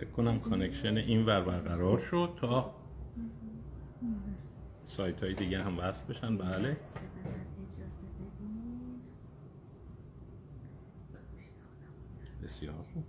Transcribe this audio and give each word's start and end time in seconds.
فکر 0.00 0.10
کنم 0.10 0.38
connection 0.38 0.96
این 0.96 1.26
ور 1.26 1.40
برقرار 1.40 1.98
شد 1.98 2.34
تا 2.36 2.74
سایت 4.86 5.22
های 5.22 5.34
دیگه 5.34 5.62
هم 5.62 5.78
وصل 5.78 6.04
بشن. 6.04 6.36
بله. 6.36 6.76
بسیار 12.42 12.74
خوب. 12.94 13.04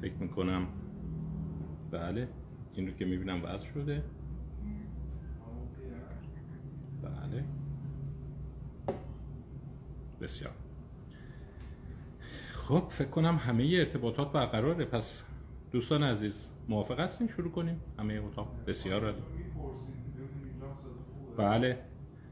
فکر 0.00 0.14
می‌کنم 0.14 0.66
بله. 1.90 2.28
این 2.74 2.86
رو 2.86 2.92
که 2.92 3.04
می‌بینم 3.04 3.44
وضع 3.44 3.66
شده 3.66 4.02
بله 7.02 7.44
بسیار. 10.20 10.52
خب 12.52 12.84
فکر 12.90 13.08
کنم 13.08 13.36
همه 13.36 13.64
ارتباطات 13.78 14.32
برقراره. 14.32 14.84
پس 14.84 15.24
دوستان 15.72 16.02
عزیز 16.02 16.48
موافق 16.68 17.00
هستیم 17.00 17.26
شروع 17.26 17.50
کنیم؟ 17.50 17.80
همه 17.98 18.22
اتاق 18.26 18.48
بسیار 18.66 19.04
عالی. 19.04 19.22
بله. 21.36 21.78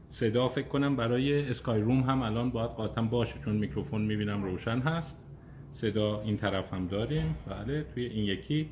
صدا 0.09 0.47
فکر 0.47 0.67
کنم 0.67 0.95
برای 0.95 1.49
اسکای 1.49 1.81
روم 1.81 2.01
هم 2.01 2.21
الان 2.21 2.51
باید 2.51 2.69
قاطم 2.69 3.07
باشه 3.07 3.39
چون 3.45 3.55
میکروفون 3.55 4.01
می‌بینم 4.01 4.43
روشن 4.43 4.79
هست. 4.79 5.25
صدا 5.71 6.21
این 6.21 6.37
طرف 6.37 6.73
هم 6.73 6.87
داریم. 6.87 7.35
بله 7.47 7.83
توی 7.83 8.05
این 8.05 8.25
یکی 8.25 8.69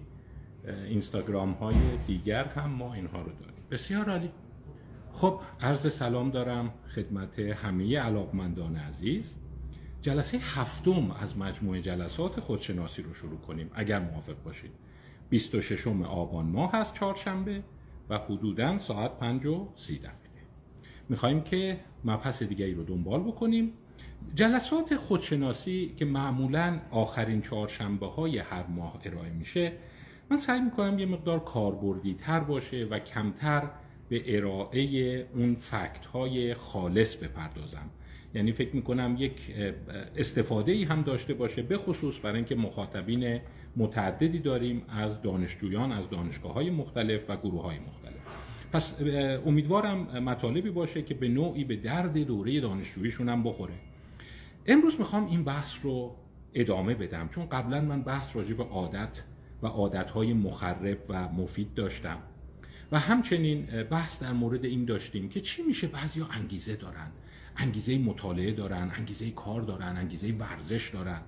اینستاگرام 0.88 1.52
های 1.52 1.76
دیگر 2.08 2.46
هم 2.46 2.70
ما 2.70 2.94
اینها 2.94 3.22
رو 3.22 3.32
داریم. 3.32 3.64
بسیار 3.72 4.10
عالی. 4.10 4.30
خب 5.18 5.40
عرض 5.62 5.94
سلام 5.94 6.32
دارم 6.32 6.74
خدمت 6.96 7.40
همه 7.40 8.00
علاقمندان 8.00 8.76
عزیز. 8.76 9.36
جلسه 10.02 10.38
هفتم 10.38 11.12
از 11.12 11.38
مجموعه 11.38 11.82
جلسات 11.82 12.40
خودشناسی 12.40 13.02
رو 13.02 13.14
شروع 13.14 13.38
کنیم 13.38 13.70
اگر 13.74 14.00
موافق 14.00 14.44
باشید. 14.44 14.72
26 15.30 15.88
آبان 15.88 16.46
ماه 16.46 16.72
هست 16.72 16.94
چهارشنبه 16.94 17.64
و 18.10 18.18
حدودا 18.18 18.78
ساعت 18.78 19.20
5 19.20 19.46
و 19.46 19.68
30 19.76 19.98
دقیقه. 19.98 20.18
می‌خوایم 21.10 21.42
که 21.42 21.80
مبحث 22.06 22.44
دیگری 22.44 22.74
رو 22.74 22.84
دنبال 22.84 23.24
بکنیم. 23.24 23.74
جلسات 24.36 24.96
خودشناسی 24.96 25.94
که 25.98 26.06
معمولا 26.06 26.80
آخرین 26.92 27.42
چهارشنبه 27.42 28.08
های 28.08 28.38
هر 28.38 28.68
ماه 28.68 29.00
ارائه 29.06 29.30
میشه 29.30 29.74
من 30.30 30.38
سعی 30.38 30.62
می‌کنم 30.62 31.00
یه 31.00 31.06
مقدار 31.06 31.40
کاربردی 31.40 32.14
تر 32.14 32.40
باشه 32.40 32.88
و 32.92 33.00
کمتر 33.00 33.64
به 34.10 34.38
ارائه 34.38 35.26
اون 35.34 35.56
فکت 35.56 36.06
های 36.06 36.54
خالص 36.54 37.16
بپردازم. 37.16 37.90
یعنی 38.34 38.52
فکر 38.52 38.76
می‌کنم 38.76 39.16
یک 39.20 39.56
استفاده 40.18 40.72
ای 40.72 40.84
هم 40.84 41.02
داشته 41.02 41.34
باشه 41.34 41.62
به 41.62 41.78
خصوص 41.78 42.20
برای 42.24 42.36
اینکه 42.36 42.56
مخاطبین 42.56 43.40
متعددی 43.78 44.40
داریم 44.40 44.82
از 44.90 45.22
دانشجویان 45.22 45.92
از 45.92 46.10
دانشگاه 46.10 46.54
های 46.54 46.70
مختلف 46.70 47.30
و 47.30 47.38
گروه 47.38 47.64
های 47.64 47.80
مختلف. 47.80 48.14
پس 48.74 48.98
امیدوارم 49.46 49.98
مطالبی 50.24 50.70
باشه 50.70 51.02
که 51.02 51.14
به 51.14 51.28
نوعی 51.28 51.64
به 51.64 51.76
درد 51.76 52.18
دوره 52.18 52.60
دانشجوییشون 52.60 53.30
هم 53.30 53.44
بخوره. 53.44 53.74
امروز 54.66 55.00
می‌خوام 55.00 55.28
این 55.28 55.44
بحث 55.44 55.76
رو 55.84 56.16
ادامه 56.54 56.96
بدم 56.96 57.30
چون 57.30 57.46
قبلا 57.46 57.82
من 57.82 58.02
بحث 58.02 58.36
راجع 58.36 58.54
به 58.54 58.64
عادت 58.64 59.24
و 59.64 59.68
عادتهای 59.68 60.34
مخرب 60.34 60.98
و 61.10 61.30
مفید 61.30 61.74
داشتم. 61.74 62.18
و 62.92 63.00
همچنین 63.00 63.66
بحث 63.84 64.22
در 64.22 64.34
مورد 64.34 64.66
این 64.66 64.86
داشتیم 64.86 65.30
که 65.30 65.42
چی 65.42 65.64
میشه 65.64 65.88
بعضی 65.88 66.22
انگیزه 66.32 66.76
دارن. 66.76 67.08
انگیزه 67.58 67.98
مطالعه 67.98 68.52
دارن 68.52 68.92
انگیزه 68.98 69.32
کار 69.32 69.62
دارن 69.62 69.98
انگیزه 69.98 70.32
ورزش 70.32 70.90
دارن. 70.90 71.22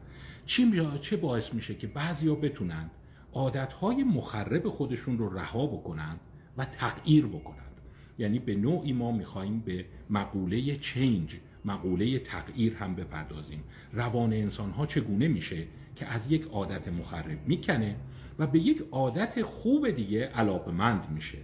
چی 0.46 0.82
چه 1.02 1.18
باعث 1.18 1.54
میشه 1.54 1.76
که 1.76 1.88
بعضیا 1.88 2.36
بتونن 2.36 2.90
عادتهای 3.34 4.04
مخرب 4.04 4.70
خودشون 4.70 5.18
رو 5.18 5.38
رها 5.38 5.68
بکنن 5.68 6.16
و 6.58 6.66
تغییر 6.66 7.26
بکنند 7.26 7.82
یعنی 8.20 8.40
به 8.40 8.56
نوعی 8.56 8.94
ما 8.94 9.12
می‌خواهیم 9.12 9.60
به 9.60 9.86
مقوله 10.10 10.76
change 10.76 11.38
مقوله 11.66 12.20
تغییر 12.20 12.76
هم 12.76 12.96
بپردازیم. 12.96 13.64
روان 13.94 14.34
انسان 14.34 14.72
ها 14.72 14.86
چگونه 14.86 15.28
میشه 15.28 15.68
که 15.96 16.06
از 16.06 16.32
یک 16.32 16.48
عادت 16.48 16.88
مخرب 16.88 17.48
می‌کنه 17.48 17.96
و 18.40 18.48
به 18.48 18.60
یک 18.60 18.84
عادت 18.92 19.42
خوب 19.42 19.90
دیگه 19.90 20.26
علاقمند 20.26 21.12
میشه. 21.12 21.38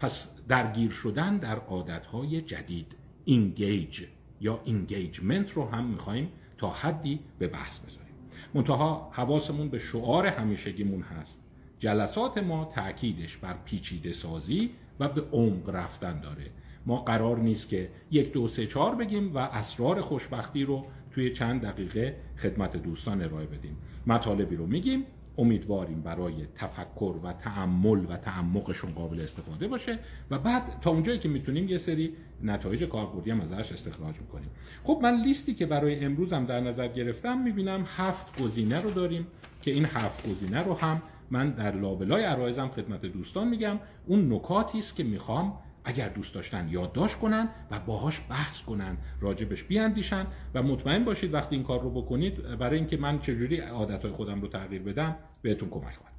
پس 0.00 0.28
درگیر 0.48 0.90
شدن 0.90 1.36
در 1.36 1.56
عادت 1.56 2.06
های 2.06 2.40
جدید 2.40 2.96
engage 3.24 4.04
یا 4.40 4.60
engagement 4.64 5.50
رو 5.50 5.68
هم 5.68 5.84
می‌خوایم 5.84 6.28
تا 6.58 6.70
حدی 6.70 7.20
به 7.38 7.48
بحث 7.48 7.78
بذاریم. 7.78 8.14
منتها 8.54 9.10
حواسمون 9.12 9.68
به 9.68 9.78
شعار 9.78 10.26
همیشگیمون 10.26 11.02
هست. 11.02 11.40
جلسات 11.78 12.38
ما 12.38 12.72
تاکیدش 12.74 13.36
بر 13.36 13.56
پیچیده 13.64 14.12
سازی 14.12 14.70
و 15.00 15.08
به 15.08 15.22
عمق 15.32 15.70
رفتن 15.70 16.20
داره. 16.20 16.50
ما 16.86 16.96
قرار 16.96 17.38
نیست 17.38 17.68
که 17.68 17.90
یک 18.10 18.32
دو 18.32 18.48
سه 18.48 18.66
چهار 18.66 18.94
بگیم 18.94 19.34
و 19.34 19.38
اسرار 19.38 20.00
خوشبختی 20.00 20.64
رو 20.64 20.86
توی 21.10 21.32
چند 21.32 21.62
دقیقه 21.62 22.16
خدمت 22.38 22.76
دوستان 22.76 23.22
ارائه 23.22 23.46
بدیم. 23.46 23.76
مطالبی 24.06 24.56
رو 24.56 24.66
میگیم. 24.66 25.04
امیدواریم 25.38 26.00
برای 26.00 26.34
تفکر 26.54 27.14
و 27.22 27.32
تعمل 27.32 28.04
و 28.08 28.16
تعمقشون 28.16 28.90
قابل 28.90 29.20
استفاده 29.20 29.68
باشه 29.68 29.98
و 30.30 30.38
بعد 30.38 30.62
تا 30.80 30.90
اونجایی 30.90 31.18
که 31.18 31.28
می‌تونیم 31.28 31.68
یه 31.68 31.78
سری 31.78 32.12
نتایج 32.42 32.84
کاربردی 32.84 33.30
هم 33.30 33.40
ازش 33.40 33.72
استخراج 33.72 34.20
می‌کنیم. 34.20 34.50
خب 34.84 35.00
من 35.02 35.22
لیستی 35.22 35.54
که 35.54 35.66
برای 35.66 36.04
امروزم 36.04 36.44
در 36.44 36.60
نظر 36.60 36.88
گرفتم 36.88 37.38
می‌بینم 37.38 37.84
هفت 37.96 38.42
گزینه 38.42 38.80
رو 38.80 38.90
داریم 38.90 39.26
که 39.62 39.70
این 39.70 39.84
هفت 39.84 40.30
گزینه 40.30 40.62
رو 40.62 40.74
هم 40.74 41.02
من 41.30 41.50
در 41.50 41.76
لابلای 41.76 42.24
عرایزم 42.24 42.68
خدمت 42.68 43.06
دوستان 43.06 43.48
میگم. 43.48 43.78
اون 44.06 44.32
نکاتی 44.32 44.78
است 44.78 44.96
که 44.96 45.04
می‌خوام 45.04 45.58
اگر 45.84 46.08
دوست 46.08 46.34
داشتن 46.34 46.68
یادداشت 46.68 47.18
کنن 47.18 47.48
و 47.70 47.80
باهاش 47.80 48.20
بحث 48.30 48.62
کنن 48.62 48.96
راجبش 49.20 49.62
بیاندیشن 49.62 50.26
و 50.54 50.62
مطمئن 50.62 51.04
باشید 51.04 51.34
وقتی 51.34 51.56
این 51.56 51.64
کار 51.64 51.82
رو 51.82 51.90
بکنید 51.90 52.42
برای 52.58 52.78
اینکه 52.78 52.96
من 52.96 53.18
چجوری 53.18 53.60
عادتهای 53.60 54.12
خودم 54.12 54.40
رو 54.40 54.48
تغییر 54.48 54.82
بدم 54.82 55.16
بهتون 55.42 55.70
کمک 55.70 55.94
خواهد 55.96 56.12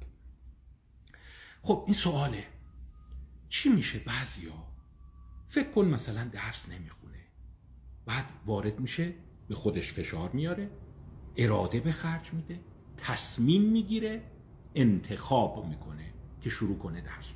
خب 1.62 1.84
این 1.86 1.94
سواله. 1.94 2.44
چی 3.48 3.68
میشه 3.68 3.98
بعضیا؟ 3.98 4.52
فکر 5.46 5.70
کن 5.70 5.84
مثلا 5.84 6.24
درس 6.32 6.68
نمی‌خونه. 6.68 7.18
بعد 8.06 8.24
وارد 8.46 8.80
میشه 8.80 9.14
به 9.48 9.54
خودش 9.54 9.92
فشار 9.92 10.30
میاره 10.30 10.70
اراده 11.36 11.80
به 11.80 11.92
خرج 11.92 12.32
میده 12.32 12.60
تصمیم 12.96 13.62
می‌گیره 13.62 14.22
انتخاب 14.74 15.66
می‌کنه 15.66 16.14
که 16.40 16.50
شروع 16.50 16.78
کنه 16.78 17.00
درس 17.00 17.33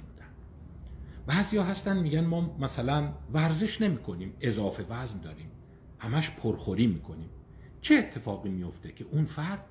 بعضیا 1.29 1.65
هستن 1.65 1.99
میگن 1.99 2.25
ما 2.25 2.57
مثلا 2.59 3.13
ورزش 3.33 3.81
نمی‌کنیم 3.81 4.35
اضافه 4.41 4.83
وزن 4.83 5.21
داریم. 5.21 5.51
همش 5.99 6.31
پرخوری 6.31 6.87
می‌کنیم. 6.87 7.29
چه 7.81 7.95
اتفاقی 7.95 8.49
میفته 8.49 8.93
که 8.93 9.05
اون 9.05 9.25
فرد 9.25 9.65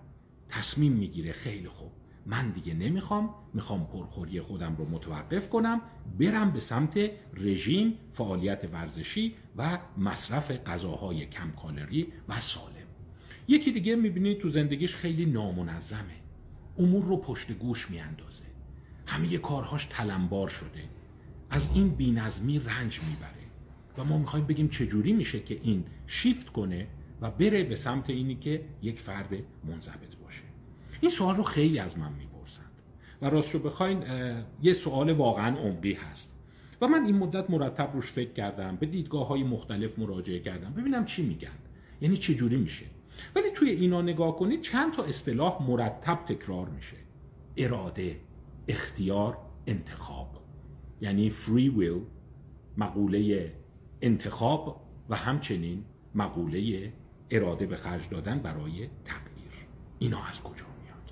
تصمیم 0.50 0.92
می‌گیره 0.92 1.32
خیلی 1.32 1.68
خوب 1.68 1.92
من 2.26 2.50
دیگه 2.50 2.74
نمی‌خوام 2.74 3.30
می‌خوام 3.54 3.88
پرخوری 3.88 4.42
خودم 4.42 4.76
رو 4.76 4.90
متوقف 4.90 5.50
کنم 5.50 5.82
برم 6.20 6.52
به 6.52 6.60
سمت 6.60 7.10
رژیم 7.34 7.94
فعالیت 8.12 8.70
ورزشی 8.74 9.36
و 9.56 9.80
مصرف 9.98 10.52
غذاهای 10.52 11.26
کم 11.26 11.52
کالری 11.52 12.14
و 12.30 12.40
سالم. 12.40 12.88
یکی 13.48 13.72
دیگه 13.72 13.96
می‌بینید 13.96 14.40
تو 14.40 14.50
زندگیش 14.50 14.96
خیلی 14.96 15.26
نامنظمه. 15.26 16.18
امور 16.78 17.06
رو 17.06 17.18
پشت 17.18 17.52
گوش 17.52 17.90
میاندازه. 17.90 18.44
همه 19.06 19.38
کارهاش 19.38 19.86
تلمبار 19.86 20.48
شده. 20.48 20.97
از 21.50 21.70
این 21.74 21.90
بینظمی 21.90 22.60
رنج 22.60 23.00
می‌بره. 23.10 23.32
و 23.98 24.04
ما 24.04 24.18
می‌خوایم 24.18 24.46
بگیم 24.46 24.68
چجوری 24.68 25.14
میشه 25.14 25.40
که 25.40 25.60
این 25.64 25.84
شیفت 26.08 26.50
کنه 26.50 26.88
و 27.22 27.32
بره 27.32 27.64
به 27.64 27.76
سمت 27.76 28.10
اینی 28.10 28.36
که 28.36 28.66
یک 28.82 29.00
فرد 29.00 29.34
منضبط 29.64 30.16
باشه. 30.24 30.44
این 31.02 31.12
سوال 31.12 31.36
رو 31.36 31.44
خیلی 31.44 31.80
از 31.80 31.98
من 31.98 32.12
می‌پرسند. 32.14 32.72
و 33.22 33.26
راست 33.26 33.54
رو 33.54 33.60
بخواین 33.60 34.04
یه 34.62 34.74
سوال 34.74 35.12
واقعا 35.12 35.58
عمقی 35.58 35.94
هست. 35.94 36.34
و 36.82 36.88
من 36.88 37.06
این 37.06 37.18
مدت 37.18 37.50
مرتب 37.50 37.90
روش 37.94 38.12
فکر 38.12 38.34
کردم 38.34 38.76
به 38.76 38.86
دیدگاه 38.86 39.28
های 39.28 39.44
مختلف 39.44 40.00
مراجعه 40.00 40.40
کردم 40.40 40.74
ببینم 40.74 41.06
چی 41.06 41.26
میگن. 41.26 41.58
یعنی 42.02 42.18
چه 42.18 42.36
جوری 42.36 42.58
میشه. 42.58 42.86
ولی 43.36 43.52
توی 43.56 43.70
اینا 43.70 44.02
نگاه 44.02 44.36
کنید 44.36 44.62
چند 44.62 44.94
تا 44.94 45.04
اصطلاح 45.04 45.64
مرتب 45.68 46.20
تکرار 46.28 46.70
میشه. 46.70 46.98
اراده 47.58 48.20
اختیار 48.68 49.38
انتخاب. 49.68 50.37
یعنی 51.02 51.32
free 51.32 51.80
will 51.80 52.02
مقوله 52.78 53.54
انتخاب 54.02 54.82
و 55.10 55.16
همچنین 55.16 55.84
مقوله 56.16 56.94
اراده 57.32 57.66
به 57.66 57.76
خرج 57.76 58.10
دادن 58.10 58.40
برای 58.40 58.90
تغییر. 59.06 59.52
اینا 60.00 60.24
از 60.24 60.42
کجا 60.42 60.66
میاد؟ 60.84 61.12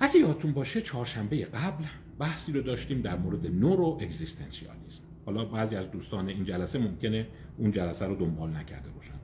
اگه 0.00 0.18
یادتون 0.20 0.52
باشه 0.52 0.80
چهارشنبه 0.80 1.44
قبل 1.44 1.84
بحثی 2.18 2.52
رو 2.52 2.62
داشتیم 2.62 3.00
در 3.00 3.16
مورد 3.16 3.46
neuroexistentialism 3.46 5.02
حالا 5.26 5.44
بعضی 5.44 5.76
از 5.76 5.90
دوستان 5.90 6.28
این 6.28 6.44
جلسه 6.44 6.78
ممکنه 6.78 7.26
اون 7.58 7.70
جلسه 7.70 8.06
رو 8.06 8.14
دنبال 8.14 8.56
نکرده 8.56 8.90
باشن. 8.90 9.14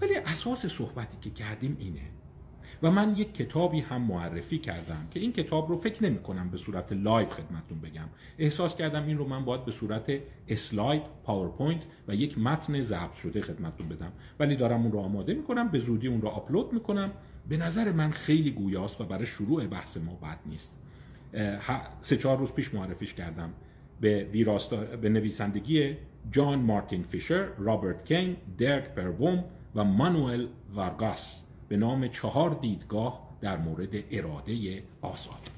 ولی 0.00 0.14
اساس 0.14 0.66
صحبتی 0.66 1.16
که 1.20 1.30
کردیم 1.30 1.76
اینه 1.78 2.00
و 2.82 2.90
من 2.90 3.16
یک 3.16 3.34
کتابی 3.34 3.80
هم 3.80 4.02
معرفی 4.02 4.58
کردم 4.58 5.06
که 5.10 5.20
این 5.20 5.32
کتاب 5.32 5.68
رو 5.68 5.76
فکر 5.76 6.04
نمی 6.04 6.18
کنم 6.18 6.50
به 6.50 6.58
صورت 6.58 6.92
live 6.92 7.28
خدمتتون 7.28 7.80
بگم. 7.80 8.08
احساس 8.38 8.76
کردم 8.76 9.06
این 9.06 9.18
رو 9.18 9.28
من 9.28 9.44
باید 9.44 9.64
به 9.64 9.72
صورت 9.72 10.12
اسلاید 10.48 11.02
پاورپوینت 11.24 11.82
و 12.08 12.14
یک 12.14 12.38
متن 12.38 12.80
ضبط 12.80 13.14
شده 13.14 13.42
خدمتتون 13.42 13.88
بدم. 13.88 14.12
ولی 14.40 14.56
دارم 14.56 14.82
اون 14.82 14.92
رو 14.92 14.98
آماده 14.98 15.34
می 15.34 15.42
کنم 15.42 15.68
به 15.68 15.78
زودی 15.78 16.08
اون 16.08 16.20
رو 16.20 16.28
آپلود 16.28 16.72
می 16.72 16.80
کنم. 16.80 17.12
به 17.48 17.56
نظر 17.56 17.92
من 17.92 18.10
خیلی 18.10 18.50
گویاست 18.50 19.00
و 19.00 19.04
برای 19.04 19.26
شروع 19.26 19.66
بحث 19.66 19.96
ما 19.96 20.14
بد 20.14 20.38
نیست. 20.46 20.78
سه 22.00 22.16
چهار 22.16 22.38
روز 22.38 22.52
پیش 22.52 22.74
معرفیش 22.74 23.14
کردم. 23.14 23.52
به, 24.00 24.24
به 25.02 25.08
نویسندگی 25.08 25.96
جان 26.30 26.58
مارتین 26.58 27.02
فیشر، 27.02 27.44
رابرت 27.44 28.04
کین، 28.04 28.36
درک 28.58 28.94
پربوم 28.94 29.44
و 29.74 29.84
مانوئل 29.84 30.46
وارگاس 30.74 31.44
به 31.68 31.76
نام 31.76 32.08
چهار 32.08 32.58
دیدگاه 32.60 33.28
در 33.40 33.58
مورد 33.58 33.88
اراده 34.10 34.82
آزاد. 35.00 35.50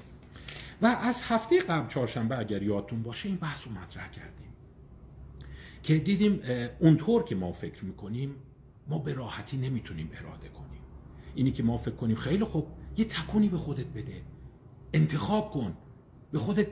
و 0.81 0.85
از 0.85 1.21
هفته 1.23 1.59
قبل 1.59 1.87
چهارشنبه 1.87 2.39
اگر 2.39 2.63
یادتون 2.63 3.03
باشه 3.03 3.29
این 3.29 3.37
بحث 3.37 3.67
رو 3.67 3.73
مطرح 3.73 4.11
کردیم 4.11 4.53
که 5.83 5.97
دیدیم 5.97 6.41
اونطور 6.79 7.23
که 7.23 7.35
ما 7.35 7.51
فکر 7.51 7.85
می‌کنیم 7.85 8.35
ما 8.87 8.97
به 8.97 9.13
راحتی 9.13 9.57
نمی‌تونیم 9.57 10.09
اراده 10.13 10.49
کنیم. 10.49 10.81
اینی 11.35 11.51
که 11.51 11.63
ما 11.63 11.77
فکر 11.77 11.95
کنیم 11.95 12.15
خیلی 12.15 12.43
خوب 12.43 12.67
یه 12.97 13.05
تکونی 13.05 13.49
به 13.49 13.57
خودت 13.57 13.87
بده. 13.87 14.21
انتخاب 14.93 15.51
کن. 15.51 15.77
به 16.31 16.39
خودت 16.39 16.67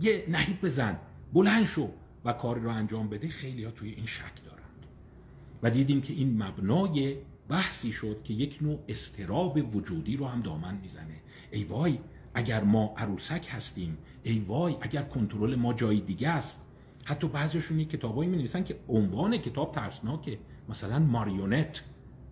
یه 0.00 0.24
نهیب 0.28 0.60
بزن. 0.60 0.98
بلند 1.32 1.64
شو 1.64 1.88
و 2.24 2.32
کاری 2.32 2.60
رو 2.60 2.70
انجام 2.70 3.08
بده. 3.08 3.28
خیلی 3.28 3.64
ها 3.64 3.70
توی 3.70 3.90
این 3.90 4.06
شک 4.06 4.44
دارند 4.44 4.86
و 5.62 5.70
دیدیم 5.70 6.02
که 6.02 6.12
این 6.12 6.42
مبنای 6.42 7.16
بحثی 7.50 7.92
شد 7.92 8.22
که 8.24 8.34
یک 8.34 8.58
نوع 8.60 8.78
استراب 8.88 9.76
وجودی 9.76 10.16
رو 10.16 10.26
هم 10.26 10.42
دامن 10.42 10.78
می‌زنه. 10.82 11.20
ای 11.50 11.64
وای 11.64 11.98
اگر 12.34 12.64
ما 12.64 12.94
عروسک 12.96 13.48
هستیم 13.50 13.98
ای 14.22 14.38
وای 14.38 14.76
اگر 14.80 15.02
کنترل 15.02 15.54
ما 15.54 15.72
جای 15.72 16.00
دیگه 16.00 16.28
است. 16.28 16.60
حتی 17.04 17.28
بعضیشون 17.28 17.84
کتابایی 17.84 18.30
می 18.30 18.36
نویسن 18.36 18.64
که 18.64 18.76
عنوان 18.88 19.36
کتاب 19.36 19.74
ترسناکه. 19.74 20.38
مثلا 20.68 20.98
ماریونت 20.98 21.84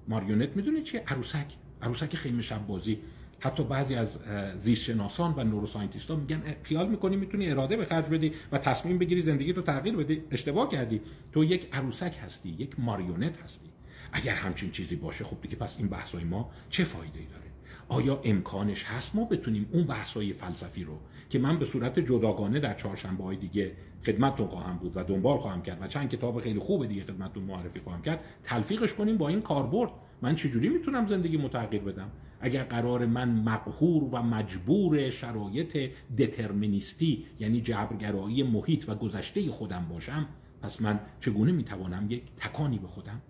ماریونت 0.08 0.56
می‌دونید 0.56 0.84
چیه؟ 0.84 1.02
عروسک. 1.06 1.46
عروسک 1.82 2.16
خیمه 2.16 2.42
شب 2.42 2.66
بازی. 2.66 2.98
حتی 3.40 3.64
بعضی 3.64 3.94
از 3.94 4.18
زیستشناسان 4.56 5.34
و 5.36 5.44
نوروساینتیست 5.44 6.10
ها 6.10 6.16
میگن 6.16 6.42
خیال 6.62 6.88
می‌کنی 6.88 7.16
می‌تونی 7.16 7.50
اراده 7.50 7.76
به 7.76 7.84
خرج 7.84 8.04
بدی 8.04 8.32
و 8.52 8.58
تصمیم 8.58 8.98
بگیری 8.98 9.22
زندگی 9.22 9.52
رو 9.52 9.62
تغییر 9.62 9.96
بدی. 9.96 10.22
اشتباه 10.30 10.68
کردی. 10.68 11.00
تو 11.32 11.44
یک 11.44 11.68
عروسک 11.72 12.18
هستی 12.24 12.48
یک 12.48 12.80
ماریونت 12.80 13.42
هستی. 13.42 13.68
اگر 14.12 14.34
همچین 14.34 14.70
چیزی 14.70 14.96
باشه 14.96 15.24
خب 15.24 15.40
دیگه 15.40 15.56
پس 15.56 15.78
این 15.78 15.88
بحثای 15.88 16.24
ما 16.24 16.50
چه 16.70 16.84
فایده 16.84 17.18
ای 17.18 17.26
داره؟ 17.26 17.48
آیا 17.88 18.20
امکانش 18.24 18.84
هست 18.84 19.16
ما 19.16 19.24
بتونیم 19.24 19.68
اون 19.72 19.84
بحثای 19.84 20.32
فلسفی 20.32 20.84
رو 20.84 20.98
که 21.30 21.38
من 21.38 21.58
به 21.58 21.64
صورت 21.64 21.98
جداگانه 21.98 22.60
در 22.60 22.74
چهارشنبه 22.74 23.24
های 23.24 23.36
دیگه 23.36 23.72
خدمتتون 24.06 24.46
خواهم 24.46 24.76
بود 24.76 24.96
و 24.96 25.04
دنبال 25.04 25.38
خواهم 25.38 25.62
کرد 25.62 25.82
و 25.82 25.86
چند 25.86 26.08
کتاب 26.08 26.40
خیلی 26.40 26.58
خوب 26.58 26.86
دیگه 26.86 27.04
خدمتتون 27.04 27.42
معرفی 27.42 27.80
خواهم 27.80 28.02
کرد 28.02 28.20
تلفیقش 28.42 28.94
کنیم 28.94 29.16
با 29.16 29.28
این 29.28 29.40
کاربرد؟ 29.40 29.90
من 30.22 30.34
چجوری 30.34 30.68
می‌تونم 30.68 31.06
زندگی 31.06 31.36
متغیر 31.36 31.82
بدم؟ 31.82 32.10
اگر 32.40 32.62
قرار 32.62 33.06
من 33.06 33.28
مقهور 33.28 34.04
و 34.04 34.22
مجبور 34.22 35.10
شرایط 35.10 35.90
دترمینیستی 36.18 37.26
یعنی 37.40 37.60
جبرگرایی 37.60 38.42
محیط 38.42 38.88
و 38.88 38.94
گذشته 38.94 39.50
خودم 39.50 39.86
باشم 39.90 40.26
پس 40.62 40.82
من 40.82 41.00
چگونه 41.20 41.52
می‌توانم 41.52 42.06
یک 42.10 42.22
تکانی 42.36 42.78
به 42.78 42.86
خودم 42.86 43.22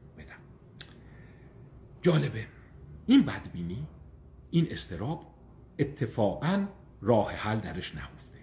جالبه. 2.02 2.46
این 3.06 3.22
بدبینی 3.22 3.86
این 4.50 4.66
استراب 4.70 5.26
اتفاقا 5.78 6.66
راه 7.02 7.32
حل 7.32 7.58
درش 7.58 7.94
نهفته. 7.94 8.38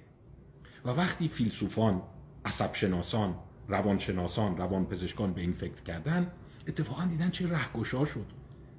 و 0.86 0.90
وقتی 0.90 1.28
فیلسوفان 1.28 2.02
عصبشناسان 2.46 3.36
روانشناسان 3.68 4.57
روانپزشکان 4.57 5.34
به 5.34 5.42
این 5.42 5.54
فکر 5.54 5.81
کردن 5.81 6.31
اتفاقا 6.68 7.06
دیدن 7.06 7.30
چه 7.30 7.50
رهگشا 7.50 8.06
شد. 8.06 8.25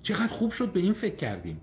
چقدر 0.03 0.33
خوب 0.33 0.51
شد 0.51 0.73
به 0.73 0.81
این 0.81 0.93
فکر 0.93 1.17
کردیم. 1.17 1.61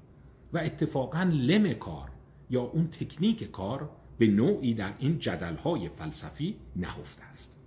و 0.54 0.58
اتفاقا 0.58 1.24
لم 1.24 1.74
کار 1.74 2.10
یا 2.50 2.62
اون 2.62 2.88
تکنیک 2.88 3.52
کار 3.52 3.90
به 4.18 4.28
نوعی 4.28 4.74
در 4.74 4.94
این 5.00 5.20
جدلهای 5.20 5.90
فلسفی 5.90 6.56
نهفته 6.76 7.24
است. 7.24 7.58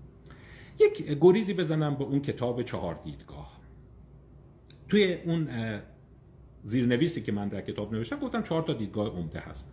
یک 0.81 1.19
گریزی 1.21 1.55
بزنم 1.55 1.95
به 1.95 2.05
اون 2.05 2.21
کتاب 2.21 2.63
چهار 2.63 3.01
دیدگاه. 3.05 3.56
توی 4.89 5.15
اون 5.15 5.49
زیرنویسی 6.65 7.23
که 7.23 7.33
من 7.33 7.49
در 7.49 7.61
کتاب 7.61 7.93
نوشتم 7.95 8.19
گفتم 8.19 8.43
چهار 8.43 8.63
تا 8.63 8.73
دیدگاه 8.73 9.09
عمده 9.09 9.41
هست 9.41 9.73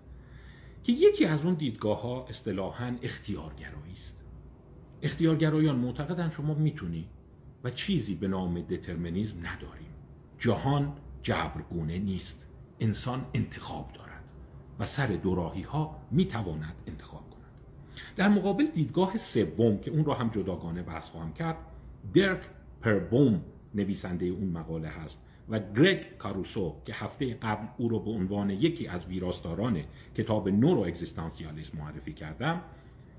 که 0.83 0.91
یکی 0.91 1.25
از 1.25 1.45
اون 1.45 1.53
دیدگاه 1.53 2.01
ها 2.01 2.25
اصطلاحا 2.29 2.95
اختیارگرایی 3.01 3.93
است. 3.93 4.17
اختیارگرایان 5.01 5.75
معتقدن 5.75 6.29
شما 6.29 6.53
می‌تونی 6.53 7.07
و 7.63 7.69
چیزی 7.69 8.15
به 8.15 8.27
نام 8.27 8.61
دترمینیزم 8.61 9.37
نداریم. 9.39 9.93
جهان 10.39 10.93
جبرگونه 11.21 11.99
نیست. 11.99 12.47
انسان 12.79 13.25
انتخاب 13.33 13.93
دارد 13.93 14.23
و 14.79 14.85
سر 14.85 15.07
دوراهی 15.07 15.61
ها 15.61 16.01
می 16.11 16.25
تواند 16.25 16.75
انتخاب 16.87 17.29
کند. 17.29 17.51
در 18.15 18.29
مقابل 18.29 18.65
دیدگاه 18.65 19.17
سوم 19.17 19.77
که 19.77 19.91
اون 19.91 20.05
رو 20.05 20.13
هم 20.13 20.29
جداگانه 20.29 20.83
بحث 20.83 21.09
خواهم 21.09 21.33
کرد 21.33 21.57
درک 22.13 22.41
پربوم 22.81 23.41
نویسنده 23.75 24.25
اون 24.25 24.49
مقاله 24.49 24.87
هست. 24.87 25.21
و 25.49 25.59
گرگ 25.59 26.17
کاروسو 26.17 26.75
که 26.85 26.93
هفته 26.93 27.33
قبل 27.33 27.67
او 27.77 27.89
رو 27.89 27.99
به 27.99 28.11
عنوان 28.11 28.49
یکی 28.49 28.87
از 28.87 29.05
ویراستاران 29.05 29.83
کتاب 30.15 30.49
نورو 30.49 30.79
اگزیستانسیالیسم 30.79 31.77
معرفی 31.77 32.13
کردم 32.13 32.61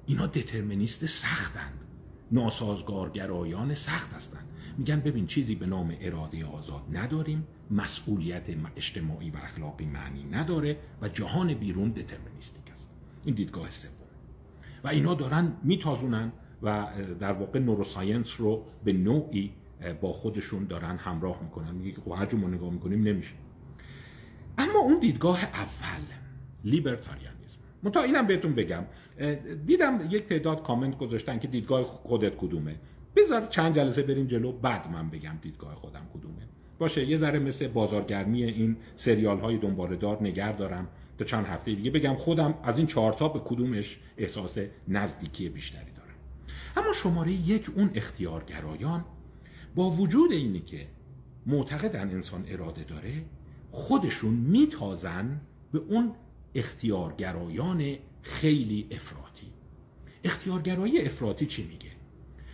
اینا 0.07 0.27
دترمینیست 0.27 1.07
سختند. 1.07 1.81
ناسازگارگرایان 2.33 3.75
سخت 3.75 4.13
هستند. 4.13 4.49
میگن 4.79 5.01
ببین 5.01 5.27
چیزی 5.27 5.55
به 5.55 5.67
نام 5.67 5.97
اراده 6.01 6.45
آزاد 6.45 6.83
نداریم 6.93 7.47
مسئولیت 7.71 8.49
اجتماعی 8.77 9.31
و 9.31 9.37
اخلاقی 9.37 9.87
معنی 9.87 10.25
نداره 10.25 10.79
و 11.03 11.09
جهان 11.09 11.55
بیرون 11.55 11.91
دترمینیستیک 11.91 12.73
است. 12.73 12.91
این 13.25 13.35
دیدگاه 13.35 13.71
سوم. 13.71 13.91
و 14.85 14.89
اینا 14.89 15.15
دارن 15.15 15.53
میتازونن 15.63 16.33
و 16.63 16.87
در 17.21 17.33
واقع 17.33 17.59
نوروساینس 17.59 18.41
رو 18.41 18.65
به 18.85 18.93
نوعی 18.93 19.53
با 20.01 20.13
خودشون 20.13 20.65
دارن 20.65 20.97
همراه 20.97 21.43
می‌کنن. 21.43 21.75
میگه 21.75 22.01
خب 22.01 22.13
هر 22.13 22.35
ما 22.35 22.49
نگاه 22.49 22.71
می‌کنیم 22.73 23.03
نمیشه. 23.03 23.35
اما 24.59 24.79
اون 24.79 25.01
دیدگاه 25.01 25.45
اول 25.45 26.05
لیبرتاریانیسم. 26.65 27.59
منتها 27.83 28.03
اینم 28.03 28.27
بهتون 28.27 28.55
بگم. 28.55 28.85
دیدم 29.67 30.01
یک 30.11 30.27
تعداد 30.27 30.63
کامنت 30.63 30.99
گذاشتن 30.99 31.39
که 31.39 31.49
دیدگاه 31.49 31.85
خودت 31.85 32.37
کدومه. 32.37 32.75
بذار 33.17 33.47
چند 33.47 33.75
جلسه 33.75 34.03
بریم 34.03 34.27
جلو 34.27 34.53
بعد 34.53 34.91
من 34.93 35.11
بگم 35.11 35.39
دیدگاه 35.43 35.75
خودم 35.75 36.07
کدومه. 36.15 36.49
باشه 36.79 37.05
یه 37.05 37.17
ذره 37.17 37.39
مثل 37.39 37.69
بازارگرمی 37.69 38.45
این 38.45 38.77
سریال 38.97 39.41
های 39.41 39.59
دنباله 39.59 39.97
دار 39.97 40.23
نگر 40.23 40.53
دارم. 40.53 40.89
تا 41.19 41.25
چند 41.25 41.47
هفته 41.47 41.75
دیگه 41.75 41.91
بگم 41.91 42.15
خودم 42.15 42.55
از 42.63 42.79
این 42.79 42.87
چهارتا 42.87 43.29
به 43.29 43.41
کدومش 43.41 43.99
احساس 44.19 44.59
نزدیکی 44.89 45.49
بیشتری 45.49 45.91
دارم. 45.97 46.15
اما 46.77 46.93
شماره 46.93 47.33
یک 47.33 47.71
اون 47.77 47.91
اختیارگرایان 47.95 49.05
با 49.75 49.91
وجود 49.91 50.33
اینی 50.33 50.61
که 50.61 50.87
معتقدن 51.47 52.11
انسان 52.11 52.45
اراده 52.49 52.85
داره 52.85 53.25
خودشون 53.71 54.35
میتازن 54.35 55.41
به 55.73 55.79
اون 55.79 56.13
اختیارگرایان 56.55 57.97
خیلی 58.23 58.87
افراطی. 58.91 59.53
اختیارگرایی 60.25 61.01
افراطی 61.01 61.47
چی 61.47 61.69
میگه؟ 61.69 61.91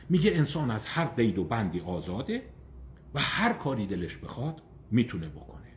میگه 0.08 0.32
انسان 0.34 0.70
از 0.70 0.86
هر 0.86 1.04
قید 1.04 1.38
و 1.38 1.44
بندی 1.44 1.80
آزاده 1.80 2.42
و 3.14 3.20
هر 3.20 3.52
کاری 3.52 3.86
دلش 3.86 4.16
بخواد 4.16 4.62
می‌تونه 4.90 5.28
بکنه. 5.28 5.68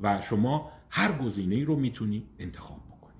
و 0.00 0.20
شما 0.20 0.72
هر 0.90 1.12
گزینه 1.12 1.64
رو 1.64 1.76
می‌تونی 1.76 2.26
انتخاب 2.38 2.80
بکنی. 2.86 3.18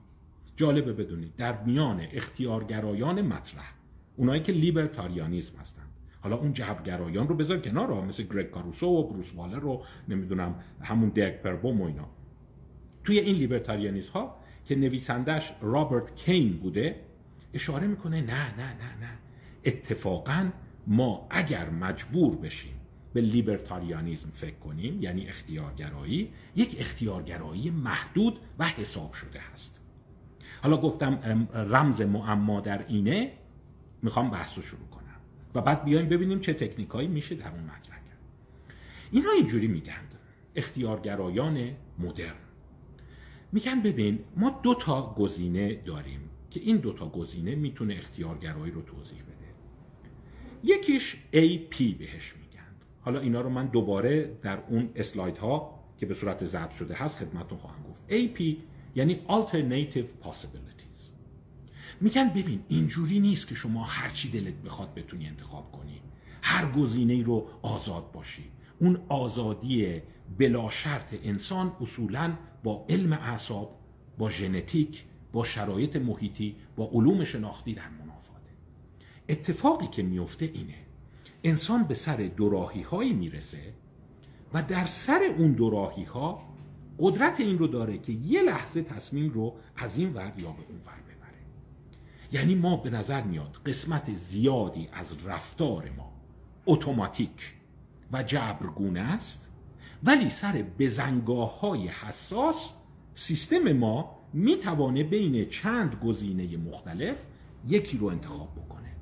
جالبه 0.57 0.93
بدونید 0.93 1.37
در 1.37 1.63
میان 1.63 2.07
اختیارگرایان 2.13 3.23
مطرح 3.23 3.73
اونایی 4.17 4.43
که 4.43 4.53
لیبرتاریانیسم 4.53 5.59
هستن 5.59 5.82
حالا 6.23 6.37
اون 6.37 6.53
جبرگرایان 6.53 7.29
رو 7.29 7.35
بذار 7.35 7.59
کنار 7.61 7.87
رو 7.87 8.03
مثل 8.03 8.23
گرگ 8.23 8.51
کاروسو 8.51 8.87
و 8.87 9.03
بروس 9.09 9.35
والر 9.35 9.59
رو 9.59 9.83
نمی‌دونم 10.09 10.55
همون 10.81 11.09
دگ 11.09 11.43
پربوم 11.43 11.81
و 11.81 11.85
اینا. 11.85 12.09
توی 13.05 13.19
این 13.19 13.37
لیبرتاریانیسم 13.37 14.13
ها 14.13 14.37
که 14.65 14.77
نویسندش 14.77 15.53
رابرت 15.61 16.17
کین 16.17 16.53
بوده 16.53 17.01
اشاره 17.55 17.87
می‌کنه 17.87 18.21
نه 18.21 18.57
نه 18.57 18.67
نه 18.67 18.99
نه. 19.01 19.19
اتفاقا 19.65 20.51
ما 20.87 21.27
اگر 21.31 21.71
مجبور 21.71 22.37
بشیم 22.37 22.75
به 23.13 23.21
لیبرتاریانیزم 23.21 24.31
فکر 24.31 24.55
کنیم 24.55 25.03
یعنی 25.03 25.29
اختیارگرایی 25.29 26.33
یک 26.57 26.77
اختیارگرایی 26.79 27.71
محدود 27.71 28.39
و 28.59 28.65
حساب 28.65 29.13
شده 29.13 29.41
هست. 29.53 29.81
حالا 30.63 30.77
گفتم 30.77 31.49
رمز 31.55 32.03
معما 32.03 32.61
در 32.61 32.85
اینه. 32.89 33.33
می‌خوام 34.03 34.31
بحث 34.31 34.57
رو 34.57 34.63
شروع 34.63 34.89
کنم. 34.89 35.12
و 35.55 35.61
بعد 35.61 35.85
بیایم 35.85 36.09
ببینیم 36.09 36.41
چه 36.41 36.55
تکنیکایی 36.55 37.09
میشه 37.09 37.35
در 37.35 37.51
اون 37.51 37.65
مطرح 37.65 37.97
کرد 37.97 38.19
اینها 39.11 39.33
اینجوری 39.33 39.67
میگن. 39.67 40.03
اختیارگرایان 40.55 41.71
مدرن. 41.99 42.35
میگن 43.53 43.83
ببین 43.83 44.19
ما 44.37 44.61
دو 44.63 44.75
تا 44.75 45.15
گزینه 45.15 45.75
داریم 45.75 46.21
که 46.51 46.61
این 46.61 46.77
دو 46.77 46.93
تا 46.93 47.09
گزینه 47.09 47.55
می‌تونه 47.55 47.95
اختیارگرایی 47.95 48.73
رو 48.73 48.83
توضیح 48.83 49.19
بده. 49.23 49.33
یکیش 50.65 51.17
AP 51.33 51.77
بهش 51.99 52.35
میگن. 52.37 52.73
حالا 53.01 53.21
اینا 53.21 53.41
رو 53.41 53.51
من 53.51 53.67
دوباره 53.67 54.39
در 54.43 54.59
اون 54.69 54.91
اسلاید 54.97 55.39
ها 55.39 55.79
که 55.99 56.07
به 56.07 56.15
صورت 56.15 56.45
ضبط 56.45 56.71
شده 56.75 56.95
هست 56.95 57.19
خدمتتون 57.19 57.59
خواهم 57.59 57.83
گفت. 57.83 58.03
AP 58.11 58.57
یعنی 58.95 59.21
Alternative 59.29 60.27
Possibilities. 60.27 60.82
میگن 62.03 62.29
ببین 62.29 62.61
اینجوری 62.69 63.21
نیست 63.21 63.49
که 63.49 63.55
شما 63.55 63.85
هرچی 63.85 64.31
دلت 64.31 64.55
بخواد 64.55 64.95
بتونی 64.95 65.27
انتخاب 65.27 65.73
کنی. 65.73 66.01
هر 66.43 66.73
گزینه 66.73 67.23
رو 67.23 67.49
آزاد 67.63 68.13
باشی. 68.13 68.45
اون 68.79 68.99
آزادی 69.09 70.03
بلا 70.39 70.71
شرط 70.71 71.15
انسان 71.25 71.73
اصولا 71.81 72.37
با 72.65 72.87
علم 72.89 73.13
اعصاب 73.13 73.79
با 74.19 74.31
ژنتیک 74.31 75.05
با 75.33 75.45
شرایط 75.45 75.97
محیطی 75.97 76.57
با 76.77 76.91
علوم 76.93 77.25
شناختی 77.25 77.75
در 77.75 77.89
منافاته 77.89 78.51
اتفاقی 79.29 79.87
که 79.87 80.03
میفته 80.03 80.51
اینه 80.55 80.75
انسان 81.45 81.85
به 81.85 81.95
سر 81.95 82.31
دوراهی 82.37 82.83
هایی 82.83 83.13
می‌رسه 83.13 83.75
و 84.55 84.63
در 84.63 84.87
سر 84.87 85.21
اون 85.39 85.53
دوراهی 85.53 86.05
ها 86.05 86.43
قدرت 86.99 87.41
این 87.41 87.59
رو 87.59 87.67
داره 87.67 87.99
که 87.99 88.13
یه 88.13 88.43
لحظه 88.43 88.83
تصمیم 88.83 89.31
رو 89.31 89.57
از 89.77 89.99
این 89.99 90.15
ور 90.15 90.33
یا 90.37 90.51
به 90.51 90.63
اون 90.69 90.81
ور 90.87 91.12
یعنی 92.33 92.55
ما 92.55 92.77
به 92.77 92.91
نظر 92.91 93.23
میاد 93.23 93.61
قسمت 93.67 94.13
زیادی 94.15 94.89
از 94.93 95.17
رفتار 95.27 95.91
ما 95.97 96.13
اتوماتیک 96.67 97.55
و 98.13 98.23
جبرگونه 98.23 99.01
است 99.01 99.49
ولی 100.05 100.31
سر 100.31 100.65
بزنگاه 100.79 101.61
های 101.61 101.89
حساس 101.89 102.73
سیستم 103.15 103.73
ما 103.73 104.19
می‌توانه 104.33 105.05
بین 105.05 105.45
چند 105.45 105.95
گزینه 105.95 106.57
مختلف 106.57 107.17
یکی 107.69 107.99
رو 107.99 108.07
انتخاب 108.07 108.49
بکنه. 108.53 108.97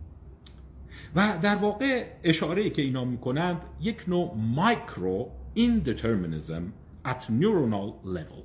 و 1.15 1.39
در 1.43 1.57
واقع 1.57 2.07
اشاره 2.23 2.71
که 2.71 2.83
اینا 2.83 3.05
می‌کنند 3.05 3.63
یک 3.81 4.05
نوع 4.09 4.35
مایکرو 4.37 5.31
indeterminism 5.57 6.63
at 7.05 7.23
neuronal 7.41 8.07
level 8.17 8.45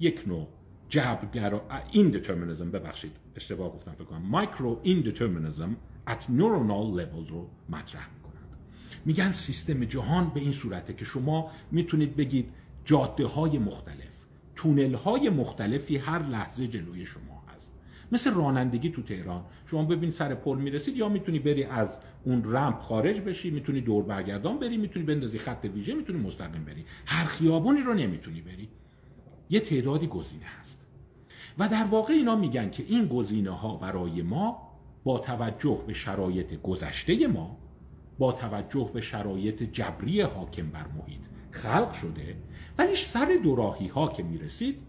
یک 0.00 0.22
نوع 0.26 0.48
جبرگرا 0.88 1.62
indeterminism 1.92 2.64
ببخشید 2.64 3.12
اشتباه 3.36 3.72
گفتم 3.72 3.92
فکر 3.92 4.04
کنم. 4.04 4.22
مایکرو 4.22 4.80
indeterminism 4.84 5.70
at 6.10 6.22
neuronal 6.22 7.00
level 7.00 7.30
رو 7.30 7.48
مطرح 7.68 8.08
میگن 9.04 9.32
سیستم 9.32 9.84
جهان 9.84 10.30
به 10.34 10.40
این 10.40 10.52
صورته 10.52 10.94
که 10.94 11.04
شما 11.04 11.50
می‌تونید 11.70 12.16
بگید 12.16 12.48
جاده 12.84 13.26
های 13.26 13.58
مختلف 13.58 14.26
تونل 14.56 14.94
های 14.94 15.28
مختلفی 15.28 15.96
هر 15.96 16.22
لحظه 16.22 16.66
جلوی 16.66 17.06
شما 17.06 17.44
هست. 17.54 17.72
مثل 18.12 18.34
رانندگی 18.34 18.90
تو 18.90 19.02
تهران. 19.02 19.44
شما 19.66 19.84
ببین 19.84 20.10
سر 20.10 20.34
پل 20.34 20.58
می‌رسید 20.58 20.96
یا 20.96 21.08
می‌تونی 21.08 21.38
بری 21.38 21.64
از 21.64 22.00
اون 22.24 22.54
رمپ 22.54 22.80
خارج 22.80 23.20
بشی 23.20 23.50
می‌تونی 23.50 23.80
دور 23.80 24.04
برگردان 24.04 24.58
بری 24.58 24.76
می‌تونی 24.76 25.04
بندازی 25.04 25.38
خط 25.38 25.70
ویژه 25.74 25.94
می‌تونی 25.94 26.18
مستقیم 26.18 26.64
بری. 26.64 26.84
هر 27.06 27.24
خیابونی 27.24 27.82
رو 27.82 27.94
نمی‌تونی 27.94 28.40
بری. 28.40 28.68
یه 29.50 29.60
تعدادی 29.60 30.06
گزینه 30.06 30.46
هست. 30.46 30.86
و 31.58 31.68
در 31.68 31.84
واقع 31.84 32.14
اینا 32.14 32.36
میگن 32.36 32.70
که 32.70 32.84
این 32.88 33.06
گزینه 33.06 33.50
ها 33.50 33.76
برای 33.76 34.22
ما 34.22 34.62
با 35.04 35.18
توجه 35.18 35.80
به 35.86 35.94
شرایط 35.94 36.62
گذشته 36.62 37.26
ما 37.26 37.56
با 38.18 38.32
توجه 38.32 38.90
به 38.94 39.00
شرایط 39.00 39.62
جبری 39.62 40.20
حاکم 40.20 40.70
بر 40.70 40.86
محیط 40.98 41.20
خلق 41.50 41.92
شده 41.92 42.36
ولی 42.78 42.94
سر 42.94 43.38
دوراهی 43.42 43.86
ها 43.86 44.08
که 44.08 44.22
می‌رسید 44.22 44.80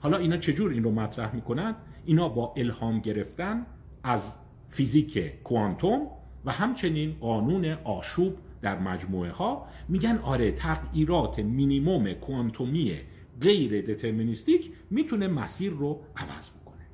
حالا 0.00 0.16
اینا 0.16 0.36
چجور 0.36 0.70
این 0.70 0.84
رو 0.84 0.90
مطرح 0.90 1.34
می‌کنن؟ 1.34 1.74
اینا 2.04 2.28
با 2.28 2.54
الهام 2.56 3.00
گرفتن 3.00 3.66
از 4.02 4.32
فیزیک 4.68 5.42
کوانتوم 5.42 6.06
و 6.44 6.52
همچنین 6.52 7.16
قانون 7.20 7.64
آشوب 7.84 8.36
در 8.62 8.78
مجموعه 8.78 9.30
ها 9.30 9.66
میگن 9.88 10.18
آره 10.18 10.52
تغییرات 10.52 11.38
مینیموم 11.38 12.12
کوانتومی 12.12 12.98
غیر 13.40 13.86
دترمینیستیک 13.86 14.70
می‌تونه 14.90 15.28
مسیر 15.28 15.72
رو 15.72 16.00
عوض 16.16 16.48
بکنه. 16.50 16.86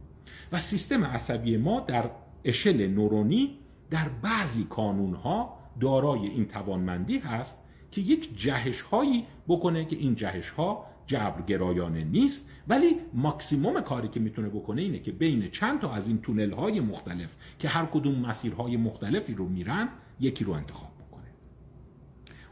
و 0.53 0.59
سیستم 0.59 1.05
عصبی 1.05 1.57
ما 1.57 1.81
در 1.81 2.11
اشل 2.45 2.87
نورونی 2.87 3.59
در 3.91 4.09
بعضی 4.09 4.65
کانون 4.65 5.15
ها 5.15 5.59
دارای 5.81 6.27
این 6.27 6.47
توانمندی 6.47 7.19
هست 7.19 7.57
که 7.91 8.01
یک 8.01 8.39
جهش 8.39 8.81
هایی 8.81 9.25
بکنه 9.49 9.85
که 9.85 9.97
این 9.97 10.15
جهش 10.15 10.51
ها 10.51 10.87
جبرگرایانه 11.07 12.05
نیست 12.05 12.49
ولی 12.69 12.97
ماکسیموم 13.15 13.81
کاری 13.81 14.09
که 14.09 14.21
می‌تونه 14.21 14.49
بکنه 14.49 14.83
اینه 14.83 14.99
که 14.99 15.13
بین 15.13 15.51
چند 15.51 15.81
تا 15.81 15.93
از 15.93 16.09
این 16.09 16.21
تونل 16.21 16.53
های 16.53 16.81
مختلف 16.81 17.37
که 17.59 17.69
هر 17.69 17.87
کدوم 17.87 18.15
مسیرهای 18.15 18.77
مختلفی 18.77 19.35
رو 19.35 19.49
میرن 19.49 19.89
یکی 20.21 20.45
رو 20.45 20.53
انتخاب 20.53 20.91
بکنه. 20.99 21.27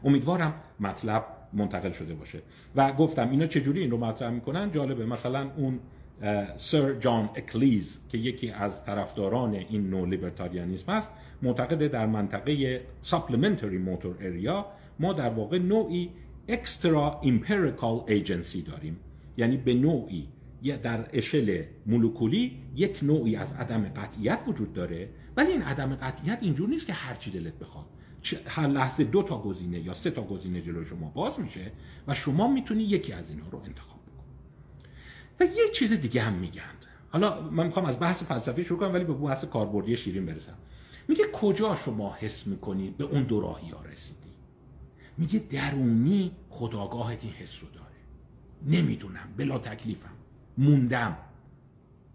امیدوارم 0.03 0.53
مطلب 0.79 1.25
منتقل 1.55 1.91
شده 1.91 2.13
باشه. 2.13 2.41
و 2.75 2.93
گفتم 2.93 3.29
اینا 3.29 3.47
چجوری 3.47 3.81
این 3.81 3.91
رو 3.91 3.97
مطرح 3.97 4.29
می‌کنن؟ 4.29 4.71
جالبه. 4.71 5.05
مثلا 5.05 5.49
اون 5.57 5.79
سر 6.57 6.93
جان 6.93 7.29
اکلیز 7.35 7.99
که 8.09 8.17
یکی 8.17 8.49
از 8.49 8.85
طرفداران 8.85 9.53
این 9.53 9.89
neo-libertarianism 9.89 10.91
است 10.91 11.09
معتقد 11.41 11.87
در 11.87 12.05
منطقه 12.05 12.81
supplementary 13.01 13.77
motor 13.77 14.15
area 14.19 14.65
ما 14.99 15.13
در 15.13 15.29
واقع 15.29 15.57
نوعی 15.57 16.09
extra 16.47 17.19
empirical 17.23 18.03
agency 18.07 18.61
داریم. 18.61 18.97
یعنی 19.37 19.57
به 19.57 19.73
نوعی 19.73 20.27
در 20.83 21.05
اشل 21.13 21.63
مولکولی 21.85 22.57
یک 22.75 22.99
نوعی 23.03 23.35
از 23.35 23.53
عدم 23.53 23.83
قطعیت 23.83 24.39
وجود 24.47 24.73
داره 24.73 25.09
ولی 25.37 25.51
این 25.51 25.61
عدم 25.61 25.95
قطعیت 25.95 26.37
اینجور 26.41 26.69
نیست 26.69 26.87
که 26.87 26.93
هر 26.93 27.15
چی 27.15 27.31
دلت 27.31 27.59
بخواد. 27.59 27.85
هر 28.47 28.67
لحظه 28.67 29.03
دو 29.03 29.23
تا 29.23 29.41
گزینه 29.41 29.79
یا 29.79 29.93
سه 29.93 30.11
تا 30.11 30.21
گزینه 30.21 30.61
جلوی 30.61 30.85
شما 30.85 31.09
باز 31.09 31.39
میشه 31.39 31.71
و 32.07 32.13
شما 32.13 32.47
می‌تونی 32.47 32.83
یکی 32.83 33.13
از 33.13 33.29
اینها 33.29 33.49
رو 33.49 33.61
انتخاب 33.65 33.99
بکنی 34.05 34.25
و 35.39 35.43
یه 35.43 35.69
چیز 35.73 35.93
دیگه 35.93 36.21
هم 36.21 36.33
میگن. 36.33 36.61
حالا 37.09 37.41
من 37.41 37.65
می‌خوام 37.65 37.85
از 37.85 37.99
بحث 37.99 38.23
فلسفی 38.23 38.63
شروع 38.63 38.79
کنم 38.79 38.93
ولی 38.93 39.03
به 39.03 39.13
بحث 39.13 39.45
کاربردی 39.45 39.97
شیرین 39.97 40.25
برسم. 40.25 40.57
میگه 41.07 41.23
کجا 41.33 41.75
شما 41.75 42.15
حس 42.19 42.47
می‌کنی 42.47 42.89
به 42.97 43.03
اون 43.03 43.23
دو 43.23 43.41
راهی 43.41 43.69
ها 43.69 43.81
رسیدی؟ 43.83 44.19
میگه 45.17 45.39
درونی 45.39 46.31
خداگاهت 46.49 47.23
این 47.23 47.33
حس 47.33 47.61
رو 47.61 47.69
داره. 47.69 47.85
نمی‌دونم 48.79 49.33
بلا 49.37 49.59
تکلیفم. 49.59 50.13
موندم. 50.57 51.17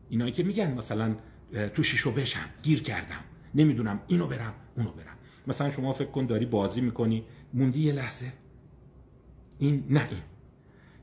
اینایی 0.09 0.33
که 0.33 0.43
میگن 0.43 0.75
مثلا 0.75 1.17
تو 1.75 1.83
شیشو 1.83 2.13
بشم 2.13 2.49
گیر 2.63 2.83
کردم. 2.83 3.25
نمی‌دونم 3.55 4.01
اینو 4.07 4.27
برم 4.27 4.55
اونو 4.77 4.91
برم. 4.91 5.10
مثلا 5.51 5.71
شما 5.71 5.93
فکر 5.93 6.11
کن 6.11 6.27
داری 6.27 6.47
بازی 6.47 6.81
می‌کنی 6.81 7.25
موندی 7.55 7.81
یه 7.81 7.93
لحظه. 7.93 8.33
این 9.59 9.85
نه 9.91 10.09
این. 10.11 10.21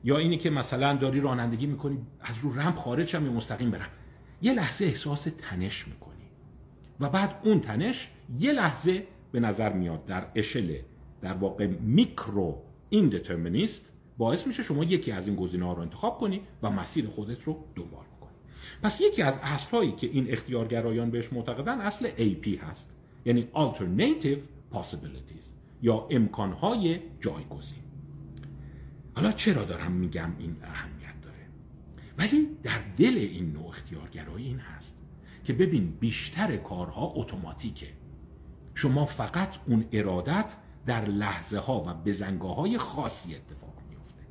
یا 0.04 0.18
اینی 0.18 0.38
که 0.38 0.50
مثلا 0.50 0.96
داری 0.96 1.20
رانندگی 1.20 1.66
می‌کنی 1.66 1.98
از 2.20 2.38
رو 2.42 2.60
رم 2.60 2.72
خارج 2.72 3.06
شم 3.06 3.26
یا 3.26 3.32
مستقیم 3.32 3.70
برم. 3.70 3.88
یه 4.42 4.52
لحظه 4.52 4.84
احساس 4.84 5.28
تنش 5.38 5.88
می‌کنی. 5.88 6.14
و 7.00 7.08
بعد 7.08 7.40
اون 7.44 7.60
تنش 7.60 8.10
یه 8.38 8.52
لحظه 8.52 9.06
به 9.32 9.40
نظر 9.40 9.72
میاد 9.72 10.06
در 10.06 10.26
اشل 10.34 10.78
در 11.20 11.34
واقع 11.34 11.66
میکرو 11.66 12.62
ایندترمینیست 12.88 13.92
باعث 14.18 14.46
میشه 14.46 14.62
شما 14.62 14.84
یکی 14.84 15.12
از 15.12 15.28
این 15.28 15.36
گزینه 15.36 15.66
ها 15.66 15.72
رو 15.72 15.82
انتخاب 15.82 16.18
کنی 16.18 16.40
و 16.62 16.70
مسیر 16.70 17.06
خودت 17.06 17.42
رو 17.42 17.64
دنبال 17.76 18.04
کنی. 18.20 18.30
پس 18.82 19.00
یکی 19.00 19.22
از 19.22 19.38
اصلهایی 19.42 19.92
که 19.92 20.06
این 20.06 20.30
اختیارگرایان 20.30 21.10
بهش 21.10 21.32
معتقدن 21.32 21.80
اصل 21.80 22.08
AP 22.08 22.48
هست. 22.62 22.97
یعنی 23.28 23.48
alternative 23.54 24.40
possibilities 24.74 25.44
یا 25.82 26.06
امکانهای 26.10 27.00
جایگزین. 27.20 27.82
حالا 29.16 29.32
چرا 29.32 29.64
دارم 29.64 29.92
میگم 29.92 30.30
این 30.38 30.56
اهمیت 30.62 31.20
داره؟ 31.22 31.46
ولی 32.18 32.48
در 32.62 32.78
دل 32.96 33.16
این 33.18 33.52
نوع 33.52 33.68
اختیارگرایی 33.68 34.46
این 34.46 34.58
هست 34.58 34.96
که 35.44 35.52
ببین 35.52 35.96
بیشتر 36.00 36.56
کارها 36.56 37.12
اتوماتیکه. 37.14 37.86
شما 38.74 39.04
فقط 39.04 39.56
اون 39.66 39.84
ارادت 39.92 40.56
در 40.86 41.04
لحظه 41.04 41.58
ها 41.58 41.84
و 41.86 41.94
بزنگاه 41.94 42.56
های 42.56 42.78
خاصی 42.78 43.34
اتفاق 43.34 43.74
میفته 43.90 44.22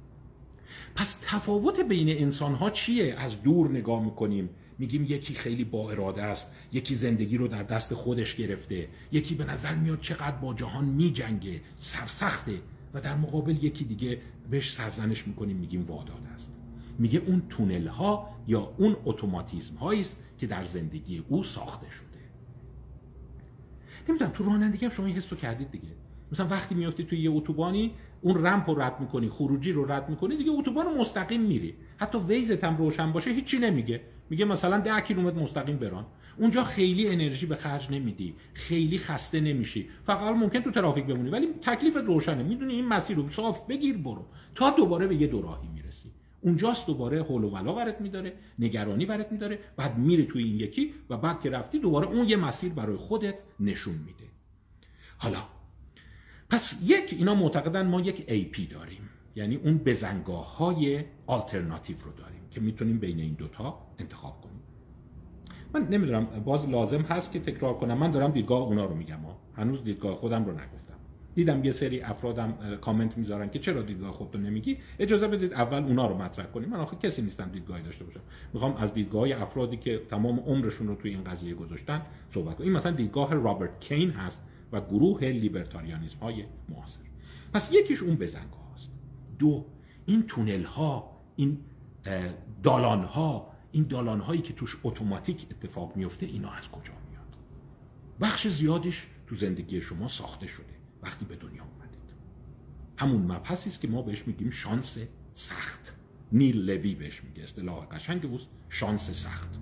پس 0.96 1.18
تفاوت 1.22 1.80
بین 1.80 2.10
انسان 2.10 2.54
ها 2.54 2.70
چیه؟ 2.70 3.16
از 3.18 3.42
دور 3.44 3.70
نگاه 3.70 4.04
می‌کنیم. 4.04 4.50
میگیم 4.80 5.04
یکی 5.04 5.34
خیلی 5.34 5.64
با 5.64 5.92
اراده 5.92 6.24
است 6.24 6.48
یکی 6.72 6.96
زندگی 6.96 7.38
رو 7.38 7.48
در 7.48 7.64
دست 7.64 7.94
خودش 7.94 8.36
گرفته 8.36 8.88
یکی 9.12 9.36
به 9.36 9.46
نظر 9.46 9.76
میاد 9.76 10.02
چقدر 10.02 10.36
با 10.36 10.54
جهان 10.54 10.86
میجنگه 10.86 11.62
سرسخته 11.78 12.60
و 12.94 13.02
در 13.02 13.16
مقابل 13.16 13.64
یکی 13.64 13.86
دیگه 13.86 14.22
بهش 14.50 14.74
سرزنش 14.74 15.28
می‌کنیم 15.28 15.58
میگیم 15.58 15.86
واداد 15.86 16.28
است. 16.36 16.54
میگه 17.00 17.22
اون 17.28 17.42
تونل 17.50 17.88
ها 17.88 18.30
یا 18.48 18.74
اون 18.78 18.96
اتوماتیزم 19.06 19.76
هایی 19.76 20.00
است 20.00 20.20
که 20.38 20.48
در 20.48 20.64
زندگی 20.64 21.24
او 21.30 21.44
ساخته 21.44 21.92
شده. 21.92 22.08
نمی‌دونم 24.10 24.32
تو 24.32 24.44
رانندگی 24.44 24.86
هم 24.86 24.92
شما 24.92 25.06
این 25.06 25.16
حسو 25.16 25.36
کردید 25.36 25.72
دیگه. 25.72 25.88
مثلا 26.32 26.48
وقتی 26.48 26.76
میافتی 26.76 27.04
توی 27.04 27.20
یه 27.20 27.32
اتوبانی 27.32 27.94
اون 28.22 28.46
رمپ 28.46 28.70
رو 28.70 28.82
رد 28.82 29.00
می‌کنی 29.00 29.30
خروجی 29.30 29.72
رو 29.72 29.92
رد 29.92 30.10
می‌کنی 30.10 30.38
دیگه 30.38 30.52
اتوبان 30.52 30.98
مستقیم 30.98 31.42
میری. 31.42 31.74
حتی 31.98 32.18
ویزت 32.18 32.64
هم 32.64 32.78
روشن 32.78 33.12
باشه 33.12 33.32
هیچی 33.32 33.58
نمیگه. 33.58 34.02
میگه 34.30 34.46
مثلا 34.46 34.78
10 34.78 35.02
کیلومتر 35.02 35.40
مستقیم 35.40 35.78
بران. 35.78 36.06
اونجا 36.38 36.64
خیلی 36.64 37.08
انرژی 37.08 37.46
به 37.46 37.56
خرج 37.56 37.92
نمیدی. 37.92 38.36
خیلی 38.54 38.98
خسته 38.98 39.40
نمیشی. 39.40 39.90
فقط 40.04 40.36
ممکن 40.36 40.60
تو 40.60 40.72
ترافیک 40.72 41.06
بمونی. 41.06 41.30
ولی 41.30 41.48
تکلیفت 41.62 41.98
روشنه. 41.98 42.44
می‌دونی 42.44 42.74
این 42.74 42.88
مسیر 42.88 43.18
رو 43.18 43.30
صاف 43.30 43.68
بگیر 43.68 43.98
برو. 43.98 44.26
تا 44.56 44.70
دوباره 44.70 45.08
به 45.08 45.16
یه 45.16 45.28
دوراهی 45.28 45.68
می‌رسی. 45.68 46.12
اونجاست 46.42 46.88
دوباره 46.88 47.24
حول 47.24 47.44
و 47.44 47.50
ولا 47.50 47.76
ورت 47.76 48.02
میداره. 48.02 48.34
نگرانی 48.60 49.06
ورت 49.06 49.32
میداره. 49.32 49.60
بعد 49.78 49.98
میری 49.98 50.26
توی 50.26 50.44
این 50.44 50.60
یکی 50.60 50.94
و 51.10 51.18
بعد 51.18 51.42
که 51.42 51.50
رفتی 51.50 51.80
دوباره 51.80 52.08
اون 52.08 52.30
یه 52.30 52.38
مسیر 52.38 52.74
برای 52.74 52.98
خودت 52.98 53.36
نشون 53.60 53.94
میده. 53.94 54.26
حالا 55.18 55.40
پس 56.50 56.80
یک 56.84 57.14
اینا 57.18 57.36
معتقدن 57.36 57.88
ما 57.88 58.02
یک 58.02 58.18
AP 58.18 58.74
داریم. 58.74 59.10
یعنی 59.38 59.56
اون 59.56 59.78
بزنگاه 59.78 60.58
های 60.58 61.04
آلترناتیو 61.28 61.98
رو 62.06 62.12
داریم 62.12 62.42
که 62.52 62.62
می‌تونیم 62.62 62.98
بین 63.00 63.20
این 63.20 63.34
دوتا 63.34 63.78
انتخاب 64.00 64.42
کنیم. 64.42 64.62
من 65.74 65.88
نمی‌دونم 65.88 66.26
باز 66.26 66.70
لازم 66.70 67.02
هست 67.02 67.32
که 67.32 67.40
تکرار 67.40 67.74
کنم. 67.78 67.98
من 67.98 68.12
دارم 68.12 68.32
دیدگاه 68.32 68.62
اونا 68.62 68.86
رو 68.86 68.96
میگم. 68.96 69.20
ها. 69.20 69.38
هنوز 69.56 69.84
دیدگاه 69.84 70.16
خودم 70.16 70.46
رو 70.46 70.52
نگفتم. 70.52 70.94
دیدم 71.36 71.64
یه 71.66 71.72
سری 71.72 72.02
افرادم 72.02 72.78
کامنت 72.82 73.18
می‌ذارن 73.18 73.50
که 73.50 73.60
چرا 73.60 73.82
دیدگاه 73.82 74.12
خودتو 74.12 74.38
نمیگی؟ 74.38 74.78
اجازه 75.00 75.28
بدید 75.28 75.54
اول 75.54 75.84
اونا 75.84 76.08
رو 76.08 76.18
مطرح 76.18 76.46
کنیم. 76.46 76.70
من 76.70 76.80
آخه 76.80 76.98
کسی 76.98 77.22
نیستم 77.22 77.50
دیدگاهی 77.50 77.84
داشته 77.84 78.04
باشم. 78.04 78.22
می‌خوام 78.54 78.76
از 78.76 78.94
دیدگاه 78.94 79.42
افرادی 79.42 79.78
که 79.78 80.02
تمام 80.10 80.40
عمرشون 80.40 80.88
رو 80.88 80.96
توی 80.96 81.12
این 81.12 81.24
قضیه 81.24 81.54
گذاشتن 81.54 82.02
صحبت 82.34 82.56
کنم. 82.56 82.68
این 82.68 82.76
مثلا 82.76 82.92
دیدگاه 82.92 83.34
رابرت 83.34 83.80
کین 83.80 84.10
هست 84.10 84.42
و 84.72 84.82
گروه 84.82 85.26
لیبرتاریانیسم 85.26 86.20
های 86.20 86.44
معاصر. 86.70 87.00
پس 87.54 87.72
یکیش 87.74 88.02
اون 88.02 88.16
بزنگاه. 88.16 88.67
دو. 89.40 89.66
این 90.06 90.24
تونل 90.28 90.64
ها 90.64 91.18
این 91.36 91.60
دالان 92.64 93.04
ها 93.04 93.52
این 93.72 93.84
دالان 93.84 94.20
هایی 94.20 94.42
که 94.42 94.54
توش 94.54 94.78
اتوماتیک 94.84 95.48
اتفاق 95.52 95.96
میفته 95.96 96.26
اینا 96.26 96.52
از 96.52 96.72
کجا 96.72 96.94
میاد؟ 97.10 97.38
بخش 98.22 98.48
زیادش 98.48 99.08
تو 99.28 99.36
زندگی 99.36 99.82
شما 99.82 100.08
ساخته 100.08 100.48
شده 100.48 100.78
وقتی 101.04 101.26
به 101.26 101.36
دنیا 101.36 101.64
اومدید. 101.64 102.14
همون 102.98 103.22
مبحثی 103.22 103.70
است 103.70 103.82
که 103.82 103.88
ما 103.88 104.02
بهش 104.02 104.28
میگیم 104.28 104.50
شانس 104.50 105.00
سخت. 105.34 105.96
نیل 106.32 106.70
لوی 106.70 106.96
بهش 106.96 107.24
میگه 107.24 107.44
اصطلاح 107.44 107.86
قشنگ 107.86 108.26
اوست 108.26 108.48
شانس 108.70 109.12
سخت. 109.12 109.60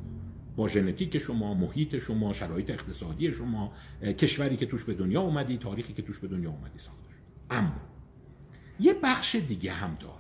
با 0.56 0.68
ژنتیک 0.68 1.18
شما 1.18 1.54
محیط 1.54 1.98
شما 1.98 2.34
شرایط 2.34 2.70
اقتصادی 2.70 3.32
شما 3.32 3.74
کشوری 4.02 4.58
که 4.58 4.66
توش 4.66 4.84
به 4.84 4.94
دنیا 4.94 5.22
اومدی 5.22 5.58
تاریخی 5.58 5.94
که 5.94 6.02
توش 6.02 6.20
به 6.20 6.28
دنیا 6.28 6.50
اومدی 6.50 6.80
ساخته 6.80 7.10
شد 7.10 7.20
اما 7.50 7.82
یه 8.80 8.94
بخش 8.94 9.36
دیگه 9.36 9.72
هم 9.72 9.98
داره. 10.00 10.16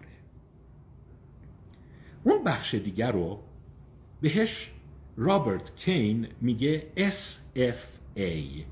اون 2.24 2.44
بخش 2.44 2.76
دیگه 2.76 3.08
رو 3.08 3.40
بهش 4.22 4.72
رابرت 5.18 5.76
کین 5.76 6.28
میگه 6.42 6.88
SFA 6.98 8.64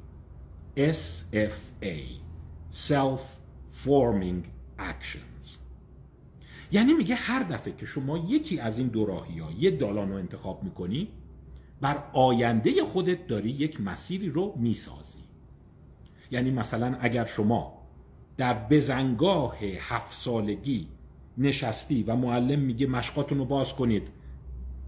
SFA 0.77 1.99
Self 2.87 3.21
Forming 3.85 4.43
Actions. 4.79 5.47
یعنی 6.71 6.93
میگه 6.93 7.15
هر 7.15 7.43
دفعه 7.43 7.73
که 7.73 7.85
شما 7.85 8.17
یکی 8.17 8.59
از 8.59 8.79
این 8.79 8.87
دو 8.87 9.05
راهی 9.05 9.39
ها 9.39 9.51
یه 9.51 9.71
دالان 9.71 10.09
رو 10.09 10.15
انتخاب 10.15 10.63
می‌کنی 10.63 11.07
بر 11.81 12.03
آینده 12.13 12.83
خودت 12.83 13.27
داری 13.27 13.49
یک 13.49 13.81
مسیری 13.81 14.29
رو 14.29 14.53
می‌سازی. 14.57 15.23
یعنی 16.31 16.51
مثلا 16.51 16.97
اگر 16.99 17.25
شما 17.25 17.82
در 18.37 18.53
بزنگاه 18.53 19.57
هفت 19.79 20.13
سالگی 20.13 20.87
نشستی 21.37 22.03
و 22.03 22.15
معلم 22.15 22.59
میگه 22.59 22.87
مشقاتون 22.87 23.37
رو 23.37 23.45
باز 23.45 23.73
کنید. 23.73 24.07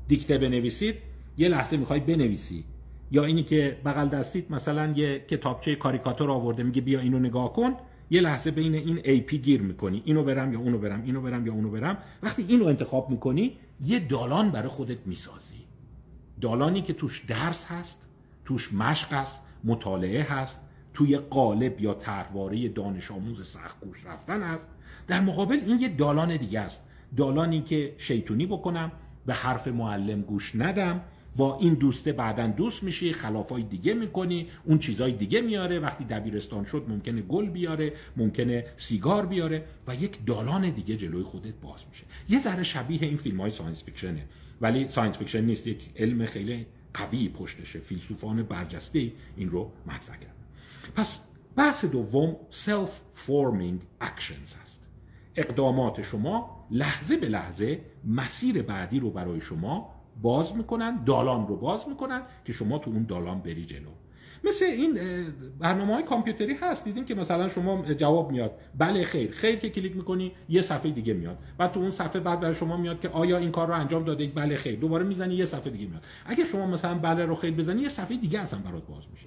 دیکته 0.07 0.37
بنویسید. 0.37 0.95
یه 1.37 1.47
لحظه 1.47 1.77
می‌خوای 1.77 1.99
بنویسی. 1.99 2.63
یا 3.11 3.23
اینی 3.23 3.43
که 3.43 3.81
بغل 3.85 4.07
دستید 4.07 4.51
مثلا 4.51 4.93
یه 4.95 5.19
کتابچه 5.19 5.75
کاریکاتور 5.75 6.31
آورده 6.31 6.63
میگه 6.63 6.81
بیا 6.81 6.99
اینو 6.99 7.19
نگاه 7.19 7.53
کن. 7.53 7.73
یه 8.09 8.21
لحظه 8.21 8.51
بین 8.51 8.75
این 8.75 9.01
ای 9.03 9.21
پی 9.21 9.37
گیر 9.37 9.61
می‌کنی. 9.61 10.01
اینو 10.05 10.23
برم 10.23 10.53
یا 10.53 10.59
اونو 10.59 10.77
برم 10.77 11.03
اینو 11.03 11.21
برم 11.21 11.47
یا 11.47 11.53
اونو 11.53 11.69
برم. 11.69 11.97
وقتی 12.23 12.45
اینو 12.47 12.65
انتخاب 12.65 13.09
می‌کنی 13.09 13.57
یه 13.85 13.99
دالان 13.99 14.49
برای 14.49 14.67
خودت 14.67 15.07
می‌سازی. 15.07 15.65
دالانی 16.41 16.81
که 16.81 16.93
توش 16.93 17.25
درس 17.27 17.65
هست 17.65 18.09
توش 18.45 18.73
مشق 18.73 19.13
هست 19.13 19.41
مطالعه 19.63 20.23
هست 20.23 20.61
توی 20.95 21.17
قالب 21.17 21.81
یا 21.81 21.93
طرحواره 21.93 22.69
دانش 22.69 23.11
آموز 23.11 23.47
سخت 23.47 23.79
گوش 23.81 24.05
رفتن 24.05 24.43
هست 24.43 24.67
در 25.07 25.21
مقابل 25.21 25.59
این 25.65 25.79
یه 25.79 25.89
دالان 25.89 26.37
دیگه 26.37 26.59
است. 26.59 26.83
دالانی 27.17 27.61
که 27.61 27.95
شیطونی 27.97 28.45
بکنم 28.45 28.91
به 29.25 29.33
حرف 29.33 29.67
معلم 29.67 30.21
گوش 30.21 30.55
ندم. 30.55 31.01
با 31.37 31.57
این 31.59 31.73
دوسته 31.73 32.11
بعدا 32.11 32.47
دوست 32.47 32.83
میشی 32.83 33.13
خلافای 33.13 33.63
دیگه 33.63 33.93
می‌کنی 33.93 34.47
اون 34.63 34.79
چیزای 34.79 35.11
دیگه 35.11 35.41
میاره. 35.41 35.79
وقتی 35.79 36.03
دبیرستان 36.03 36.65
شد 36.65 36.85
ممکنه 36.87 37.21
گل 37.21 37.49
بیاره 37.49 37.93
ممکنه 38.17 38.65
سیگار 38.77 39.25
بیاره 39.25 39.65
و 39.87 39.95
یک 39.95 40.25
دالان 40.25 40.69
دیگه 40.69 40.97
جلوی 40.97 41.23
خودت 41.23 41.53
باز 41.61 41.83
میشه. 41.89 42.03
یه 42.29 42.39
ذره 42.39 42.63
شبیه 42.63 43.03
این 43.03 43.17
فیلم 43.17 43.41
های 43.41 43.51
science 43.51 43.83
fiction 43.83 44.16
ه. 44.16 44.25
ولی 44.61 44.89
science 44.89 45.17
fiction 45.17 45.41
نیست 45.41 45.67
یک 45.67 45.89
علم 45.95 46.25
خیلی 46.25 46.65
قوی 46.93 47.29
پشتشه. 47.29 47.79
فیلسوفان 47.79 48.43
برجسته 48.43 49.11
این 49.37 49.49
رو 49.49 49.71
مطرح 49.87 50.17
کرد. 50.17 50.34
پس 50.95 51.27
بحث 51.55 51.85
دوم 51.85 52.35
self-forming 52.49 53.81
actions 54.01 54.55
هست 54.61 54.89
اقدامات 55.35 56.01
شما 56.01 56.67
لحظه 56.71 57.17
به 57.17 57.29
لحظه 57.29 57.81
مسیر 58.05 58.61
بعدی 58.61 58.99
رو 58.99 59.09
برای 59.09 59.41
شما 59.41 59.95
باز 60.21 60.55
می‌کنن 60.55 61.03
دالان 61.03 61.47
رو 61.47 61.55
باز 61.55 61.89
می‌کنن 61.89 62.21
که 62.45 62.53
شما 62.53 62.79
تو 62.79 62.91
اون 62.91 63.03
دالان 63.03 63.39
بری 63.39 63.65
جلو. 63.65 63.89
مثل 64.43 64.65
این 64.65 64.99
برنامه 65.59 65.93
های 65.93 66.03
کامپیوتری 66.03 66.53
هست. 66.53 66.83
دیدین 66.83 67.05
که 67.05 67.15
مثلا 67.15 67.49
شما 67.49 67.93
جواب 67.93 68.31
میاد 68.31 68.51
بله 68.77 69.03
خیر. 69.03 69.31
خیر 69.31 69.55
که 69.55 69.69
کلیک 69.69 69.95
می‌کنی 69.95 70.31
یه 70.49 70.61
صفحه 70.61 70.91
دیگه 70.91 71.13
میاد. 71.13 71.37
بعد 71.57 71.71
تو 71.71 71.79
اون 71.79 71.91
صفحه 71.91 72.19
بعد 72.19 72.39
برای 72.39 72.55
شما 72.55 72.77
میاد 72.77 72.99
که 72.99 73.09
آیا 73.09 73.37
این 73.37 73.51
کار 73.51 73.67
رو 73.67 73.73
انجام 73.73 74.03
داده 74.03 74.27
بله 74.27 74.55
خیر. 74.55 74.79
دوباره 74.79 75.05
می‌زنی 75.05 75.35
یه 75.35 75.45
صفحه 75.45 75.69
دیگه 75.69 75.85
میاد. 75.87 76.03
اگه 76.25 76.45
شما 76.45 76.65
مثلا 76.65 76.95
بله 76.99 77.25
رو 77.25 77.35
خیر 77.35 77.53
بزنی 77.53 77.81
یه 77.81 77.89
صفحه 77.89 78.17
دیگه 78.17 78.39
اصلا 78.39 78.59
برات 78.59 78.87
باز 78.87 79.03
میشه. 79.11 79.25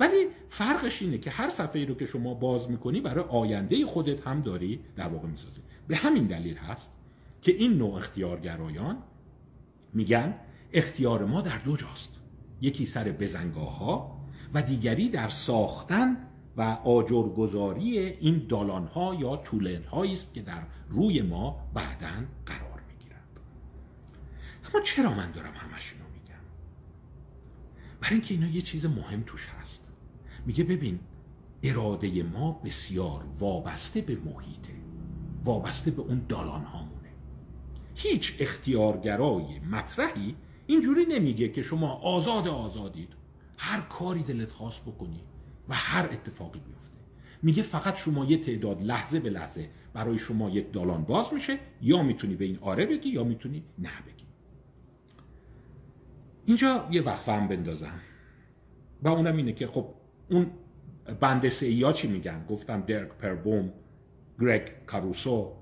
ولی 0.00 0.26
فرقش 0.48 1.02
اینه 1.02 1.18
که 1.18 1.30
هر 1.30 1.50
صفحه 1.50 1.84
رو 1.84 1.94
که 1.94 2.06
شما 2.06 2.34
باز 2.34 2.70
می‌کنی 2.70 3.00
برای 3.00 3.24
آینده 3.24 3.86
خودت 3.86 4.26
هم 4.26 4.40
داری 4.40 4.80
در 4.96 5.08
واقع 5.08 5.28
می‌سازی. 5.28 5.60
به 5.88 5.96
همین 5.96 6.26
دلیل 6.26 6.56
هست 6.56 6.90
که 7.42 7.52
این 7.52 7.72
نوع 7.72 7.94
اختیارگرایان 7.94 8.98
میگن 9.92 10.34
اختیار 10.72 11.24
ما 11.24 11.40
در 11.40 11.58
دو 11.58 11.76
جاست. 11.76 12.10
یکی 12.60 12.86
سر 12.86 13.04
بزنگاه 13.04 13.78
ها 13.78 14.20
و 14.54 14.62
دیگری 14.62 15.08
در 15.08 15.28
ساختن 15.28 16.16
و 16.56 16.62
آجرگذاری 16.84 17.98
این 17.98 18.46
دالان 18.48 18.86
ها 18.86 19.14
یا 19.14 19.36
طولن 19.36 19.82
است 20.12 20.34
که 20.34 20.42
در 20.42 20.62
روی 20.88 21.22
ما 21.22 21.70
بعدا 21.74 22.26
قرار 22.46 22.80
می‌گیرند. 22.88 23.40
اما 24.74 24.80
چرا 24.82 25.10
من 25.10 25.30
دارم 25.30 25.52
همش 25.54 25.92
اینو 25.92 26.04
میگم؟ 26.14 26.44
برای 28.00 28.14
اینکه 28.14 28.34
اینا 28.34 28.46
یه 28.46 28.60
چیز 28.60 28.86
مهم 28.86 29.22
توش 29.26 29.48
هست. 29.48 29.75
میگه 30.46 30.64
ببین 30.64 31.00
اراده 31.62 32.22
ما 32.22 32.52
بسیار 32.64 33.24
وابسته 33.38 34.00
به 34.00 34.16
محیطه. 34.16 34.72
وابسته 35.44 35.90
به 35.90 36.02
اون 36.02 36.26
دالان 36.28 36.64
هامونه 36.64 37.08
هیچ 37.94 38.36
اختیارگرای 38.40 39.58
مطرحی 39.58 40.36
اینجوری 40.66 41.06
نمیگه 41.06 41.48
که 41.48 41.62
شما 41.62 41.92
آزاد 41.92 42.48
آزادید. 42.48 43.08
هر 43.58 43.80
کاری 43.80 44.22
دلت 44.22 44.52
خواست 44.52 44.82
بکنی 44.82 45.20
و 45.68 45.74
هر 45.74 46.08
اتفاقی 46.12 46.60
بیفته. 46.60 46.96
میگه 47.42 47.62
فقط 47.62 47.96
شما 47.96 48.24
یه 48.24 48.40
تعداد 48.40 48.82
لحظه 48.82 49.20
به 49.20 49.30
لحظه 49.30 49.70
برای 49.92 50.18
شما 50.18 50.50
یک 50.50 50.72
دالان 50.72 51.04
باز 51.04 51.32
میشه 51.32 51.58
یا 51.82 52.02
می‌تونی 52.02 52.36
به 52.36 52.44
این 52.44 52.58
آره 52.60 52.86
بگی 52.86 53.08
یا 53.08 53.24
می‌تونی 53.24 53.64
نه 53.78 53.90
بگی. 54.06 54.24
اینجا 56.46 56.88
یه 56.90 57.02
وقفه 57.02 57.32
هم 57.32 57.48
بندازم. 57.48 58.00
و 59.02 59.08
اونم 59.08 59.36
اینه 59.36 59.52
که 59.52 59.66
خب 59.66 59.88
اون 60.30 60.46
بند 61.20 61.48
سی 61.48 61.92
چی 61.92 62.08
میگن؟ 62.08 62.44
گفتم 62.48 62.80
درک 62.80 63.08
پربوم 63.08 63.72
گرگ 64.40 64.70
کاروسو 64.86 65.52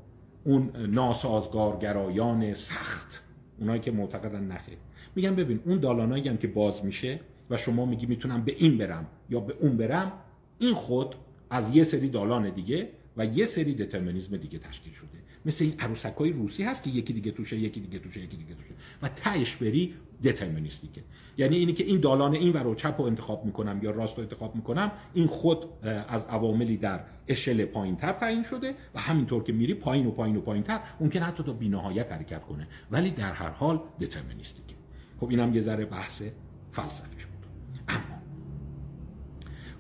اون 0.45 0.71
ناسازگارگرایان 0.87 2.55
سخت 2.55 3.23
اونایی 3.59 3.81
که 3.81 3.91
معتقدن 3.91 4.45
نخیر. 4.45 4.79
میگن 5.15 5.35
ببین 5.35 5.61
اون 5.65 5.81
دالانایی 5.81 6.29
هم 6.29 6.37
که 6.37 6.49
باز 6.49 6.85
میشه 6.85 7.21
و 7.51 7.57
شما 7.57 7.87
میگی 7.87 8.07
می‌تونم 8.07 8.45
به 8.45 8.55
این 8.59 8.79
برم 8.79 9.07
یا 9.31 9.41
به 9.41 9.55
اون 9.61 9.77
برم 9.77 10.13
این 10.59 10.75
خود 10.75 11.15
از 11.51 11.77
یه 11.77 11.83
سری 11.83 12.09
دالان 12.09 12.51
دیگه 12.51 12.89
و 13.17 13.27
یه 13.27 13.45
سری 13.45 13.75
دترمینیزم 13.75 14.37
دیگه 14.37 14.59
تشکیل 14.59 14.93
شده. 14.93 15.09
مثل 15.47 15.65
این 15.65 15.75
عروسک 15.81 16.15
های 16.15 16.33
روسی 16.33 16.63
هست 16.63 16.83
که 16.83 16.91
یکی 16.91 17.13
دیگه 17.13 17.31
توشه 17.31 17.57
یکی 17.57 17.81
دیگه 17.81 17.99
توشه 17.99 18.21
یکی 18.21 18.37
دیگه 18.37 18.55
توشه. 18.55 18.75
و 19.03 19.09
تهش 19.09 19.57
بری 19.57 19.95
دترمینیستیکه 20.25 21.05
یعنی 21.37 21.57
اینی 21.57 21.73
که 21.73 21.85
این 21.85 22.01
دالان 22.01 22.35
این 22.35 22.53
ور 22.53 22.75
چپ 22.75 22.95
رو 22.99 23.05
انتخاب 23.05 23.45
می‌کنم 23.45 23.81
یا 23.83 23.91
راست 23.91 24.17
رو 24.17 24.23
انتخاب 24.23 24.57
می‌کنم 24.57 24.93
این 25.15 25.27
خود 25.27 25.67
از 26.09 26.25
عواملی 26.25 26.77
در 26.77 27.01
اشل 27.29 27.65
پایین 27.65 27.97
تر 27.97 28.13
تعیین 28.13 28.43
شده 28.43 28.75
و 28.95 29.01
همینطور 29.01 29.43
که 29.43 29.53
میری 29.53 29.75
پایین 29.75 30.07
و 30.07 30.11
پایین 30.11 30.37
و 30.37 30.41
پایین 30.41 30.63
تر 30.63 30.81
ممکن 31.01 31.21
حتی 31.21 31.43
تا 31.43 31.53
بینهایت 31.53 32.13
حرکت 32.13 32.43
کنه 32.43 32.69
ولی 32.91 33.11
در 33.11 33.33
هر 33.33 33.51
حال 33.51 33.81
دترمینیستیکه 34.01 34.75
خب 35.21 35.29
اینم 35.29 35.55
یه 35.55 35.61
ذره 35.61 35.85
بحث 35.85 36.23
فلسفیش 36.71 37.27
بود 37.27 37.47
اما 37.89 38.23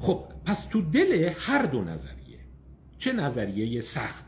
خب 0.00 0.24
پس 0.44 0.64
تو 0.64 0.80
دل 0.80 1.30
هر 1.38 1.62
دو 1.62 1.82
نظریه 1.82 2.38
چه 2.98 3.12
نظریه 3.12 3.80
سخت؟ 3.80 4.24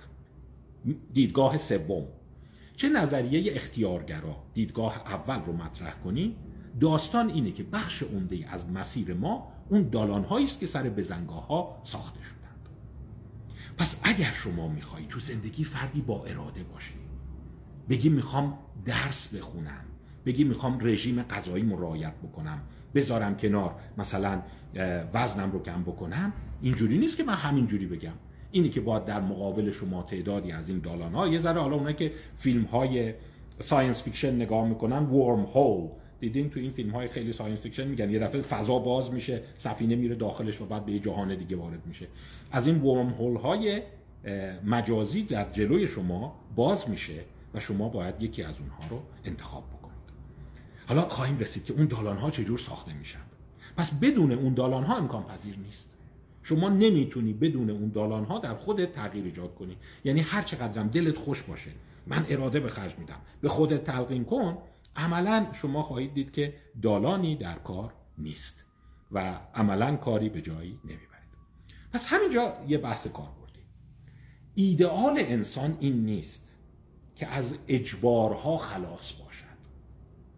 دیدگاه 1.12 1.56
سوم. 1.56 2.04
چه 2.76 2.88
نظریه 2.88 3.52
اختیارگرا 3.54 4.36
دیدگاه 4.54 5.02
اول 5.06 5.44
رو 5.44 5.52
مطرح 5.52 5.94
کنی؟ 6.04 6.36
داستان 6.80 7.28
اینه 7.28 7.50
که 7.50 7.62
بخش 7.62 8.02
عمده 8.02 8.48
از 8.50 8.70
مسیر 8.70 9.14
ما 9.14 9.52
اون 9.68 9.82
دالان 9.82 10.24
است 10.24 10.60
که 10.60 10.66
سر 10.66 10.82
بزنگاه 10.82 11.46
ها 11.46 11.80
ساخته 11.82 12.22
شدند. 12.22 12.68
پس 13.78 14.00
اگر 14.02 14.30
شما 14.30 14.68
میخوایی 14.68 15.06
تو 15.06 15.20
زندگی 15.20 15.64
فردی 15.64 16.00
با 16.00 16.24
اراده 16.24 16.62
باشی 16.62 16.94
بگی 17.88 18.08
می‌خوام 18.08 18.58
درس 18.84 19.34
بخونم 19.34 19.84
بگی 20.26 20.44
می‌خوام 20.44 20.78
رژیم 20.80 21.22
غذایی 21.22 21.70
رعایت 21.70 22.14
بکنم 22.14 22.60
بذارم 22.94 23.36
کنار 23.36 23.74
مثلا 23.98 24.42
وزنم 25.14 25.52
رو 25.52 25.62
کم 25.62 25.82
بکنم 25.82 26.32
اینجوری 26.62 26.98
نیست 26.98 27.16
که 27.16 27.24
من 27.24 27.34
همینجوری 27.34 27.86
بگم. 27.86 28.12
اینی 28.50 28.68
که 28.68 28.80
باید 28.80 29.04
در 29.04 29.20
مقابل 29.20 29.70
شما 29.70 30.02
تعدادی 30.02 30.52
از 30.52 30.68
این 30.68 30.78
دالان 30.78 31.14
ها 31.14 31.28
یه 31.28 31.38
ذره 31.38 31.60
حالا 31.60 31.76
اونایی 31.76 31.96
که 31.96 32.12
فیلم 32.34 32.64
های 32.64 33.14
science 33.60 34.02
fiction 34.02 34.34
نگاه 34.34 34.68
می‌کنن 34.68 35.06
wormhole 35.06 35.88
دیدین 36.20 36.50
تو 36.50 36.60
این 36.60 36.70
فیلم 36.70 36.90
های 36.90 37.08
خیلی 37.08 37.32
science 37.32 37.58
fiction 37.58 37.88
میگن 37.88 38.10
یه 38.10 38.18
دفعه 38.18 38.40
فضا 38.40 38.78
باز 38.78 39.12
میشه 39.12 39.42
سفینه 39.56 39.96
میره 39.96 40.14
داخلش 40.14 40.60
و 40.60 40.66
بعد 40.66 40.84
به 40.84 40.92
یه 40.92 40.98
جهان 40.98 41.34
دیگه 41.34 41.56
وارد 41.56 41.86
میشه. 41.86 42.06
از 42.52 42.66
این 42.66 42.82
ورم 42.82 43.08
هول 43.08 43.36
های 43.36 43.82
مجازی 44.64 45.22
در 45.22 45.52
جلوی 45.52 45.88
شما 45.88 46.40
باز 46.56 46.90
میشه 46.90 47.24
و 47.54 47.60
شما 47.60 47.88
باید 47.88 48.22
یکی 48.22 48.42
از 48.42 48.54
اونها 48.60 48.88
رو 48.90 49.02
انتخاب 49.24 49.64
بکنید. 49.64 49.96
حالا 50.88 51.02
خواهیم 51.02 51.38
رسید 51.38 51.64
که 51.64 51.72
اون 51.72 51.86
دالان 51.86 52.16
ها 52.16 52.30
چجور 52.30 52.58
ساخته 52.58 52.92
میشن. 52.92 53.18
پس 53.76 53.90
بدون 53.90 54.32
اون 54.32 54.54
دالان 54.54 54.84
ها 54.84 54.96
امکان 54.96 55.22
پذیر 55.22 55.58
نیست. 55.58 55.95
شما 56.48 56.68
نمی‌تونی 56.68 57.32
بدون 57.32 57.70
اون 57.70 57.88
دالان 57.88 58.24
ها 58.24 58.38
در 58.38 58.54
خودت 58.54 58.92
تغییر 58.92 59.24
ایجاد 59.24 59.54
کنی. 59.54 59.76
یعنی 60.04 60.20
هر 60.20 60.42
چقدرم 60.42 60.88
دلت 60.88 61.18
خوش 61.18 61.42
باشه 61.42 61.70
من 62.06 62.26
اراده 62.28 62.60
به 62.60 62.68
خرج 62.68 62.98
میدم. 62.98 63.20
به 63.40 63.48
خودت 63.48 63.84
تلقین 63.84 64.24
کن. 64.24 64.58
عملا 64.96 65.46
شما 65.52 65.82
خواهید 65.82 66.14
دید 66.14 66.32
که 66.32 66.54
دالانی 66.82 67.36
در 67.36 67.54
کار 67.54 67.92
نیست 68.18 68.64
و 69.12 69.38
عملا 69.54 69.96
کاری 69.96 70.28
به 70.28 70.42
جایی 70.42 70.78
نمی‌برید. 70.84 71.32
پس 71.92 72.06
همینجا 72.06 72.52
یه 72.68 72.78
بحث 72.78 73.06
کار 73.06 73.28
بردیم. 73.40 73.64
ایدئال 74.54 75.14
انسان 75.18 75.76
این 75.80 76.04
نیست 76.04 76.56
که 77.16 77.26
از 77.26 77.54
اجبارها 77.68 78.56
خلاص 78.56 79.12
باشد. 79.12 79.46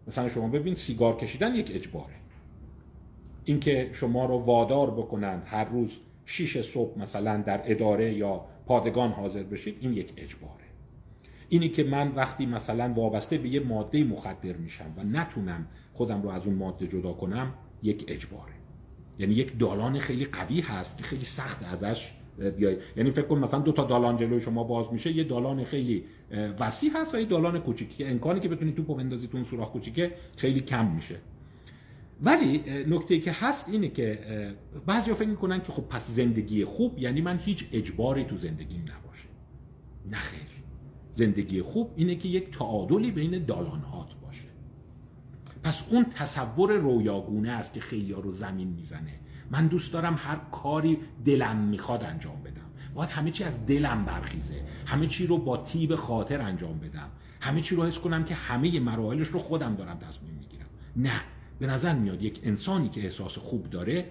مثلا 0.07 0.29
شما 0.29 0.47
ببین 0.47 0.75
سیگار 0.75 1.17
کشیدن 1.17 1.55
یک 1.55 1.71
اجباره. 1.73 2.18
اینکه 3.49 3.89
شما 3.93 4.25
رو 4.25 4.37
وادار 4.37 4.91
بکنند 4.91 5.43
هر 5.45 5.65
روز 5.65 5.99
شیش 6.25 6.57
صبح 6.57 6.99
مثلا 6.99 7.37
در 7.37 7.61
اداره 7.65 8.13
یا 8.13 8.45
پادگان 8.65 9.11
حاضر 9.11 9.43
بشید 9.43 9.77
این 9.79 9.93
یک 9.93 10.13
اجباره. 10.17 10.53
اینی 11.49 11.69
که 11.69 11.83
من 11.83 12.11
وقتی 12.15 12.45
مثلا 12.45 12.93
وابسته 12.93 13.37
به 13.37 13.49
یه 13.49 13.59
ماده 13.59 14.03
مخدر 14.03 14.53
میشم 14.53 14.93
و 14.97 15.03
نتونم 15.03 15.67
خودم 15.93 16.21
رو 16.21 16.29
از 16.29 16.45
اون 16.45 16.55
ماده 16.55 16.87
جدا 16.87 17.13
کنم 17.13 17.53
یک 17.83 18.05
اجباره. 18.07 18.53
یعنی 19.19 19.33
یک 19.33 19.59
دالان 19.59 19.99
خیلی 19.99 20.25
قوی 20.25 20.61
هست 20.61 20.97
که 20.97 21.03
خیلی 21.03 21.25
سخت 21.25 21.63
ازش 21.63 22.13
بیای. 22.57 22.77
یعنی 22.97 23.09
فکر 23.09 23.25
کن 23.25 23.37
مثلا 23.37 23.59
دو 23.59 23.71
تا 23.71 23.85
دالان 23.85 24.17
جلوی 24.17 24.39
شما 24.39 24.63
باز 24.63 24.85
میشه 24.91 25.11
یه 25.11 25.23
دالان 25.23 25.63
خیلی 25.63 26.03
وسیع 26.59 26.91
هست 26.95 27.15
و 27.15 27.19
یه 27.19 27.25
دالان 27.25 27.59
کوچیکی 27.59 27.95
که 27.95 28.11
امکانی 28.11 28.39
که 28.39 28.49
بتونی 28.49 28.71
توپو 28.71 28.95
بندازی 28.95 29.27
تو 29.27 29.37
اون 29.37 29.45
سوراخ 29.45 29.71
کوچیکه 29.71 30.11
خیلی 30.37 30.59
کم 30.59 30.91
میشه. 30.91 31.15
ولی 32.21 32.63
نکته 32.87 33.19
که 33.19 33.31
هست 33.31 33.69
اینه 33.69 33.89
که 33.89 34.19
بعضی 34.85 35.13
فکر 35.13 35.29
می‌کنن 35.29 35.61
که 35.61 35.71
خب 35.71 35.83
پس 35.83 36.07
زندگی 36.07 36.65
خوب 36.65 36.99
یعنی 36.99 37.21
من 37.21 37.39
هیچ 37.39 37.65
اجباری 37.71 38.23
تو 38.23 38.37
زندگیم 38.37 38.81
نباشه. 38.81 39.27
نخیر 40.11 40.49
زندگی 41.11 41.61
خوب 41.61 41.93
اینه 41.95 42.15
که 42.15 42.27
یک 42.27 42.57
تعادلی 42.57 43.11
بین 43.11 43.45
دالان 43.45 43.81
هات 43.81 44.15
باشه. 44.15 44.47
پس 45.63 45.83
اون 45.89 46.05
تصور 46.05 46.77
رویاگونه 46.77 47.49
است 47.51 47.73
که 47.73 47.81
خیلی 47.81 48.13
رو 48.13 48.31
زمین 48.31 48.67
می‌زنه. 48.67 49.19
من 49.51 49.67
دوست 49.67 49.93
دارم 49.93 50.15
هر 50.17 50.39
کاری 50.51 50.97
دلم 51.25 51.57
می‌خواد 51.57 52.03
انجام 52.03 52.43
بدم. 52.43 52.61
باید 52.93 53.09
همه 53.09 53.31
چی 53.31 53.43
از 53.43 53.65
دلم 53.65 54.05
برخیزه. 54.05 54.63
همه 54.85 55.07
چی 55.07 55.27
رو 55.27 55.37
با 55.37 55.57
تیب 55.57 55.95
خاطر 55.95 56.41
انجام 56.41 56.79
بدم. 56.79 57.09
همه 57.41 57.61
چی 57.61 57.75
رو 57.75 57.83
حس 57.83 57.99
کنم 57.99 58.23
که 58.23 58.35
همه 58.35 58.79
مراحلش 58.79 59.27
رو 59.27 59.39
خودم 59.39 59.75
دارم 59.75 59.97
تصمیم 59.97 60.33
می‌گیرم. 60.33 60.67
نه. 60.95 61.21
به 61.59 61.67
نظر 61.67 61.95
میاد 61.95 62.21
یک 62.23 62.39
انسانی 62.43 62.89
که 62.89 63.03
احساس 63.03 63.37
خوب 63.37 63.69
داره 63.69 64.05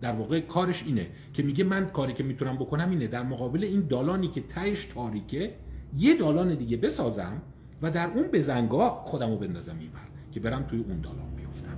در 0.00 0.12
واقع 0.12 0.40
کارش 0.40 0.82
اینه 0.82 1.06
که 1.32 1.42
میگه 1.42 1.64
من 1.64 1.90
کاری 1.90 2.12
که 2.12 2.22
می‌تونم 2.22 2.56
بکنم 2.56 2.90
اینه. 2.90 3.06
در 3.06 3.22
مقابل 3.22 3.64
این 3.64 3.86
دالانی 3.86 4.28
که 4.28 4.40
تهش 4.40 4.84
تاریکه 4.84 5.54
یه 5.96 6.16
دالان 6.16 6.54
دیگه 6.54 6.76
بسازم 6.76 7.42
و 7.82 7.90
در 7.90 8.10
اون 8.10 8.22
بزنگاه 8.22 9.02
خودم 9.06 9.30
رو 9.30 9.36
بندازم 9.36 9.78
اینور 9.78 10.08
که 10.32 10.40
برم 10.40 10.62
توی 10.62 10.80
اون 10.80 11.00
دالان 11.00 11.34
بیفتم. 11.36 11.76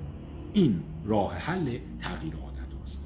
این 0.53 0.83
راه 1.05 1.35
حل 1.35 1.79
تغییر 1.99 2.35
عادت 2.35 2.75
هست 2.85 2.99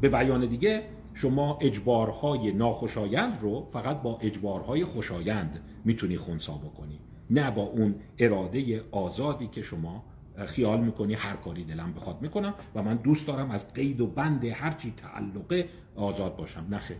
به 0.00 0.08
بیان 0.08 0.46
دیگه 0.46 0.82
شما 1.14 1.58
اجبارهای 1.60 2.52
ناخوشایند 2.52 3.38
رو 3.40 3.64
فقط 3.64 4.02
با 4.02 4.18
اجبارهای 4.20 4.84
خوشایند 4.84 5.60
می‌تونی 5.84 6.16
خونسا 6.16 6.52
بکنی. 6.52 6.98
نه 7.30 7.50
با 7.50 7.62
اون 7.62 7.94
اراده 8.18 8.84
آزادی 8.90 9.46
که 9.46 9.62
شما 9.62 10.04
خیال 10.46 10.80
می‌کنی 10.80 11.14
هر 11.14 11.36
کاری 11.36 11.64
دلم 11.64 11.92
بخواد 11.92 12.22
می‌کنم 12.22 12.54
و 12.74 12.82
من 12.82 12.96
دوست 12.96 13.26
دارم 13.26 13.50
از 13.50 13.72
قید 13.74 14.00
و 14.00 14.06
بند 14.06 14.44
هرچی 14.44 14.94
تعلقه 14.96 15.68
آزاد 15.96 16.36
باشم. 16.36 16.66
نخه 16.70 16.96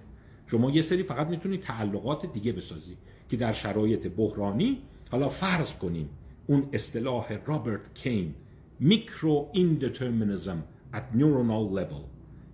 شما 0.46 0.70
یه 0.70 0.83
سری 0.83 1.03
فقط 1.03 1.27
می‌تونی 1.27 1.59
تعلقات 1.59 2.33
دیگه 2.33 2.53
بسازی 2.53 2.96
که 3.29 3.37
در 3.37 3.53
شرایط 3.53 4.07
بحرانی 4.07 4.83
حالا 5.11 5.29
فرض 5.29 5.74
کنیم 5.74 6.09
اون 6.46 6.68
اصطلاح 6.72 7.38
رابرت 7.46 7.94
کین 7.94 8.35
میکرو 8.81 9.48
ایندترمینیزم 9.53 10.62
at 10.94 11.16
neuronal 11.18 11.79
level 11.79 12.05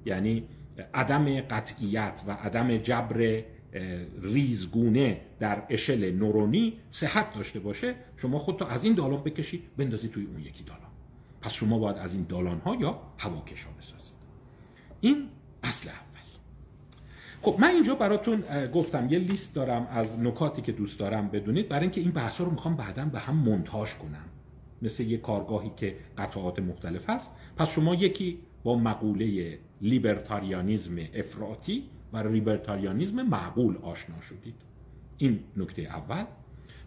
یعنی 0.07 0.45
عدم 0.95 1.41
قطعیت 1.41 2.23
و 2.27 2.33
عدم 2.33 2.77
جبر 2.77 3.43
ریزگونه 4.23 5.21
در 5.41 5.63
اشل 5.69 6.13
نورونی 6.13 6.73
صحت 6.91 7.35
داشته 7.35 7.61
باشه 7.61 7.95
شما 8.17 8.39
خودتو 8.39 8.65
از 8.65 8.85
این 8.85 8.95
دالان 8.95 9.23
بکشی 9.23 9.63
بندازی 9.77 10.09
توی 10.09 10.25
اون 10.25 10.41
یکی 10.41 10.65
دالان. 10.65 10.81
پس 11.41 11.53
شما 11.53 11.79
باید 11.79 11.97
از 11.97 12.15
این 12.15 12.27
دالان 12.29 12.59
ها 12.59 12.75
یا 12.75 13.01
هواکش 13.19 13.65
ها 13.65 13.71
بسازید. 13.79 14.15
این 15.01 15.29
اصل 15.63 15.89
اول. 15.89 16.01
خب 17.43 17.61
من 17.61 17.69
اینجا 17.69 17.95
براتون 17.95 18.41
گفتم 18.67 19.09
یه 19.11 19.19
لیست 19.19 19.55
دارم 19.55 19.87
از 19.91 20.21
نکاتی 20.21 20.63
که 20.63 20.73
دوست 20.73 20.99
دارم 20.99 21.29
بدونید. 21.29 21.69
برای 21.69 21.83
اینکه 21.83 22.01
این 22.01 22.11
بحث 22.11 22.41
رو 22.41 22.51
می‌خوام 22.51 22.77
بعدا 22.77 23.05
به 23.05 23.19
هم 23.19 23.37
مونتاژ 23.37 23.95
کنم. 23.95 24.25
مثل 24.83 25.03
یه 25.03 25.19
کارگاهی 25.19 25.71
که 25.77 25.97
قطعات 26.19 26.59
مختلف 26.59 27.11
هست. 27.11 27.33
پس 27.57 27.71
شما 27.71 27.95
یکی 27.95 28.39
با 28.63 28.77
مقوله 28.77 29.59
libertarianism 29.83 30.97
افراطی 31.15 31.85
و 32.15 32.29
libertarianism 32.29 33.23
معقول 33.23 33.77
آشنا 33.77 34.21
شدید. 34.21 34.55
این 35.19 35.41
نکته 35.57 35.83
اول. 35.83 36.25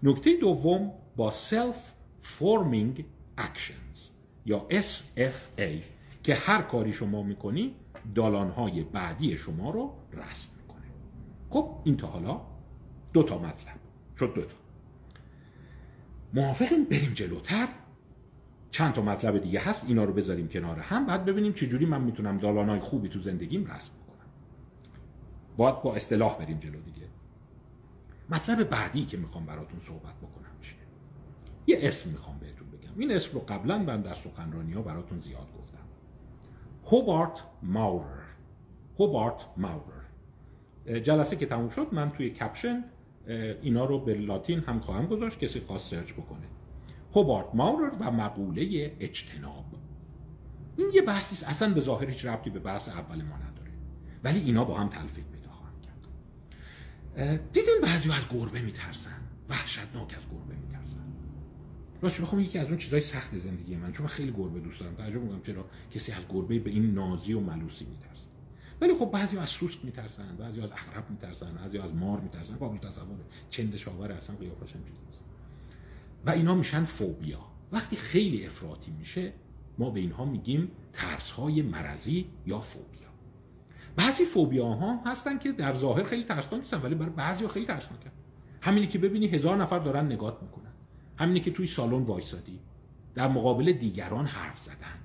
نکته 0.04 0.38
دوم 0.38 0.92
با 1.16 1.32
self-forming 1.32 3.06
actions 3.38 4.10
یا 4.46 4.68
SFA 4.70 5.82
که 6.24 6.36
هر 6.36 6.62
کاری 6.62 6.94
شما 6.94 7.24
می‌کنی 7.24 7.76
دالانهای 8.16 8.84
بعدی 8.84 9.38
شما 9.38 9.72
رو 9.72 9.94
رسم 10.14 10.50
می‌کنه. 10.62 10.88
خب 11.50 11.82
این 11.84 11.98
تا 11.98 12.08
حالا 12.08 12.42
دو 13.14 13.24
تا 13.24 13.38
مطلب. 13.38 13.78
شد 14.20 14.34
دو 14.34 14.42
تا. 14.42 14.56
موافقیم 16.34 16.84
بریم 16.84 17.14
جلوتر. 17.14 17.68
چند 18.72 18.94
تا 18.94 19.02
مطلب 19.02 19.38
دیگه 19.38 19.60
هست 19.60 19.86
اینا 19.88 20.04
رو 20.04 20.14
بذاریم 20.14 20.48
کنار 20.48 20.80
هم. 20.80 21.06
بعد 21.06 21.26
ببینیم 21.26 21.54
چجوری 21.54 21.86
من 21.86 22.02
می‌تونم 22.02 22.38
دالانهای 22.38 22.80
خوبی 22.80 23.10
تو 23.10 23.20
زندگیم 23.20 23.66
رسم 23.66 23.92
باید 25.58 25.82
با 25.82 25.96
اصطلاح 25.96 26.38
بریم 26.38 26.58
جلو 26.58 26.82
دیگه. 26.82 27.08
مطلب 28.30 28.64
بعدی 28.64 29.06
که 29.06 29.18
می‌خوام 29.18 29.46
براتون 29.46 29.80
صحبت 29.80 30.16
بکنم 30.18 30.60
چیه؟ 30.62 30.78
یه 31.68 31.88
اسم 31.88 32.10
می‌خوام 32.10 32.40
بهتون 32.40 32.68
بگم. 32.70 32.90
این 32.98 33.12
اسم 33.12 33.32
رو 33.34 33.40
قبلا 33.40 33.78
من 33.78 34.02
در 34.02 34.14
سخنرانی 34.14 34.74
ها 34.74 34.82
براتون 34.82 35.20
زیاد 35.20 35.48
گفتم. 35.60 35.78
هوبارت 36.92 37.44
ماورر 37.64 38.24
هوبارت 39.00 39.46
ماورر 39.58 40.04
جلسه 41.00 41.36
که 41.36 41.46
تموم 41.46 41.70
شد 41.70 41.88
من 41.92 42.12
توی 42.12 42.30
کپشن 42.30 42.84
اینا 43.62 43.86
رو 43.86 44.00
به 44.00 44.14
لاتین 44.14 44.60
هم 44.60 44.80
خواهم 44.80 45.06
گذاشت 45.06 45.40
کسی 45.40 45.60
خواست 45.60 45.92
سرچ 45.92 46.14
بکنه. 46.14 46.48
هوبارت 47.16 47.48
ماورر 47.54 47.92
و 48.00 48.12
مقوله 48.12 48.96
اجتناب. 49.00 49.66
این 50.78 50.92
یه 50.94 51.02
بحثی 51.02 51.46
اصلا 51.46 51.74
به 51.74 51.82
ظاهر 51.82 52.06
هیچ 52.06 52.26
ربطی 52.26 52.50
به 52.50 52.60
بحث 52.60 52.90
اول 52.90 53.22
ما 53.22 53.36
نداره. 53.36 53.72
ولی 54.24 54.40
اینا 54.40 54.64
با 54.64 54.78
هم 54.78 54.90
تلفیق 54.90 55.26
دیدین 57.54 57.82
بعضی 57.84 58.12
از 58.12 58.30
گربه 58.30 58.62
میترسن. 58.62 59.22
وحشتناک 59.50 60.14
از 60.18 60.24
گربه 60.32 60.56
میترسن. 60.56 60.98
راست 62.02 62.22
بخوام 62.22 62.42
یکی 62.42 62.60
از 62.60 62.68
اون 62.68 62.78
چیزای 62.78 63.02
سخت 63.02 63.38
زندگی 63.38 63.76
من 63.76 63.92
چون 63.92 64.02
من 64.02 64.08
خیلی 64.08 64.32
گربه 64.32 64.60
دوست 64.60 64.80
دارم 64.80 64.96
تعجب 64.96 65.22
می‌کنم 65.22 65.42
چرا 65.42 65.66
کسی 65.92 66.12
از 66.12 66.24
گربه 66.30 66.60
به 66.60 66.70
این 66.70 66.94
نازی 66.94 67.34
و 67.34 67.40
ملوسی 67.40 67.86
میترسه. 67.86 68.28
ولی 68.82 68.94
خب 68.94 69.12
بعضی 69.12 69.38
از 69.38 69.50
سوسک 69.50 69.86
میترسن 69.86 70.36
بعضی 70.36 70.62
از 70.62 70.72
عقرب 70.72 71.10
میترسن 71.10 71.54
بعضی 71.54 71.78
از 71.78 71.94
مار 71.94 72.20
میترسن 72.20 72.56
قابل 72.56 72.78
تصوره 72.78 73.26
چند 73.50 73.76
شاور 73.76 74.12
اصلا 74.12 74.36
قیافش 74.36 74.74
و 76.26 76.30
اینا 76.30 76.56
میشن 76.56 76.84
فوبیا. 76.84 77.40
وقتی 77.72 77.96
خیلی 77.96 78.46
افراطی 78.46 78.92
میشه 78.92 79.34
ما 79.78 79.90
به 79.90 80.00
اینها 80.00 80.26
میگیم 80.26 80.72
ترس 80.94 81.32
های 81.32 81.62
مرضی 81.62 82.30
یا 82.46 82.60
فوبیا. 82.60 82.97
بعضی 83.98 84.26
فوبیا 84.26 84.66
ها 84.66 85.02
هستن 85.06 85.38
که 85.38 85.52
در 85.52 85.74
ظاهر 85.74 86.04
خیلی 86.04 86.24
ترسناک 86.24 86.62
نیستن 86.62 86.82
ولی 86.82 86.96
برای 86.96 87.12
بعضی 87.12 87.48
خیلی 87.48 87.66
ترسناکن. 87.66 88.12
همینی 88.62 88.88
که 88.88 89.00
ببینی 89.00 89.28
هزار 89.28 89.58
نفر 89.58 89.80
دارن 89.80 90.06
نگات 90.06 90.44
می‌کنن. 90.44 90.74
همینی 91.18 91.40
که 91.40 91.52
توی 91.52 91.68
سالن 91.68 92.04
وایسادی. 92.04 92.60
در 93.16 93.28
مقابل 93.28 93.72
دیگران 93.72 94.26
حرف 94.26 94.60
زدن. 94.60 95.00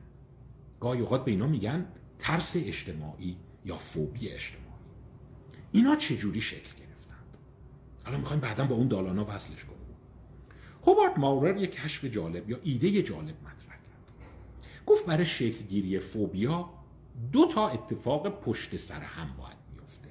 گاهی 0.80 1.00
اوقات 1.00 1.24
به 1.24 1.30
اینا 1.30 1.46
میگن 1.46 1.86
ترس 2.18 2.56
اجتماعی 2.56 3.36
یا 3.64 3.76
فوبی 3.76 4.28
اجتماعی. 4.28 4.66
اینا 5.72 5.94
چجوری 5.96 6.40
شکل 6.40 6.70
گرفتند 6.78 7.36
الان 8.06 8.20
می‌خوایم 8.20 8.40
بعدا 8.40 8.64
با 8.64 8.74
اون 8.74 8.88
دالانا 8.88 9.24
وصلش 9.24 9.64
کنیم. 9.64 9.96
هوبارد 10.86 11.18
ماورر 11.18 11.56
یک 11.56 11.72
کشف 11.72 12.04
جالب 12.04 12.50
یا 12.50 12.58
ایده 12.62 13.02
جالب 13.02 13.34
مطرح 13.40 13.76
کرد. 13.76 14.16
گفت 14.86 15.06
برای 15.06 15.24
شکل 15.24 15.64
گیری 15.64 15.98
فوبیا 15.98 16.81
دو 17.32 17.46
تا 17.46 17.68
اتفاق 17.68 18.40
پشت 18.40 18.76
سر 18.76 19.00
هم 19.00 19.36
باید 19.38 19.56
بیفته 19.72 20.08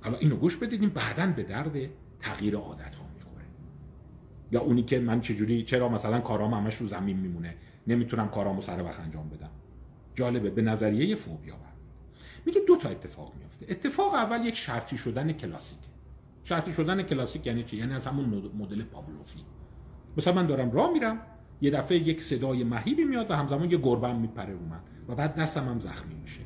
حالا 0.00 0.18
اینو 0.18 0.36
گوش 0.36 0.56
بدیدیم 0.56 0.88
بعدا 0.88 1.26
به 1.26 1.42
درد 1.42 1.72
تغییر 2.20 2.56
عادت 2.56 2.94
ها 2.94 3.04
می‌خوره. 3.14 3.44
یا 4.52 4.60
اونی 4.60 4.82
که 4.82 4.98
من 4.98 5.20
چجوری 5.20 5.64
چرا 5.64 5.88
مثلا 5.88 6.20
کارام 6.20 6.54
همش 6.54 6.76
رو 6.76 6.86
زمین 6.86 7.16
میمونه؟ 7.16 7.54
نمی‌تونم 7.86 8.28
کارامو 8.28 8.62
سر 8.62 8.82
وقت 8.82 9.00
انجام 9.00 9.28
بدم. 9.28 9.50
جالبه 10.14 10.50
به 10.50 10.62
نظریه 10.62 11.14
فوبیا 11.14 11.56
برد 11.56 11.72
میگه 12.46 12.60
دو 12.66 12.76
تا 12.76 12.88
اتفاق 12.88 13.34
میفته 13.34 13.66
اتفاق 13.68 14.14
اول 14.14 14.46
یک 14.46 14.56
شرطی 14.56 14.96
شدن 14.96 15.32
کلاسیکه. 15.32 15.88
شرطی 16.44 16.72
شدن 16.72 17.02
کلاسیک 17.02 17.46
یعنی 17.46 17.62
چی؟ 17.62 17.76
یعنی 17.76 17.94
از 17.94 18.06
همون 18.06 18.50
مدل 18.54 18.82
پاولوفی. 18.82 19.44
مثلا 20.16 20.32
من 20.32 20.46
دارم 20.46 20.70
راه 20.70 20.92
میرم 20.92 21.18
یه 21.62 21.70
دفعه 21.70 21.98
یک 21.98 22.20
صدای 22.20 22.64
مهیبی 22.64 23.04
میاد 23.04 23.30
و 23.30 23.34
همزمان 23.34 23.70
یه 23.70 23.78
گربه 23.78 24.12
میپره 24.12 24.52
رو 24.52 24.66
من. 24.66 24.80
و 25.08 25.14
بعد 25.14 25.34
دستم 25.34 25.68
هم 25.68 25.80
زخمی 25.80 26.14
میشه. 26.14 26.40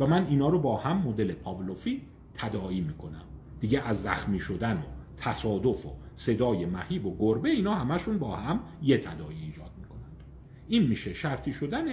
و 0.00 0.06
من 0.06 0.26
اینا 0.26 0.48
رو 0.48 0.58
با 0.58 0.76
هم 0.76 0.96
مدل 0.96 1.32
پاولوفی 1.32 2.02
تداعی 2.34 2.80
می‌کنم. 2.80 3.22
دیگه 3.60 3.88
از 3.88 4.02
زخمی 4.02 4.40
شدن 4.40 4.72
و 4.72 4.82
تصادف 5.16 5.86
و 5.86 5.90
صدای 6.16 6.66
مهیب 6.66 7.06
و 7.06 7.16
گربه 7.18 7.50
اینا 7.50 7.74
همشون 7.74 8.18
با 8.18 8.36
هم 8.36 8.60
یه 8.82 8.98
تداعی 8.98 9.42
ایجاد 9.42 9.70
می‌کنند 9.78 10.24
این 10.68 10.86
میشه 10.86 11.14
شرطی 11.14 11.52
شدن 11.52 11.84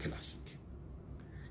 کلاسیک. 0.00 0.56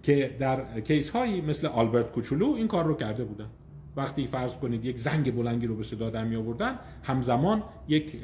که 0.04 0.36
در 0.40 0.82
کیس 0.82 1.10
هایی 1.10 1.42
مثل 1.42 1.68
آلبرت 1.68 2.12
کوچولو 2.12 2.54
این 2.54 2.68
کار 2.68 2.86
رو 2.86 2.94
کرده 2.94 3.24
بودن. 3.24 3.50
وقتی 3.98 4.28
فرض 4.28 4.54
کنید 4.54 4.86
یک 4.86 5.00
زنگ 5.00 5.36
بلنگی 5.36 5.68
رو 5.68 5.76
به 5.76 5.84
صدا 5.84 6.10
در 6.10 6.26
می 6.26 6.36
آوردن 6.36 6.80
همزمان 7.04 7.64
یک 7.88 8.22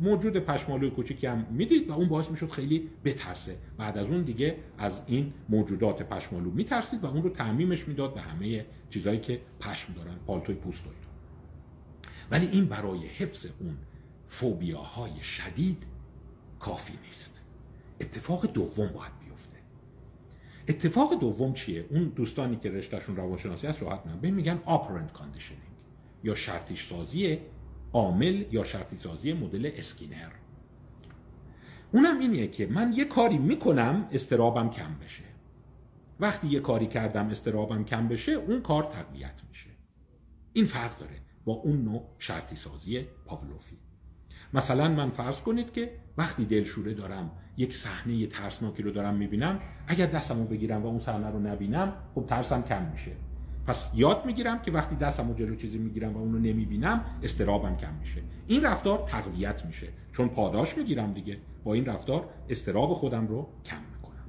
موجود 0.00 0.36
پشمالوی 0.36 0.90
کوچیکی 0.90 1.26
هم 1.26 1.46
می‌دید 1.50 1.88
و 1.90 1.92
اون 1.92 2.08
باعث 2.08 2.30
می‌شد 2.30 2.50
خیلی 2.50 2.88
بترسه. 3.04 3.56
بعد 3.78 3.98
از 3.98 4.06
اون 4.06 4.22
دیگه 4.22 4.56
از 4.78 5.02
این 5.06 5.32
موجودات 5.48 6.02
پشمالو 6.02 6.50
میترسید 6.50 7.04
و 7.04 7.06
اون 7.06 7.22
رو 7.22 7.30
تعمیمش 7.30 7.88
می‌داد 7.88 8.14
به 8.14 8.20
همه 8.20 8.66
چیزایی 8.90 9.20
که 9.20 9.40
پشم 9.60 9.92
دارن 9.92 10.16
پالتوی 10.26 10.54
پوست 10.54 10.84
ولی 12.30 12.48
این 12.52 12.66
برای 12.66 13.06
حفظ 13.06 13.46
اون 13.60 13.76
فوبیاهای 14.26 15.22
شدید 15.22 15.86
کافی 16.60 16.92
نیست. 17.06 17.42
اتفاق 18.00 18.46
دوم 18.46 18.86
باید 18.86 19.12
اتفاق 20.68 21.20
دوم 21.20 21.52
چیه؟ 21.52 21.86
اون 21.90 22.04
دوستانی 22.08 22.56
که 22.56 22.70
رشتهشون 22.70 23.16
روانشناسی 23.16 23.66
هست 23.66 23.82
راحت 23.82 24.06
میان. 24.06 24.34
میگن 24.34 24.60
operant 24.64 25.12
conditioning 25.12 25.62
یا 26.24 26.34
شرطی 26.34 26.76
سازی 26.76 27.38
عامل 27.92 28.44
یا 28.52 28.64
شرطی 28.64 28.98
سازی 28.98 29.32
مدل 29.32 29.70
اسکینر. 29.74 30.30
اونم 31.92 32.18
اینیه 32.18 32.48
که 32.48 32.66
من 32.66 32.92
یه 32.92 33.04
کاری 33.04 33.38
می‌کنم 33.38 34.08
استرابم 34.12 34.70
کم 34.70 34.94
بشه. 35.04 35.24
وقتی 36.20 36.48
یه 36.48 36.60
کاری 36.60 36.86
کردم 36.86 37.28
استرابم 37.28 37.84
کم 37.84 38.08
بشه 38.08 38.32
اون 38.32 38.62
کار 38.62 38.84
تقویت 38.84 39.40
میشه. 39.48 39.70
این 40.52 40.64
فرق 40.64 40.98
داره 40.98 41.20
با 41.44 41.52
اون 41.52 41.82
نوع 41.82 42.02
شرطی 42.18 42.56
سازی 42.56 43.06
پاولوفی. 43.26 43.78
مثلا 44.54 44.88
من 44.88 45.10
فرض 45.10 45.40
کنید 45.40 45.72
که 45.72 45.90
وقتی 46.18 46.44
دلشوره 46.44 46.94
دارم 46.94 47.30
یک 47.56 47.74
صحنه 47.74 48.26
ترسناکی 48.26 48.82
رو 48.82 48.90
دارم 48.90 49.14
می‌بینم 49.14 49.58
اگر 49.86 50.06
دستمو 50.06 50.44
بگیرم 50.44 50.82
و 50.82 50.86
اون 50.86 51.00
صحنه 51.00 51.30
رو 51.30 51.38
نبینم 51.38 51.92
خب 52.14 52.26
ترسم 52.26 52.62
کم 52.62 52.82
میشه. 52.92 53.12
پس 53.66 53.90
یاد 53.94 54.26
می‌گیرم 54.26 54.62
که 54.62 54.70
وقتی 54.70 54.96
دستمو 54.96 55.34
جلو 55.34 55.54
چیزی 55.54 55.78
می‌گیرم 55.78 56.16
و 56.16 56.18
اونو 56.18 56.38
نمی‌بینم 56.38 57.04
استرابم 57.22 57.76
کم 57.76 57.94
میشه. 58.00 58.22
این 58.46 58.62
رفتار 58.62 58.98
تقویت 58.98 59.64
میشه. 59.64 59.88
چون 60.12 60.28
پاداش 60.28 60.78
می‌گیرم 60.78 61.12
دیگه. 61.12 61.38
با 61.64 61.74
این 61.74 61.86
رفتار 61.86 62.28
استراب 62.48 62.94
خودم 62.94 63.26
رو 63.26 63.48
کم 63.64 63.76
می‌کنم. 63.94 64.26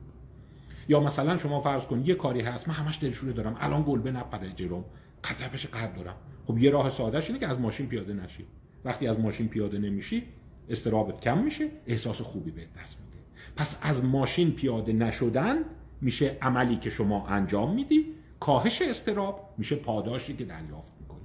یا 0.87 0.99
مثلا 0.99 1.37
شما 1.37 1.59
فرض 1.59 1.85
کن 1.85 2.05
یه 2.05 2.15
کاری 2.15 2.41
هست 2.41 2.67
من 2.67 2.73
همش 2.73 3.03
دلشوره 3.03 3.33
دارم. 3.33 3.55
الان 3.59 3.83
گلبه 3.87 4.11
نپره 4.11 4.49
جلوم. 4.49 4.85
قطعش 5.23 5.65
قد 5.65 5.95
دارم. 5.95 6.15
خب 6.45 6.57
یه 6.57 6.71
راه 6.71 6.89
سادهش 6.89 7.27
اینه 7.27 7.39
که 7.39 7.47
از 7.47 7.59
ماشین 7.59 7.87
پیاده 7.87 8.13
نشی. 8.13 8.45
وقتی 8.85 9.07
از 9.07 9.19
ماشین 9.19 9.47
پیاده 9.47 9.77
نمیشی 9.77 10.23
استرابت 10.69 11.21
کم 11.21 11.43
میشه 11.43 11.69
احساس 11.87 12.21
خوبی 12.21 12.51
به 12.51 12.61
دست 12.61 12.97
میده. 12.99 13.23
پس 13.55 13.77
از 13.81 14.03
ماشین 14.05 14.51
پیاده 14.51 14.93
نشدن 14.93 15.57
میشه 16.01 16.37
عملی 16.41 16.75
که 16.75 16.89
شما 16.89 17.27
انجام 17.27 17.75
میدی 17.75 18.05
کاهش 18.39 18.81
استراب 18.81 19.53
میشه 19.57 19.75
پاداشی 19.75 20.35
که 20.35 20.45
دریافت 20.45 20.91
می‌کنی. 20.99 21.19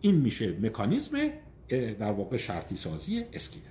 این 0.00 0.14
میشه 0.14 0.58
مکانیزم 0.60 1.30
در 1.68 2.12
واقع 2.12 2.36
شرطی 2.36 2.76
سازی 2.76 3.24
اسکینر 3.32 3.66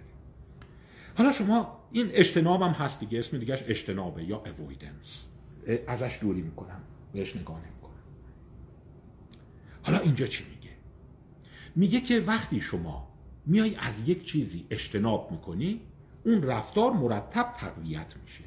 حالا 1.17 1.31
شما 1.31 1.79
این 1.91 2.09
اجتناب 2.11 2.61
هم 2.61 2.71
هست 2.71 2.99
دیگه 2.99 3.19
اسم 3.19 3.37
دیگهش 3.37 3.63
اجتنابه 3.67 4.23
یا 4.23 4.43
اوویدنس 4.59 5.25
ازش 5.87 6.17
دوری 6.21 6.41
می‌کنم 6.41 6.81
بهش 7.13 7.35
نگاه 7.35 7.57
نمی‌کنم. 7.57 7.91
حالا 9.83 9.99
اینجا 9.99 10.25
چی 10.25 10.43
میگه 11.75 12.01
که 12.01 12.19
وقتی 12.19 12.61
شما 12.61 13.07
میای 13.45 13.75
از 13.75 14.09
یک 14.09 14.23
چیزی 14.23 14.65
اجتناب 14.69 15.31
می‌کنی 15.31 15.81
اون 16.25 16.43
رفتار 16.43 16.93
مرتب 16.93 17.53
تقویت 17.57 18.15
میشه. 18.23 18.43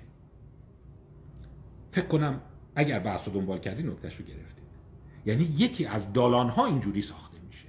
فکر 1.90 2.06
کنم 2.06 2.40
اگر 2.76 2.98
بحث 2.98 3.28
رو 3.28 3.34
دنبال 3.34 3.58
کردی 3.58 3.82
نکتهش 3.82 4.16
رو 4.16 4.24
گرفتید 4.24 4.64
یعنی 5.26 5.44
یکی 5.44 5.86
از 5.86 6.12
دالان 6.12 6.48
ها 6.48 6.66
اینجوری 6.66 7.02
ساخته 7.02 7.38
میشه. 7.46 7.68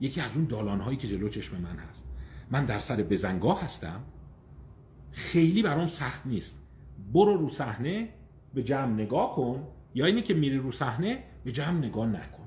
یکی 0.00 0.20
از 0.20 0.30
اون 0.34 0.44
دالان 0.44 0.80
هایی 0.80 0.96
که 0.96 1.08
جلو 1.08 1.28
چشم 1.28 1.56
من 1.56 1.76
هست. 1.76 2.06
من 2.50 2.64
در 2.64 2.78
سر 2.78 2.96
بزنگاه 2.96 3.62
هستم. 3.62 4.00
خیلی 5.12 5.62
برام 5.62 5.88
سخت 5.88 6.26
نیست. 6.26 6.58
برو 7.12 7.36
رو 7.36 7.50
صحنه 7.50 8.08
به 8.54 8.62
جمع 8.62 8.92
نگاه 8.92 9.36
کن. 9.36 9.66
یا 9.94 10.06
اینی 10.06 10.22
که 10.22 10.34
میری 10.34 10.58
رو 10.58 10.72
صحنه 10.72 11.24
به 11.44 11.52
جمع 11.52 11.78
نگاه 11.78 12.06
نکن. 12.06 12.43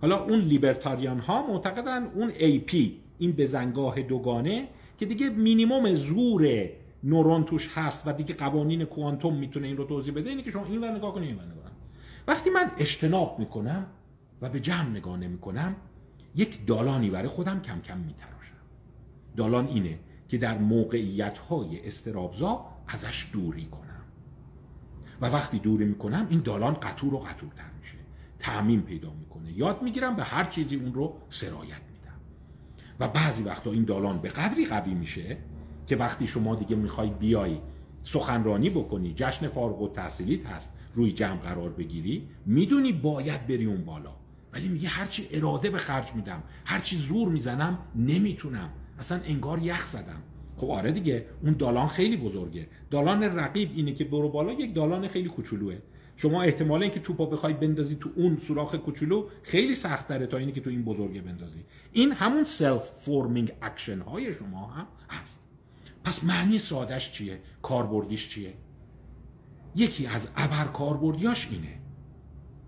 حالا 0.00 0.24
اون 0.24 0.38
لیبرتاریان 0.38 1.18
ها 1.18 1.46
معتقدن 1.46 2.04
اون 2.14 2.30
پی 2.58 3.00
این 3.18 3.32
بزنگاه 3.32 4.02
دوگانه 4.02 4.68
که 4.98 5.06
دیگه 5.06 5.30
مینیموم 5.30 5.94
زور 5.94 6.68
نورون 7.04 7.44
توش 7.44 7.70
هست 7.74 8.02
و 8.06 8.12
دیگه 8.12 8.34
قوانین 8.34 8.84
کوانتوم 8.84 9.36
می‌تونه 9.36 9.66
این 9.66 9.76
رو 9.76 9.84
توضیح 9.84 10.14
بده 10.14 10.30
اینه 10.30 10.42
که 10.42 10.50
شما 10.50 10.64
این 10.66 10.84
نگاه 10.84 11.14
کنید 11.14 11.28
این 11.28 11.34
نگاه 11.34 11.70
وقتی 12.28 12.50
من 12.50 12.70
اجتناب 12.78 13.38
می‌کنم 13.38 13.86
و 14.42 14.48
به 14.48 14.60
جمع 14.60 14.88
نگاه 14.88 15.16
نمی‌کنم 15.16 15.76
یک 16.34 16.66
دالانی 16.66 17.10
برای 17.10 17.28
خودم 17.28 17.60
کم 17.60 17.80
کم 17.80 17.98
میتراشم 17.98 18.56
دالان 19.36 19.66
اینه 19.66 19.98
که 20.28 20.38
در 20.38 20.58
موقعیت 20.58 21.38
های 21.38 21.86
استرابزا 21.86 22.64
ازش 22.88 23.26
دوری 23.32 23.66
کنم. 23.66 24.02
و 25.20 25.26
وقتی 25.26 25.58
دوری 25.58 25.84
می‌کنم 25.84 26.26
این 26.30 26.40
دالان 26.40 26.74
قطور 26.74 27.14
و 27.14 27.18
قطورتر 27.18 27.64
تعمین 28.46 28.82
پیدا 28.82 29.12
می‌کنه. 29.12 29.52
یاد 29.52 29.82
می‌گیرم 29.82 30.16
به 30.16 30.24
هر 30.24 30.44
چیزی 30.44 30.76
اون 30.76 30.94
رو 30.94 31.16
سرایت 31.28 31.80
میدم. 31.92 32.20
و 33.00 33.08
بعضی 33.08 33.42
وقتا 33.42 33.72
این 33.72 33.84
دالان 33.84 34.18
به 34.18 34.28
قدری 34.28 34.66
قوی 34.66 34.94
میشه 34.94 35.36
که 35.86 35.96
وقتی 35.96 36.26
شما 36.26 36.54
دیگه 36.54 36.76
می‌خوای 36.76 37.10
بیای 37.10 37.58
سخنرانی 38.02 38.70
بکنی 38.70 39.12
جشن 39.16 39.48
فارغ 39.48 39.82
و 39.82 39.88
تحصیلیت 39.88 40.46
هست 40.46 40.72
روی 40.94 41.12
جمع 41.12 41.36
قرار 41.36 41.70
بگیری 41.70 42.28
می‌دونی 42.46 42.92
باید 42.92 43.46
بری 43.46 43.64
اون 43.64 43.84
بالا. 43.84 44.12
ولی 44.52 44.68
میگه 44.68 44.88
هرچی 44.88 45.28
اراده 45.32 45.70
به 45.70 45.78
خرج 45.78 46.14
میدم 46.14 46.42
هرچی 46.64 46.96
زور 46.96 47.28
می‌زنم 47.28 47.78
نمی‌تونم. 47.94 48.70
اصلا 48.98 49.20
انگار 49.24 49.58
یخ 49.58 49.86
زدم. 49.86 50.22
خب 50.56 50.70
آره 50.70 50.92
دیگه 50.92 51.26
اون 51.42 51.52
دالان 51.52 51.86
خیلی 51.86 52.16
بزرگه. 52.16 52.68
دالان 52.90 53.22
رقیب 53.22 53.70
اینه 53.74 53.92
که 53.92 54.04
برو 54.04 54.28
بالا 54.28 54.52
یک 54.52 54.74
دالان 54.74 55.08
خیلی 55.08 55.28
کوچولوه. 55.28 55.78
شما 56.16 56.42
احتمال 56.42 56.82
اینکه 56.82 57.00
توپا 57.00 57.26
بخوای 57.26 57.52
بندازی 57.52 57.96
تو 57.96 58.10
اون 58.14 58.38
سوراخ 58.38 58.74
کوچولو 58.74 59.28
خیلی 59.42 59.74
سخت 59.74 60.08
داره 60.08 60.26
تا 60.26 60.36
اینی 60.36 60.52
که 60.52 60.60
تو 60.60 60.70
این 60.70 60.84
بزرگه 60.84 61.20
بندازی. 61.20 61.64
این 61.92 62.12
همون 62.12 62.44
self-forming 62.44 63.52
action 63.62 64.00
های 64.00 64.32
شما 64.32 64.66
هم 64.66 64.86
هست. 65.10 65.48
پس 66.04 66.24
معنی 66.24 66.58
سادش 66.58 67.10
چیه؟ 67.10 67.40
کاربردیش 67.62 68.28
چیه؟ 68.28 68.54
یکی 69.76 70.06
از 70.06 70.28
ابر 70.36 70.64
کاربردیاش 70.64 71.48
اینه. 71.50 71.78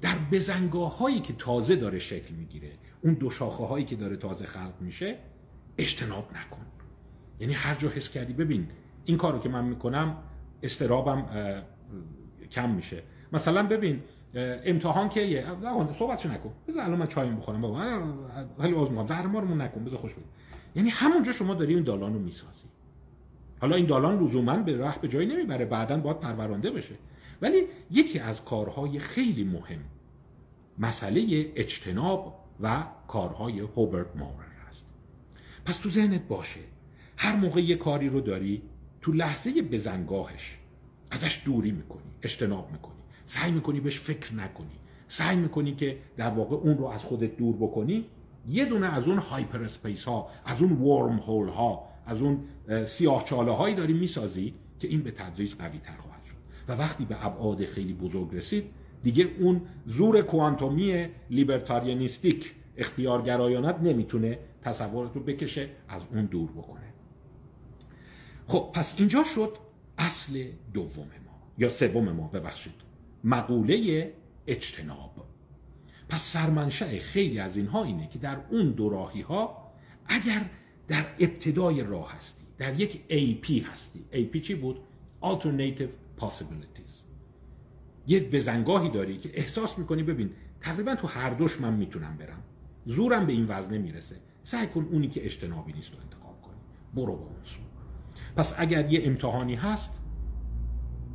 در 0.00 0.16
بزنگاه 0.32 0.98
هایی 0.98 1.20
که 1.20 1.32
تازه 1.32 1.76
داره 1.76 1.98
شکل 1.98 2.34
می‌گیره 2.34 2.72
اون 3.02 3.14
دو 3.14 3.30
شاخه 3.30 3.64
هایی 3.64 3.84
که 3.84 3.96
داره 3.96 4.16
تازه 4.16 4.46
خلق 4.46 4.74
میشه 4.80 5.18
اجتناب 5.78 6.30
نکن. 6.30 6.66
یعنی 7.40 7.52
هر 7.52 7.74
جا 7.74 7.88
حس 7.88 8.10
کردی 8.10 8.32
ببین 8.32 8.68
این 9.04 9.16
کارو 9.16 9.38
که 9.38 9.48
من 9.48 9.64
می‌کنم 9.64 10.16
استرابم 10.62 11.26
کم 12.50 12.70
میشه. 12.70 13.02
مثلا 13.32 13.62
ببین 13.62 14.02
امتحان 14.34 15.08
که 15.08 15.20
یه 15.20 15.46
صحبتشو 15.98 16.32
نکن. 16.32 16.52
بذار 16.68 16.82
الان 16.82 16.98
من 16.98 17.06
چای 17.06 17.30
بخورم 17.30 17.60
بابا. 17.60 17.78
خیلی 18.60 18.74
عذر 18.74 18.88
می‌خوام. 18.88 19.06
زهر 19.06 19.26
مارمون 19.26 19.60
نکن. 19.60 19.84
بذار 19.84 19.98
خوش 19.98 20.12
بگیر 20.12 20.24
یعنی 20.76 20.88
همونجا 20.88 21.32
شما 21.32 21.54
داری 21.54 21.74
این 21.74 21.84
دالان 21.84 22.14
رو 22.14 22.20
می‌سازی. 22.20 22.68
حالا 23.60 23.76
این 23.76 23.86
دالان 23.86 24.24
لزوما 24.24 24.56
به 24.56 24.76
راه 24.76 25.00
به 25.00 25.08
جایی 25.08 25.28
نمی‌بره. 25.28 25.64
بعدا 25.64 25.96
باید 25.96 26.20
پرورانده 26.20 26.70
بشه. 26.70 26.94
ولی 27.42 27.62
یکی 27.90 28.18
از 28.18 28.44
کارهای 28.44 28.98
خیلی 28.98 29.44
مهم 29.44 29.80
مسئله 30.78 31.52
اجتناب 31.56 32.44
و 32.60 32.84
کارهای 33.08 33.60
هوبرت 33.60 34.16
مورر 34.16 34.48
هست 34.68 34.86
پس 35.64 35.78
تو 35.78 35.90
ذهنت 35.90 36.28
باشه. 36.28 36.60
هر 37.16 37.36
موقع 37.36 37.60
یه 37.60 37.76
کاری 37.76 38.08
رو 38.08 38.20
داری 38.20 38.62
تو 39.00 39.12
لحظه 39.12 39.62
بزنگاهش 39.62 40.58
ازش 41.10 41.42
دوری 41.44 41.70
می‌کنی 41.70 42.10
اجتناب 42.22 42.72
می‌کنی. 42.72 42.97
سعی 43.28 43.52
می‌کنی 43.52 43.80
بهش 43.80 44.00
فکر 44.00 44.34
نکنی. 44.34 44.78
سعی 45.06 45.36
می‌کنی 45.36 45.74
که 45.74 45.98
در 46.16 46.30
واقع 46.30 46.56
اون 46.56 46.78
رو 46.78 46.84
از 46.86 47.02
خودت 47.02 47.36
دور 47.36 47.56
بکنی. 47.56 48.06
یه 48.48 48.64
دونه 48.64 48.86
از 48.86 49.08
اون 49.08 49.18
hyperspace 49.18 50.04
ها 50.04 50.28
از 50.44 50.62
اون 50.62 50.72
wormhole 50.72 51.48
ها 51.48 51.88
از 52.06 52.22
اون 52.22 52.44
سیاه 52.84 53.24
چاله 53.24 53.52
هایی 53.52 53.74
داری 53.74 53.92
می‌سازی 53.92 54.54
که 54.80 54.88
این 54.88 55.02
به 55.02 55.10
تدریج 55.10 55.54
قوی 55.54 55.78
تر 55.78 55.96
خواهد 55.96 56.24
شد. 56.24 56.34
و 56.68 56.72
وقتی 56.72 57.04
به 57.04 57.26
ابعاد 57.26 57.64
خیلی 57.64 57.92
بزرگ 57.92 58.34
رسید 58.34 58.64
دیگه 59.02 59.28
اون 59.38 59.60
زور 59.86 60.22
کوانتومی 60.22 61.08
libertarianistic 61.30 62.54
اختیارگرایانت 62.76 63.80
نمی‌تونه 63.82 64.38
تصورت 64.62 65.14
رو 65.14 65.22
بکشه 65.22 65.70
از 65.88 66.02
اون 66.12 66.24
دور 66.24 66.50
بکنه. 66.50 66.94
خب 68.46 68.70
پس 68.74 68.94
اینجا 68.98 69.24
شد 69.24 69.56
اصل 69.98 70.44
دوم 70.74 71.06
ما 71.26 71.38
یا 71.58 71.68
سوم 71.68 72.12
ما 72.12 72.26
ببخشید. 72.28 72.87
مقوله 73.24 74.12
اجتناب. 74.46 75.26
پس 76.08 76.22
سرمنشأ 76.22 76.98
خیلی 76.98 77.38
از 77.38 77.56
اینها 77.56 77.84
اینه 77.84 78.08
که 78.08 78.18
در 78.18 78.36
اون 78.50 78.70
دو 78.70 78.88
راهی 78.88 79.20
ها 79.20 79.72
اگر 80.06 80.44
در 80.88 81.06
ابتدای 81.18 81.82
راه 81.82 82.16
هستی 82.16 82.44
در 82.58 82.80
یک 82.80 83.00
AP 83.08 83.66
هستی. 83.66 84.04
AP 84.12 84.40
چی 84.40 84.54
بود؟ 84.54 84.80
Alternative 85.22 86.20
Possibilities. 86.20 86.92
یک 88.06 88.30
بزنگاهی 88.30 88.90
داری 88.90 89.18
که 89.18 89.30
احساس 89.34 89.78
می‌کنی 89.78 90.02
ببین 90.02 90.30
تقریبا 90.60 90.94
تو 90.94 91.06
هر 91.06 91.30
دوش 91.30 91.60
من 91.60 91.72
می‌تونم 91.72 92.16
برم. 92.16 92.42
زورم 92.86 93.26
به 93.26 93.32
این 93.32 93.46
وزنه 93.48 93.78
می‌رسه. 93.78 94.16
سعی 94.42 94.66
کن 94.66 94.88
اونی 94.90 95.08
که 95.08 95.24
اجتنابی 95.24 95.72
نیست 95.72 95.92
رو 95.92 95.98
انتخاب 96.00 96.42
کنی. 96.42 96.60
برو 96.94 97.16
با 97.16 97.24
اون 97.24 97.44
سو. 97.44 97.60
پس 98.36 98.54
اگر 98.58 98.92
یه 98.92 99.00
امتحانی 99.04 99.54
هست 99.54 100.00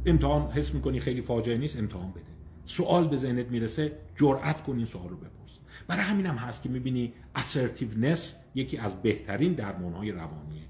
امتحان 0.05 0.51
حس 0.51 0.73
می‌کنی 0.73 0.99
خیلی 0.99 1.21
فاجعه 1.21 1.57
نیست؟ 1.57 1.77
امتحان 1.77 2.11
بده. 2.11 2.23
سوال 2.65 3.07
به 3.07 3.17
ذهنت 3.17 3.47
می‌رسه 3.47 3.91
جرأت 4.15 4.63
کن 4.63 4.77
این 4.77 4.85
سوال 4.85 5.09
رو 5.09 5.15
بپرس. 5.17 5.57
برای 5.87 6.03
همین 6.03 6.25
هم 6.25 6.35
هست 6.35 6.63
که 6.63 6.69
می‌بینی 6.69 7.13
assertiveness 7.37 8.19
یکی 8.55 8.77
از 8.77 9.01
بهترین 9.01 9.53
درمانهای 9.53 10.11
روانیه. 10.11 10.63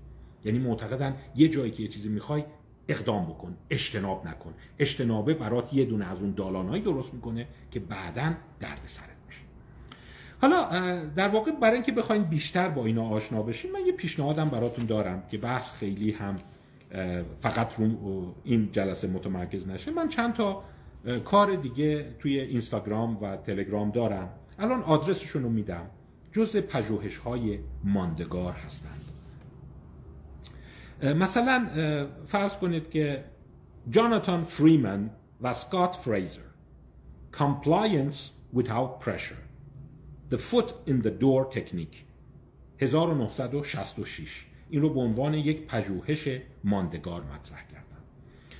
یعنی 0.45 0.59
معتقدن 0.59 1.15
یه 1.35 1.47
جایی 1.49 1.71
که 1.71 1.83
یه 1.83 1.89
چیزی 1.89 2.09
می‌خوای 2.09 2.43
اقدام 2.87 3.25
بکن 3.25 3.55
اجتناب 3.69 4.27
نکن. 4.27 4.53
اجتنابه 4.79 5.33
برات 5.33 5.73
یه 5.73 5.85
دونه 5.85 6.11
از 6.11 6.17
اون 6.19 6.31
دالانهایی 6.31 6.81
درست 6.81 7.13
می‌کنه 7.13 7.47
که 7.71 7.79
بعدا 7.79 8.33
درد 8.59 8.81
سرت 8.85 9.07
میشه. 9.27 9.41
حالا 10.41 10.69
در 11.05 11.29
واقع 11.29 11.51
برای 11.51 11.73
اینکه 11.73 11.91
بخواین 11.91 12.23
بیشتر 12.23 12.69
با 12.69 12.85
اینا 12.85 13.09
آشنا 13.09 13.41
بشین 13.43 13.71
من 13.71 13.85
یه 13.85 13.91
پیشنهادم 13.91 14.49
براتون 14.49 14.85
دارم 14.85 15.23
که 15.31 15.37
بحث 15.37 15.73
خیلی 15.73 16.11
هم 16.11 16.35
فقط 17.39 17.79
رو 17.79 18.35
این 18.43 18.69
جلسه 18.71 19.07
متمرکز 19.07 19.67
نشه. 19.67 19.91
من 19.91 20.09
چند 20.09 20.33
تا 20.33 20.63
کار 21.25 21.55
دیگه 21.55 22.15
توی 22.19 22.39
اینستاگرام 22.39 23.17
و 23.17 23.37
تلگرام 23.37 23.91
دارم. 23.91 24.29
الان 24.59 24.83
آدرسشون 24.83 25.43
رو 25.43 25.49
میدم. 25.49 25.85
جز 26.31 26.57
پژوهش 26.57 27.17
های 27.17 27.59
ماندگار 27.83 28.53
هستند. 28.53 29.01
مثلا 31.03 31.67
فرض 32.25 32.53
کنید 32.53 32.89
که 32.89 33.23
جاناتان 33.89 34.43
فریمن 34.43 35.09
و 35.41 35.53
سکات 35.53 35.95
فریزر. 35.95 36.41
Compliance 37.31 38.19
without 38.55 38.99
pressure. 39.05 39.43
The 40.29 40.37
foot 40.37 40.73
in 40.87 41.01
the 41.01 41.11
door 41.21 41.45
technique. 41.45 42.05
1966 42.79 44.45
این 44.73 44.81
رو 44.81 44.89
به 44.89 44.99
عنوان 44.99 45.33
یک 45.33 45.67
پژوهش 45.67 46.27
ماندگار 46.63 47.23
مطرح 47.23 47.67
کردم 47.71 48.01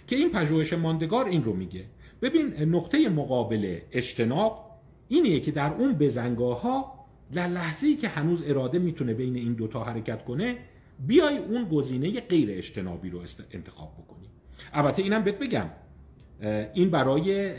که 0.08 0.16
این 0.16 0.32
پژوهش 0.32 0.74
ماندگار 0.74 1.26
این 1.26 1.44
رو 1.44 1.54
میگه. 1.54 1.86
ببین 2.22 2.76
نقطه 2.76 3.10
مقابل 3.10 3.80
اجتناب 3.92 4.70
اینه 5.08 5.40
که 5.40 5.52
در 5.52 5.74
اون 5.74 5.94
بزنگاه 5.94 6.62
ها 6.62 7.06
در 7.34 7.48
لحظه 7.48 7.88
ای 7.88 7.96
که 7.96 8.08
هنوز 8.08 8.44
اراده 8.46 8.80
می‌تونه 8.80 9.14
بین 9.14 9.36
این 9.36 9.54
دوتا 9.54 9.84
حرکت 9.84 10.26
کنه 10.26 10.58
بیای 11.08 11.38
اون 11.38 11.64
گزینه 11.66 12.20
غیر 12.20 12.50
اجتنابی 12.52 13.10
رو 13.10 13.20
انتخاب 13.52 13.94
بکنی. 13.94 14.28
البته 14.74 15.02
اینم 15.02 15.24
بهت 15.24 15.40
بگم. 15.40 15.70
این 16.74 16.90
برای 16.90 17.52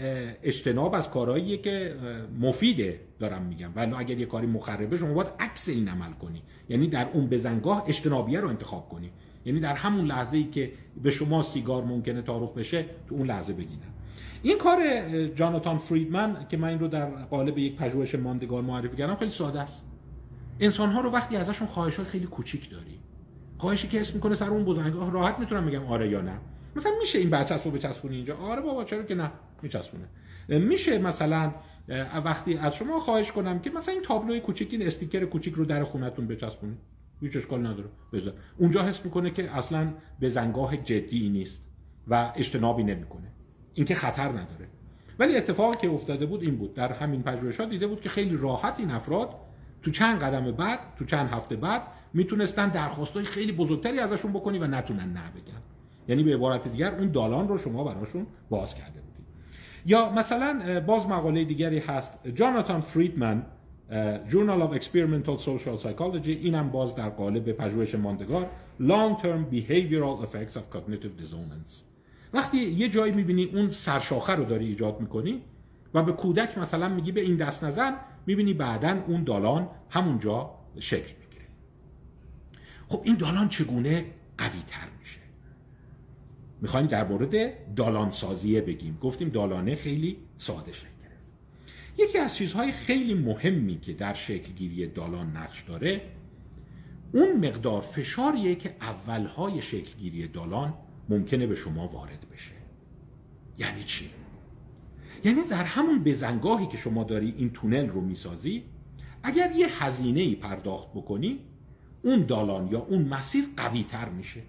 اجتناب 0.42 0.94
از 0.94 1.10
کارهاییه 1.10 1.56
که 1.58 1.94
مفیده 2.40 3.00
دارم 3.18 3.42
میگم. 3.42 3.70
ولی 3.76 3.94
اگر 3.94 4.18
یه 4.18 4.26
کاری 4.26 4.46
مخربه 4.46 4.96
شما 4.96 5.14
باید 5.14 5.28
عکس 5.40 5.68
این 5.68 5.88
عمل 5.88 6.12
کنی. 6.12 6.42
یعنی 6.68 6.88
در 6.88 7.08
اون 7.12 7.26
بزنگاه 7.26 7.84
اجتنابیه 7.88 8.40
رو 8.40 8.48
انتخاب 8.48 8.88
کنی. 8.88 9.10
یعنی 9.44 9.60
در 9.60 9.74
همون 9.74 10.06
لحظه 10.06 10.36
ای 10.36 10.44
که 10.44 10.72
به 11.02 11.10
شما 11.10 11.42
سیگار 11.42 11.84
ممکنه 11.84 12.22
تعارف 12.22 12.52
بشه 12.52 12.84
تو 13.08 13.14
اون 13.14 13.26
لحظه 13.26 13.52
بگیرن. 13.52 13.90
این 14.42 14.58
کار 14.58 14.78
جاناتان 15.28 15.78
فریدمن 15.78 16.46
که 16.48 16.56
من 16.56 16.68
این 16.68 16.78
رو 16.78 16.88
در 16.88 17.06
قالب 17.06 17.58
یک 17.58 17.76
پژوهش 17.76 18.14
ماندگار 18.14 18.62
معرفی 18.62 18.96
کردم 18.96 19.16
خیلی 19.16 19.30
ساده 19.30 19.60
است. 19.60 19.82
انسان 20.60 20.90
ها 20.90 21.00
رو 21.00 21.10
وقتی 21.10 21.36
ازشون 21.36 21.68
خواهشات 21.68 22.06
خیلی 22.06 22.26
کوچیک 22.26 22.70
داری 22.70 22.98
خواهشی 23.58 23.88
که 23.88 24.00
اسم 24.00 24.14
می‌کنه 24.14 24.34
سر 24.34 24.48
اون 24.48 24.64
بزنگاه 24.64 25.10
راحت 25.10 25.38
می‌تونم 25.38 25.66
بگم 25.66 25.86
آره 25.86 26.10
یا 26.10 26.20
نه. 26.20 26.38
مثلا 26.76 26.92
میشه 27.00 27.18
این 27.18 27.30
برچسب 27.30 27.64
رو 27.64 27.70
بچسبونی 27.70 28.16
اینجا؟ 28.16 28.36
آره 28.36 28.60
بابا 28.60 28.84
چرا 28.84 29.02
که 29.02 29.14
نه 29.14 29.30
میچسبونه. 29.62 30.08
میشه 30.48 30.98
مثلا 30.98 31.54
وقتی 32.24 32.56
از 32.56 32.74
شما 32.74 33.00
خواهش 33.00 33.32
کنم 33.32 33.58
که 33.58 33.70
مثلا 33.70 33.94
این 33.94 34.02
تابلوی 34.02 34.40
کوچیک 34.40 34.72
این 34.72 34.86
استیکر 34.86 35.24
کوچیک 35.24 35.54
رو 35.54 35.64
در 35.64 35.84
خونتون 35.84 36.26
بچسبونید. 36.26 36.78
هیچ 37.20 37.36
اشکال 37.36 37.66
نداره. 37.66 37.88
بذار. 38.12 38.34
اونجا 38.58 38.82
حس 38.82 39.04
می‌کنه 39.04 39.30
که 39.30 39.50
اصلا 39.50 39.92
به 40.20 40.28
زنگاه 40.28 40.76
جدی 40.76 41.28
نیست 41.28 41.68
و 42.08 42.32
اجتنابی 42.36 42.84
نمی‌کنه. 42.84 43.32
اینکه 43.74 43.94
خطر 43.94 44.28
نداره. 44.28 44.68
ولی 45.18 45.36
اتفاقی 45.36 45.76
که 45.80 45.90
افتاده 45.90 46.26
بود 46.26 46.42
این 46.42 46.56
بود. 46.56 46.74
در 46.74 46.92
همین 46.92 47.22
پژوهشات 47.22 47.70
دیده 47.70 47.86
بود 47.86 48.00
که 48.00 48.08
خیلی 48.08 48.36
راحت 48.36 48.80
این 48.80 48.90
افراد 48.90 49.34
تو 49.82 49.90
چند 49.90 50.20
قدم 50.20 50.52
بعد 50.52 50.78
تو 50.98 51.04
چند 51.04 51.28
هفته 51.28 51.56
بعد 51.56 51.82
می‌تونستن 52.12 52.68
درخواستای 52.68 53.24
خیلی 53.24 53.52
بزرگتری 53.52 53.98
ازشون 53.98 54.32
بکنی 54.32 54.58
و 54.58 54.66
نتونن 54.66 55.12
نه 55.12 55.30
بگن. 55.30 55.62
یعنی 56.08 56.22
به 56.22 56.34
عبارت 56.34 56.68
دیگر 56.68 56.94
اون 56.94 57.10
دالان 57.10 57.48
رو 57.48 57.58
شما 57.58 57.84
براشون 57.84 58.26
باز 58.50 58.74
کرده 58.74 59.00
بودید. 59.00 59.26
یا 59.86 60.12
مثلا 60.12 60.80
باز 60.86 61.06
مقاله 61.06 61.44
دیگری 61.44 61.78
هست 61.78 62.28
جاناتان 62.34 62.80
فریدمن 62.80 63.46
Journal 64.30 64.60
of 64.66 64.80
Experimental 64.80 65.38
Social 65.38 65.82
Psychology. 65.82 66.28
اینم 66.28 66.70
باز 66.70 66.94
در 66.94 67.08
قالب 67.08 67.52
پژوهش 67.52 67.94
ماندگار 67.94 68.50
Long 68.80 69.22
Term 69.22 69.54
Behavioral 69.54 70.26
Effects 70.26 70.54
of 70.54 70.76
Cognitive 70.76 71.22
Dissonance. 71.22 71.72
وقتی 72.32 72.58
یه 72.58 72.88
جایی 72.88 73.12
می‌بینی 73.12 73.44
اون 73.44 73.70
سرشاخه 73.70 74.32
رو 74.32 74.44
داری 74.44 74.66
ایجاد 74.66 75.00
می‌کنی 75.00 75.42
و 75.94 76.02
به 76.02 76.12
کودک 76.12 76.58
مثلا 76.58 76.88
میگی 76.88 77.12
به 77.12 77.20
این 77.20 77.36
دست 77.36 77.64
نزن 77.64 77.94
می‌بینی 78.26 78.54
بعدا 78.54 78.98
اون 79.06 79.24
دالان 79.24 79.68
همونجا 79.90 80.50
شکل 80.80 81.12
می‌گیره. 81.20 81.44
خب 82.88 83.00
این 83.04 83.16
دالان 83.16 83.48
چگونه 83.48 84.04
قوی 84.38 84.60
تر 84.66 84.86
می‌خوایم 86.60 86.86
در 86.86 87.08
مورد 87.08 87.74
دالان 87.74 88.10
سازیه 88.10 88.60
بگیم. 88.60 88.98
گفتیم 89.00 89.28
دالانه 89.28 89.74
خیلی 89.74 90.16
ساده 90.36 90.72
شکل 90.72 90.88
گرفت. 91.02 91.28
یکی 91.98 92.18
از 92.18 92.36
چیزهای 92.36 92.72
خیلی 92.72 93.14
مهمی 93.14 93.80
که 93.80 93.92
در 93.92 94.14
شکلگیری 94.14 94.86
دالان 94.86 95.36
نقش 95.36 95.62
داره 95.62 96.02
اون 97.12 97.46
مقدار 97.48 97.80
فشاریه 97.80 98.54
که 98.54 98.76
اولهای 98.80 99.62
شکلگیری 99.62 100.28
دالان 100.28 100.74
ممکنه 101.08 101.46
به 101.46 101.54
شما 101.54 101.88
وارد 101.88 102.26
بشه. 102.32 102.54
یعنی 103.58 103.82
چی؟ 103.82 104.10
یعنی 105.24 105.40
در 105.50 105.64
همون 105.64 106.04
بزنگاهی 106.04 106.66
که 106.66 106.76
شما 106.76 107.04
داری 107.04 107.34
این 107.38 107.50
تونل 107.50 107.88
رو 107.88 108.00
می‌سازی 108.00 108.64
اگر 109.22 109.52
یه 109.56 109.84
هزینه 109.84 110.34
پرداخت 110.34 110.90
بکنی 110.90 111.40
اون 112.02 112.26
دالان 112.26 112.68
یا 112.68 112.78
اون 112.78 113.02
مسیر 113.02 113.44
قوی 113.56 113.82
تر 113.82 114.08
میشه. 114.08 114.40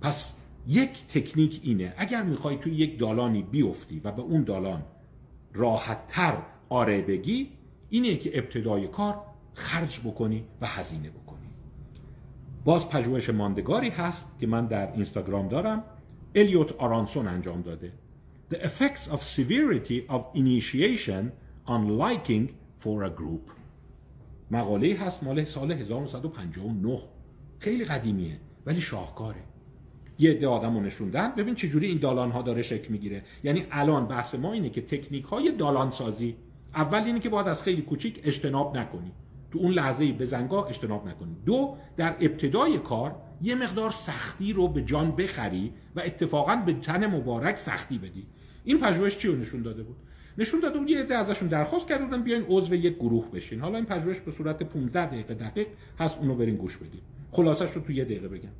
پس 0.00 0.34
یک 0.68 1.06
تکنیک 1.06 1.60
اینه. 1.62 1.94
اگر 1.96 2.22
می‌خوای 2.22 2.56
توی 2.56 2.74
یک 2.74 2.98
دالانی 2.98 3.42
بیفتی 3.42 4.00
و 4.04 4.12
به 4.12 4.22
اون 4.22 4.44
دالان 4.44 4.82
راحت 5.52 6.06
تر 6.08 6.36
آره 6.68 7.02
بگی 7.02 7.48
اینه 7.90 8.16
که 8.16 8.38
ابتدای 8.38 8.88
کار 8.88 9.20
خرج 9.54 10.00
بکنی 10.00 10.44
و 10.60 10.66
هزینه 10.66 11.10
بکنی. 11.10 11.48
باز 12.64 12.88
پژوهش 12.88 13.30
ماندگاری 13.30 13.88
هست 13.88 14.38
که 14.38 14.46
من 14.46 14.66
در 14.66 14.92
اینستاگرام 14.92 15.48
دارم. 15.48 15.84
الیوت 16.34 16.72
آرانسون 16.72 17.28
انجام 17.28 17.62
داده. 17.62 17.92
The 18.52 18.56
effects 18.56 19.08
of 19.10 19.20
severity 19.36 20.08
of 20.08 20.20
initiation 20.34 21.24
on 21.66 21.98
liking 21.98 22.48
for 22.82 23.04
a 23.04 23.10
group. 23.20 23.50
مقاله 24.50 24.96
هست 24.96 25.22
مال 25.22 25.44
سال 25.44 25.72
1959 25.72 26.98
خیلی 27.58 27.84
قدیمیه 27.84 28.40
ولی 28.66 28.80
شاهکاره. 28.80 29.53
یه 30.18 30.30
عده 30.30 30.46
آدم 30.48 30.74
رو 30.74 30.80
نشوندن 30.80 31.34
ببین 31.36 31.54
چجوری 31.54 31.86
این 31.86 31.98
دالان 31.98 32.30
ها 32.30 32.42
داره 32.42 32.62
شکل 32.62 32.92
می‌گیره. 32.92 33.22
یعنی 33.44 33.66
الان 33.70 34.08
بحث 34.08 34.34
ما 34.34 34.52
اینه 34.52 34.70
که 34.70 34.82
تکنیک 34.82 35.24
های 35.24 35.52
دالان 35.52 35.90
سازی 35.90 36.36
اول 36.74 37.02
اینه 37.02 37.20
که 37.20 37.28
باید 37.28 37.48
از 37.48 37.62
خیلی 37.62 37.82
کوچیک 37.82 38.20
اجتناب 38.24 38.76
نکنی. 38.76 39.12
تو 39.50 39.58
اون 39.58 39.72
لحظه 39.72 40.12
به 40.12 40.24
زنگا 40.24 40.64
اجتناب 40.64 41.08
نکنی. 41.08 41.36
دو 41.46 41.76
در 41.96 42.16
ابتدای 42.20 42.78
کار 42.78 43.16
یه 43.42 43.54
مقدار 43.54 43.90
سختی 43.90 44.52
رو 44.52 44.68
به 44.68 44.82
جان 44.82 45.10
بخری 45.10 45.72
و 45.96 46.00
اتفاقا 46.00 46.56
به 46.56 46.72
تن 46.72 47.06
مبارک 47.06 47.56
سختی 47.56 47.98
بدی. 47.98 48.26
این 48.64 48.80
پژوهش 48.80 49.16
چی 49.16 49.32
نشون 49.32 49.62
داده 49.62 49.82
بود؟ 49.82 49.96
نشون 50.38 50.60
داده 50.60 50.78
بود 50.78 50.90
یه 50.90 51.00
عده 51.00 51.14
ازشون 51.14 51.48
درخواست 51.48 51.88
کرده 51.88 52.04
بودن 52.04 52.22
بیاین 52.22 52.44
عضو 52.48 52.74
یک 52.74 52.94
گروه 52.94 53.30
بشین. 53.30 53.60
حالا 53.60 53.76
این 53.76 53.86
پژوهش 53.86 54.20
به 54.20 54.32
صورت 54.32 54.62
15 54.62 55.06
دقیقه 55.06 55.34
دقیق 55.34 55.66
هست 55.98 56.18
اونو 56.18 56.34
برین 56.34 56.56
گوش 56.56 56.76
بدید 56.76 57.02
خلاصش 57.32 57.72
رو 57.72 57.82
تو 57.82 57.92
یه 57.92 58.04
دقیقه 58.04 58.28
بگم. 58.28 58.52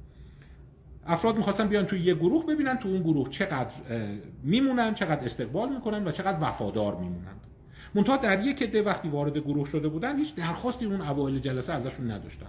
افراد 1.06 1.36
می‌خواستن 1.36 1.68
بیان 1.68 1.86
توی 1.86 2.00
یه 2.00 2.14
گروه 2.14 2.46
ببینن 2.46 2.76
تو 2.76 2.88
اون 2.88 3.02
گروه 3.02 3.28
چقدر 3.28 3.74
میمونن 4.42 4.94
چقدر 4.94 5.24
استقبال 5.24 5.74
می‌کنن 5.74 6.08
و 6.08 6.10
چقدر 6.10 6.38
وفادار 6.40 6.94
میمونن. 6.94 7.34
منتها 7.94 8.16
در 8.16 8.46
یک 8.46 8.62
عده 8.62 8.82
وقتی 8.82 9.08
وارد 9.08 9.38
گروه 9.38 9.66
شده 9.68 9.88
بودن 9.88 10.18
هیچ 10.18 10.34
درخواستی 10.34 10.84
اون 10.84 11.00
اوایل 11.00 11.38
جلسه 11.38 11.72
ازشون 11.72 12.10
نداشتن. 12.10 12.46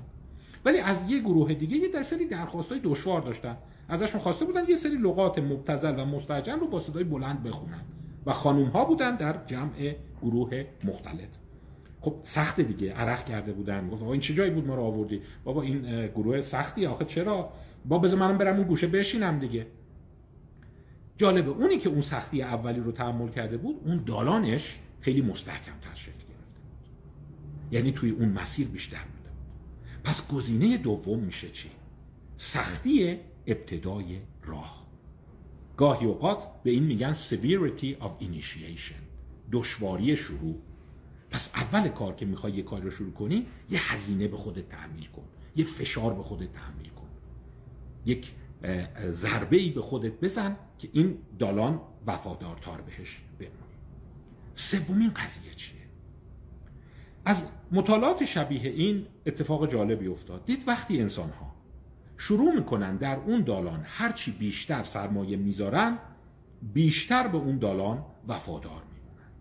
ولی 0.65 0.79
از 0.79 1.11
یه 1.11 1.19
گروه 1.19 1.53
دیگه 1.53 1.77
یه 1.77 2.01
سری 2.01 2.25
درخواستای 2.25 2.79
دشوار 2.83 3.21
داشتن. 3.21 3.57
ازشون 3.89 4.21
خواسته 4.21 4.45
بودن 4.45 4.61
یه 4.69 4.75
سری 4.75 4.95
لغات 4.95 5.39
مبتذل 5.39 5.99
و 5.99 6.05
مستعجل 6.05 6.59
رو 6.59 6.67
با 6.67 6.79
صدای 6.79 7.03
بلند 7.03 7.43
بخونن 7.43 7.81
و 8.25 8.31
خانوم 8.31 8.67
ها 8.67 8.85
بودن 8.85 9.15
در 9.15 9.35
جمع 9.45 9.95
گروه 10.21 10.65
مختلف 10.83 11.29
خب 12.01 12.15
سخت 12.23 12.61
دیگه. 12.61 12.93
عرق 12.93 13.25
کرده 13.25 13.53
بودن. 13.53 13.89
گفت 13.89 14.03
این 14.03 14.19
چه 14.19 14.33
جایی 14.33 14.51
بود 14.51 14.67
ما 14.67 14.75
رو 14.75 14.81
آوردی؟ 14.81 15.21
بابا 15.43 15.61
این 15.61 16.07
گروه 16.07 16.41
سختی. 16.41 16.85
آخه 16.85 17.05
چرا؟ 17.05 17.49
با 17.87 17.99
بذار 17.99 18.19
منم 18.19 18.37
برم 18.37 18.55
اون 18.55 18.67
گوشه 18.67 18.87
بشینم 18.87 19.39
دیگه. 19.39 19.67
جالبه 21.17 21.51
اونی 21.51 21.77
که 21.77 21.89
اون 21.89 22.01
سختی 22.01 22.41
اولی 22.41 22.79
رو 22.79 22.91
تحمل 22.91 23.29
کرده 23.29 23.57
بود 23.57 23.81
اون 23.85 24.03
دالانش 24.05 24.79
خیلی 25.01 25.21
مستحکم 25.21 25.79
تر 25.81 25.95
شکل 25.95 26.11
گرفته 26.11 26.59
یعنی 27.71 27.91
توی 27.91 28.09
اون 28.09 28.29
مسیر 28.29 28.67
بیشتر 28.67 28.97
بوده 28.97 29.29
پس 30.03 30.27
گزینه 30.27 30.77
دوم 30.77 31.19
میشه 31.19 31.49
چی؟ 31.49 31.69
سختی 32.35 33.19
ابتدای 33.47 34.19
راه. 34.43 34.85
گاهی 35.77 36.05
اوقات 36.05 36.63
به 36.63 36.71
این 36.71 36.83
میگن 36.83 37.13
severity 37.13 38.01
of 38.01 38.23
initiation 38.23 39.01
دشواری 39.51 40.15
شروع. 40.15 40.55
پس 41.29 41.51
اول 41.55 41.89
کار 41.89 42.15
که 42.15 42.25
می‌خوای 42.25 42.53
یه 42.53 42.63
کار 42.63 42.81
رو 42.81 42.91
شروع 42.91 43.13
کنی 43.13 43.45
یه 43.69 43.93
هزینه 43.93 44.27
به 44.27 44.37
خودت 44.37 44.69
تحمیل 44.69 45.05
کن 45.05 45.23
یه 45.55 45.65
فشار 45.65 46.13
به 46.13 46.23
خودت 46.23 46.53
تحمیل 46.53 46.84
یک 48.05 48.33
ضربه 49.09 49.57
ای 49.57 49.69
به 49.69 49.81
خودت 49.81 50.11
بزن 50.11 50.55
که 50.79 50.89
این 50.93 51.17
دالان 51.39 51.81
وفادارتار 52.07 52.81
بهش 52.81 53.21
بمونی 53.39 53.55
سومین 54.53 55.09
قضیه 55.09 55.53
چیه؟ 55.53 55.81
از 57.25 57.43
مطالعات 57.71 58.25
شبیه 58.25 58.69
این 58.69 59.05
اتفاق 59.25 59.71
جالبی 59.71 60.07
افتاد. 60.07 60.45
دید 60.45 60.63
وقتی 60.67 61.01
انسان 61.01 61.29
ها 61.29 61.55
شروع 62.17 62.55
می‌کنن 62.55 62.95
در 62.95 63.15
اون 63.15 63.41
دالان 63.41 63.81
هرچی 63.85 64.31
بیشتر 64.31 64.83
سرمایه 64.83 65.37
می‌ذارن 65.37 65.97
بیشتر 66.73 67.27
به 67.27 67.37
اون 67.37 67.57
دالان 67.57 68.05
وفادار 68.27 68.81
میمونند 68.93 69.31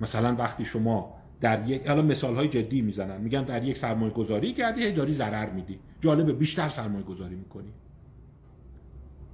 مثلا 0.00 0.34
وقتی 0.34 0.64
شما 0.64 1.15
در 1.40 1.68
یک 1.68 1.90
الان 1.90 2.06
مثال 2.06 2.36
های 2.36 2.48
جدی 2.48 2.82
می‌زنن. 2.82 3.20
میگن 3.20 3.44
در 3.44 3.64
یک 3.64 3.76
سرمایه 3.76 4.12
گذاری 4.12 4.52
کردی 4.52 4.92
داری 4.92 5.12
ضرر 5.12 5.50
میدی. 5.50 5.78
جالبه 6.00 6.32
بیشتر 6.32 6.68
سرمایه 6.68 7.04
گذاری 7.04 7.34
می‌کنی. 7.34 7.72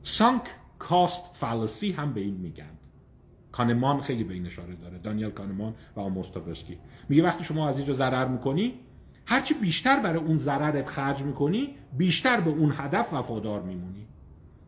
سانک 0.02 0.42
کاست 0.78 1.34
فالسی 1.34 1.92
هم 1.92 2.12
به 2.12 2.20
این 2.20 2.34
میگن. 2.34 2.70
کانمان 3.52 4.00
خیلی 4.00 4.24
به 4.24 4.34
این 4.34 4.46
اشاره 4.46 4.74
داره. 4.74 4.98
دانیل 4.98 5.30
کانمان 5.30 5.74
و 5.96 6.00
آموستوفسکی 6.00 6.78
میگه 7.08 7.22
وقتی 7.22 7.44
شما 7.44 7.68
از 7.68 7.76
اینجا 7.76 7.92
ضرر 7.94 8.28
می‌کنی 8.28 8.74
هرچی 9.26 9.54
بیشتر 9.54 10.00
برای 10.00 10.18
اون 10.24 10.38
ضررت 10.38 10.88
خرج 10.88 11.22
می‌کنی 11.22 11.74
بیشتر 11.98 12.40
به 12.40 12.50
اون 12.50 12.72
هدف 12.76 13.12
وفادار 13.12 13.62
میمونی. 13.62 14.06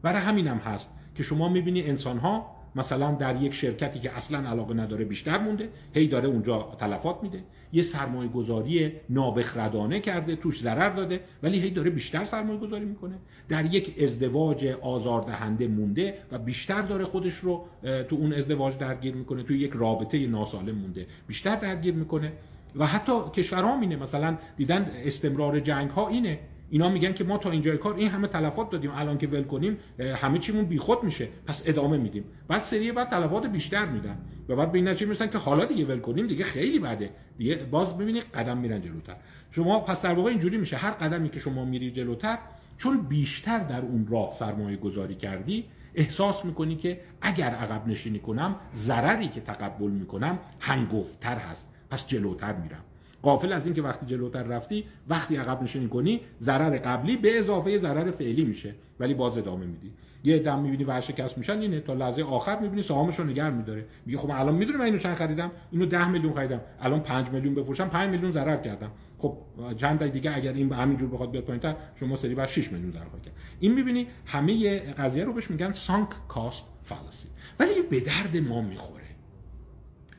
برای 0.02 0.22
همین 0.22 0.46
هم 0.46 0.56
هست 0.56 0.90
که 1.14 1.22
شما 1.22 1.48
می‌بینی 1.48 1.82
انسان 1.82 2.18
ها 2.18 2.53
مثلا 2.76 3.12
در 3.12 3.42
یک 3.42 3.54
شرکتی 3.54 4.00
که 4.00 4.16
اصلا 4.16 4.48
علاقه 4.48 4.74
نداره 4.74 5.04
بیشتر 5.04 5.38
مونده 5.38 5.68
هی 5.94 6.08
داره 6.08 6.28
اونجا 6.28 6.76
تلفات 6.78 7.22
میده. 7.22 7.44
یه 7.72 7.82
سرمایه 7.82 8.28
گذاری 8.28 8.92
نابخردانه 9.08 10.00
کرده 10.00 10.36
توش 10.36 10.60
ضرر 10.60 10.88
داده 10.88 11.20
ولی 11.42 11.58
هی 11.58 11.70
داره 11.70 11.90
بیشتر 11.90 12.24
سرمایه 12.24 12.58
گذاری 12.58 12.84
می‌کنه. 12.84 13.14
در 13.48 13.74
یک 13.74 14.02
ازدواج 14.02 14.66
آزاردهنده 14.66 15.68
مونده 15.68 16.14
و 16.32 16.38
بیشتر 16.38 16.82
داره 16.82 17.04
خودش 17.04 17.34
رو 17.34 17.64
تو 17.82 18.16
اون 18.16 18.32
ازدواج 18.32 18.78
درگیر 18.78 19.14
می‌کنه 19.14 19.42
تو 19.42 19.54
یک 19.54 19.72
رابطه 19.74 20.26
ناسالم 20.26 20.74
مونده. 20.74 21.06
بیشتر 21.26 21.56
درگیر 21.56 21.94
می‌کنه. 21.94 22.32
و 22.76 22.86
حتی 22.86 23.12
کشورها 23.34 23.80
اینه 23.80 23.96
مثلا 23.96 24.38
دیدن 24.56 24.90
استمرار 25.04 25.60
جنگ 25.60 25.90
ها 25.90 26.08
اینه. 26.08 26.38
اینا 26.74 26.88
میگن 26.88 27.12
که 27.12 27.24
ما 27.24 27.38
تا 27.38 27.50
اینجای 27.50 27.76
کار 27.78 27.94
این 27.94 28.08
همه 28.08 28.28
تلفات 28.28 28.70
دادیم. 28.70 28.90
الان 28.94 29.18
که 29.18 29.26
ول 29.26 29.42
کنیم 29.42 29.78
همه 29.98 30.38
چیمون 30.38 30.64
بیخود 30.64 31.04
میشه. 31.04 31.28
پس 31.46 31.62
ادامه 31.66 31.96
میدیم. 31.96 32.24
بعد 32.48 32.58
سری 32.58 32.92
بعد 32.92 33.08
تلفات 33.08 33.46
بیشتر 33.46 33.86
میدن. 33.86 34.18
و 34.48 34.56
بعد 34.56 34.72
به 34.72 34.78
این 34.78 34.88
نتیجه 34.88 35.06
می‌رسن 35.06 35.26
که 35.26 35.38
حالا 35.38 35.64
دیگه 35.64 35.84
ول 35.84 35.98
کنیم 35.98 36.26
دیگه 36.26 36.44
خیلی 36.44 36.78
بده. 36.78 37.10
دیگه 37.38 37.54
باز 37.54 37.98
ببینید 37.98 38.22
قدم 38.22 38.58
میرن 38.58 38.80
جلوتر. 38.80 39.16
شما 39.50 39.80
پس 39.80 40.02
در 40.02 40.14
واقع 40.14 40.30
اینجوری 40.30 40.56
میشه. 40.56 40.76
هر 40.76 40.90
قدمی 40.90 41.28
که 41.28 41.40
شما 41.40 41.64
میری 41.64 41.90
جلوتر 41.90 42.38
چون 42.78 43.02
بیشتر 43.02 43.58
در 43.58 43.80
اون 43.80 44.06
راه 44.10 44.34
سرمایه 44.34 44.76
گذاری 44.76 45.14
کردی 45.14 45.64
احساس 45.94 46.44
می‌کنی 46.44 46.76
که 46.76 47.00
اگر 47.20 47.50
عقب 47.50 47.88
نشینی 47.88 48.18
کنم 48.18 48.56
ضرری 48.74 49.28
که 49.28 49.40
تقبل 49.40 49.90
می‌کنم 49.90 50.38
هنگفتر 50.60 51.36
هست. 51.36 51.68
پس 51.90 52.06
جلوتر 52.06 52.52
میرم. 52.52 52.84
قافل 53.24 53.52
از 53.52 53.66
اینکه 53.66 53.82
وقتی 53.82 54.06
جلوتر 54.06 54.42
رفتی 54.42 54.84
وقتی 55.08 55.36
عقب 55.36 55.62
نشینی 55.62 55.88
کنی 55.88 56.20
ضرر 56.40 56.78
قبلی 56.78 57.16
به 57.16 57.38
اضافه 57.38 57.78
ضرر 57.78 58.10
فعلی 58.10 58.44
میشه 58.44 58.74
ولی 59.00 59.14
باز 59.14 59.38
ادامه 59.38 59.66
میدی. 59.66 59.92
یه 60.24 60.38
دم 60.38 60.60
می‌بینی 60.60 60.84
ورشکست 60.84 61.38
میشن 61.38 61.58
اینه 61.58 61.80
تا 61.80 61.94
لحظه 61.94 62.22
آخر 62.22 62.58
می‌بینی 62.58 62.82
سهامش 62.82 63.18
رو 63.18 63.24
نگه 63.24 63.50
میداره. 63.50 63.86
میگه 64.06 64.18
خب 64.18 64.30
الان 64.30 64.54
می‌دونم 64.54 64.78
من 64.78 64.84
اینو 64.84 64.98
چند 64.98 65.16
خریدم؟ 65.16 65.50
اینو 65.70 65.86
10 65.86 66.08
میلیون 66.08 66.34
خریدم. 66.34 66.60
الان 66.80 67.00
5 67.00 67.28
میلیون 67.28 67.54
بفروشم 67.54 67.88
5 67.88 68.10
میلیون 68.10 68.32
ضرر 68.32 68.56
کردم. 68.56 68.90
خب 69.18 69.38
چند 69.76 70.06
دیگه 70.06 70.36
اگر 70.36 70.52
این 70.52 70.68
به 70.68 70.76
همین 70.76 70.96
جور 70.96 71.08
بخواد 71.08 71.30
بیاد 71.30 71.44
پایینتر 71.44 71.74
شما 71.94 72.16
سری 72.16 72.34
بعد 72.34 72.48
6 72.48 72.72
میلیون 72.72 72.92
ضرر 72.92 73.04
کرد. 73.04 73.36
این 73.60 73.74
می‌بینی 73.74 74.06
همه 74.26 74.78
قضیه 74.78 75.24
رو 75.24 75.32
بهش 75.32 75.50
میگن 75.50 75.72
سانک 75.72 76.08
کاست 76.28 76.64
فالسی 76.82 77.28
ولی 77.60 77.82
به 77.90 78.00
درد 78.00 78.36
ما 78.36 78.60
می‌خوره. 78.60 79.04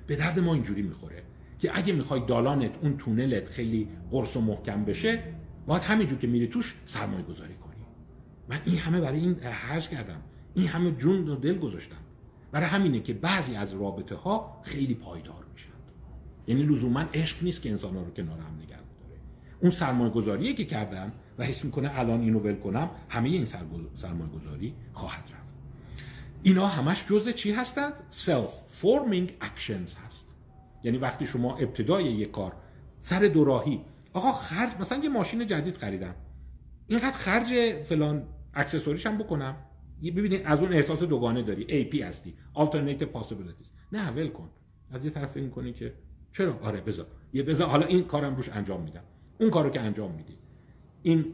به 0.08 0.16
درد 0.16 0.40
ما 0.40 0.54
اینجوری 0.54 0.82
می‌خوره. 0.82 1.24
که 1.66 1.78
اگه 1.78 1.94
می‌خوای 1.94 2.22
دالانت 2.28 2.72
اون 2.82 2.98
تونلت 2.98 3.50
خیلی 3.50 3.88
قرص 4.12 4.36
و 4.36 4.42
محکم 4.42 4.86
بشه 4.86 5.24
باید 5.68 5.84
همینجور 5.84 6.20
که 6.20 6.28
میری 6.28 6.48
توش 6.48 6.76
سرمایه 6.86 7.24
گذاری 7.24 7.54
کنی. 7.54 7.86
من 8.50 8.62
این 8.66 8.78
همه 8.78 9.02
برای 9.02 9.20
این 9.20 9.40
هرج 9.44 9.90
کردم. 9.90 10.22
این 10.54 10.68
همه 10.68 10.92
جون 10.92 11.30
و 11.30 11.36
دل 11.36 11.58
گذاشتم. 11.58 11.96
برای 12.52 12.68
همینه 12.68 13.00
که 13.00 13.14
بعضی 13.14 13.56
از 13.56 13.74
رابطه 13.74 14.16
ها 14.16 14.62
خیلی 14.64 14.94
پایدار 14.94 15.46
میشن. 15.54 15.70
یعنی 16.48 16.64
لزوما 16.64 17.00
عشق 17.14 17.44
نیست 17.44 17.62
که 17.62 17.70
انسان 17.70 17.96
رو 17.96 18.12
کنار 18.12 18.40
هم 18.40 18.56
نگه 18.64 18.68
داره. 18.68 19.20
اون 19.60 19.72
سرمایه 19.72 20.12
گذاریه 20.12 20.54
که 20.54 20.66
کردم 20.66 21.12
و 21.38 21.44
حس 21.44 21.66
می‌کنه 21.66 22.00
الان 22.00 22.22
اینو 22.22 22.40
ول 22.40 22.56
کنم 22.56 22.90
همه 23.10 23.30
این 23.30 23.46
سرمایه 23.46 24.30
گذاری 24.36 24.74
خواهد 24.94 25.24
رفت. 25.24 25.56
اینا 26.44 26.68
همش 26.68 27.06
جزء 27.06 27.32
چی 27.32 27.52
هستند؟ 27.52 27.94
Self 28.12 28.82
forming 28.82 29.46
actions 29.46 29.90
یعنی 30.86 30.98
وقتی 30.98 31.26
شما 31.26 31.56
ابتدای 31.58 32.04
یک 32.04 32.32
کار 32.32 32.54
سر 33.00 33.20
دوراهی 33.20 33.82
آقا 34.14 34.32
خرج 34.32 34.70
مثلا 34.80 35.04
یه 35.04 35.10
ماشین 35.10 35.48
جدید 35.48 35.78
خریدم. 35.78 36.16
اینقدر 36.88 37.12
خرج 37.12 37.74
فلان 37.84 38.28
اکسسوریش 38.54 39.06
هم 39.06 39.18
بکنم. 39.18 39.56
ببینید 40.02 40.42
از 40.46 40.60
اون 40.60 40.74
احساس 40.74 41.00
دوگانه 41.00 41.42
داری. 41.42 41.66
ای 41.70 41.84
پی 41.84 42.02
هستی. 42.02 42.34
Alternative 42.56 43.20
possibilities. 43.20 43.70
نه 43.92 44.12
ول 44.12 44.28
کن. 44.28 44.50
از 44.92 45.06
یه 45.06 45.12
طرف 45.12 45.32
فکر 45.32 45.50
کنی 45.50 45.74
که 45.74 45.94
چرا؟ 46.32 46.60
آره 46.62 46.82
بذار. 46.82 47.06
یه 47.34 47.44
بذار. 47.44 47.68
حالا 47.68 47.86
این 47.86 48.04
کارم 48.04 48.36
روش 48.36 48.50
انجام 48.50 48.82
میدم. 48.82 49.04
اون 49.40 49.50
کارو 49.50 49.70
که 49.70 49.82
انجام 49.82 50.12
میدی. 50.12 50.38
این 51.02 51.26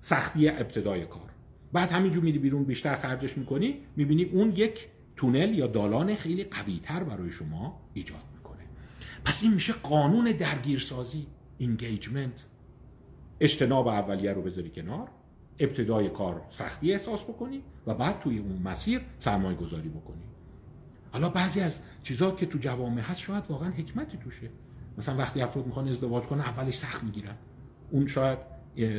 سختی 0.00 0.48
ابتدای 0.48 1.04
کار. 1.04 1.30
بعد 1.72 1.90
همینجور 1.90 2.24
میدی 2.24 2.38
بیرون 2.38 2.64
بیشتر 2.64 2.96
خرجش 2.96 3.38
می‌کنی 3.38 3.80
می‌بینی 3.96 4.24
اون 4.24 4.52
یک 4.56 4.88
تونل 5.16 5.58
یا 5.58 5.66
دالان 5.66 6.14
خیلی 6.14 6.44
قویتر 6.44 7.04
برای 7.04 7.30
شما 7.30 7.80
ایجاد 7.94 8.35
پس 9.24 9.42
این 9.42 9.54
میشه 9.54 9.72
قانون 9.72 10.24
درگیرسازی 10.24 11.26
انگیجمنت 11.60 12.46
اجتناب 13.40 13.88
اولیه 13.88 14.32
رو 14.32 14.42
بذاری 14.42 14.70
کنار 14.70 15.08
ابتدای 15.58 16.08
کار 16.08 16.42
سختی 16.50 16.92
احساس 16.92 17.22
بکنی 17.22 17.62
و 17.86 17.94
بعد 17.94 18.20
توی 18.20 18.38
اون 18.38 18.62
مسیر 18.64 19.00
سرمایه 19.18 19.56
گذاری 19.56 19.88
بکنی. 19.88 20.22
حالا 21.12 21.28
بعضی 21.28 21.60
از 21.60 21.80
چیزها 22.02 22.30
که 22.30 22.46
تو 22.46 22.58
جوامع 22.58 23.00
هست 23.00 23.20
شاید 23.20 23.44
واقعا 23.48 23.70
حکمتی 23.70 24.18
توشه. 24.18 24.50
مثلا 24.98 25.16
وقتی 25.16 25.40
افراد 25.40 25.66
می‌خوان 25.66 25.88
ازدواج 25.88 26.24
کنن 26.24 26.40
اولش 26.40 26.74
سخت 26.74 27.04
می‌گیرن. 27.04 27.34
اون 27.90 28.06
شاید 28.06 28.38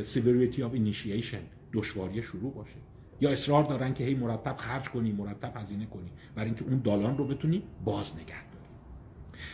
severity 0.01 0.57
of 0.57 0.75
initiation 0.75 1.43
دشواری 1.73 2.23
شروع 2.23 2.53
باشه. 2.53 2.77
یا 3.21 3.29
اصرار 3.29 3.63
دارن 3.63 3.93
که 3.93 4.03
هی 4.03 4.15
مرتب 4.15 4.57
خرج 4.57 4.89
کنی 4.89 5.11
مرتب 5.11 5.51
هزینه 5.55 5.85
کنی. 5.85 6.11
برای 6.35 6.49
اینکه 6.49 6.65
اون 6.65 6.81
دالان 6.81 7.17
رو 7.17 7.27
بتونی 7.27 7.63
باز 7.85 8.15
نگه 8.15 8.47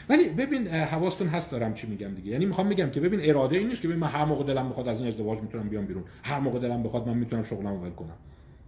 ولی 0.10 0.30
ببین 0.30 0.68
حواستون 0.68 1.28
هست 1.28 1.52
دارم 1.52 1.74
چی 1.74 1.88
میگم 1.88 2.14
دیگه. 2.16 2.32
یعنی 2.32 2.46
می‌خوام 2.46 2.68
میگم 2.68 2.90
که 2.90 3.00
ببین 3.00 3.20
اراده 3.24 3.58
این 3.58 3.68
نیست 3.68 3.82
که 3.82 3.88
ببین 3.88 4.00
من 4.00 4.08
هر 4.08 4.26
موقع 4.26 4.44
دلم 4.44 4.70
بخواد 4.70 4.88
از 4.88 5.00
این 5.00 5.08
ازدواج 5.08 5.40
می‌تونم 5.40 5.70
بیام 5.70 5.86
بیرون. 5.86 6.04
هر 6.24 6.40
موقع 6.40 6.60
دلم 6.60 6.84
بخواد 6.84 7.08
من 7.08 7.18
می‌تونم 7.18 7.44
شغلمو 7.44 7.84
ول 7.84 7.90
کنم. 7.90 8.18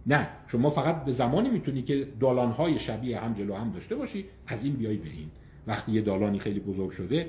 نه 0.06 0.28
شما 0.46 0.70
فقط 0.70 1.04
به 1.04 1.12
زمانی 1.12 1.50
می‌تونی 1.50 1.82
که 1.82 2.08
دالانهای 2.20 2.78
شبیه 2.78 3.20
هم 3.20 3.34
جلو 3.34 3.54
هم 3.54 3.70
داشته 3.70 3.94
باشی 3.94 4.24
از 4.46 4.64
این 4.64 4.74
بیای 4.74 4.96
به 4.96 5.08
این. 5.08 5.28
وقتی 5.66 5.92
یه 5.92 6.00
دالانی 6.00 6.38
خیلی 6.38 6.60
بزرگ 6.60 6.90
شده 6.90 7.28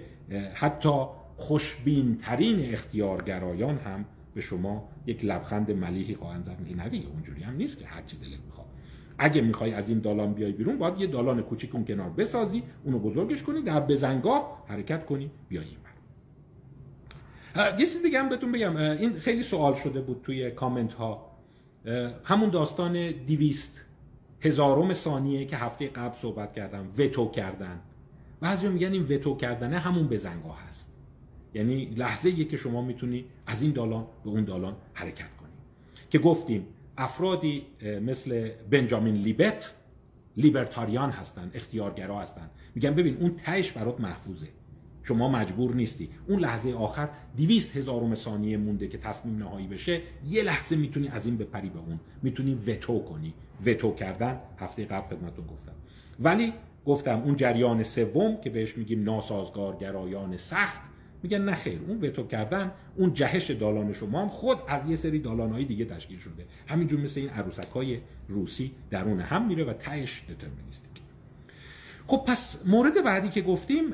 حتی 0.53 1.05
خوشبین 1.35 2.17
ترین 2.17 2.73
اختیارگرایان 2.73 3.77
هم 3.77 4.05
به 4.35 4.41
شما 4.41 4.89
یک 5.05 5.25
لبخند 5.25 5.71
ملیحی 5.71 6.15
خواهند 6.15 6.43
زد. 6.43 6.59
میگه 6.59 6.75
نه 6.75 6.89
دیگه 6.89 7.07
اونجوری 7.07 7.43
هم 7.43 7.55
نیست 7.55 7.79
که 7.79 7.85
هر 7.85 8.01
چی 8.01 8.17
دلت 8.17 8.39
می‌خواد. 8.45 8.66
اگه 9.17 9.41
می‌خوای 9.41 9.73
از 9.73 9.89
این 9.89 9.99
دالان 9.99 10.33
بیای 10.33 10.51
بیرون 10.51 10.77
باید 10.77 10.99
یه 10.99 11.07
دالان 11.07 11.41
کوچیک 11.41 11.75
اون 11.75 11.85
کنار 11.85 12.09
بسازی 12.09 12.63
اونو 12.83 12.99
بزرگش 12.99 13.43
کنی 13.43 13.61
در 13.61 13.79
بزنگاه 13.79 14.63
حرکت 14.67 15.05
کنی 15.05 15.31
بیای 15.49 15.65
این 15.65 15.77
یه 17.79 17.85
چیز 17.85 18.01
دیگه 18.03 18.19
هم 18.19 18.29
بهتون 18.29 18.51
بگم. 18.51 18.77
این 18.77 19.19
خیلی 19.19 19.43
سوال 19.43 19.75
شده 19.75 20.01
بود 20.01 20.21
توی 20.23 20.51
کامنت 20.51 20.93
ها 20.93 21.31
همون 22.23 22.49
داستان 22.49 23.11
دیویست 23.11 23.85
هزارم 24.41 24.93
ثانیه 24.93 25.45
که 25.45 25.57
هفته 25.57 25.87
قبل 25.87 26.15
صحبت 26.21 26.53
کردم 26.53 26.87
وتو 26.97 27.31
کردن. 27.31 27.79
بعضی 28.39 28.67
میگن 28.67 28.91
این 28.91 29.03
وتو 29.03 29.37
کردنه 29.37 29.79
همون 29.79 30.07
بزنگاه 30.07 30.63
هست. 30.67 30.91
یعنی 31.53 31.85
لحظه 31.85 32.45
که 32.45 32.57
شما 32.57 32.81
می‌تونی 32.81 33.25
از 33.47 33.61
این 33.61 33.71
دالان 33.71 34.05
به 34.23 34.29
اون 34.29 34.43
دالان 34.43 34.75
حرکت 34.93 35.35
کنی. 35.39 35.49
که 36.09 36.19
گفتیم 36.19 36.65
افرادی 36.97 37.65
مثل 38.01 38.49
بنجامین 38.69 39.15
لیبت 39.15 39.73
لیبرتاریان 40.37 41.09
هستن 41.09 41.51
اختیارگرا 41.53 42.21
هستن. 42.21 42.49
میگن 42.75 42.91
ببین 42.91 43.17
اون 43.17 43.31
تهش 43.31 43.71
برات 43.71 43.99
محفوظه. 43.99 44.47
شما 45.03 45.29
مجبور 45.29 45.75
نیستی. 45.75 46.09
اون 46.27 46.39
لحظه 46.39 46.73
آخر 46.73 47.09
دیویست 47.35 47.77
هزارم 47.77 48.15
ثانیه 48.15 48.57
مونده 48.57 48.87
که 48.87 48.97
تصمیم 48.97 49.37
نهایی 49.37 49.67
بشه 49.67 50.01
یه 50.25 50.43
لحظه 50.43 50.75
می‌تونی 50.75 51.07
از 51.07 51.25
این 51.25 51.37
بپری 51.37 51.69
به 51.69 51.79
اون. 51.79 51.99
می‌تونی 52.23 52.53
وتو 52.53 52.99
کنی. 53.03 53.33
وتو 53.65 53.93
کردن 53.93 54.39
هفته 54.59 54.85
قبل 54.85 55.07
خدمتتون 55.07 55.45
گفتم. 55.45 55.73
ولی 56.19 56.53
گفتم 56.85 57.21
اون 57.21 57.35
جریان 57.35 57.83
سوم 57.83 58.41
که 58.41 58.49
بهش 58.49 58.77
میگیم 58.77 59.03
ناسازگارگرایان 59.03 60.37
سخت 60.37 60.81
میگن 61.23 61.41
نه 61.41 61.55
خیر 61.55 61.79
اون 61.87 61.97
وتو 61.97 62.27
کردن 62.27 62.71
اون 62.95 63.13
جهش 63.13 63.51
دالان 63.51 63.93
شما 63.93 64.21
هم 64.21 64.29
خود 64.29 64.57
از 64.67 64.89
یه 64.89 64.95
سری 64.95 65.19
دالانهای 65.19 65.65
دیگه 65.65 65.85
تشکیل 65.85 66.19
شده. 66.19 66.45
همینجور 66.67 66.99
مثل 66.99 67.19
این 67.19 67.29
عروسک 67.29 67.67
های 67.67 67.99
روسی 68.27 68.71
درون 68.89 69.19
هم 69.19 69.47
میره 69.47 69.63
و 69.63 69.73
تهش 69.73 70.23
دترمینیستیک 70.29 70.91
خب 72.07 72.23
پس 72.27 72.61
مورد 72.65 73.03
بعدی 73.03 73.29
که 73.29 73.41
گفتیم 73.41 73.89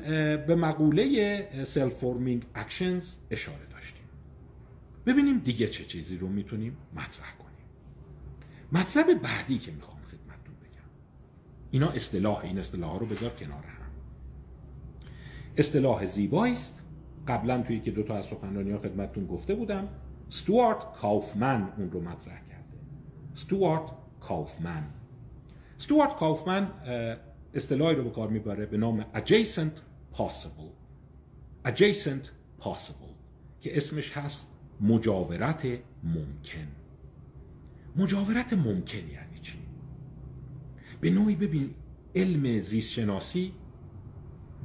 به 0.46 0.54
مقوله 0.54 1.64
self-forming 1.64 2.44
actions 2.54 3.14
اشاره 3.30 3.66
داشتیم. 3.72 4.04
ببینیم 5.06 5.38
دیگه 5.38 5.66
چه 5.66 5.84
چیزی 5.84 6.16
رو 6.16 6.28
می‌تونیم 6.28 6.76
مطرح 6.92 7.34
کنیم. 7.36 7.66
مطلب 8.72 9.22
بعدی 9.22 9.58
که 9.58 9.72
می‌خوام 9.72 9.98
خدمتتون 10.02 10.54
بگم. 10.62 10.88
اینا 11.70 11.88
اصطلاح 11.88 12.38
این 12.38 12.58
اصطلاح 12.58 12.98
رو 12.98 13.06
بذار 13.06 13.30
کنار 13.30 13.64
هم. 13.64 13.90
اصطلاح 15.56 16.06
زیبایی 16.06 16.52
است 16.52 16.83
قبلا 17.28 17.62
توی 17.62 17.80
که 17.80 17.90
دو 17.90 18.02
تا 18.02 18.14
از 18.16 18.24
سخنرانی 18.24 18.70
ها 18.70 18.78
خدمتتون 18.78 19.26
گفته 19.26 19.54
بودم 19.54 19.88
استوارت 20.28 20.92
کافمن 20.92 21.72
اون 21.78 21.90
رو 21.90 22.00
مطرح 22.00 22.40
کرده. 22.48 22.78
ستوارت 23.34 23.92
کافمن. 24.20 24.84
ستوارت 25.78 26.16
کافمن 26.16 26.70
اصطلاحی 27.54 27.96
رو 27.96 28.04
به 28.04 28.10
کار 28.10 28.28
می‌بره 28.28 28.66
به 28.66 28.76
نام 28.76 29.06
adjacent 29.14 29.80
possible. 30.16 30.70
Adjacent 31.68 32.28
possible 32.60 33.14
که 33.60 33.76
اسمش 33.76 34.16
هست 34.16 34.48
مجاورت 34.80 35.66
ممکن. 36.02 36.68
مجاورت 37.96 38.52
ممکن 38.52 39.08
یعنی 39.08 39.38
چی؟ 39.42 39.58
به 41.00 41.10
نوعی 41.10 41.36
ببین 41.36 41.70
علم 42.14 42.60
زیست 42.60 42.90
شناسی 42.92 43.52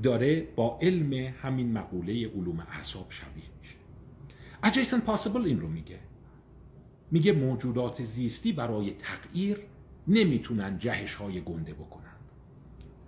داره 0.03 0.47
با 0.55 0.79
علم 0.81 1.33
همین 1.41 1.73
مقوله 1.73 2.27
علوم 2.27 2.59
اعصاب 2.59 3.05
شبیه 3.09 3.43
میشه. 3.59 3.75
adjacent 4.63 5.09
possible 5.09 5.45
این 5.45 5.59
رو 5.59 5.67
میگه. 5.67 5.99
میگه 7.11 7.31
موجودات 7.31 8.03
زیستی 8.03 8.53
برای 8.53 8.93
تغییر 8.93 9.57
نمی‌تونن 10.07 10.77
جهش 10.77 11.15
های 11.15 11.41
گنده 11.41 11.73
بکنن. 11.73 12.03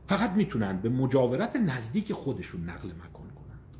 فقط 0.06 0.32
می‌تونن 0.32 0.78
به 0.82 0.90
مجاورت 0.90 1.56
نزدیک 1.56 2.14
خودشون 2.14 2.70
نقل 2.70 2.90
مکان 2.90 3.30
کنند 3.30 3.78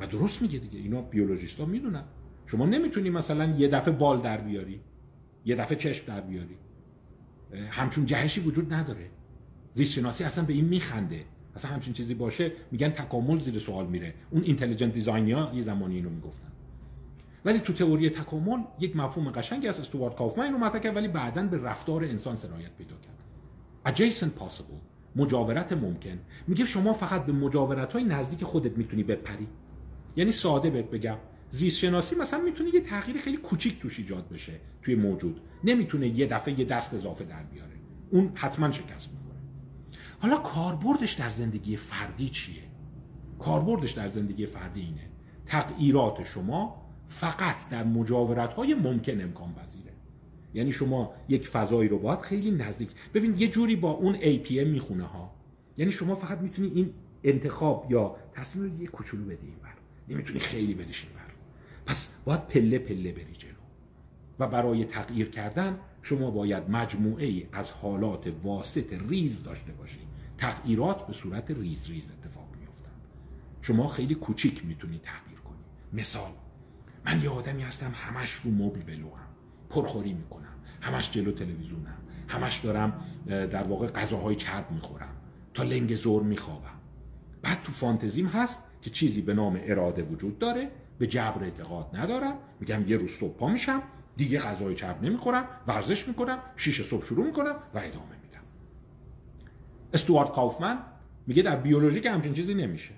و 0.00 0.06
درست 0.06 0.42
میگه 0.42 0.58
دیگه. 0.58 0.78
اینا 0.78 1.02
بیولوژیست 1.02 1.60
ها 1.60 1.66
می‌دونن. 1.66 2.04
شما 2.46 2.66
نمی‌تونی 2.66 3.10
مثلا 3.10 3.56
یه 3.56 3.68
دفعه 3.68 3.94
بال 3.94 4.20
در 4.20 4.40
بیاری 4.40 4.80
یه 5.44 5.56
دفعه 5.56 5.76
چشم 5.76 6.06
در 6.06 6.20
بیاری. 6.20 6.56
همچون 7.70 8.06
جهشی 8.06 8.40
وجود 8.40 8.72
نداره. 8.72 9.10
زیست 9.72 9.92
شناسی 9.92 10.24
اصلا 10.24 10.44
به 10.44 10.52
این 10.52 10.64
میخنده. 10.64 11.24
اصلا 11.58 11.70
همچین 11.70 11.94
چیزی 11.94 12.14
باشه 12.14 12.52
میگن 12.70 12.88
تکامل 12.88 13.38
زیر 13.38 13.58
سوال 13.58 13.86
میره. 13.86 14.14
اون 14.30 14.42
اینتلیجنت 14.42 14.92
دیزاینیا 14.92 15.52
یه 15.54 15.62
زمانی 15.62 15.96
اینو 15.96 16.10
می‌گفتن. 16.10 16.52
ولی 17.44 17.58
تو 17.58 17.72
تئوری 17.72 18.10
تکامل 18.10 18.62
یک 18.80 18.96
مفهوم 18.96 19.30
قشنگی 19.30 19.68
از 19.68 19.80
استوارت 19.80 20.16
کافمن 20.16 20.44
اینو 20.44 20.78
کرد 20.78 20.96
ولی 20.96 21.08
بعدا 21.08 21.42
به 21.42 21.58
رفتار 21.58 22.04
انسان 22.04 22.36
سرایت 22.36 22.70
پیدا 22.78 22.96
کرد. 22.96 23.18
adjacent 23.94 24.42
possible 24.42 24.78
مجاورت 25.16 25.72
ممکن. 25.72 26.18
میگه 26.46 26.64
شما 26.64 26.92
فقط 26.92 27.26
به 27.26 27.32
مجاورت 27.32 27.92
های 27.92 28.04
نزدیک 28.04 28.44
خودت 28.44 28.78
می‌تونی 28.78 29.02
بپری. 29.02 29.48
یعنی 30.16 30.32
ساده 30.32 30.70
بهت 30.70 30.90
بگم 30.90 31.16
زیست 31.50 31.78
شناسی 31.78 32.16
مثلا 32.16 32.40
می‌تونه 32.40 32.70
یه 32.74 32.80
تغییر 32.80 33.18
خیلی 33.18 33.36
کوچیک 33.36 33.80
توش 33.80 33.98
ایجاد 33.98 34.28
بشه 34.28 34.52
توی 34.82 34.94
موجود. 34.94 35.40
نمی‌تونه 35.64 36.08
یه 36.08 36.26
دفعه 36.26 36.58
یه 36.58 36.64
دست 36.64 36.94
اضافه 36.94 37.24
در 37.24 37.42
بیاره. 37.42 37.74
اون 38.10 38.32
حتما 38.34 38.70
شکست. 38.70 39.10
حالا 40.18 40.36
کاربردش 40.36 41.12
در 41.12 41.30
زندگی 41.30 41.76
فردی 41.76 42.28
چیه؟ 42.28 42.62
کاربردش 43.38 43.92
در 43.92 44.08
زندگی 44.08 44.46
فردی 44.46 44.80
اینه. 44.80 45.10
تغییرات 45.46 46.24
شما 46.24 46.88
فقط 47.06 47.68
در 47.68 47.84
مجاورت 47.84 48.52
های 48.52 48.74
ممکن 48.74 49.20
امکان 49.20 49.54
پذیره. 49.54 49.92
یعنی 50.54 50.72
شما 50.72 51.14
یک 51.28 51.48
فضایی 51.48 51.88
رو 51.88 51.98
باید 51.98 52.20
خیلی 52.20 52.50
نزدیک. 52.50 52.90
ببین 53.14 53.38
یه 53.38 53.48
جوری 53.48 53.76
با 53.76 53.90
اون 53.90 54.16
APM 54.20 54.66
می‌خونه 54.66 55.04
ها. 55.04 55.34
یعنی 55.76 55.92
شما 55.92 56.14
فقط 56.14 56.38
می‌تونی 56.38 56.68
این 56.68 56.94
انتخاب 57.24 57.86
یا 57.90 58.16
تصمیم 58.32 58.64
رو 58.64 58.80
یه 58.80 58.86
کوچولو 58.86 59.24
بدی 59.24 59.46
اینور 59.46 59.74
نمی‌تونی 60.08 60.38
خیلی 60.38 60.74
بریش 60.74 61.04
اینور 61.04 61.34
پس 61.86 62.10
باید 62.24 62.46
پله 62.46 62.78
پله 62.78 63.12
بری 63.12 63.34
جلو. 63.38 63.52
و 64.38 64.46
برای 64.48 64.84
تغییر 64.84 65.30
کردن 65.30 65.78
شما 66.02 66.30
باید 66.30 66.70
مجموعه 66.70 67.26
ای 67.26 67.46
از 67.52 67.70
حالات 67.70 68.32
واسط 68.42 68.92
ریز 69.08 69.42
داشته 69.42 69.72
باشی. 69.72 70.07
تغییرات 70.38 71.06
به 71.06 71.12
صورت 71.12 71.50
ریز 71.50 71.86
ریز 71.86 72.10
اتفاق 72.10 72.48
میفتن 72.60 72.90
شما 73.62 73.88
خیلی 73.88 74.14
کوچیک 74.14 74.66
می‌تونی 74.66 74.98
تغییر 74.98 75.40
کنی. 75.40 75.64
مثال 75.92 76.30
من 77.04 77.22
یه 77.22 77.30
آدمی 77.30 77.62
هستم 77.62 77.92
همش 77.94 78.30
رو 78.32 78.50
مبل 78.50 78.80
ولو 78.92 79.14
هم. 79.14 79.28
پرخوری 79.70 80.12
می‌کنم. 80.12 80.54
همش 80.80 81.10
جلو 81.10 81.32
تلویزیونم 81.32 81.98
همش 82.28 82.58
دارم 82.58 83.04
در 83.26 83.62
واقع 83.62 83.86
غذاهای 83.86 84.34
چرب 84.34 84.70
می‌خورم. 84.70 85.16
تا 85.54 85.62
لنگ 85.62 85.94
ظهر 85.94 86.22
میخوابم. 86.22 86.78
بعد 87.42 87.62
تو 87.62 87.72
فانتزیم 87.72 88.26
هست 88.26 88.62
که 88.82 88.90
چیزی 88.90 89.22
به 89.22 89.34
نام 89.34 89.60
اراده 89.62 90.02
وجود 90.02 90.38
داره. 90.38 90.70
به 90.98 91.06
جبر 91.06 91.44
اعتقاد 91.44 91.96
ندارم. 91.96 92.34
میگم 92.60 92.88
یه 92.88 92.96
روز 92.96 93.10
صبح 93.10 93.36
پا 93.36 93.48
میشم. 93.48 93.82
دیگه 94.16 94.38
غذای 94.38 94.74
چرب 94.74 95.02
نمی‌خورم. 95.02 95.44
ورزش 95.66 96.08
می‌کنم. 96.08 96.38
شیش 96.56 96.82
صبح 96.82 97.04
شروع 97.04 97.26
می‌کنم 97.26 97.56
و 97.74 97.78
ادامه. 97.78 98.17
استوارت 99.92 100.32
کافمن 100.32 100.78
میگه 101.26 101.42
در 101.42 101.56
بیولوژی 101.56 102.00
که 102.00 102.10
همچین 102.10 102.32
چیزی 102.34 102.54
نمیشه. 102.54 102.94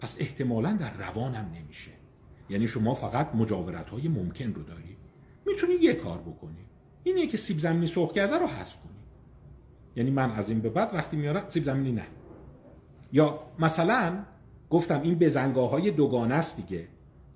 پس 0.00 0.16
احتمالا 0.20 0.72
در 0.72 0.92
روانم 0.96 1.50
نمیشه. 1.54 1.90
یعنی 2.50 2.68
شما 2.68 2.94
فقط 2.94 3.34
مجاورت 3.34 3.88
های 3.90 4.08
ممکن 4.08 4.54
رو 4.54 4.62
داری. 4.62 4.96
می‌تونی 5.46 5.74
یه 5.74 5.94
کار 5.94 6.18
بکنی. 6.18 6.64
اینه 7.04 7.26
که 7.26 7.36
سیب 7.36 7.58
زمینی 7.58 7.86
سرخ 7.86 8.12
کرده 8.12 8.38
رو 8.38 8.46
حذف 8.46 8.76
کنی. 8.76 8.92
یعنی 9.96 10.10
من 10.10 10.30
از 10.30 10.50
این 10.50 10.60
به 10.60 10.70
بعد 10.70 10.94
وقتی 10.94 11.16
میارم 11.16 11.44
سیب 11.48 11.64
زمینی 11.64 11.92
نه. 11.92 12.06
یا 13.12 13.40
مثلا 13.58 14.18
گفتم 14.70 15.02
این 15.02 15.14
بزنگاه 15.14 15.70
های 15.70 15.90
دوگانه 15.90 16.34
است 16.34 16.56
دیگه. 16.56 16.88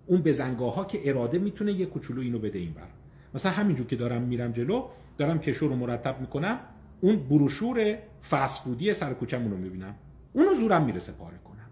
اون 0.06 0.22
بزنگاه 0.22 0.74
ها 0.74 0.84
که 0.84 1.08
اراده 1.08 1.38
می‌تونه 1.38 1.72
یه 1.72 1.86
کوچولو 1.86 2.20
اینو 2.20 2.38
بده 2.38 2.58
این 2.58 2.72
بر 2.72 2.88
مثلا 3.34 3.52
همینجور 3.52 3.86
که 3.86 3.96
دارم 3.96 4.22
میرم 4.22 4.52
جلو 4.52 4.88
دارم 5.18 5.38
کشو 5.38 5.68
رو 5.68 5.76
مرتب 5.76 6.20
می‌کنم. 6.20 6.60
اون 7.02 7.16
بروشور 7.16 7.98
فسفودی 8.30 8.94
سر 8.94 9.14
کوچمون 9.14 9.50
رو 9.50 9.56
می‌بینم. 9.56 9.94
اونو 10.32 10.54
زورم 10.54 10.84
می‌رسه 10.84 11.12
پاره 11.12 11.38
کنم. 11.38 11.70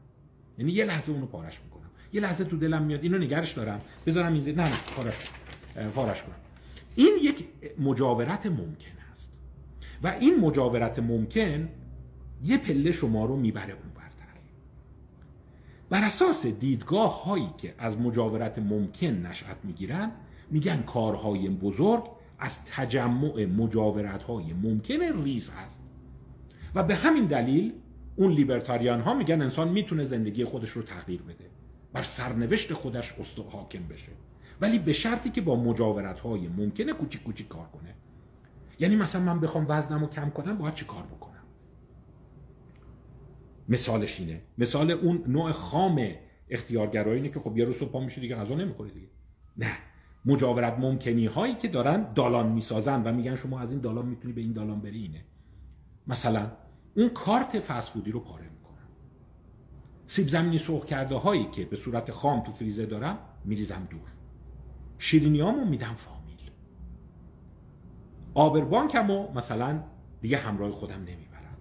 یعنی 0.58 0.72
یه 0.72 0.84
لحظه 0.84 1.12
اونو 1.12 1.26
پارش 1.26 1.60
می‌کنم. 1.64 1.90
یه 2.12 2.20
لحظه 2.20 2.44
تو 2.44 2.56
دلم 2.56 2.82
میاد 2.82 3.02
اینو 3.02 3.18
نگرش 3.18 3.52
دارم. 3.52 3.80
بذارم 4.06 4.32
این 4.32 4.44
نه 4.44 4.68
نه 4.68 4.76
پارش 4.96 5.14
پارش 5.94 6.22
کنم. 6.22 6.34
این 6.96 7.18
یک 7.22 7.48
مجاورت 7.78 8.46
ممکن 8.46 8.98
است. 9.12 9.32
و 10.02 10.16
این 10.20 10.40
مجاورت 10.40 10.98
ممکن 10.98 11.68
یه 12.44 12.58
پله 12.58 12.92
شما 12.92 13.24
رو 13.24 13.36
می‌بره 13.36 13.74
بر 15.90 16.04
اساس 16.04 16.46
دیدگاه 16.46 17.24
هایی 17.24 17.50
که 17.58 17.74
از 17.78 17.98
مجاورت 17.98 18.58
ممکن 18.58 19.06
نشأت 19.06 19.56
می‌گیرن 19.64 20.10
میگن 20.50 20.82
کارهای 20.82 21.48
بزرگ 21.48 22.04
از 22.40 22.64
تجمع 22.64 23.46
مجاورت 23.46 24.22
های 24.22 24.52
ممکن 24.52 25.22
ریز 25.24 25.50
هست. 25.50 25.82
و 26.74 26.82
به 26.82 26.94
همین 26.94 27.24
دلیل 27.24 27.72
اون 28.16 28.32
لیبرتاریان 28.32 29.00
ها 29.00 29.14
میگن 29.14 29.42
انسان 29.42 29.68
می‌تونه 29.68 30.04
زندگی 30.04 30.44
خودش 30.44 30.70
رو 30.70 30.82
تغییر 30.82 31.22
بده. 31.22 31.50
بر 31.92 32.02
سرنوشت 32.02 32.72
خودش 32.72 33.14
حاکم 33.50 33.82
بشه. 33.88 34.12
ولی 34.60 34.78
به 34.78 34.92
شرطی 34.92 35.30
که 35.30 35.40
با 35.40 35.56
مجاورت 35.56 36.20
های 36.20 36.48
ممکنه 36.48 36.92
کوچیک 36.92 37.22
کوچیک 37.22 37.48
کار 37.48 37.66
کنه. 37.66 37.94
یعنی 38.78 38.96
مثلا 38.96 39.22
من 39.22 39.40
بخوام 39.40 39.66
وزنم 39.68 40.00
رو 40.00 40.06
کم 40.06 40.30
کنم 40.30 40.58
باید 40.58 40.74
چی 40.74 40.84
کار 40.84 41.02
بکنم؟ 41.02 41.44
مثالش 43.68 44.20
اینه. 44.20 44.40
مثال 44.58 44.90
اون 44.90 45.24
نوع 45.26 45.52
خام 45.52 46.10
اختیارگرایی 46.50 47.16
اینه 47.16 47.28
که 47.28 47.40
خب 47.40 47.58
یه 47.58 47.64
روز 47.64 47.76
صبح 47.76 47.90
پا 47.90 48.00
میشه 48.00 48.20
دیگه 48.20 48.36
غذا 48.36 48.54
نمی‌خوری 48.54 48.90
دیگه. 48.90 49.08
نه. 49.56 49.72
مجاورت 50.24 50.78
ممکنی 50.78 51.26
هایی 51.26 51.54
که 51.54 51.68
دارن 51.68 52.12
دالان 52.12 52.52
می‌سازن 52.52 53.02
و 53.02 53.12
میگن 53.12 53.36
شما 53.36 53.60
از 53.60 53.72
این 53.72 53.80
دالان 53.80 54.06
می‌تونی 54.06 54.32
به 54.32 54.40
این 54.40 54.52
دالان 54.52 54.80
بری 54.80 55.02
اینه. 55.02 55.24
مثلا 56.06 56.50
اون 56.96 57.08
کارت 57.08 57.58
فسفودی 57.58 58.10
رو 58.10 58.20
پاره 58.20 58.44
می‌کنم 58.44 58.88
سیب 60.06 60.28
زمینی 60.28 60.58
سرخ 60.58 60.84
کرده 60.84 61.14
هایی 61.14 61.44
که 61.44 61.64
به 61.64 61.76
صورت 61.76 62.10
خام 62.10 62.40
تو 62.40 62.52
فریزر 62.52 62.84
دارم 62.84 63.18
میریزم 63.44 63.86
دور. 63.90 64.00
شیرینیامو 64.98 65.64
میدم 65.64 65.94
فامیل. 65.94 66.50
آبربانکمو 68.34 69.32
مثلا 69.34 69.82
دیگه 70.20 70.36
همراه 70.36 70.72
خودم 70.72 71.00
نمی‌برم. 71.00 71.58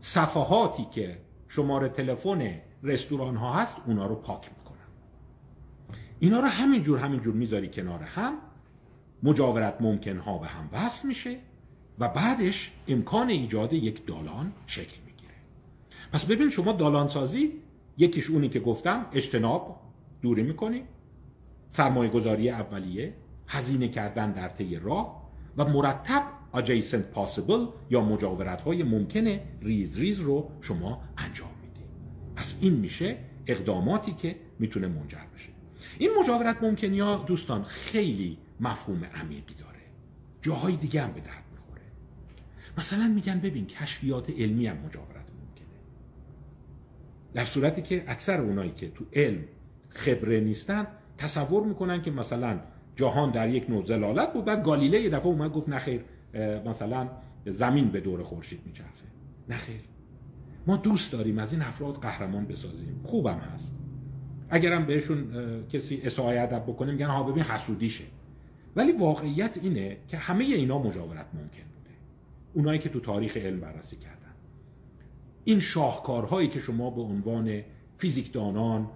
صفحاتی 0.00 0.84
که 0.84 1.22
شماره 1.48 1.88
تلفن 1.88 2.60
رستوران 2.82 3.36
ها 3.36 3.52
هست 3.52 3.76
اونا 3.86 4.06
رو 4.06 4.14
پاک 4.14 4.48
می‌کنم. 4.48 4.59
اینا 6.20 6.40
رو 6.40 6.46
همینجور 6.46 6.98
همینجور 6.98 7.34
می‌ذاری 7.34 7.68
کنار 7.68 8.02
هم 8.02 8.32
مجاورت 9.22 9.76
ممکن 9.80 10.16
ها 10.16 10.38
به 10.38 10.46
هم 10.46 10.68
وصل 10.72 11.08
میشه 11.08 11.36
و 11.98 12.08
بعدش 12.08 12.72
امکان 12.88 13.28
ایجاد 13.28 13.72
یک 13.72 14.06
دالان 14.06 14.52
شکل 14.66 14.96
می‌گیره. 15.06 15.34
پس 16.12 16.24
ببین 16.24 16.50
شما 16.50 16.72
دالان 16.72 17.08
سازی 17.08 17.52
یکیش 17.96 18.30
اونی 18.30 18.48
که 18.48 18.60
گفتم 18.60 19.06
اجتناب 19.12 19.80
دوری 20.22 20.42
می‌کنی 20.42 20.82
سرمایه 21.68 22.10
گذاری 22.10 22.50
اولیه 22.50 23.14
هزینه 23.48 23.88
کردن 23.88 24.32
در 24.32 24.48
طی 24.48 24.76
راه 24.76 25.30
و 25.56 25.64
مرتب 25.64 26.22
adjacent 26.54 27.16
possible 27.16 27.68
یا 27.90 28.00
مجاورت 28.00 28.60
های 28.60 28.82
ممکنه 28.82 29.42
ریز 29.62 29.98
ریز 29.98 30.20
رو 30.20 30.50
شما 30.60 31.02
انجام 31.18 31.50
می‌دید 31.62 31.88
پس 32.36 32.58
این 32.60 32.74
میشه 32.74 33.16
اقداماتی 33.46 34.12
که 34.12 34.36
می‌تونه 34.58 34.88
منجر 34.88 35.18
بشه. 35.34 35.49
این 36.00 36.10
مجاورت 36.20 36.62
ممکنی 36.62 37.00
ها 37.00 37.16
دوستان؟ 37.26 37.62
خیلی 37.64 38.38
مفهوم 38.60 39.04
عمیقی 39.04 39.54
داره. 39.54 39.78
جاهای 40.42 40.76
دیگه 40.76 41.02
هم 41.02 41.12
به 41.12 41.20
درد 41.20 41.44
می‌خوره. 41.52 41.82
مثلا 42.78 43.08
میگن 43.08 43.40
ببین 43.40 43.66
کشفیات 43.66 44.30
علمی 44.30 44.66
هم 44.66 44.76
مجاورت 44.76 45.30
ممکنه. 45.40 45.66
در 47.34 47.44
صورتی 47.44 47.82
که 47.82 48.04
اکثر 48.08 48.40
اونایی 48.40 48.70
که 48.70 48.88
تو 48.90 49.04
علم 49.12 49.44
خبره 49.88 50.40
نیستن 50.40 50.86
تصور 51.18 51.64
می‌کنن 51.64 52.02
که 52.02 52.10
مثلا 52.10 52.60
جهان 52.96 53.30
در 53.30 53.48
یک 53.48 53.70
نوع 53.70 53.84
زلالت 53.86 54.32
بود 54.32 54.44
بعد 54.44 54.64
گالیله 54.64 55.00
یه 55.00 55.10
دفعه 55.10 55.26
اومد 55.26 55.52
گفت 55.52 55.68
نخیر 55.68 56.04
مثلا 56.66 57.08
زمین 57.46 57.88
به 57.88 58.00
دور 58.00 58.22
خورشید 58.22 58.60
میچرخه. 58.66 58.90
نخیر 59.48 59.80
ما 60.66 60.76
دوست 60.76 61.12
داریم 61.12 61.38
از 61.38 61.52
این 61.52 61.62
افراد 61.62 61.94
قهرمان 61.94 62.44
بسازیم. 62.44 63.00
خوبم 63.04 63.38
هست. 63.38 63.79
اگرم 64.50 64.86
بهشون 64.86 65.26
کسی 65.72 66.00
اساءه 66.04 66.40
ادب 66.40 66.62
بکنه 66.66 66.92
میگن 66.92 67.06
ها 67.06 67.22
ببین 67.22 67.42
حسودیشه. 67.42 68.04
ولی 68.76 68.92
واقعیت 68.92 69.58
اینه 69.62 69.96
که 70.08 70.16
همه 70.16 70.44
اینا 70.44 70.78
مجاورت 70.78 71.26
ممکن 71.34 71.62
بوده. 71.74 71.90
اونایی 72.54 72.78
که 72.78 72.88
تو 72.88 73.00
تاریخ 73.00 73.36
علم 73.36 73.60
بررسی 73.60 73.96
کردن. 73.96 74.16
این 75.44 75.58
شاهکارهایی 75.58 76.48
که 76.48 76.58
شما 76.58 76.90
به 76.90 77.00
عنوان 77.00 77.62
فیزیکدانان 77.96 78.90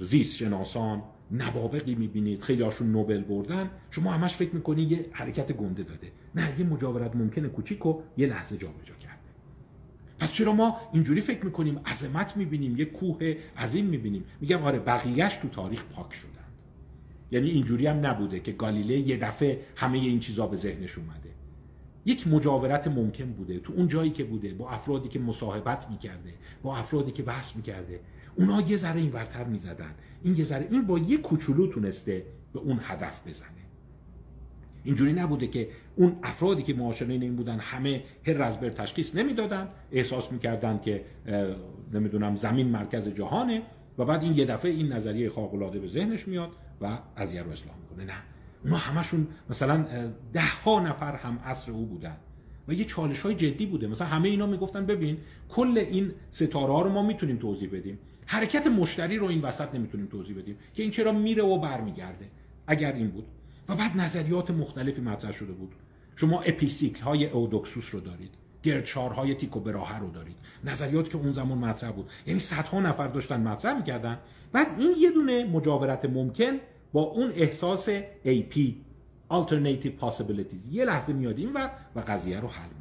زیست 0.00 0.36
شناسان 0.36 1.02
نوابقی 1.30 1.94
می‌بینید 1.94 2.42
خیلی 2.42 2.62
هاشون 2.62 2.92
نوبل 2.92 3.22
بردن 3.22 3.70
شما 3.90 4.12
همش 4.12 4.34
فکر 4.34 4.54
می‌کنی 4.54 4.82
یه 4.82 5.06
حرکت 5.12 5.52
گنده 5.52 5.82
داده. 5.82 6.12
نه 6.34 6.60
یه 6.60 6.66
مجاورت 6.66 7.16
ممکنه 7.16 7.48
کوچیک 7.48 7.80
یه 8.16 8.26
لحظه 8.26 8.56
جابجا 8.56 8.94
کرده 8.94 9.09
پس 10.20 10.32
چرا 10.32 10.52
ما 10.52 10.76
اینجوری 10.92 11.20
فکر 11.20 11.44
می‌کنیم؟ 11.44 11.80
عظمت 11.86 12.36
می‌بینیم 12.36 12.76
یه 12.76 12.84
کوه 12.84 13.36
عظیم 13.58 13.84
می‌بینیم. 13.84 14.24
میگم 14.40 14.62
آره 14.62 14.78
بقیهش 14.78 15.36
تو 15.36 15.48
تاریخ 15.48 15.84
پاک 15.84 16.12
شدند. 16.12 16.52
یعنی 17.30 17.50
اینجوری 17.50 17.86
هم 17.86 18.06
نبوده 18.06 18.40
که 18.40 18.52
گالیله 18.52 18.98
یه 18.98 19.16
دفعه 19.16 19.60
همه 19.76 19.98
این 19.98 20.20
چیزا 20.20 20.46
به 20.46 20.56
ذهنش 20.56 20.98
اومده. 20.98 21.30
یک 22.06 22.28
مجاورت 22.28 22.88
ممکن 22.88 23.32
بوده. 23.32 23.58
تو 23.58 23.72
اون 23.72 23.88
جایی 23.88 24.10
که 24.10 24.24
بوده 24.24 24.54
با 24.54 24.70
افرادی 24.70 25.08
که 25.08 25.18
مصاحبت 25.18 25.90
می‌کرده 25.90 26.34
با 26.62 26.76
افرادی 26.76 27.12
که 27.12 27.22
بحث 27.22 27.56
می‌کرده 27.56 28.00
اونا 28.34 28.60
یه 28.60 28.76
ذره 28.76 29.00
این 29.00 29.12
ورتر 29.12 29.44
می‌زدن. 29.44 29.94
این 30.22 30.36
یه 30.36 30.44
ذره 30.44 30.68
این 30.70 30.86
با 30.86 30.98
یه 30.98 31.16
کوچولو 31.16 31.66
تونسته 31.66 32.26
به 32.52 32.60
اون 32.60 32.80
هدف 32.82 33.28
بزنه. 33.28 33.59
اینجوری 34.84 35.12
نبوده 35.12 35.46
که 35.46 35.68
اون 35.96 36.16
افرادی 36.22 36.62
که 36.62 36.74
معاشرین 36.74 37.22
این 37.22 37.36
بودن 37.36 37.58
همه 37.58 38.02
هر 38.26 38.32
رزبر 38.32 38.68
تشخیص 38.68 39.14
نمی‌دادن 39.14 39.68
احساس 39.92 40.32
می‌کردن 40.32 40.78
که 40.78 41.04
نمی‌دونم 41.92 42.36
زمین 42.36 42.68
مرکز 42.68 43.08
جهانه 43.08 43.62
و 43.98 44.04
بعد 44.04 44.22
این 44.22 44.34
یه 44.34 44.44
دفعه 44.44 44.70
این 44.70 44.92
نظریه 44.92 45.28
خارق 45.28 45.80
به 45.80 45.88
ذهنش 45.88 46.28
میاد 46.28 46.50
و 46.80 46.98
قضیه 47.16 47.42
رو 47.42 47.50
اصلاح 47.50 47.74
می‌کنه. 47.76 48.04
نه. 48.04 48.18
اونا 48.64 48.76
همشون 48.76 49.26
مثلا 49.50 49.86
ده 50.32 50.62
ها 50.64 50.80
نفر 50.80 51.16
هم 51.16 51.38
عصر 51.44 51.72
او 51.72 51.86
بودن 51.86 52.16
و 52.68 52.72
یه 52.72 52.84
چالش 52.84 53.20
های 53.20 53.34
جدی 53.34 53.66
بوده. 53.66 53.86
مثلا 53.86 54.06
همه 54.06 54.28
اینا 54.28 54.46
می‌گفتن 54.46 54.86
ببین 54.86 55.18
کل 55.48 55.78
این 55.78 56.12
ستاره 56.30 56.72
ها 56.72 56.82
رو 56.82 56.90
ما 56.90 57.02
می‌تونیم 57.02 57.36
توضیح 57.36 57.70
بدیم. 57.72 57.98
حرکت 58.26 58.66
مشتری 58.66 59.18
رو 59.18 59.26
این 59.26 59.40
وسط 59.40 59.74
نمی‌تونیم 59.74 60.06
توضیح 60.06 60.36
بدیم 60.36 60.56
که 60.74 60.82
این 60.82 60.92
چرا 60.92 61.12
میره 61.12 61.42
و 61.42 61.58
برمیگرده. 61.58 62.28
اگر 62.66 62.92
این 62.92 63.08
بود. 63.08 63.24
و 63.70 63.74
بعد 63.74 63.96
نظریات 63.96 64.50
مختلفی 64.50 65.00
مطرح 65.00 65.32
شده 65.32 65.52
بود. 65.52 65.74
شما 66.16 66.40
اپیسیکل 66.40 67.02
های 67.02 67.26
اودوکسوس 67.26 67.94
رو 67.94 68.00
دارید. 68.00 68.30
گردشارهای 68.62 69.34
تیکو 69.34 69.60
براهه 69.60 69.98
رو 69.98 70.10
دارید. 70.10 70.36
نظریات 70.64 71.10
که 71.10 71.16
اون 71.16 71.32
زمان 71.32 71.58
مطرح 71.58 71.92
بود. 71.92 72.10
یعنی 72.26 72.40
صدها 72.40 72.80
نفر 72.80 73.08
داشتن 73.08 73.40
مطرح 73.40 73.76
می‌کردن. 73.76 74.18
بعد 74.52 74.80
این 74.80 74.94
یه 74.98 75.10
دونه 75.10 75.44
مجاورت 75.44 76.04
ممکن 76.04 76.52
با 76.92 77.02
اون 77.02 77.32
احساس 77.34 77.88
AP 78.24 78.58
Alternative 79.32 80.02
Possibilities. 80.02 80.68
یه 80.70 80.84
لحظه 80.84 81.12
میاد 81.12 81.38
این 81.38 81.52
و 81.52 81.68
و 81.96 82.00
قضیه 82.00 82.40
رو 82.40 82.48
حل 82.48 82.79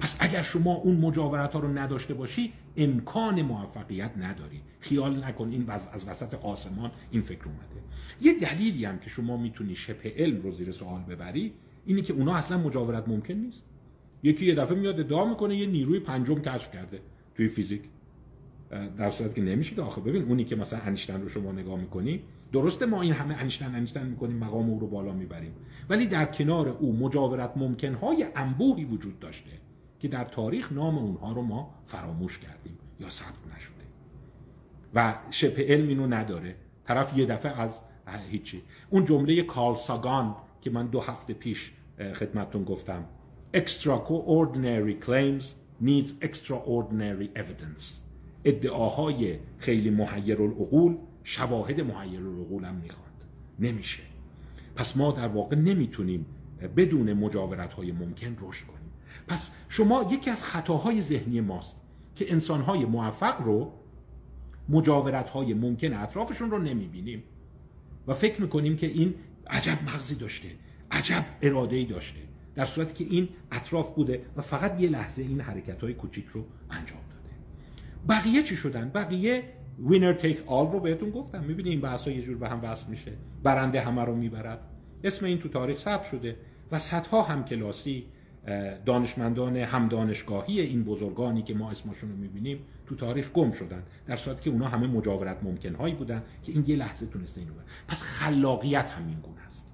پس 0.00 0.16
اگر 0.20 0.42
شما 0.42 0.74
اون 0.74 0.96
مجاورت 0.96 1.52
ها 1.52 1.60
رو 1.60 1.78
نداشته 1.78 2.14
باشی 2.14 2.52
امکان 2.76 3.42
موفقیت 3.42 4.10
نداری. 4.16 4.60
خیال 4.80 5.24
نکن 5.24 5.48
این 5.50 5.70
از 5.70 6.08
وسط 6.08 6.34
آسمان 6.34 6.90
این 7.10 7.22
فکر 7.22 7.44
اومده. 7.44 7.80
یه 8.22 8.32
دلیلی 8.38 8.84
هم 8.84 8.98
که 8.98 9.10
شما 9.10 9.36
می‌تونی 9.36 9.74
شبه 9.74 10.14
علم 10.16 10.42
رو 10.42 10.52
زیر 10.52 10.70
سوال 10.70 11.00
ببری 11.00 11.52
اینه 11.86 12.02
که 12.02 12.12
اونا 12.12 12.34
اصلا 12.34 12.58
مجاورت 12.58 13.08
ممکن 13.08 13.34
نیست. 13.34 13.62
یکی 14.22 14.46
یه 14.46 14.54
دفعه 14.54 14.78
میاد 14.78 15.00
ادعا 15.00 15.24
می‌کنه 15.24 15.56
یه 15.56 15.66
نیروی 15.66 16.00
پنجم 16.00 16.42
کشف 16.42 16.72
کرده 16.72 17.00
توی 17.34 17.48
فیزیک. 17.48 17.82
در 18.98 19.10
صورتی 19.10 19.34
که 19.34 19.40
نمیشه 19.40 19.74
که 19.74 19.82
آخه 19.82 20.00
ببین 20.00 20.22
اونی 20.22 20.44
که 20.44 20.56
مثلا 20.56 20.78
انیشتن 20.78 21.22
رو 21.22 21.28
شما 21.28 21.52
نگاه 21.52 21.80
می‌کنی 21.80 22.22
درسته 22.52 22.86
ما 22.86 23.02
این 23.02 23.12
همه 23.12 23.34
انیشتن 23.34 23.74
انیشتن 23.74 24.06
می‌کنیم 24.06 24.36
مقام 24.36 24.70
او 24.70 24.80
رو 24.80 24.86
بالا 24.86 25.12
می‌بریم. 25.12 25.52
ولی 25.88 26.06
در 26.06 26.24
کنار 26.24 26.68
او 26.68 26.96
مجاورت 26.96 27.52
ممکنهای 27.56 28.26
انبوهی 28.36 28.84
وجود 28.84 29.20
داشته. 29.20 29.50
که 30.00 30.08
در 30.08 30.24
تاریخ 30.24 30.72
نام 30.72 30.98
اونها 30.98 31.32
رو 31.32 31.42
ما 31.42 31.74
فراموش 31.84 32.38
کردیم 32.38 32.78
یا 33.00 33.08
ثبت 33.08 33.56
نشده. 33.56 33.74
و 34.94 35.14
شبه 35.30 35.62
علم 35.62 35.88
اینو 35.88 36.06
نداره. 36.06 36.56
طرف 36.84 37.18
یه 37.18 37.26
دفعه 37.26 37.60
از 37.60 37.80
هیچی. 38.30 38.62
اون 38.90 39.04
جمله 39.04 39.42
کارل 39.42 39.76
ساگان 39.76 40.36
که 40.60 40.70
من 40.70 40.86
دو 40.86 41.00
هفته 41.00 41.34
پیش 41.34 41.72
خدمتتون 42.14 42.64
گفتم. 42.64 43.04
Extraordinary 43.56 45.04
claims 45.06 45.44
needs 45.84 46.10
extraordinary 46.22 47.38
evidence. 47.38 47.84
ادعاهای 48.44 49.38
خیلی 49.58 49.90
محیر 49.90 50.42
العقول 50.42 50.96
شواهد 51.24 51.80
محیر 51.80 52.20
العقول 52.20 52.64
هم 52.64 52.74
می‌خواد. 52.74 53.10
نمیشه. 53.58 54.02
پس 54.76 54.96
ما 54.96 55.12
در 55.12 55.28
واقع 55.28 55.56
نمی‌تونیم 55.56 56.26
بدون 56.76 57.12
مجاورت 57.12 57.72
های 57.72 57.92
ممکن 57.92 58.36
رشد 58.40 58.66
کنیم. 58.66 58.89
پس 59.30 59.50
شما 59.68 60.06
یکی 60.10 60.30
از 60.30 60.44
خطاهای 60.44 61.00
ذهنی 61.00 61.40
ماست 61.40 61.76
که 62.16 62.32
انسانهای 62.32 62.84
موفق 62.84 63.42
رو 63.42 63.72
مجاورت 64.68 65.30
های 65.30 65.54
ممکن 65.54 65.92
اطرافشون 65.92 66.50
رو 66.50 66.58
نمی‌بینیم. 66.58 67.22
و 68.06 68.14
فکر 68.14 68.42
می‌کنیم 68.42 68.76
که 68.76 68.86
این 68.86 69.14
عجب 69.50 69.78
مغزی 69.86 70.14
داشته 70.14 70.48
عجب 70.90 71.24
اراده 71.42 71.76
ای 71.76 71.84
داشته 71.84 72.20
در 72.54 72.64
صورتی 72.64 73.04
که 73.04 73.14
این 73.14 73.28
اطراف 73.52 73.94
بوده 73.94 74.22
و 74.36 74.42
فقط 74.42 74.80
یه 74.80 74.88
لحظه 74.88 75.22
این 75.22 75.40
حرکت 75.40 75.82
های 75.82 75.94
کوچیک 75.94 76.26
رو 76.26 76.44
انجام 76.70 77.00
داده. 77.10 77.34
بقیه 78.08 78.42
چی 78.42 78.56
شدن؟ 78.56 78.90
بقیه 78.94 79.42
وینر 79.88 80.12
تیک 80.12 80.42
آل 80.46 80.72
رو 80.72 80.80
بهتون 80.80 81.10
گفتم. 81.10 81.44
می‌بینی 81.44 81.70
این 81.70 81.80
بحث 81.80 82.02
ها 82.02 82.10
یه 82.10 82.22
جور 82.22 82.36
به 82.36 82.48
هم 82.48 82.60
وصل 82.62 82.90
میشه. 82.90 83.12
برنده 83.42 83.80
همه 83.80 84.04
رو 84.04 84.14
می‌برد. 84.14 84.60
اسم 85.04 85.26
این 85.26 85.38
تو 85.38 85.48
تاریخ 85.48 85.78
ثبت 85.78 86.04
شده 86.04 86.36
و 86.72 86.78
صدها 86.78 87.22
هم 87.22 87.44
کلاسی 87.44 88.06
دانشمندان 88.86 89.56
هم 89.56 89.88
دانشگاهی 89.88 90.60
این 90.60 90.84
بزرگانی 90.84 91.42
که 91.42 91.54
ما 91.54 91.70
اسمشون 91.70 92.10
رو 92.10 92.16
می‌بینیم 92.16 92.58
تو 92.86 92.94
تاریخ 92.94 93.30
گم 93.30 93.50
شدن 93.50 93.82
در 94.06 94.16
صورتی 94.16 94.42
که 94.42 94.50
اونا 94.50 94.68
همه 94.68 94.86
مجاورت 94.86 95.38
ممکن 95.42 95.74
هایی 95.74 95.94
بودن 95.94 96.22
که 96.42 96.52
این 96.52 96.64
یه 96.66 96.76
لحظه 96.76 97.06
تونسته 97.06 97.40
اینو 97.40 97.52
پس 97.88 98.02
خلاقیت 98.02 98.90
همین 98.90 99.20
گونه 99.20 99.40
است. 99.40 99.66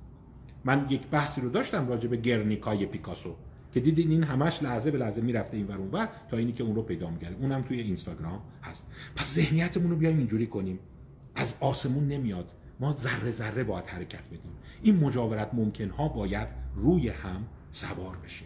من 0.65 0.87
یک 0.89 1.07
بحثی 1.07 1.41
رو 1.41 1.51
داشتم 1.51 1.89
راجع 1.89 2.09
به 2.09 2.17
گرنیکای 2.17 2.87
پیکاسو 2.87 3.37
که 3.73 3.81
دیدین 3.81 4.11
این 4.11 4.23
همش 4.23 4.63
لحظه 4.63 4.91
به 4.91 4.99
لحظه 4.99 5.21
می‌رفته 5.21 5.57
این 5.57 5.67
ور 5.67 6.09
تا 6.31 6.37
اینی 6.37 6.53
که 6.53 6.65
اون 6.65 6.75
رو 6.75 6.83
پیدا 6.83 7.11
میگره 7.11 7.37
اونم 7.41 7.63
توی 7.63 7.81
اینستاگرام 7.81 8.41
هست. 8.63 8.87
پس 9.17 9.35
ذهنیتمون 9.35 9.91
رو 9.91 9.97
بیایم 9.97 10.19
اینجوری 10.19 10.47
کنیم. 10.47 10.79
از 11.35 11.55
آسمون 11.61 12.09
نمیاد. 12.09 12.51
ما 12.81 12.95
ذره 12.95 13.31
ذره 13.31 13.65
باید 13.65 13.87
حرکت 13.87 14.27
بدیم 14.27 14.53
این 14.83 14.97
مجاورت 14.97 15.55
ممکن 15.55 15.89
ها 15.89 16.09
باید 16.09 16.49
روی 16.75 17.09
هم 17.09 17.47
سوار 17.71 18.17
بشه. 18.25 18.45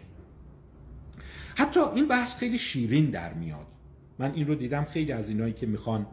حتی 1.55 1.79
این 1.79 2.07
بحث 2.07 2.35
خیلی 2.35 2.57
شیرین 2.57 3.09
در 3.09 3.33
میاد. 3.33 3.67
من 4.19 4.33
این 4.33 4.47
رو 4.47 4.55
دیدم 4.55 4.83
خیلی 4.83 5.11
از 5.11 5.29
اینایی 5.29 5.53
که 5.53 5.65
می‌خوان 5.65 6.07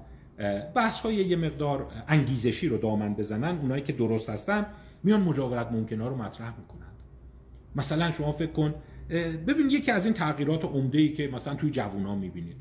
بحث 0.75 1.01
های 1.01 1.15
یه 1.15 1.37
مقدار 1.37 1.87
انگیزشی 2.09 2.69
رو 2.69 2.79
دامن 2.79 3.15
بزنن 3.15 3.59
اونایی 3.59 3.83
که 3.83 3.93
درست 3.93 4.31
هستن 4.31 4.67
میان 5.03 5.23
مجاورت 5.23 5.73
ممکنه 5.73 6.09
رو 6.09 6.17
مطرح 6.17 6.55
می‌کنند 6.59 6.93
مثلا 7.77 8.11
شما 8.11 8.33
فکر 8.33 8.53
کن 8.53 8.75
ببین 9.47 9.71
یکی 9.71 9.91
از 9.91 10.05
این 10.05 10.15
تغییرات 10.15 10.65
عمده 10.65 10.99
ای 10.99 11.13
که 11.13 11.29
مثلا 11.33 11.55
توی 11.55 11.71
جوونا 11.71 12.15
می‌بینید. 12.15 12.57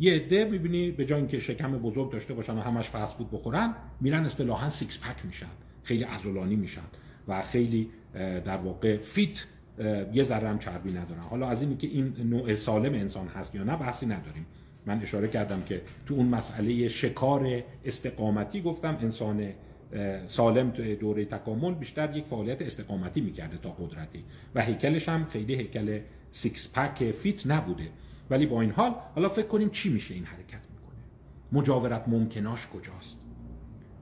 یه 0.00 0.14
عده 0.14 0.44
می‌بینی 0.44 0.90
به 0.90 1.04
جای 1.04 1.18
اینکه 1.18 1.38
شکم 1.38 1.72
بزرگ 1.72 2.12
داشته 2.12 2.34
باشن 2.34 2.58
و 2.58 2.60
همش 2.60 2.88
fast 2.88 3.16
food 3.16 3.30
بخورن 3.30 3.74
میرن 4.00 4.24
اصطلاحا 4.24 4.70
six 4.70 4.98
pack 4.98 5.26
میشن. 5.26 5.46
خیلی 5.82 6.04
عضلانی 6.04 6.56
میشن 6.56 6.82
و 7.28 7.42
خیلی 7.42 7.90
در 8.44 8.56
واقع 8.56 8.96
fit 8.96 9.44
یه 10.12 10.22
ذره 10.22 10.48
هم 10.48 10.58
چربی 10.58 10.90
ندارن 10.90 11.20
حالا 11.20 11.48
از 11.48 11.62
اینی 11.62 11.76
که 11.76 11.86
این 11.86 12.14
نوع 12.30 12.54
سالم 12.54 12.94
انسان 12.94 13.28
هست 13.28 13.54
یا 13.54 13.64
نه 13.64 13.76
بحثی 13.76 14.06
نداریم. 14.06 14.46
من 14.86 15.02
اشاره 15.02 15.28
کردم 15.28 15.62
که 15.62 15.82
تو 16.06 16.14
اون 16.14 16.26
مسئله 16.26 16.88
شکار 16.88 17.62
استقامتی 17.84 18.62
گفتم 18.62 18.98
انسان 19.00 19.52
سالم 20.26 20.70
دوره 21.00 21.24
تکامل 21.24 21.74
بیشتر 21.74 22.16
یک 22.16 22.24
فعالیت 22.24 22.62
استقامتی 22.62 23.20
می‌کرده 23.20 23.56
تا 23.56 23.70
قدرتی. 23.70 24.24
و 24.54 24.62
هیکلش 24.62 25.08
هم 25.08 25.24
خیلی 25.24 25.54
هیکل 25.54 26.00
six 26.30 26.72
pack 26.72 27.10
fit 27.10 27.46
نبوده. 27.46 27.88
ولی 28.30 28.46
با 28.46 28.60
این 28.60 28.70
حال 28.70 28.94
حالا 29.14 29.28
فکر 29.28 29.46
کنیم 29.46 29.70
چی 29.70 29.92
میشه 29.92 30.14
این 30.14 30.24
حرکت 30.24 30.60
می‌کنه؟ 30.70 30.98
مجاورت 31.52 32.08
ممکناش 32.08 32.66
کجاست؟ 32.66 33.16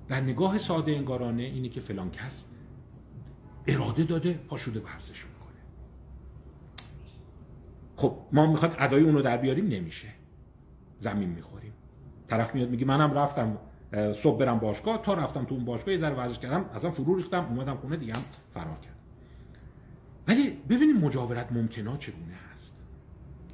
در 0.08 0.20
نگاه 0.20 0.58
ساده 0.58 0.92
انگارانه 0.92 1.42
اینی 1.42 1.68
که 1.68 1.80
فلان 1.80 2.10
کس 2.10 2.44
اراده 3.66 4.04
داده 4.04 4.32
پاشوده 4.32 4.80
ورزش 4.80 5.24
خب 7.96 8.18
ما 8.32 8.46
می‌خواد 8.46 8.76
ادای 8.78 9.02
اونو 9.02 9.22
در 9.22 9.36
بیاریم 9.36 9.68
نمیشه. 9.68 10.08
زمین 10.98 11.28
می‌خوریم. 11.28 11.72
طرف 12.28 12.54
میاد 12.54 12.70
میگه 12.70 12.84
منم 12.84 13.12
رفتم 13.12 13.58
صبح 14.22 14.38
برم 14.38 14.58
باشگاه 14.58 15.02
تا 15.02 15.14
رفتم 15.14 15.44
تو 15.44 15.54
اون 15.54 15.64
باشگاه 15.64 15.94
یه 15.94 16.00
ذره 16.00 16.14
ورزش 16.14 16.38
کردم 16.38 16.70
ازم 16.74 16.90
فرو 16.90 17.16
ریختم 17.16 17.44
اومدم 17.44 17.76
خونه 17.76 17.96
دیگه 17.96 18.12
فرار 18.54 18.78
کردم. 18.78 18.96
ولی 20.28 20.50
ببینید 20.50 21.04
مجاورت 21.04 21.52
ممکنا 21.52 21.96
چگونه 21.96 22.34
هست. 22.52 22.74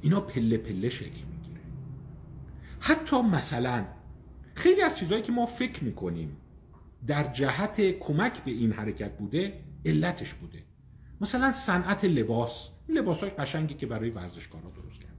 اینا 0.01 0.21
پله 0.21 0.57
پله 0.57 0.89
شکل 0.89 1.25
می‌گیره. 1.31 1.61
حتی 2.79 3.21
مثلا 3.21 3.85
خیلی 4.55 4.81
از 4.81 4.97
چیزهایی 4.97 5.23
که 5.23 5.31
ما 5.31 5.45
فکر 5.45 5.83
می‌کنیم 5.83 6.37
در 7.07 7.23
جهت 7.23 7.81
کمک 7.81 8.43
به 8.43 8.51
این 8.51 8.71
حرکت 8.71 9.17
بوده 9.17 9.63
علتش 9.85 10.33
بوده. 10.33 10.63
مثلا 11.21 11.51
صنعت 11.51 12.05
لباس. 12.05 12.69
لباس 12.89 13.19
های 13.19 13.29
قشنگی 13.29 13.73
که 13.73 13.85
برای 13.85 14.09
ورزشکارا 14.09 14.69
درست 14.69 14.99
کردن. 15.01 15.15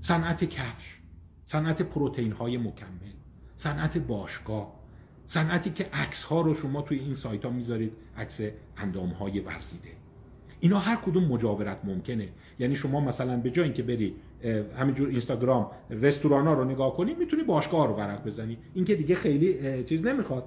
صنعت 0.00 0.44
کفش. 0.44 0.98
صنعت 1.44 1.82
پروتئین 1.82 2.32
های 2.32 2.56
مکمل. 2.56 3.12
صنعت 3.56 3.98
باشگاه. 3.98 4.80
صنعتی 5.26 5.70
که 5.70 5.86
عکس 5.92 6.24
ها 6.24 6.40
رو 6.40 6.54
شما 6.54 6.82
توی 6.82 6.98
این 6.98 7.14
سایت 7.14 7.44
ها 7.44 7.50
می‌ذارید 7.50 7.92
عکس 8.16 8.40
اندام 8.76 9.08
های 9.08 9.40
ورزیده. 9.40 9.88
اینا 10.60 10.78
هر 10.78 10.96
کدوم 10.96 11.24
مجاورت 11.24 11.84
ممکنه. 11.84 12.28
یعنی 12.58 12.76
شما 12.76 13.00
مثلا 13.00 13.36
به 13.36 13.50
جای 13.50 13.64
اینکه 13.64 13.82
بری 13.82 14.14
همینجور 14.78 15.08
اینستاگرام 15.08 15.70
رستوران 15.90 16.46
ها 16.46 16.54
رو 16.54 16.64
نگاه 16.64 16.96
کنی 16.96 17.14
می‌تونی 17.14 17.42
باشگاه 17.42 17.86
رو 17.86 17.94
ورق 17.94 18.26
بزنی. 18.26 18.58
این 18.74 18.84
که 18.84 18.94
دیگه 18.94 19.14
خیلی 19.14 19.84
چیز 19.84 20.04
نمی‌خواد. 20.06 20.44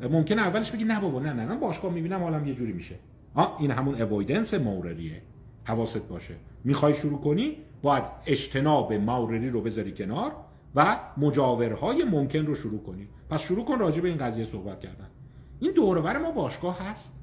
ممکنه 0.00 0.42
اولش 0.42 0.70
بگی 0.70 0.84
نه 0.84 1.00
بابا 1.00 1.20
نه 1.20 1.32
نه 1.32 1.44
نه 1.44 1.56
باشگاه 1.56 1.92
می‌بینم 1.92 2.22
حالم 2.22 2.46
یه 2.46 2.54
جوری 2.54 2.72
میشه. 2.72 2.94
آ 3.34 3.58
این 3.58 3.70
همون 3.70 4.02
اوایدنس 4.02 4.54
موردیه 4.54 5.22
حواست 5.64 5.98
باشه. 6.08 6.34
می‌خوای 6.64 6.94
شروع 6.94 7.20
کنی؟ 7.20 7.56
باید 7.82 8.04
اجتناب 8.26 8.92
مورری 8.92 9.50
رو 9.50 9.60
بذاری 9.60 9.92
کنار 9.92 10.32
و 10.74 11.00
مجاورهای 11.16 12.04
ممکن 12.04 12.46
رو 12.46 12.54
شروع 12.54 12.82
کنی. 12.82 13.08
پس 13.30 13.42
شروع 13.42 13.64
کن 13.64 13.78
راجع 13.78 14.00
به 14.00 14.08
این 14.08 14.18
قضیه 14.18 14.44
صحبت 14.44 14.80
کردن. 14.80 15.06
این 15.60 15.72
دورور 15.72 16.18
ما 16.18 16.30
باشگاه 16.30 16.78
هست. 16.78 17.22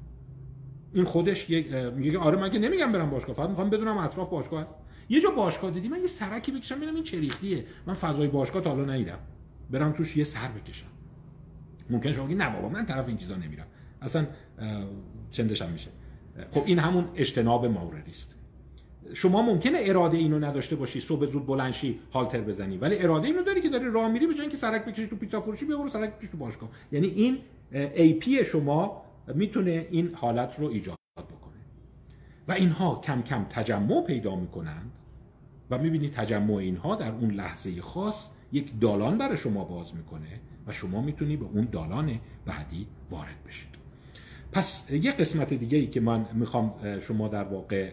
این 0.94 1.04
خودش 1.04 1.50
یک 1.50 1.72
آره 2.20 2.36
من 2.36 2.50
که 2.50 2.58
نمیگم 2.58 2.92
برم 2.92 3.10
باشگاه. 3.10 3.36
فقط 3.36 3.48
می‌خوام 3.48 3.70
بدونم 3.70 3.98
اطراف 3.98 4.28
باشگاه 4.28 4.60
هست. 4.60 4.70
یه 5.08 5.20
جا 5.20 5.30
باشگاه 5.30 5.70
دیدی؟ 5.70 5.88
من 5.88 6.00
یه 6.00 6.06
سرکی 6.06 6.52
بکشم 6.52 6.76
ببینم 6.76 6.94
این 6.94 7.04
چریختیه 7.04 7.64
من 7.86 7.94
فضای 7.94 8.28
باشگاه 8.28 8.62
تا 8.62 8.70
حالا 8.70 8.84
ندیدم. 8.84 9.18
برم 9.70 9.92
توش 9.92 10.16
یه 10.16 10.24
سر 10.24 10.48
بکشم. 10.48 10.86
ممکن 11.90 12.12
شما 12.12 12.26
نه 12.26 12.50
بابا 12.50 12.68
من 12.68 12.86
طرف 12.86 13.08
این 13.08 13.16
چیزا 13.16 13.36
نمیرم. 13.36 13.66
اصلا 14.02 14.26
چندشم 15.30 15.70
میشه. 15.70 15.90
خب 16.50 16.62
این 16.66 16.78
همون 16.78 17.04
اجتناب 17.16 17.66
موردی 17.66 18.10
است 18.10 18.34
شما 19.14 19.42
ممکنه 19.42 19.78
اراده 19.82 20.16
اینو 20.16 20.38
نداشته 20.38 20.76
باشی 20.76 21.00
صبح 21.00 21.26
زود 21.26 21.46
بلنشی 21.46 21.98
هالتر 22.12 22.40
بزنی. 22.40 22.76
ولی 22.76 22.98
اراده 22.98 23.26
اینو 23.26 23.42
داری 23.42 23.60
که 23.60 23.68
داری 23.68 23.90
راه 23.90 24.08
میری 24.08 24.26
به 24.26 24.32
جای 24.34 24.40
اینکه 24.40 24.56
سرک 24.56 24.84
بکشی 24.84 25.06
تو 25.06 25.16
پیتا 25.16 25.40
فروشی 25.40 25.64
بیا 25.64 25.78
برو 25.78 25.88
سرک 25.88 26.18
بکش 26.18 26.28
تو 26.28 26.36
باشگاه. 26.36 26.68
یعنی 26.92 27.06
این 27.06 27.38
ای 27.72 28.12
پی 28.12 28.44
شما 28.44 29.02
می‌تونه 29.34 29.86
این 29.90 30.14
حالت 30.14 30.58
رو 30.58 30.66
ایجاد 30.66 30.96
بکنه. 31.16 31.60
و 32.48 32.52
اینها 32.52 33.00
کم 33.04 33.22
کم 33.22 33.46
تجمع 33.50 34.04
پیدا 34.06 34.36
می‌کنند 34.36 34.92
و 35.70 35.78
می‌بینی 35.78 36.08
تجمع 36.08 36.54
اینها 36.54 36.94
در 36.94 37.12
اون 37.12 37.30
لحظه 37.30 37.82
خاص 37.82 38.28
یک 38.52 38.80
دالان 38.80 39.18
برای 39.18 39.36
شما 39.36 39.64
باز 39.64 39.94
می‌کنه 39.94 40.40
و 40.66 40.72
شما 40.72 41.00
می‌تونی 41.00 41.36
به 41.36 41.44
اون 41.44 41.68
دالان 41.72 42.20
بعدی 42.46 42.86
وارد 43.10 43.44
بشید. 43.46 43.79
پس 44.52 44.90
یه 44.90 45.12
قسمت 45.12 45.54
دیگه 45.54 45.78
ای 45.78 45.86
که 45.86 46.00
من 46.00 46.26
می‌خوام 46.32 46.98
شما 47.00 47.28
در 47.28 47.44
واقع 47.44 47.92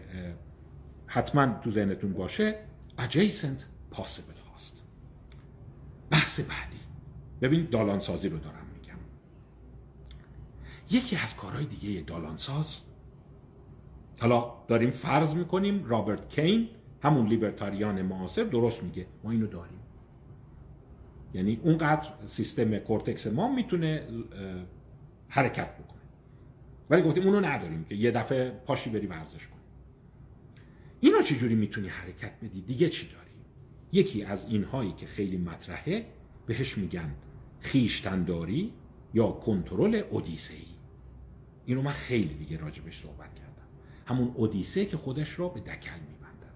حتما 1.06 1.60
تو 1.60 1.70
ذهنتون 1.70 2.12
باشه 2.12 2.58
adjacent 2.98 3.94
possible 3.94 4.50
هاست. 4.50 4.82
بحث 6.10 6.40
بعدی. 6.40 6.78
ببین 7.42 7.68
دالانسازی 7.70 8.28
رو 8.28 8.38
دارم 8.38 8.66
میگم. 8.74 8.98
یکی 10.90 11.16
از 11.16 11.36
کارهای 11.36 11.64
دیگه 11.64 12.00
دالانساز 12.00 12.76
حالا 14.20 14.52
داریم 14.68 14.90
فرض 14.90 15.34
می‌کنیم 15.34 15.84
رابرت 15.84 16.28
کین 16.28 16.68
همون 17.02 17.26
libertarian 17.26 18.02
معاصر 18.02 18.44
درست 18.44 18.82
میگه. 18.82 19.06
ما 19.24 19.30
اینو 19.30 19.46
داریم. 19.46 19.78
یعنی 21.34 21.60
اونقدر 21.62 22.08
سیستم 22.26 22.78
کورتکس 22.78 23.26
ما 23.26 23.54
می‌تونه 23.54 24.02
حرکت 25.28 25.74
بکنه. 25.74 25.87
ولی 26.90 27.02
گفتیم 27.02 27.26
اونو 27.26 27.40
نداریم 27.40 27.84
که 27.84 27.94
یه 27.94 28.10
دفعه 28.10 28.50
پاشی 28.50 28.90
بری 28.90 29.06
ورزش 29.06 29.46
کن 29.46 29.58
اینا 31.00 31.22
چجوری 31.22 31.54
می‌تونی 31.54 31.88
حرکت 31.88 32.32
بدی؟ 32.42 32.60
دیگه 32.60 32.88
چی 32.88 33.08
داری؟ 33.08 33.28
یکی 33.92 34.22
از 34.22 34.44
اینهایی 34.44 34.92
که 34.92 35.06
خیلی 35.06 35.36
مطرحه 35.36 36.06
بهش 36.46 36.78
میگن 36.78 37.14
خویشتنداری 37.60 38.72
یا 39.14 39.26
کنترل 39.26 40.02
اودیسه 40.10 40.54
ای 40.54 40.60
اینو 41.64 41.82
من 41.82 41.92
خیلی 41.92 42.34
دیگه 42.34 42.56
راجبش 42.56 43.02
صحبت 43.02 43.34
کردم. 43.34 43.66
همون 44.06 44.32
اودیسه 44.34 44.86
که 44.86 44.96
خودش 44.96 45.38
را 45.38 45.48
به 45.48 45.60
دکل 45.60 45.98
میبندد. 46.08 46.54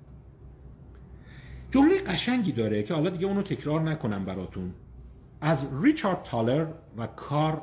جمله 1.71 1.99
قشنگی 1.99 2.53
داره 2.53 2.83
که 2.83 2.95
حالا 2.95 3.11
دیگه 3.11 3.27
اونو 3.27 3.43
تکرار 3.43 3.81
نکنم 3.81 4.25
براتون. 4.25 4.75
از 5.41 5.69
ریچارد 5.83 6.23
تالر 6.23 6.67
و 6.97 7.07
کار 7.07 7.63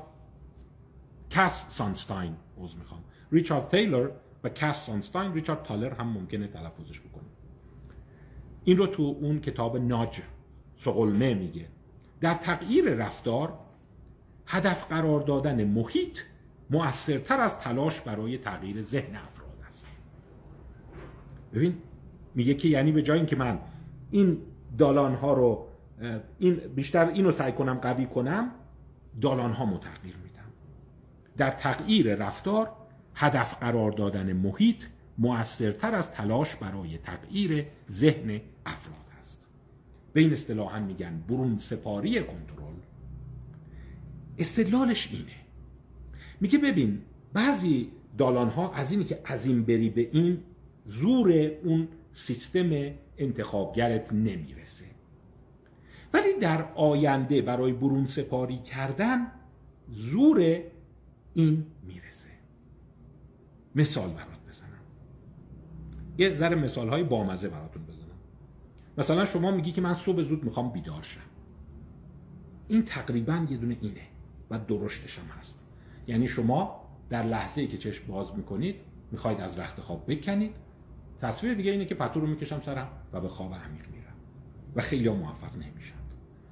کاس 1.40 1.66
سانستاین 1.70 2.36
عوض 2.58 2.76
می‌خوام. 2.76 3.02
ریچارد 3.32 3.68
تیلر 3.68 4.10
و 4.44 4.50
کاس 4.50 4.86
سانستاین 4.86 5.34
ریچارد 5.34 5.64
تالر 5.64 5.94
هم 5.94 6.08
ممکنه 6.08 6.48
تلفظش 6.48 7.00
بکنه. 7.00 7.24
این 8.64 8.78
رو 8.78 8.88
تو 8.88 9.18
اون 9.22 9.40
کتاب 9.40 9.78
ناج 9.78 10.22
سقلمه 10.76 11.34
میگه. 11.34 11.66
در 12.22 12.34
تغییر 12.34 12.96
رفتار 12.96 13.60
هدف 14.48 14.88
قرار 14.88 15.22
دادن 15.22 15.64
محیط 15.64 16.20
مؤثرتر 16.70 17.42
از 17.42 17.58
تلاش 17.58 18.02
برای 18.02 18.38
تغییر 18.38 18.82
ذهن 18.82 19.16
افراد 19.16 19.58
است. 19.68 19.86
ببین 21.54 21.78
میگه 22.36 22.54
که 22.54 22.68
یعنی 22.68 22.92
به 22.92 23.02
جای 23.02 23.18
اینکه 23.18 23.36
من 23.36 23.60
این 24.12 24.38
دالان 24.78 25.16
ها 25.16 25.34
رو 25.34 25.68
این 26.40 26.56
بیشتر 26.56 27.10
اینو 27.10 27.32
سعی 27.32 27.52
کنم 27.52 27.74
قوی 27.74 28.06
کنم 28.06 28.52
دالان 29.22 29.52
ها 29.52 29.78
تغییر 29.78 30.16
میدم. 30.16 30.29
در 31.40 31.52
تغییر 31.52 32.16
رفتار 32.16 32.72
هدف 33.16 33.58
قرار 33.60 33.92
دادن 33.92 34.34
محیط 34.34 34.86
مؤثرتر 35.18 35.96
از 35.96 36.12
تلاش 36.12 36.56
برای 36.56 36.98
تغییر 36.98 37.66
ذهن 37.92 38.42
افراد 38.66 39.06
است. 39.20 39.48
به 40.14 40.22
این 40.22 40.34
اصطلاحا 40.34 40.80
میگن 40.80 41.24
برون 41.30 41.58
سپاری 41.58 42.14
کنترل. 42.14 42.76
استدلالش 44.38 45.10
اینه. 45.12 45.26
میگه 46.42 46.58
ببین 46.58 47.02
بعضی 47.34 47.92
دالان 48.18 48.50
ها 48.50 48.74
از 48.74 48.92
اینی 48.92 49.04
که 49.04 49.20
از 49.26 49.46
این 49.46 49.64
بری 49.64 49.90
به 49.90 50.10
این 50.12 50.44
زور 50.88 51.32
اون 51.64 51.88
سیستم 52.12 52.70
انتخابگرت 53.18 54.14
نمی‌رسه. 54.14 54.86
ولی 56.14 56.40
در 56.42 56.66
آینده 56.76 57.42
برای 57.42 57.74
برون 57.74 58.06
سپاری 58.06 58.58
کردن 58.58 59.28
زور 59.92 60.62
این 61.34 61.66
می‌رسه. 61.84 62.30
مثال 63.76 64.10
برات 64.10 64.48
بزنم. 64.48 64.70
یه 66.18 66.36
ذره 66.36 66.56
مثال 66.56 66.90
های 66.90 67.04
بامزه 67.04 67.50
براتون 67.50 67.86
بزنم. 67.86 68.00
مثلا 68.98 69.26
شما 69.26 69.52
میگی 69.52 69.72
که 69.72 69.82
من 69.82 69.94
صبح 69.94 70.22
زود 70.22 70.44
می‌خوام 70.44 70.72
بیدار 70.72 71.04
شم. 71.04 71.22
این 72.68 72.86
تقریبا 72.86 73.48
یه 73.50 73.58
دونه 73.58 73.78
اینه 73.82 74.02
و 74.50 74.60
درشتش 74.60 75.20
هم 75.20 75.26
هست. 75.40 75.66
یعنی 76.08 76.28
شما 76.28 76.90
در 77.10 77.24
لحظه 77.24 77.62
ای 77.62 77.68
که 77.68 77.78
چشم 77.78 78.08
باز 78.08 78.36
می‌کنید 78.36 78.76
می‌خواید 79.12 79.42
از 79.42 79.60
رخت 79.60 79.82
خواب 79.82 80.12
بکنید. 80.12 80.56
تصویر 81.22 81.54
دیگه 81.54 81.72
اینه 81.72 81.86
که 81.86 81.96
پتو 81.96 82.20
رو 82.20 82.28
می‌کشم 82.28 82.62
سرم 82.66 82.88
و 83.14 83.22
به 83.22 83.28
خواب 83.28 83.54
عمیق 83.54 83.90
میرم. 83.90 84.14
و 84.76 84.82
خیلی 84.82 85.10
موفق 85.10 85.56
نمیشن. 85.56 85.96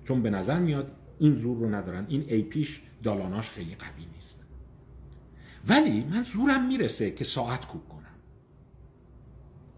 چون 0.03 0.21
به 0.21 0.30
نظر 0.30 0.59
میاد 0.59 0.91
این 1.19 1.36
زور 1.36 1.57
رو 1.57 1.75
ندارن. 1.75 2.05
این 2.09 2.25
ای 2.28 2.41
پیش 2.41 2.82
دالاناش 3.03 3.49
خیلی 3.49 3.75
قوی 3.75 4.05
نیست. 4.15 4.36
ولی 5.70 6.03
من 6.03 6.24
زورم 6.24 6.68
می‌رسه 6.68 7.11
که 7.11 7.24
ساعت 7.24 7.65
کوک 7.65 7.89
کنم. 7.89 8.15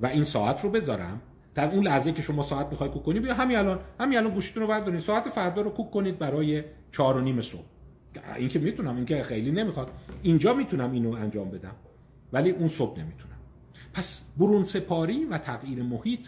و 0.02 0.06
این 0.06 0.24
ساعت 0.24 0.64
رو 0.64 0.70
بذارم. 0.70 1.22
در 1.56 1.72
اون 1.72 1.84
لحظه 1.84 2.12
که 2.12 2.22
شما 2.22 2.44
ساعت 2.44 2.68
می‌خوای 2.68 2.90
کوک 2.90 3.04
کنید 3.04 3.22
بیا 3.22 3.34
همین 3.34 3.58
الان 3.58 3.80
همین 4.00 4.18
الان 4.18 4.34
گوشتون 4.34 4.64
رو 4.64 4.70
بردارید 4.70 5.02
ساعت 5.02 5.30
فردا 5.30 5.62
رو 5.62 5.70
کوک 5.70 5.92
کنید 5.92 6.20
برای 6.20 6.64
چهار 6.92 7.18
و 7.18 7.22
نیم 7.22 7.42
صبح. 7.42 7.64
این 8.38 8.50
که 8.50 8.60
می‌تونم 8.60 8.96
این 8.96 9.06
که 9.06 9.24
خیلی 9.24 9.52
نمی‌خواد. 9.52 9.92
اینجا 10.24 10.54
می‌تونم 10.54 10.92
اینو 10.92 11.12
انجام 11.12 11.50
بدم 11.50 11.76
ولی 12.34 12.50
اون 12.50 12.70
صبح 12.70 13.00
نمی‌تونم. 13.00 13.38
پس 13.94 14.24
برون 14.38 14.64
سپاری 14.64 15.26
و 15.26 15.38
تغییر 15.38 15.84
محیط 15.84 16.28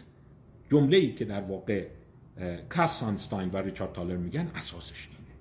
جمله 0.69 0.97
ای 0.97 1.13
که 1.13 1.25
در 1.25 1.41
واقع 1.41 1.87
کاس 2.69 2.99
سانستاین 2.99 3.49
و 3.49 3.57
ریچارد 3.57 3.93
تالر 3.93 4.17
میگن 4.17 4.51
اساسش 4.55 5.07
اینه. 5.07 5.31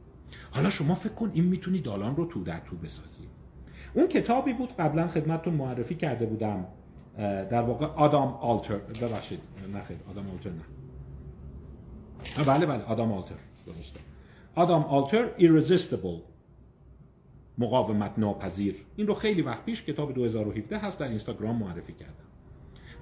حالا 0.50 0.70
شما 0.70 0.94
فکر 0.94 1.12
کن 1.12 1.30
این 1.34 1.44
می‌تونی 1.44 1.80
دالان 1.80 2.16
رو 2.16 2.26
تو 2.26 2.42
در 2.44 2.60
تو 2.60 2.76
بسازی. 2.76 3.29
اون 3.94 4.08
کتابی 4.08 4.52
بود 4.52 4.76
قبلا 4.78 5.08
خدمتتون 5.08 5.54
معرفی 5.54 5.94
کرده 5.94 6.26
بودم 6.26 6.66
در 7.50 7.62
واقع 7.62 7.86
آدام 7.86 8.28
آلتر. 8.34 8.76
ببخشید 8.76 9.40
نه 9.72 9.84
خیر 9.84 9.96
آدام 10.10 10.26
آلتر 10.30 10.50
نه. 10.50 10.64
بله 12.46 12.66
بله 12.66 12.82
آدام 12.84 13.12
آلتر. 13.12 13.34
درسته. 13.66 14.00
آدام 14.54 14.84
آلتر 14.84 15.28
Irresistible 15.38 16.20
مقاومت 17.58 18.12
ناپذیر 18.18 18.74
این 18.96 19.06
رو 19.06 19.14
خیلی 19.14 19.42
وقت 19.42 19.64
پیش 19.64 19.82
کتاب 19.82 20.14
2017 20.14 20.78
هست 20.78 20.98
در 20.98 21.08
اینستاگرام 21.08 21.56
معرفی 21.56 21.92
کردم. 21.92 22.12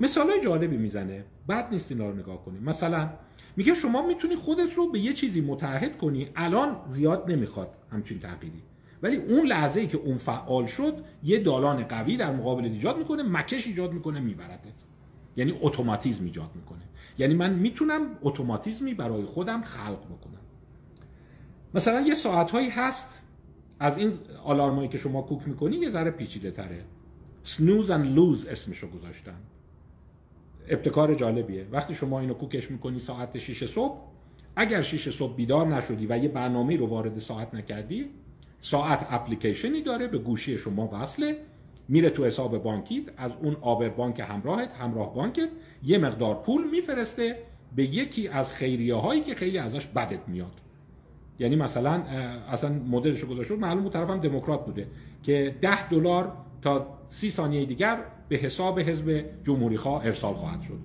مثال 0.00 0.26
جالبی 0.44 0.76
می‌زنه. 0.76 1.24
بعد 1.46 1.70
نیست 1.70 1.92
اینا 1.92 2.10
رو 2.10 2.16
نگاه 2.16 2.44
کنیم 2.44 2.62
مثلا 2.62 3.10
میگه 3.56 3.74
شما 3.74 4.06
می‌تونی 4.06 4.36
خودت 4.36 4.74
رو 4.74 4.90
به 4.90 5.00
یه 5.00 5.12
چیزی 5.12 5.40
متحد 5.40 5.98
کنی. 5.98 6.28
الان 6.36 6.76
زیاد 6.88 7.30
نمی‌خواد 7.30 7.68
همچین 7.92 8.18
تغییری. 8.18 8.62
ولی 9.02 9.16
اون 9.16 9.46
لحظه 9.46 9.80
ای 9.80 9.86
که 9.86 9.96
اون 9.96 10.16
فعال 10.16 10.66
شد 10.66 11.04
یه 11.22 11.38
دالان 11.38 11.84
قوی 11.84 12.16
در 12.16 12.32
مقابل 12.32 12.64
ایجاد 12.64 12.98
می‌کنه 12.98 13.22
مکش 13.22 13.66
ایجاد 13.66 13.92
می‌کنه 13.92 14.20
میبردت 14.20 14.74
یعنی 15.36 15.54
اتوماتیزم 15.60 16.24
ایجاد 16.24 16.50
می‌کنه. 16.54 16.82
یعنی 17.18 17.34
من 17.34 17.54
می‌تونم 17.54 18.00
اتوماتیزمی 18.22 18.94
برای 18.94 19.22
خودم 19.22 19.62
خلق 19.62 20.04
بکنم. 20.04 20.40
مثلا 21.74 22.00
یه 22.00 22.14
ساعت 22.14 22.50
هایی 22.50 22.68
هست 22.68 23.20
از 23.80 23.98
این 23.98 24.12
آلارمایی 24.44 24.88
که 24.88 24.98
شما 24.98 25.22
کوک 25.22 25.48
می‌کنی 25.48 25.76
یه 25.76 25.90
ذره 25.90 26.10
پیچیده 26.10 26.50
تره. 26.50 26.84
سنوز 27.42 27.90
and 27.90 27.94
لوز 27.94 28.46
اسمشو 28.46 28.90
گذاشتن. 28.90 29.40
ابتکار 30.68 31.14
جالبیه. 31.14 31.66
وقتی 31.72 31.94
شما 31.94 32.20
اینو 32.20 32.34
کوکش 32.34 32.70
می‌کنی 32.70 32.98
ساعت 32.98 33.38
6 33.38 33.66
صبح 33.66 34.00
اگر 34.56 34.82
6 34.82 35.10
صبح 35.10 35.36
بیدار 35.36 35.66
نشدی 35.66 36.06
و 36.06 36.18
یه 36.18 36.28
برنامه 36.28 36.76
رو 36.76 36.86
وارد 36.86 37.18
ساعت 37.18 37.54
نکردی 37.54 38.10
ساعت 38.58 39.06
اپلیکیشنی 39.10 39.82
داره 39.82 40.06
به 40.06 40.18
گوشی 40.18 40.58
شما 40.58 40.88
وصله. 40.92 41.36
میره 41.88 42.10
تو 42.10 42.24
حساب 42.24 42.62
بانکیت 42.62 43.04
از 43.16 43.32
اون 43.42 43.56
آبر 43.60 43.88
بانک 43.88 44.20
همراهت 44.20 44.74
همراه 44.74 45.14
بانکت 45.14 45.48
یه 45.82 45.98
مقدار 45.98 46.34
پول 46.34 46.70
میفرسته 46.70 47.38
به 47.76 47.84
یکی 47.84 48.28
از 48.28 48.52
خیریه 48.52 48.94
هایی 48.94 49.20
که 49.20 49.34
خیلی 49.34 49.58
ازش 49.58 49.86
بدت 49.86 50.28
میاد. 50.28 50.60
یعنی 51.38 51.56
مثلا 51.56 51.90
اصلا 52.48 52.70
مدلش 52.70 53.24
گذاشته 53.24 53.56
معلوم 53.56 53.82
بود 53.82 53.92
طرفم 53.92 54.20
دموکرات 54.20 54.66
بوده 54.66 54.86
که 55.22 55.54
10 55.62 55.88
دلار 55.88 56.32
تا 56.62 56.98
سی 57.08 57.30
ثانیه 57.30 57.64
دیگر 57.64 57.98
به 58.28 58.36
حساب 58.36 58.80
حزب 58.80 59.24
جمهوری 59.44 59.76
خواه 59.76 60.04
ارسال 60.04 60.34
خواهد 60.34 60.62
شد. 60.62 60.78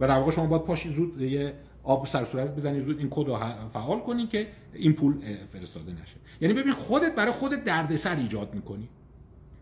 و 0.00 0.08
در 0.08 0.18
واقع 0.18 0.30
شما 0.30 0.46
باید 0.46 0.62
پاشی 0.62 0.94
زود 0.94 1.20
یه 1.20 1.52
آب 1.90 2.06
سر 2.06 2.24
صورت 2.24 2.56
بزنید 2.56 2.84
زود 2.84 2.98
این 2.98 3.10
کد 3.10 3.26
رو 3.26 3.68
فعال 3.68 4.00
کنی 4.00 4.26
که 4.26 4.46
این 4.72 4.92
پول 4.92 5.14
فرستاده 5.46 5.92
نشه. 5.92 6.16
یعنی 6.40 6.54
ببین 6.54 6.72
خودت 6.72 7.14
برای 7.14 7.32
خودت 7.32 7.64
دردسر 7.64 8.16
ایجاد 8.16 8.54
می‌کنی. 8.54 8.88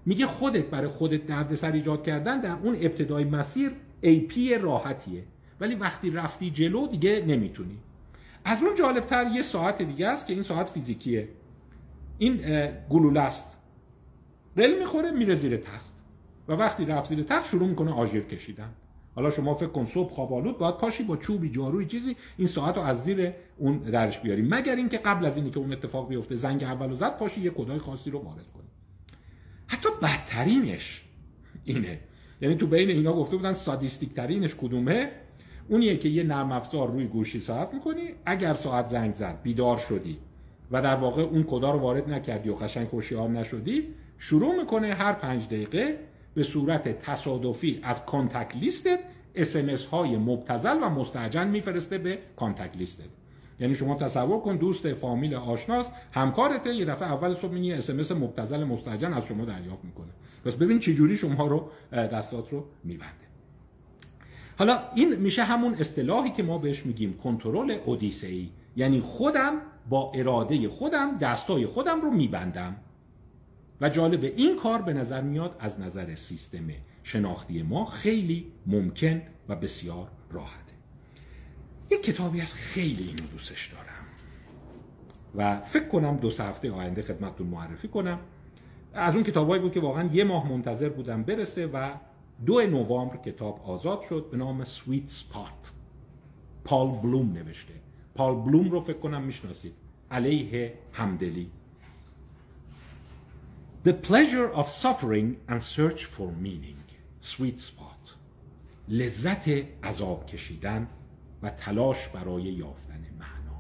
میگه 0.07 0.27
خودت 0.27 0.65
برای 0.65 0.89
خودت 0.89 1.27
دردسر 1.27 1.73
ایجاد 1.73 2.03
کردن 2.03 2.41
در 2.41 2.57
اون 2.63 2.75
ابتدای 2.81 3.25
مسیر 3.25 3.71
پی 4.01 4.55
راحتیه. 4.55 5.25
ولی 5.61 5.75
وقتی 5.75 6.11
رفتی 6.11 6.51
جلو 6.51 6.87
دیگه 6.87 7.25
نمی‌تونی. 7.27 7.79
از 8.45 8.63
اون 8.63 8.75
جالبتر 8.75 9.31
یه 9.35 9.43
ساعت 9.43 9.83
دیگه 9.83 10.09
است 10.09 10.27
که 10.27 10.33
این 10.33 10.43
ساعت 10.43 10.69
فیزیکیه. 10.69 11.29
این 12.19 12.41
گلوله 12.91 13.21
است. 13.21 13.57
دل 14.57 14.79
می‌خوره 14.79 15.11
میره 15.11 15.35
زیر 15.35 15.57
تخت. 15.57 15.93
و 16.49 16.53
وقتی 16.53 16.85
رفت 16.85 17.09
زیر 17.09 17.23
تخت 17.23 17.47
شروع 17.47 17.69
می‌کنه 17.69 17.93
آژیر 17.93 18.23
کشیدن. 18.23 18.71
حالا 19.19 19.31
شما 19.31 19.55
فکر 19.55 19.69
کن 19.69 19.87
صبح 19.87 20.13
خواب 20.13 20.33
آلود 20.33 20.59
باید 20.59 20.77
پاشی 20.77 21.03
با 21.03 21.17
چوبی 21.17 21.51
جاروی 21.51 21.87
چیزی 21.87 22.17
این 22.37 22.47
ساعت 22.47 22.77
رو 22.77 22.83
از 22.83 23.05
زیر 23.05 23.33
اون 23.57 23.79
درش 23.79 24.19
بیاری. 24.19 24.43
مگر 24.43 24.77
اینکه 24.77 24.99
قبل 24.99 25.27
از 25.27 25.37
اینی 25.37 25.51
که 25.51 25.59
اون 25.59 25.73
اتفاق 25.73 26.09
بیفته 26.09 26.35
زنگ 26.35 26.65
اول 26.65 26.95
زد 26.95 27.17
پاشی 27.17 27.41
یه 27.41 27.51
کدای 27.51 27.79
خاصی 27.79 28.11
رو 28.11 28.19
وارد 28.19 28.53
کنی. 28.55 28.67
حتی 29.67 29.89
بدترینش 30.03 31.05
اینه. 31.65 32.01
یعنی 32.41 32.55
تو 32.55 32.67
بین 32.67 32.89
اینا 32.89 33.13
گفته 33.13 33.37
بودن 33.37 33.53
سادیستیک 33.53 34.15
ترینش 34.15 34.55
کدومه؟ 34.55 35.11
اونیه 35.69 35.97
که 35.97 36.09
یه 36.09 36.23
نرم 36.23 36.53
افزار 36.53 36.91
روی 36.91 37.07
گوشی 37.07 37.41
ساعت 37.41 37.75
می‌کنی 37.75 38.11
اگر 38.27 38.55
ساعت 38.55 38.87
زنگ 38.87 39.15
زد 39.15 39.43
بیدار 39.43 39.79
شدی 39.79 40.19
و 40.71 40.83
در 40.83 40.97
واقع 40.97 41.23
اون 41.23 41.43
کدا 41.43 41.71
رو 41.71 41.79
وارد 41.79 42.11
نکردی 42.11 42.49
و 42.49 42.55
قشنگ 42.55 42.87
هوشیار 42.93 43.29
نشدی 43.29 43.83
شروع 44.19 44.57
می‌کنه 44.57 44.95
هر 44.95 45.13
پنج 45.13 45.47
دقیقه 45.47 45.99
به 46.39 46.45
صورت 46.45 47.01
تصادفی 47.03 47.81
از 47.83 48.05
contact 48.05 48.57
list 48.57 48.91
ت 48.91 48.99
اسمس 49.35 49.87
های 49.87 50.17
مبتزل 50.17 50.77
و 50.83 50.91
مستعجل 50.91 51.47
میفرسته 51.49 51.99
به 51.99 52.19
کانتکت 52.37 52.77
لیستت. 52.77 53.05
یعنی 53.61 53.75
شما 53.75 53.95
تصور 53.95 54.41
کن 54.41 54.57
دوست 54.57 54.93
فامیل 54.93 55.35
آشناس 55.35 55.91
همکارته 56.13 56.75
یه 56.75 56.85
دفعه 56.85 57.13
اول 57.13 57.35
صبح 57.35 57.57
یه 57.57 57.77
اس 57.77 57.91
ام 57.91 57.99
اس 57.99 58.13
مبتذل 58.13 58.65
مستهجن 58.65 59.13
از 59.13 59.27
شما 59.27 59.45
دریافت 59.45 59.85
می‌کنه. 59.85 60.09
پس 60.45 60.53
ببین 60.53 60.79
چه 60.79 60.95
جوری 60.95 61.17
شما 61.17 61.47
رو 61.47 61.71
دستات 61.93 62.53
رو 62.53 62.65
میبنده. 62.85 63.29
حالا 64.59 64.79
این 64.95 65.17
میشه 65.17 65.45
همون 65.45 65.75
اصطلاحی 65.75 66.31
که 66.31 66.43
ما 66.43 66.59
بهش 66.59 66.87
میگیم 66.87 67.19
کنترل 67.19 67.77
اودیسه‌ای 67.85 68.51
یعنی 68.77 69.01
خودم 69.01 69.53
با 69.89 70.13
اراده 70.15 70.69
خودم 70.69 71.19
دستای 71.19 71.67
خودم 71.67 72.01
رو 72.01 72.11
میبندم. 72.11 72.77
و 73.81 73.89
جالب 73.89 74.25
این 74.25 74.57
کار 74.57 74.83
به 74.83 74.93
نظر 74.93 75.21
میاد 75.21 75.57
از 75.59 75.81
نظر 75.81 76.15
سیستم 76.15 76.67
شناختی 77.03 77.63
ما 77.63 77.85
خیلی 77.85 78.53
ممکن 78.67 79.23
و 79.49 79.57
بسیار 79.57 80.09
راحته. 80.31 80.73
یک 81.91 82.03
کتابی 82.03 82.41
از 82.41 82.55
خیلی 82.55 83.03
اینو 83.03 83.27
دوستش 83.33 83.67
دارم. 83.67 84.05
و 85.35 85.61
فکر 85.61 85.89
کنم 85.89 86.17
دو 86.17 86.31
سه 86.31 86.45
هفته 86.45 86.73
آینده 86.73 87.03
خدمتتون 87.03 87.47
معرفی 87.47 87.89
کنم. 87.89 88.19
از 88.95 89.15
اون 89.15 89.25
کتابایی 89.25 89.63
بود 89.63 89.73
که 89.73 89.81
واقعا 89.81 90.09
یه 90.13 90.25
ماه 90.25 90.53
منتظر 90.53 90.89
بودم 90.89 91.23
برسه 91.23 91.67
و 91.67 91.91
دو 92.47 92.61
نوامبر 92.61 93.17
کتاب 93.17 93.61
آزاد 93.65 94.01
شد 94.09 94.29
به 94.31 94.37
نام 94.37 94.65
سویت 94.65 95.09
سپات 95.09 95.73
پال 96.65 96.89
بلوم 96.89 97.33
نوشته. 97.33 97.75
پال 98.15 98.35
بلوم 98.35 98.71
رو 98.71 98.81
فکر 98.81 98.99
کنم 98.99 99.23
می‌شناسید. 99.23 99.73
علیه 100.11 100.75
همدلی. 100.93 101.51
The 103.85 103.95
pleasure 103.95 104.49
of 104.53 104.69
suffering 104.69 105.37
and 105.49 105.63
search 105.63 106.05
for 106.05 106.33
meaning. 106.33 106.79
Sweet 107.21 107.61
spot. 107.61 108.17
لذت 108.89 109.49
عذاب 109.83 110.27
کشیدن 110.27 110.89
و 111.43 111.51
تلاش 111.51 112.09
برای 112.09 112.43
یافتن 112.43 113.07
معنا. 113.19 113.59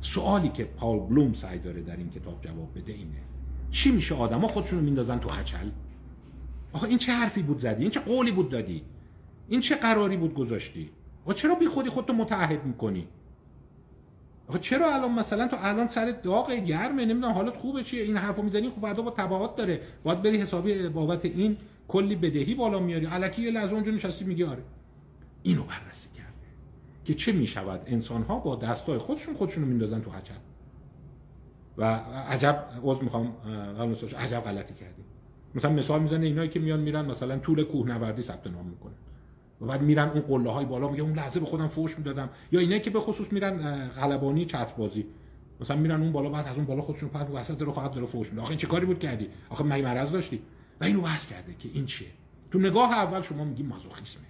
سوالی 0.00 0.48
که 0.48 0.64
پال 0.64 0.98
بلوم 0.98 1.32
سعی 1.32 1.58
داره 1.58 1.82
در 1.82 1.96
این 1.96 2.10
کتاب 2.10 2.40
جواب 2.40 2.78
بده 2.78 2.92
اینه. 2.92 3.20
چی 3.70 3.90
میشه 3.90 4.14
آدما 4.14 4.48
خودشونو 4.48 4.82
میندازن 4.82 5.18
تو 5.18 5.28
هچل 5.30 5.70
آخه 6.72 6.88
این 6.88 6.98
چه 6.98 7.12
حرفی 7.12 7.42
بود 7.42 7.58
زدی؟ 7.58 7.82
این 7.82 7.90
چه 7.90 8.00
قولی 8.00 8.32
بود 8.32 8.48
دادی؟ 8.48 8.82
این 9.48 9.60
چه 9.60 9.76
قراری 9.76 10.16
بود 10.16 10.34
گذاشتی؟ 10.34 10.90
آخه 11.26 11.34
چرا 11.34 11.54
بی 11.54 11.66
خودی 11.66 11.90
خودتو 11.90 12.12
متعهد 12.12 12.64
می‌کنی؟ 12.64 13.08
آخه 14.48 14.58
چرا 14.58 14.94
الان 14.94 15.12
مثلا 15.12 15.48
تو 15.48 15.56
الان 15.60 15.88
سر 15.88 16.10
داغ 16.22 16.50
گرمه؟ 16.50 17.04
نمی‌دونم 17.04 17.32
حالت 17.32 17.56
خوبه 17.56 17.82
چیه؟ 17.82 18.02
این 18.02 18.16
حرفو 18.16 18.42
می‌زنی 18.42 18.70
خب 18.70 18.80
فردا 18.80 19.02
با 19.02 19.10
تبعات 19.10 19.56
داره. 19.56 19.80
باید 20.04 20.22
بری 20.22 20.36
حسابی 20.40 20.88
بابت 20.88 21.24
این 21.24 21.56
کلی 21.88 22.16
بدهی 22.16 22.54
بالا 22.54 22.78
میاری. 22.78 23.06
الکی 23.06 23.42
یه 23.42 23.50
لحظه 23.50 23.72
اونجا 23.72 23.92
نشستی 23.92 24.24
میگی 24.24 24.44
آره. 24.44 24.62
اینو 25.42 25.62
بررسی 25.62 26.08
کرده. 26.16 26.30
که 27.04 27.14
چه 27.14 27.32
می‌شود؟ 27.32 27.80
انسان 27.86 28.22
ها 28.22 28.38
با 28.38 28.56
دستای 28.56 28.98
خودشون 28.98 29.34
خودشونو 29.34 29.66
میندازن 29.66 30.00
تو 30.00 30.10
هچل 30.10 30.34
و 31.76 31.84
عجب 32.28 32.64
عذر 32.82 33.02
می‌خوام 33.02 33.36
عجب 34.18 34.40
غلطی 34.40 34.74
کردیم 34.74 35.04
مثلا 35.54 35.72
مثال 35.72 36.02
می‌زنه 36.02 36.26
اینایی 36.26 36.48
که 36.48 36.60
میان 36.60 36.80
میرن 36.80 37.04
مثلا 37.04 37.38
طول 37.38 37.62
کوهنوردی 37.62 38.22
ثبت 38.22 38.46
نام 38.46 38.66
می‌کنن. 38.66 38.94
و 39.60 39.66
بعد 39.66 39.82
میرن 39.82 40.08
اون 40.08 40.20
قله 40.20 40.50
های 40.50 40.64
بالا 40.64 40.88
میگه 40.88 41.02
اون 41.02 41.12
لحظه 41.12 41.40
به 41.40 41.46
خودم 41.46 41.66
فوش 41.66 41.98
می‌دادم. 41.98 42.30
یا 42.52 42.60
اینایی 42.60 42.80
که 42.80 42.90
به 42.90 43.00
خصوص 43.00 43.32
میرن 43.32 43.88
غلبانی 43.88 44.44
چت 44.44 44.76
بازی 44.76 45.06
مثلا 45.60 45.76
میرن 45.76 46.02
اون 46.02 46.12
بالا 46.12 46.28
بعد 46.28 46.46
از 46.46 46.56
اون 46.56 46.64
بالا 46.64 46.82
خودشون 46.82 47.08
پرت 47.08 47.30
وسط 47.30 47.62
رو 47.62 47.72
فقط 47.72 47.92
داره 47.92 48.06
فوش 48.06 48.30
میده. 48.30 48.42
آخه 48.42 48.56
چه 48.56 48.66
کاری 48.66 48.86
بود 48.86 48.98
کردی؟ 48.98 49.28
آخه 49.50 49.64
مگه 49.64 49.82
مرض 49.82 50.12
داشتی؟ 50.12 50.42
و 50.80 50.84
اینو 50.84 51.00
بحث 51.00 51.26
کرده 51.26 51.54
که 51.58 51.68
این 51.74 51.86
چیه؟ 51.86 52.08
تو 52.50 52.58
نگاه 52.58 52.92
اول 52.92 53.22
شما 53.22 53.44
میگی 53.44 53.62
مازوخیسمه. 53.62 54.24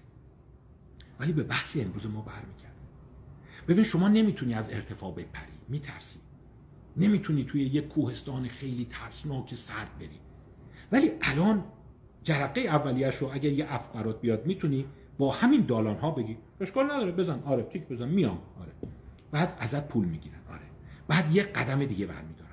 ولی 1.21 1.33
به 1.33 1.43
بحث 1.43 1.77
امروز 1.77 2.07
ما 2.07 2.21
برمیگرده 2.21 2.75
ببین 3.69 3.85
شما 3.85 4.09
نمی‌تونی 4.09 4.55
از 4.55 4.71
ارتفاع 4.71 5.13
بپری 5.13 5.53
میترسی. 5.69 6.19
نمی‌تونی 6.97 7.45
توی 7.45 7.63
یک 7.63 7.89
کوهستان 7.89 8.49
خیلی 8.49 8.87
ترسناک 8.91 9.55
سرد 9.55 9.99
بری. 9.99 10.21
ولی 10.93 11.11
الان 11.23 11.65
جرقه 12.23 12.61
اولیش 12.61 13.17
رو 13.17 13.31
اگر 13.33 13.53
یه 13.53 13.67
اپ 13.69 13.95
برات 13.95 14.21
بیاد 14.21 14.47
می‌تونی 14.47 14.87
با 15.19 15.31
همین 15.31 15.61
دالان 15.61 15.97
ها 15.97 16.11
بگی. 16.11 16.37
اشکال 16.61 16.85
نداره 16.85 17.13
بزن. 17.13 17.43
آره 17.45 17.63
تیک 17.63 17.89
بزن. 17.89 18.09
میام. 18.09 18.39
آره. 18.61 18.73
بعد 19.31 19.57
ازت 19.59 19.89
پول 19.89 20.05
می‌گیرن. 20.05 20.39
آره. 20.51 20.61
بعد 21.09 21.37
یه 21.37 21.43
قدم 21.43 21.85
دیگه 21.85 22.07
برمیدارن. 22.07 22.51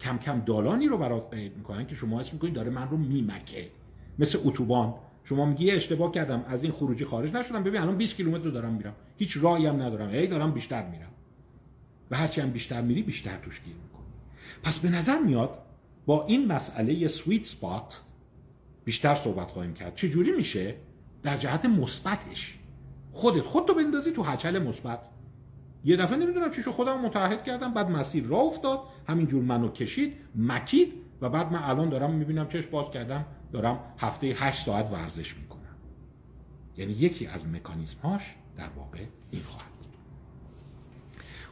کم 0.00 0.18
کم 0.18 0.40
دالانی 0.40 0.86
رو 0.86 0.98
برات 0.98 1.34
قید 1.34 1.56
می‌کنن 1.56 1.86
که 1.86 1.94
شما 1.94 2.20
اسم 2.20 2.30
می‌کنید 2.32 2.54
داره 2.54 2.70
من 2.70 2.88
رو 2.88 2.96
میمکه. 2.96 3.68
مثل 4.18 4.38
اتوبان. 4.44 4.94
شما 5.24 5.44
میگی 5.46 5.70
اشتباه 5.70 6.12
کردم. 6.12 6.44
از 6.48 6.64
این 6.64 6.72
خروجی 6.72 7.04
خارج 7.04 7.34
نشدم. 7.34 7.62
ببین 7.62 7.80
الان 7.80 7.96
20 7.96 8.16
کیلومتر 8.16 8.48
دارم 8.48 8.72
میرم. 8.72 8.94
هیچ 9.16 9.38
راهی 9.40 9.66
هم 9.66 9.82
ندارم. 9.82 10.08
ای 10.08 10.26
دارم 10.26 10.52
بیشتر 10.52 10.86
میرم. 10.88 11.10
و 12.10 12.16
هرچی 12.16 12.40
هم 12.40 12.50
بیشتر 12.50 12.82
میری 12.82 13.02
بیشتر 13.02 13.36
توش 13.36 13.60
گیر 13.60 13.74
می‌کنی. 13.74 14.04
پس 14.62 14.78
به 14.78 14.90
نظر 14.90 15.18
میاد 15.18 15.58
با 16.06 16.26
این 16.26 16.46
مسئله 16.46 17.08
سویت 17.08 17.44
سپات 17.44 18.00
بیشتر 18.84 19.14
صحبت 19.14 19.50
خواهیم 19.50 19.74
کرد. 19.74 19.94
چه 19.94 20.08
جوری 20.08 20.32
میشه؟ 20.32 20.74
در 21.24 21.36
جهت 21.36 21.64
مثبتش. 21.64 22.58
خودت 23.12 23.42
خودتو 23.42 23.74
بندازی 23.74 24.12
تو 24.12 24.22
هچل 24.22 24.58
مثبت. 24.58 24.98
یه 25.84 25.96
دفعه 25.96 26.16
نمی‌دونم 26.16 26.50
چی 26.50 26.62
شو 26.62 26.72
خودم 26.72 27.00
متحد 27.00 27.44
کردم 27.44 27.74
بعد 27.74 27.90
مسیر 27.90 28.24
راه 28.24 28.40
افتاد. 28.40 28.80
همینجور 29.08 29.42
منو 29.42 29.68
کشید 29.68 30.16
مکید 30.36 30.92
و 31.20 31.28
بعد 31.28 31.52
من 31.52 31.62
الان 31.62 31.88
دارم 31.88 32.14
می‌بینم 32.14 32.48
چش 32.48 32.66
باز 32.66 32.90
کردم 32.90 33.24
دارم 33.52 33.78
هفته 33.98 34.26
هشت 34.26 34.64
ساعت 34.64 34.92
ورزش 34.92 35.36
می‌کنم. 35.36 35.60
یعنی 36.76 36.92
یکی 36.92 37.26
از 37.26 37.48
مکانیزم 37.48 37.98
هاش 38.02 38.34
در 38.56 38.68
واقع 38.76 38.98
این 39.30 39.42
خواهد 39.42 39.68
بود. 39.78 39.92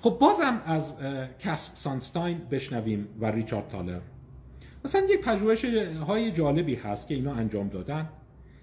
خب 0.00 0.18
بازم 0.18 0.62
از 0.66 0.94
کس 1.38 1.70
سانستاین 1.74 2.38
بشنویم 2.38 3.08
و 3.20 3.26
ریچارد 3.26 3.68
تالر. 3.68 4.00
مثلا 4.84 5.06
یک 5.10 5.20
پژوهش 5.20 5.64
های 6.06 6.32
جالبی 6.32 6.74
هست 6.74 7.08
که 7.08 7.14
اینا 7.14 7.34
انجام 7.34 7.68
دادن. 7.68 8.08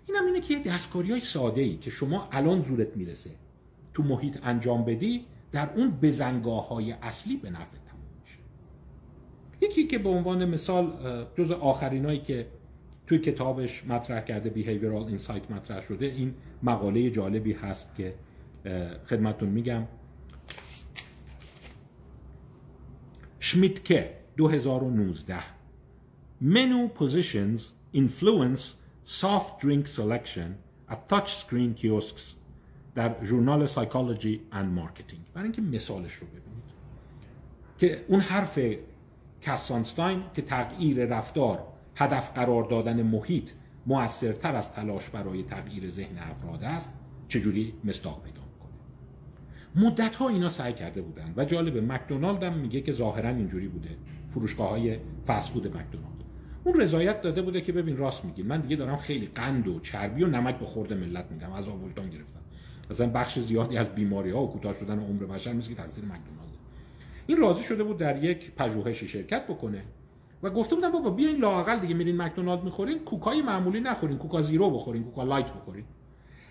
این 0.09 0.17
هم 0.17 0.25
اینه 0.25 0.41
که 0.41 0.59
دستکاری 0.59 1.11
های 1.11 1.19
ساده 1.19 1.61
ای 1.61 1.77
که 1.77 1.89
شما 1.89 2.29
الان 2.31 2.61
زورت 2.61 2.97
می‌رسه 2.97 3.29
تو 3.93 4.03
محیط 4.03 4.39
انجام 4.43 4.85
بدی 4.85 5.25
در 5.51 5.69
اون 5.75 5.91
بزنگاه 6.01 6.67
های 6.67 6.91
اصلی 6.91 7.37
به 7.37 7.49
نفع 7.49 7.77
تموم 7.77 8.05
میشه. 8.21 8.37
یکی 9.61 9.87
که 9.87 9.97
به 9.97 10.09
عنوان 10.09 10.45
مثال 10.45 10.91
جز 11.37 11.51
آخرینایی 11.51 12.19
که 12.19 12.47
توی 13.07 13.19
کتابش 13.19 13.85
مطرح 13.85 14.21
کرده 14.21 14.49
Behavioral 14.49 15.19
Insight 15.19 15.51
مطرح 15.51 15.81
شده 15.81 16.05
این 16.05 16.33
مقاله 16.63 17.09
جالبی 17.09 17.53
هست 17.53 17.95
که 17.95 18.13
خدمتون 19.05 19.49
میگم. 19.49 19.83
شمیتکه 23.39 24.13
2019 24.37 25.35
Menu 26.41 26.99
positions 26.99 27.61
influence 27.95 28.78
soft 29.09 29.59
drink 29.63 29.87
selection 29.87 30.49
at 30.89 31.09
touchscreen 31.09 31.73
kiosks 31.81 32.21
در 32.95 33.25
ژورنال 33.25 33.65
Psychology 33.65 34.41
and 34.51 34.73
Marketing. 34.73 35.21
برای 35.33 35.43
اینکه 35.43 35.61
مثالش 35.61 36.13
رو 36.13 36.27
ببینید. 36.27 36.63
که 37.77 38.05
اون 38.07 38.19
حرف 38.19 38.59
کس 39.41 39.69
سانستاین 39.69 40.23
که 40.33 40.41
تغییر 40.41 41.05
رفتار 41.05 41.63
هدف 41.95 42.33
قرار 42.33 42.63
دادن 42.63 43.03
محیط 43.03 43.51
موثرتر 43.87 44.55
از 44.55 44.71
تلاش 44.71 45.09
برای 45.09 45.43
تغییر 45.43 45.89
ذهن 45.89 46.17
افراد 46.17 46.63
است 46.63 46.93
چجوری 47.27 47.73
مصداق 47.83 48.23
پیدا 48.23 48.41
می‌کنه؟ 48.41 48.71
مدت 49.85 50.15
ها 50.15 50.29
اینا 50.29 50.49
سعی 50.49 50.73
کرده 50.73 51.01
بودن 51.01 51.33
و 51.37 51.45
جالب 51.45 51.91
مکدونالد 51.91 52.43
هم 52.43 52.53
میگه 52.53 52.81
که 52.81 52.91
ظاهرا 52.91 53.29
اینجوری 53.29 53.67
بوده. 53.67 53.97
فروشگاه 54.29 54.69
های 54.69 54.99
فسفود 55.27 55.67
مکدونالد. 55.67 56.18
اون 56.63 56.79
رضایت 56.81 57.21
داده 57.21 57.41
بوده 57.41 57.61
که 57.61 57.71
ببین 57.71 57.97
راست 57.97 58.25
میگی. 58.25 58.43
من 58.43 58.61
دیگه 58.61 58.75
دارم 58.75 58.97
خیلی 58.97 59.25
قند 59.35 59.67
و 59.67 59.79
چربی 59.79 60.23
و 60.23 60.27
نمک 60.27 60.59
به 60.59 60.65
خورده 60.65 60.95
ملت 60.95 61.25
میدم. 61.31 61.51
از 61.51 61.67
وجدان 61.67 62.09
گرفتم. 62.09 62.39
مثلا 62.91 63.09
بخش 63.09 63.39
زیادی 63.39 63.77
از 63.77 63.95
بیماری 63.95 64.31
ها 64.31 64.43
و 64.43 64.51
کوتاه 64.51 64.73
شدن 64.73 64.99
عمر 64.99 65.25
بشر 65.25 65.53
مثل 65.53 65.69
که 65.69 65.75
تاثیر 65.75 66.03
مکدونالد 66.03 66.49
این 67.27 67.37
راضی 67.37 67.63
شده 67.63 67.83
بود 67.83 67.97
در 67.97 68.23
یک 68.23 68.51
پژوهشی 68.55 69.07
شرکت 69.07 69.47
بکنه 69.47 69.83
و 70.43 70.49
گفته 70.49 70.75
بودن 70.75 70.91
بابا 70.91 71.09
بیاین 71.09 71.37
لااقل 71.37 71.79
دیگه 71.79 71.93
میرین 71.93 72.21
مکدونالد 72.21 72.63
می‌خورین 72.63 72.99
کوکای 72.99 73.41
معمولی 73.41 73.79
نخورین 73.79 74.17
کوکا 74.17 74.41
زیرو 74.41 74.69
بخورین 74.69 75.03
کوکا 75.03 75.23
لایت 75.23 75.53
بخورین. 75.53 75.83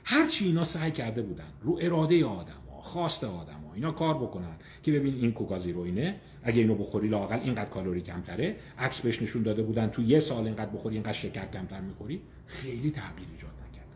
هر 0.05 0.27
چی 0.27 0.47
اینا 0.47 0.65
سعی 0.65 0.91
کرده 0.91 1.23
بودن 1.23 1.45
رو 1.63 1.79
اراده 1.83 2.27
آدم 2.27 2.53
ها 2.71 2.81
خواست 2.81 3.25
آدم 3.25 3.65
ها 3.69 3.75
اینا 3.75 3.93
کار 3.93 4.15
بکنن 4.15 4.57
که 4.83 4.93
ببین 4.93 5.15
این 5.15 5.33
کوکا 5.33 5.59
زیرو 5.59 5.81
اینه 5.81 6.17
اگه 6.43 6.61
اینو 6.61 6.75
بخوری 6.75 7.09
لااقل 7.09 7.41
اینقدر 7.41 7.71
کالری 7.71 8.01
کمتره. 8.01 8.57
عکس 8.79 9.01
بهش 9.01 9.23
نشون 9.23 9.43
داده 9.43 9.63
بودن 9.63 9.87
تو 9.87 10.03
یه 10.03 10.19
سال 10.19 10.45
اینقدر 10.45 10.71
بخوری 10.71 10.95
اینقدر 10.95 11.13
شکر 11.13 11.47
کمتر 11.47 11.81
می‌خوری. 11.81 12.23
خیلی 12.47 12.91
تغییر 12.91 13.29
ایجاد 13.33 13.51
نکرد. 13.69 13.87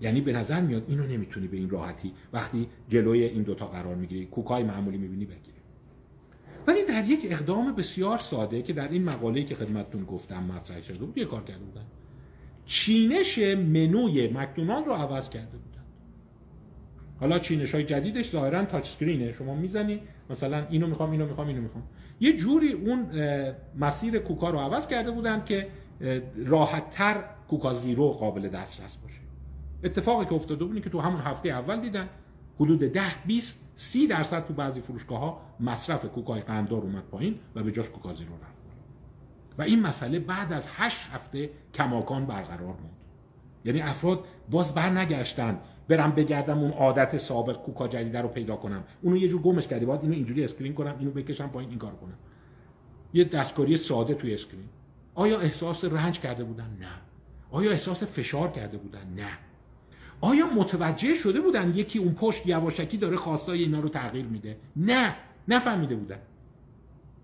یعنی 0.00 0.20
به 0.20 0.32
نظر 0.32 0.60
میاد 0.60 0.84
اینو 0.88 1.06
نمی‌تونی 1.06 1.46
به 1.48 1.56
این 1.56 1.70
راحتی 1.70 2.12
وقتی 2.32 2.68
جلوی 2.88 3.24
این 3.24 3.42
دوتا 3.42 3.66
قرار 3.66 3.94
می‌گیری. 3.94 4.26
کوکای 4.26 4.62
معمولی 4.62 4.98
می‌بینی 4.98 5.24
بگیری. 5.24 5.60
ولی 6.66 6.84
در 6.84 7.04
یک 7.04 7.26
اقدام 7.30 7.74
بسیار 7.74 8.18
ساده 8.18 8.62
که 8.62 8.72
در 8.72 8.88
این 8.88 9.04
مقاله‌ای 9.04 9.44
که 9.44 9.54
خدمتتون 9.54 10.04
گفتم 10.04 10.42
مطرح 10.42 10.82
شده 10.82 10.98
بود 10.98 11.18
یه 11.18 11.24
کار 11.24 11.44
کرده 11.44 11.64
بودن. 11.64 11.84
چینش 12.66 13.38
منوی 13.38 14.28
مکدونالد 14.28 14.86
رو 14.86 14.92
عوض 14.92 15.30
کرده 15.30 15.58
بودن. 15.58 15.84
حالا 17.20 17.38
چینش 17.38 17.74
های 17.74 17.84
جدیدش 17.84 18.30
ظاهرا 18.30 18.64
تاچ 18.64 18.82
اسکرینه 18.82 19.32
شما 19.32 19.54
می‌زنی 19.54 20.00
مثلا 20.30 20.66
اینو 20.70 20.86
می‌خوام 20.86 21.10
اینو 21.10 21.26
می‌خوام 21.26 21.48
اینو 21.48 21.62
می‌خوام. 21.62 21.84
یه 22.20 22.36
جوری 22.36 22.72
اون 22.72 23.06
مسیر 23.78 24.18
کوکا 24.18 24.50
رو 24.50 24.58
عوض 24.58 24.86
کرده 24.86 25.10
بودن 25.10 25.44
که 25.44 25.68
راحت 26.46 26.90
تر 26.90 27.24
کوکا 27.48 27.74
زیرو 27.74 28.08
قابل 28.08 28.48
دسترس 28.48 28.96
باشه. 28.96 29.20
اتفاقی 29.84 30.24
که 30.24 30.34
افتاده 30.34 30.64
بود 30.64 30.82
که 30.82 30.90
تو 30.90 31.00
همون 31.00 31.20
هفته 31.20 31.48
اول 31.48 31.80
دیدن 31.80 32.08
حدود 32.60 32.78
10 32.78 33.02
20 33.26 33.72
30 33.74 34.06
درصد 34.06 34.46
تو 34.46 34.54
بعضی 34.54 34.80
فروشگاه 34.80 35.20
ها 35.20 35.40
مصرف 35.60 36.04
کوکای 36.04 36.40
قنددار 36.40 36.82
اومد 36.82 37.04
پایین 37.04 37.38
و 37.54 37.62
به 37.62 37.72
جاش 37.72 37.90
کوکا 37.90 38.14
زیرو 38.14 38.34
رفت. 38.34 38.60
و 39.58 39.62
این 39.62 39.80
مسئله 39.80 40.18
بعد 40.18 40.52
از 40.52 40.68
8 40.76 41.08
هفته 41.12 41.50
کماکان 41.74 42.26
برقرار 42.26 42.60
موند. 42.60 42.96
یعنی 43.64 43.80
افراد 43.80 44.24
باز 44.50 44.74
بر 44.74 44.90
نگشتن 44.90 45.58
برم 45.90 46.12
بگردم 46.12 46.58
اون 46.58 46.70
عادت 46.70 47.16
سابق 47.16 47.56
کوکا 47.56 47.88
جدیده 47.88 48.20
رو 48.20 48.28
پیدا 48.28 48.56
کنم. 48.56 48.84
اونو 49.02 49.16
یه 49.16 49.28
جور 49.28 49.42
گمش 49.42 49.68
کردی 49.68 49.84
باید 49.84 50.00
اینو 50.00 50.14
اینجوری 50.14 50.44
screen 50.44 50.74
کنم 50.74 50.96
اینو 50.98 51.10
بکشم 51.10 51.48
پایین 51.48 51.70
این 51.70 51.78
کار 51.78 51.92
کنم. 51.92 52.18
یه 53.12 53.24
دستکاری 53.24 53.76
ساده 53.76 54.14
توی 54.14 54.34
screen. 54.34 54.68
آیا 55.14 55.40
احساس 55.40 55.84
رنج 55.84 56.20
کرده 56.20 56.44
بودن؟ 56.44 56.76
نه. 56.80 56.88
آیا 57.50 57.70
احساس 57.70 58.02
فشار 58.02 58.50
کرده 58.50 58.78
بودن؟ 58.78 59.14
نه. 59.16 59.30
آیا 60.20 60.46
متوجه 60.46 61.14
شده 61.14 61.40
بودن 61.40 61.72
یکی 61.74 61.98
اون 61.98 62.14
پشت 62.14 62.46
یواشکی 62.46 62.96
داره 62.96 63.16
خواستای 63.16 63.62
اینا 63.62 63.80
رو 63.80 63.88
تغییر 63.88 64.26
میده؟ 64.26 64.56
نه. 64.76 65.14
نفهمیده 65.48 65.96
بودن. 65.96 66.18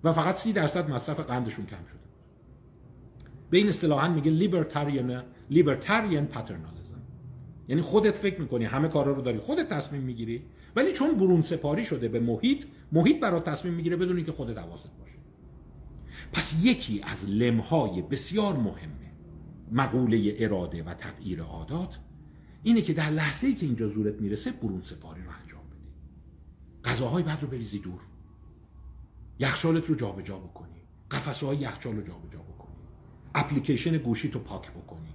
و 0.05 0.12
فقط 0.12 0.35
سی 0.35 0.53
درصد 0.53 0.91
مصرف 0.91 1.21
قندشون 1.21 1.67
کم 1.67 1.85
شده. 1.89 2.01
به 3.51 3.59
این 3.59 3.69
اصطلاحا 3.69 4.09
میگه 4.09 4.31
لیبرتاریان 4.31 5.23
لیبرتاریان 5.51 6.27
پاترنالیسم 6.27 6.76
یعنی 7.69 7.83
خودت 7.83 8.14
فکر 8.14 8.41
می‌کنی 8.41 8.64
همه 8.64 8.89
کارا 8.89 9.12
رو 9.12 9.23
داری 9.23 9.39
خودت 9.39 9.69
تصمیم 9.69 10.03
می‌گیری. 10.03 10.43
ولی 10.77 10.93
چون 10.93 11.14
برون 11.14 11.43
سپاری 11.43 11.85
شده 11.85 12.09
به 12.09 12.21
محیط 12.21 12.64
محیط 12.93 13.21
برات 13.21 13.45
تصمیم 13.45 13.75
می‌گیره 13.75 13.97
بدون 13.97 14.17
اینکه 14.17 14.33
خودت 14.33 14.59
حواست 14.59 14.93
باشه. 15.01 15.12
پس 16.33 16.57
یکی 16.62 17.03
از 17.03 17.29
لمهای 17.29 18.03
بسیار 18.03 18.57
مهمه 18.57 19.12
مقوله 19.73 20.37
اراده 20.39 20.83
و 20.83 20.95
تغییر 20.95 21.43
عادات 21.43 21.99
اینه 22.62 22.83
که 22.83 22.93
در 22.93 23.11
لحظه 23.11 23.47
ای 23.47 23.55
که 23.55 23.67
اینجا 23.67 23.89
زورت 23.89 24.21
می‌رسه 24.21 24.53
برون 24.53 24.83
سپاری 24.83 25.23
رو 25.23 25.31
انجام 25.43 25.62
بدی 25.71 26.91
غذاهای 26.91 27.23
بعد 27.23 27.43
رو 27.43 27.49
بریزی 27.49 27.79
دور. 27.79 28.01
یخچالت 29.39 29.87
رو 29.87 29.95
جابجا 29.95 30.39
بکنی. 30.39 30.83
قفسه 31.11 31.57
یخچال 31.57 31.97
رو 31.97 32.03
جابجا 32.03 32.39
بکنی. 32.39 32.77
اپلیکیشن 33.35 33.99
گوشی 33.99 34.29
تو 34.29 34.39
پاک 34.39 34.71
بکنی. 34.71 35.06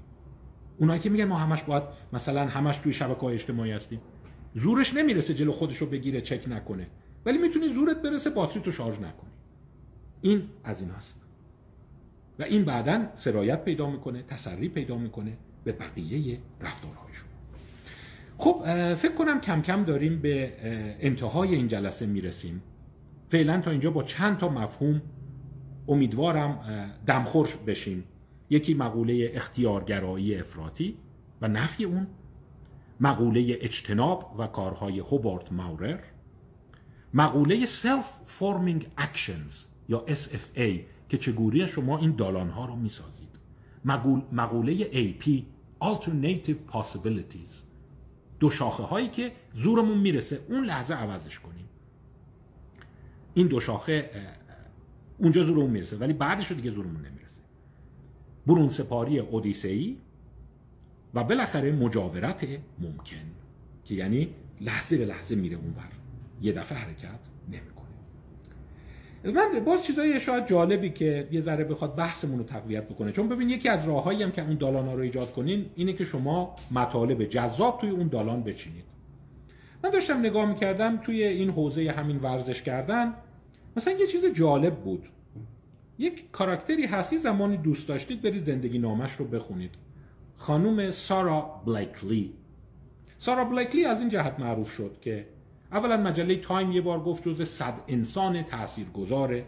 اونایی 0.82 1.00
که 1.00 1.10
میگن 1.10 1.26
ما 1.26 1.38
همش 1.38 1.64
باید 1.64 1.84
مثلا 2.14 2.48
همش 2.48 2.78
توی 2.78 2.94
شبکه 2.94 3.22
های 3.22 3.34
اجتماعی 3.34 3.72
هستیم. 3.72 4.00
زورش 4.54 4.94
نمی‌رسه 4.94 5.34
جلو 5.34 5.52
خودش 5.52 5.78
رو 5.78 5.88
بگیره 5.88 6.22
چک 6.22 6.46
نکنه. 6.50 6.88
ولی 7.26 7.38
می‌تونی 7.38 7.68
زورت 7.74 8.02
برسه 8.02 8.30
باتری 8.30 8.62
تو 8.62 8.72
شارژ 8.72 8.96
نکنی. 8.96 9.32
این 10.22 10.44
از 10.64 10.82
این 10.82 10.92
است 10.92 11.22
و 12.40 12.44
این 12.44 12.66
بعدا 12.66 13.06
سرایت 13.14 13.64
پیدا 13.64 13.90
می‌کنه 13.90 14.24
تسری 14.24 14.70
پیدا 14.70 14.98
می‌کنه 14.98 15.38
به 15.64 15.72
بقیه 15.72 16.40
رفتارهایشون. 16.62 17.28
خب 18.38 18.64
فکر 18.96 19.16
کنم 19.16 19.42
کم 19.42 19.62
کم 19.62 19.84
داریم 19.84 20.20
به 20.22 20.54
انتهای 21.00 21.56
این 21.56 21.68
جلسه 21.68 22.06
می‌رسیم. 22.06 22.62
فعلا 23.28 23.62
تا 23.62 23.72
اینجا 23.72 23.92
با 23.92 24.04
چند 24.04 24.38
تا 24.38 24.50
مفهوم 24.50 25.02
امیدوارم 25.88 26.60
دمخورش 27.08 27.56
بشیم. 27.56 28.04
یکی 28.52 28.74
مقوله 28.74 29.32
اختیارگرایی 29.34 30.36
افراطی 30.36 30.98
و 31.42 31.48
نفی 31.48 31.84
اون 31.84 32.08
مقوله 33.00 33.58
اجتناب 33.62 34.36
و 34.38 34.48
کارهای 34.48 35.00
هوبارت 35.00 35.52
ماورر 35.52 36.00
مقوله 37.14 37.66
Self 37.66 38.40
Forming 38.40 38.84
Actions 39.02 39.54
یا 39.90 40.06
SFA 40.08 40.80
که 41.10 41.18
چگونه 41.18 41.66
شما 41.66 41.98
این 41.98 42.16
دالان 42.16 42.50
ها 42.50 42.66
رو 42.66 42.76
می‌سازید. 42.76 43.40
مقوله 44.32 44.92
AP 44.92 45.44
Alternative 45.84 46.74
Possibilities. 46.74 47.64
دو 48.40 48.50
شاخه 48.50 48.84
هایی 48.84 49.10
که 49.10 49.32
زورمون 49.54 49.98
می‌رسه. 49.98 50.40
اون 50.50 50.66
لحظه 50.66 50.94
عوضش 50.94 51.40
کنیم. 51.40 51.70
این 53.34 53.48
دو 53.48 53.60
شاخه 53.60 54.10
اونجا 55.18 55.44
زورمون 55.44 55.70
می‌رسه. 55.70 55.98
ولی 55.98 56.14
بعدش 56.14 56.48
رو 56.48 56.56
دیگه 56.56 56.72
زورمون 56.72 56.96
نمی‌رسه. 56.96 57.21
برون 58.48 58.70
سپاری 58.70 59.20
اودیسئی 59.20 59.98
و 61.14 61.24
بالاخره 61.24 61.72
مجاورت 61.72 62.48
ممکن 62.80 63.16
که 63.86 63.96
یعنی 63.96 64.30
لحظه 64.62 64.98
به 64.98 65.06
لحظه 65.06 65.36
میره 65.36 65.58
اونور. 65.58 65.90
یه 66.42 66.52
دفعه 66.52 66.78
حرکت 66.78 67.20
نمی‌کنه. 67.48 67.82
من 69.24 69.60
باز 69.66 69.84
چیزای 69.84 70.20
شاید 70.20 70.48
جالبی 70.48 70.90
که 70.90 71.28
یه 71.32 71.42
ذره 71.42 71.64
بخواد 71.64 71.96
بحثمون 71.96 72.38
رو 72.38 72.44
تقویت 72.44 72.88
بکنه. 72.88 73.12
چون 73.12 73.30
ببین 73.30 73.50
یکی 73.50 73.70
از 73.70 73.88
راههایی 73.88 74.24
هم 74.24 74.32
که 74.32 74.42
اون 74.46 74.56
دالان 74.56 74.86
رو 74.86 75.00
ایجاد 75.00 75.34
کنین 75.34 75.66
اینه 75.76 75.94
که 75.94 76.06
شما 76.06 76.56
مطالب 76.72 77.24
جذاب 77.24 77.82
توی 77.82 77.90
اون 77.90 78.08
دالان 78.08 78.44
بچینید. 78.44 78.84
من 79.84 79.90
داشتم 79.90 80.20
نگاه 80.20 80.46
می‌کردم 80.46 80.98
توی 80.98 81.24
این 81.24 81.50
حوزه 81.50 81.92
همین 81.92 82.18
ورزش 82.18 82.62
کردن 82.62 83.14
مثلا 83.76 83.94
یه 83.94 84.08
چیز 84.08 84.26
جالب 84.26 84.76
بود. 84.76 85.10
یک 86.02 86.32
کاراکتری 86.32 86.86
هستی 86.86 87.18
زمانی 87.18 87.58
دوست 87.58 87.88
داشتید 87.88 88.22
برید 88.22 88.46
زندگی 88.46 88.80
نامش 88.80 89.12
رو 89.12 89.26
بخونید. 89.26 89.72
خانوم 90.36 90.92
سارا 90.92 91.62
بلیکلی. 91.66 92.34
سارا 93.18 93.46
بلیکلی 93.46 93.86
از 93.86 94.00
این 94.00 94.10
جهت 94.10 94.40
معروف 94.40 94.72
شد 94.72 94.98
که 95.02 95.28
اولا 95.72 95.98
مجله 95.98 96.36
تایم 96.36 96.72
یه 96.72 96.82
بار 96.82 97.04
گفت 97.04 97.28
جز 97.28 97.42
صد 97.42 97.74
انسان 97.88 98.44
تاثیرگذار 98.44 99.42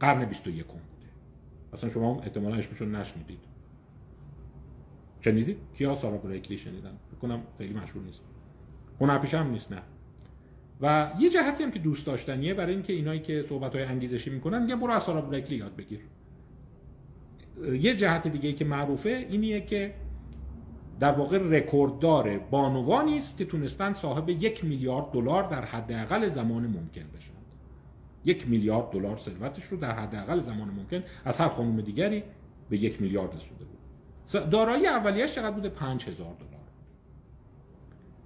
قرن 0.00 0.24
21 0.24 0.66
بوده. 0.66 0.82
اصلا 1.72 1.90
شما 1.90 2.20
احتمالا 2.20 2.56
اسمشون 2.56 2.94
نشنیدید. 2.94 3.40
شنیدید؟ 5.20 5.58
کیا 5.74 5.96
سارا 5.96 6.16
بریکلی 6.16 6.58
شنیدن؟ 6.58 6.98
فکر 7.10 7.20
کنم 7.20 7.42
خیلی 7.58 7.74
مشهور 7.74 8.04
نیست. 8.04 8.24
هنرپیشه 9.00 9.38
هم 9.38 9.50
نیست 9.50 9.72
نه. 9.72 9.82
و 10.82 11.10
یه 11.18 11.30
جهتی 11.30 11.64
هم 11.64 11.70
که 11.70 11.78
دوست 11.78 12.06
داشتنیه 12.06 12.54
برای 12.54 12.72
اینکه 12.72 12.92
اینایی 12.92 13.20
که 13.20 13.44
صحبت 13.48 13.74
های 13.74 13.84
انگیزشی 13.84 14.30
می‌کنن 14.30 14.68
یه 14.68 14.76
برو 14.76 14.90
از 14.90 15.02
سارا 15.02 15.20
بریکلی 15.20 15.56
یاد 15.56 15.76
بگیر. 15.76 16.00
یه 17.72 17.96
جهت 17.96 18.28
دیگه 18.28 18.52
که 18.52 18.64
معروفه 18.64 19.26
اینیه 19.30 19.60
که 19.60 19.94
در 21.00 21.12
واقع 21.12 21.38
رکورددار 21.38 22.38
بانوانی 22.38 23.16
است 23.16 23.38
که 23.38 23.44
تونستن 23.44 23.92
صاحب 23.92 24.28
یک 24.28 24.64
میلیارد 24.64 25.10
دلار 25.12 25.42
در 25.42 25.64
حداقل 25.64 26.28
زمان 26.28 26.62
ممکن 26.62 27.04
بشن. 27.16 27.32
یک 28.24 28.48
میلیارد 28.48 28.90
دلار 28.90 29.16
ثروتش 29.16 29.64
رو 29.64 29.76
در 29.76 29.92
حداقل 29.92 30.40
زمان 30.40 30.70
ممکن 30.70 31.02
از 31.24 31.38
هر 31.38 31.48
خانم 31.48 31.80
دیگری 31.80 32.22
به 32.70 32.78
یک 32.78 33.02
میلیارد 33.02 33.34
رسوده 33.34 33.64
بود. 33.64 34.50
دارایی 34.50 34.86
اولیش 34.86 35.34
چقدر 35.34 35.50
بوده؟ 35.50 35.68
5000 35.68 36.26
دلار. 36.26 36.51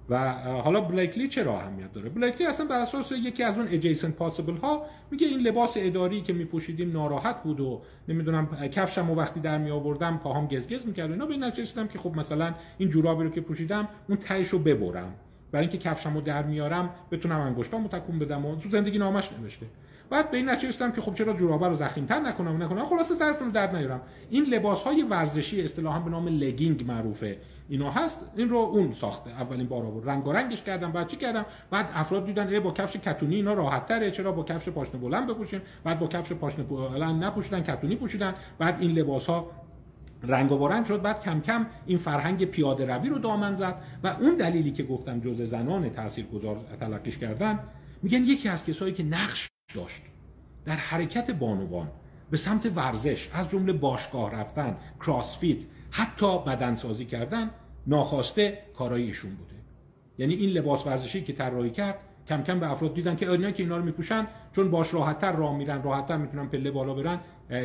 و 0.09 0.33
حالا 0.63 0.81
بلیکلی 0.81 1.27
چرا 1.27 1.59
اهمیت 1.59 1.93
داره؟ 1.93 2.09
بلیکلی 2.09 2.47
اصلا 2.47 2.65
بر 2.65 2.81
اساس 2.81 3.11
یکی 3.11 3.43
از 3.43 3.57
اون 3.57 3.67
ادجیسنت 3.67 4.15
پاسیبل 4.15 4.57
ها 4.57 4.85
میگه 5.11 5.27
این 5.27 5.39
لباس 5.39 5.73
اداری 5.77 6.21
که 6.21 6.33
میپوشیدیم 6.33 6.91
ناراحت 6.91 7.43
بود 7.43 7.59
و 7.59 7.81
نمی‌دونم 8.07 8.67
کفشم 8.67 9.09
و 9.09 9.15
وقتی 9.15 9.39
در 9.39 9.57
می 9.57 9.71
آوردم 9.71 10.17
پاهام 10.23 10.47
گزگز 10.47 10.85
می‌کرد 10.85 11.11
اینا 11.11 11.25
به 11.25 11.33
این 11.33 11.51
که 11.87 11.99
خب 11.99 12.15
مثلا 12.15 12.53
این 12.77 12.89
جورابی 12.89 13.23
رو 13.23 13.29
که 13.29 13.41
پوشیدم 13.41 13.87
اون 14.09 14.17
تهش 14.17 14.47
رو 14.47 14.59
ببرم. 14.59 15.13
برای 15.51 15.67
اینکه 15.67 15.89
کفشم 15.89 16.13
رو 16.13 16.21
در 16.21 16.43
میارم 16.43 16.89
بتونم 17.11 17.39
انگشتامو 17.39 17.87
تکون 17.87 18.19
بدم 18.19 18.45
و 18.45 18.55
تو 18.55 18.69
زندگی 18.69 18.97
نامش 18.97 19.29
نوشته. 19.41 19.65
بعد 20.09 20.31
به 20.31 20.37
این 20.37 20.49
نتیجه 20.49 20.91
که 20.91 21.01
خب 21.01 21.13
چرا 21.13 21.33
جورابه 21.33 21.67
رو 21.67 21.75
ضخیم‌تر 21.75 22.19
نکنم 22.19 22.63
نکنم. 22.63 22.85
خلاصه 22.85 23.15
سرتون 23.15 23.47
رو 23.47 23.53
درد 23.53 23.75
نیارم. 23.75 24.01
این 24.29 24.43
لباس 24.43 24.83
های 24.83 25.01
ورزشی 25.01 25.61
اصطلاحا 25.61 25.99
به 25.99 26.09
نام 26.09 26.27
لگینگ 26.27 26.85
معروفه. 26.87 27.37
اینا 27.69 27.91
هست. 27.91 28.19
این 28.35 28.49
رو 28.49 28.57
اون 28.57 28.93
ساخته. 28.93 29.29
اولین 29.29 29.67
بار 29.67 29.85
آورد. 29.85 30.09
رنگ 30.09 30.27
و 30.27 30.31
رنگش 30.31 30.63
کردم 30.63 30.91
بعد 30.91 31.07
چی 31.07 31.17
کردم 31.17 31.45
بعد 31.71 31.89
افراد 31.93 32.25
دیدن 32.25 32.47
ای 32.47 32.59
با 32.59 32.71
کفش 32.71 32.97
کتونی 32.97 33.35
اینا 33.35 33.53
راحت 33.53 33.85
تره 33.85 34.11
چرا؟ 34.11 34.31
با 34.31 34.43
کفش 34.43 34.69
پاشنه 34.69 35.01
بلند 35.01 35.27
بپوشیم. 35.27 35.61
بعد 35.83 35.99
با 35.99 36.07
کفش 36.07 36.33
پاشنه 36.33 36.65
بلند 36.65 37.23
نپوشیدن 37.23 37.63
کتونی 37.63 37.95
پوشیدن. 37.95 38.35
بعد 38.59 38.81
این 38.81 38.91
لباس 38.91 39.27
ها 39.27 39.51
رنگ 40.23 40.51
و 40.51 40.67
رنگ 40.67 40.85
شد. 40.85 41.01
بعد 41.01 41.21
کم 41.21 41.41
کم 41.41 41.65
این 41.85 41.97
فرهنگ 41.97 42.45
پیاده 42.45 42.85
روی 42.85 43.09
رو 43.09 43.19
دامن 43.19 43.55
زد. 43.55 43.75
و 44.03 44.07
اون 44.07 44.35
دلیلی 44.35 44.71
که 44.71 44.83
گفتم 44.83 45.19
جزء 45.19 45.45
زنان 45.45 45.89
تاثیرگذار 45.89 46.59
تلقیش 46.79 47.17
کردن 47.17 47.59
میگن 48.03 48.23
یکی 48.23 48.49
از 48.49 48.65
کسایی 48.65 48.93
که 48.93 49.03
نقش 49.03 49.47
داشت 49.75 50.01
در 50.65 50.75
حرکت 50.75 51.31
بانوان 51.31 51.91
به 52.31 52.37
سمت 52.37 52.71
ورزش 52.75 53.29
از 53.33 53.49
جمله 53.49 53.73
باشگاه 53.73 54.31
رفتن 54.31 54.77
کراسفیت 55.05 55.57
حتی 55.97 56.39
بدنسازی 56.39 57.05
کردن 57.05 57.49
ناخواسته 57.87 58.57
کارای 58.77 59.03
ایشون 59.03 59.35
بوده. 59.35 59.55
یعنی 60.17 60.33
این 60.33 60.49
لباس 60.49 60.87
ورزشی 60.87 61.23
که 61.23 61.33
طراحی 61.33 61.69
کرد 61.69 61.99
کم 62.27 62.43
کم 62.43 62.59
به 62.59 62.71
افراد 62.71 62.93
دیدن 62.93 63.15
که 63.15 63.31
اینا 63.31 63.51
که 63.51 63.63
اینا 63.63 63.77
رو 63.77 63.83
میپوشن 63.83 64.27
چون 64.51 64.71
باش 64.71 64.93
راحتتر 64.93 65.31
راه 65.31 65.57
میرن 65.57 65.83
راحتتر 65.83 66.17
می‌تونن 66.17 66.47
پله 66.47 66.71
بالا 66.71 66.93
برن 66.93 67.19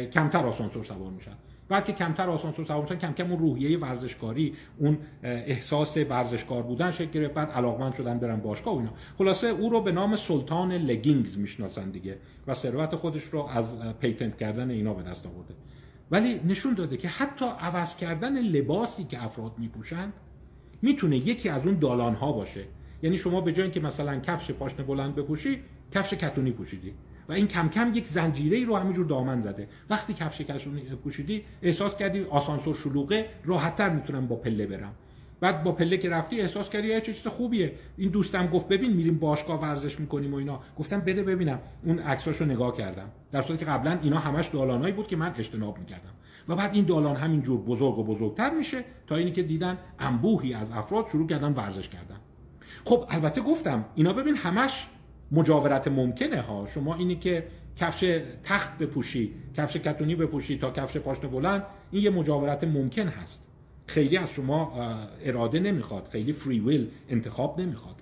کمتر 0.07 0.47
آسانسور 0.47 0.85
سوار 0.85 1.11
میشن. 1.11 1.33
بعد 1.69 1.85
که 1.85 1.93
کمتر 1.93 2.31
آسانسور 2.31 2.65
سوار 2.65 2.83
میشن 2.83 2.97
کم 2.97 3.13
کم 3.13 3.31
اون 3.31 3.41
روحیه 3.41 3.79
ورزشکاری 3.79 4.55
اون 4.79 4.99
احساس 5.23 5.97
ورزشکار 5.97 6.63
بودن 6.63 6.91
شکل 6.91 7.11
گرفت 7.11 7.35
بعد 7.35 7.51
علاقمند 7.51 7.95
شدن 7.95 8.19
برن 8.19 8.37
باشگاه 8.37 8.75
و 8.75 8.79
اینا. 8.79 8.93
خلاصه 9.19 9.47
او 9.47 9.71
رو 9.71 9.81
به 9.81 9.93
نام 9.93 10.17
سلطان 10.17 10.73
leggings 10.73 11.39
می‌شناسن 11.39 11.91
دیگه 11.91 12.19
و 12.47 12.55
ثروت 12.55 12.97
خودش 12.97 13.25
رو 13.25 13.43
از 13.43 13.83
patent 14.01 14.37
کردن 14.37 14.71
اینا 14.71 14.95
به 14.95 15.03
دست 15.03 15.27
آورده. 15.27 15.55
ولی 16.13 16.41
نشون 16.45 16.75
داده 16.75 16.97
که 16.97 17.09
حتی 17.09 17.45
عوض 17.45 17.97
کردن 17.97 18.39
لباسی 18.43 19.05
که 19.05 19.25
افراد 19.25 19.53
میپوشند 19.59 20.13
می‌تونه 20.83 21.17
یکی 21.17 21.49
از 21.49 21.67
اون 21.67 21.79
دالان 21.79 22.15
ها 22.15 22.33
باشه. 22.33 22.65
یعنی 23.03 23.19
شما 23.19 23.41
به 23.41 23.53
جای 23.53 23.63
اینکه 23.63 23.81
مثلا 23.81 24.21
کفش 24.21 24.51
پاشنه 24.51 24.85
بلند 24.85 25.15
بپوشی 25.15 25.63
کفش 25.95 26.15
کتونی 26.15 26.53
پوشیدی. 26.53 26.95
و 27.29 27.33
این 27.33 27.47
کم 27.49 27.69
کم 27.69 27.93
یک 27.95 28.07
زنجیره 28.07 28.57
ای 28.57 28.65
رو 28.65 28.77
همینجور 28.77 29.07
دامن 29.07 29.41
زده. 29.41 29.69
وقتی 29.91 30.15
کفش 30.15 30.41
کتونی 30.41 30.81
پوشیدی 30.81 31.45
احساس 31.63 31.97
کردی 31.97 32.25
آسانسور 32.25 32.75
شلوغه 32.75 33.29
راحتتر 33.45 33.89
می‌تونم 33.89 34.27
با 34.27 34.37
پله 34.37 34.67
برم. 34.67 34.95
بعد 35.43 35.65
با 35.65 35.73
پله 35.73 35.99
که 35.99 36.11
رفتی 36.11 36.41
احساس 36.41 36.71
کردی 36.71 36.89
یه 36.89 37.01
چیز 37.01 37.27
خوبیه. 37.27 37.73
این 37.97 38.11
دوستم 38.11 38.47
گفت 38.47 38.69
ببین 38.69 38.93
میریم 38.93 39.19
باشگاه 39.19 39.61
ورزش 39.61 40.01
می‌کنیم 40.01 40.35
و 40.35 40.37
اینا. 40.37 40.61
گفتم 40.79 41.01
بده 41.01 41.23
ببینم. 41.23 41.59
اون 41.85 41.99
عکساشو 41.99 42.45
نگاه 42.45 42.77
کردم. 42.77 43.09
در 43.31 43.43
صورتی 43.43 43.65
که 43.65 43.71
قبلا 43.71 43.99
اینا 44.03 44.19
همش 44.19 44.47
دالانایی 44.47 44.93
بود 44.93 45.07
که 45.07 45.17
من 45.17 45.35
اجتناب 45.39 45.79
می‌کردم. 45.79 46.11
و 46.49 46.57
بعد 46.57 46.75
این 46.75 46.85
دالان 46.85 47.17
همینجور 47.17 47.61
بزرگ 47.61 47.99
و 47.99 48.05
بزرگتر 48.05 48.51
میشه 48.51 48.85
تا 49.07 49.17
اینی 49.17 49.33
که 49.33 49.43
دیدن 49.43 49.79
انبوهی 49.99 50.55
از 50.55 50.71
افراد 50.71 51.07
شروع 51.13 51.27
کردن 51.27 51.53
ورزش 51.53 51.89
کردن. 51.89 52.17
خب 52.85 53.07
البته 53.11 53.41
گفتم 53.41 53.85
اینا 53.95 54.13
ببین 54.13 54.37
همش 54.37 54.89
مجاورت 55.33 55.89
ممکنه 55.89 56.41
ها. 56.41 56.67
شما 56.75 56.95
اینی 56.95 57.17
که 57.17 57.47
کفش 57.77 58.21
تخت 58.45 58.79
بپوشی 58.79 59.35
کفش 59.57 59.77
کتونی 59.77 60.15
بپوشی 60.15 60.59
تا 60.59 60.71
کفش 60.71 60.97
پاشنه 60.97 61.31
بلند 61.31 61.67
این 61.91 62.03
یه 62.03 62.11
مجاورت 62.11 62.65
ممکن 62.65 63.09
هست. 63.09 63.52
خیلی 63.87 64.17
از 64.17 64.31
شما 64.31 64.73
اراده 65.25 65.61
نمی‌خواد 65.61 66.09
خیلی 66.09 66.33
فری 66.33 66.61
ویل 66.61 66.89
انتخاب 67.09 67.61
نمی‌خواد. 67.61 67.97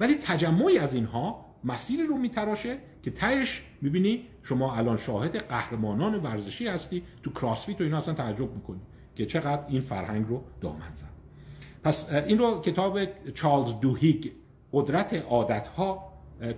ولی 0.00 0.14
تجمعی 0.14 0.78
از 0.78 0.94
اینها 0.94 1.46
مسیری 1.64 2.02
رو 2.02 2.16
میتراشه 2.16 2.78
که 3.02 3.10
تهش 3.10 3.64
می‌بینی 3.80 4.24
شما 4.42 4.74
الان 4.74 4.96
شاهد 4.96 5.36
قهرمانان 5.36 6.14
ورزشی 6.14 6.68
هستی 6.68 7.02
تو 7.22 7.30
کراسفیت 7.30 7.80
و 7.80 7.84
اینا 7.84 7.98
اصلا 7.98 8.14
تعجب 8.14 8.54
می‌کنی 8.54 8.80
که 9.16 9.26
چقدر 9.26 9.64
این 9.68 9.80
فرهنگ 9.80 10.26
رو 10.28 10.42
دامن 10.60 10.94
زد. 10.94 11.10
پس 11.84 12.12
این 12.12 12.38
رو 12.38 12.60
کتاب 12.60 12.98
چارلز 13.34 13.80
دوهیگ 13.80 14.30
قدرت 14.72 15.14
عادت 15.14 15.68
ها 15.68 16.10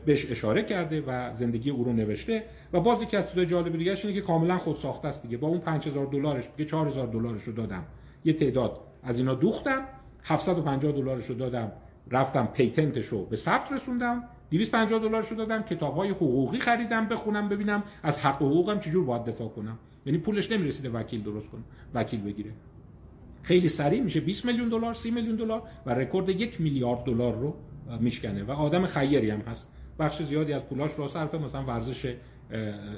بهش 0.05 0.31
اشاره 0.31 0.63
کرده 0.63 1.01
و 1.07 1.35
زندگی 1.35 1.71
او 1.71 1.85
رو 1.85 1.93
نوشته 1.93 2.45
و 2.73 2.81
باز 2.81 3.03
یکی 3.03 3.17
از 3.17 3.29
چیزای 3.29 3.47
جالب 3.47 3.77
دیگه 3.77 3.97
اینه 4.03 4.15
که 4.15 4.21
کاملا 4.21 4.59
خود 4.59 4.77
ساخته 4.77 5.09
است 5.09 5.23
دیگه. 5.23 5.37
با 5.37 5.49
اون 5.49 5.59
5000 5.59 6.07
دلارش 6.07 6.45
که 6.57 6.65
4000 6.65 7.07
دلارش 7.07 7.43
رو 7.43 7.53
دادم. 7.53 7.85
یه 8.25 8.33
تعداد. 8.33 8.81
از 9.03 9.19
اینا 9.19 9.35
دوختم 9.35 9.85
750 10.25 10.93
دلارش 10.93 11.27
رو 11.27 11.35
دادم. 11.35 11.73
رفتم 12.11 12.47
پیتنتش 12.47 13.07
رو 13.07 13.25
به 13.25 13.37
ثبت 13.37 13.73
رسوندم. 13.73 14.25
250 14.51 15.01
دلارش 15.01 15.29
رو 15.29 15.37
دادم 15.37 15.63
کتابای 15.63 16.11
حقوقی 16.11 16.59
خریدم 16.59 17.09
بخونم 17.09 17.49
ببینم. 17.49 17.83
از 18.03 18.19
حق 18.19 18.43
و 18.43 18.49
حقوقم 18.49 18.79
چجور 18.79 19.05
باید 19.05 19.25
دفاع 19.25 19.49
کنم. 19.49 19.79
یعنی 20.07 20.19
پولش 20.19 20.53
نمی‌رسیده 20.53 20.91
وکیل 20.91 21.23
درست 21.23 21.51
کنه 21.51 21.61
وکیل 21.95 22.23
بگیره. 22.23 22.51
خیلی 23.43 23.69
سریع 23.69 24.01
میشه 24.01 24.21
20 24.21 24.45
میلیون 24.45 24.69
دلار 24.69 24.95
30 24.95 25.11
میلیون 25.11 25.37
دلار 25.37 25.63
و 25.87 25.91
رکورد 25.95 26.29
یک 26.29 26.61
میلیارد 26.61 27.05
دلار 27.05 27.35
رو 27.35 27.55
میشکنه 28.01 28.45
و 28.45 28.51
آدم 28.51 28.87
خیری 28.87 29.31
هم 29.31 29.41
هست. 29.41 29.69
بخش 29.99 30.23
زیادی 30.23 30.53
از 30.53 30.63
پولاش 30.63 30.93
رو 30.93 31.09
صرف 31.09 31.35
مثلا 31.35 31.65
ورزش 31.65 32.15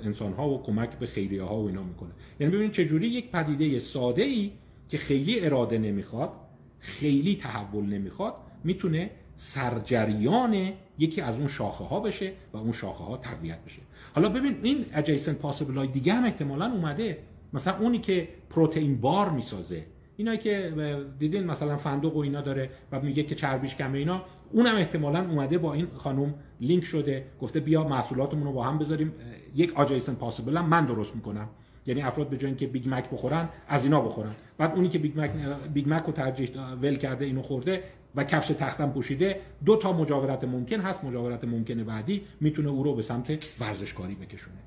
انسان 0.04 0.32
ها 0.32 0.48
و 0.48 0.62
کمک 0.62 0.98
به 0.98 1.06
خیریه 1.06 1.42
ها 1.42 1.56
و 1.56 1.66
اینا 1.66 1.82
می‌کنه. 1.82 2.10
یعنی 2.40 2.52
ببینید 2.52 2.72
چجوری 2.72 3.08
یک 3.08 3.30
پدیده 3.30 3.78
ساده 3.78 4.22
ای 4.22 4.50
که 4.94 4.98
خیلی 4.98 5.40
اراده 5.40 5.78
نمی‌خواد 5.78 6.32
خیلی 6.78 7.36
تحول 7.36 7.84
نمی‌خواد 7.84 8.34
می‌تونه 8.64 9.10
سرجریان 9.36 10.72
یکی 10.98 11.20
از 11.20 11.38
اون 11.38 11.48
شاخه 11.48 11.84
ها 11.84 12.00
بشه 12.00 12.32
و 12.52 12.56
اون 12.56 12.72
شاخه 12.72 13.04
ها 13.04 13.16
تقویت 13.16 13.58
بشه. 13.64 13.82
حالا 14.14 14.28
ببین 14.28 14.56
این 14.62 14.84
adjacent 14.94 15.46
possible 15.46 15.76
های 15.76 15.88
دیگه 15.88 16.14
هم 16.14 16.24
احتمالا 16.24 16.72
اومده. 16.72 17.18
مثلا 17.52 17.78
اونی 17.78 17.98
که 17.98 18.28
پروتئین 18.50 19.00
بار 19.00 19.30
می‌سازه. 19.30 19.86
اینایی 20.16 20.38
که 20.38 20.72
دیدین 21.18 21.44
مثلا 21.44 21.76
فندق 21.76 22.16
و 22.16 22.18
اینا 22.18 22.40
داره 22.40 22.70
و 22.92 23.00
میگه 23.00 23.22
که 23.22 23.34
چربیش 23.34 23.76
کمه 23.76 23.98
اینا 23.98 24.22
اونم 24.52 24.76
احتمالا 24.76 25.18
اومده 25.30 25.58
با 25.58 25.74
این 25.74 25.86
خانم 25.96 26.34
لینک 26.60 26.84
شده 26.84 27.26
گفته 27.40 27.60
بیا 27.60 27.84
محصولاتمون 27.84 28.44
رو 28.44 28.52
با 28.52 28.64
هم 28.64 28.78
بذاریم. 28.78 29.12
یک 29.54 29.72
adjacent 29.74 30.14
possible 30.14 30.56
هم 30.56 30.68
من 30.68 30.86
درست 30.86 31.16
می‌کنم. 31.16 31.48
یعنی 31.86 32.02
افراد 32.02 32.28
به 32.28 32.36
جای 32.36 32.46
اینکه 32.46 32.66
بیگ 32.66 32.88
مک 32.88 33.10
بخورن 33.10 33.48
از 33.68 33.84
اینا 33.84 34.00
بخورن. 34.00 34.34
بعد 34.58 34.74
اونی 34.74 34.88
که 34.88 34.98
بیگ 34.98 35.20
مک 35.20 35.30
بیگ 35.74 35.88
مک 35.88 36.02
رو 36.02 36.12
ترجیح 36.12 36.50
ول 36.82 36.96
کرده 36.96 37.24
اینو 37.24 37.42
خورده 37.42 37.82
و 38.14 38.24
کفش 38.24 38.48
تختم 38.48 38.90
پوشیده 38.90 39.40
دو 39.64 39.76
تا 39.76 39.92
مجاورت 39.92 40.44
ممکن 40.44 40.80
هست. 40.80 41.04
مجاورت 41.04 41.44
ممکن 41.44 41.84
بعدی 41.84 42.22
می‌تونه 42.40 42.68
او 42.68 42.82
رو 42.82 42.94
به 42.94 43.02
سمت 43.02 43.56
ورزشکاری 43.60 44.14
بکشونه. 44.14 44.58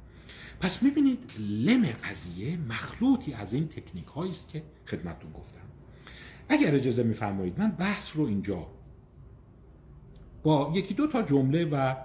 پس 0.60 0.84
می‌بینید 0.84 1.32
لم 1.40 1.84
قضیه 1.84 2.58
مخلوطی 2.70 3.34
از 3.34 3.54
این 3.54 3.68
تکنیک 3.68 4.06
هایی 4.06 4.32
است 4.32 4.50
که 4.50 4.64
خدمتتون 4.86 5.32
گفتم. 5.32 5.60
اگر 6.50 6.76
اجازه 6.76 7.04
میفرمایید 7.04 7.60
من 7.60 7.72
بحث 7.72 8.12
رو 8.16 8.26
اینجا 8.26 8.68
با 10.44 10.72
یکی 10.76 10.94
دو 10.94 11.08
تا 11.08 11.22
جمله 11.22 11.66
و 11.66 11.96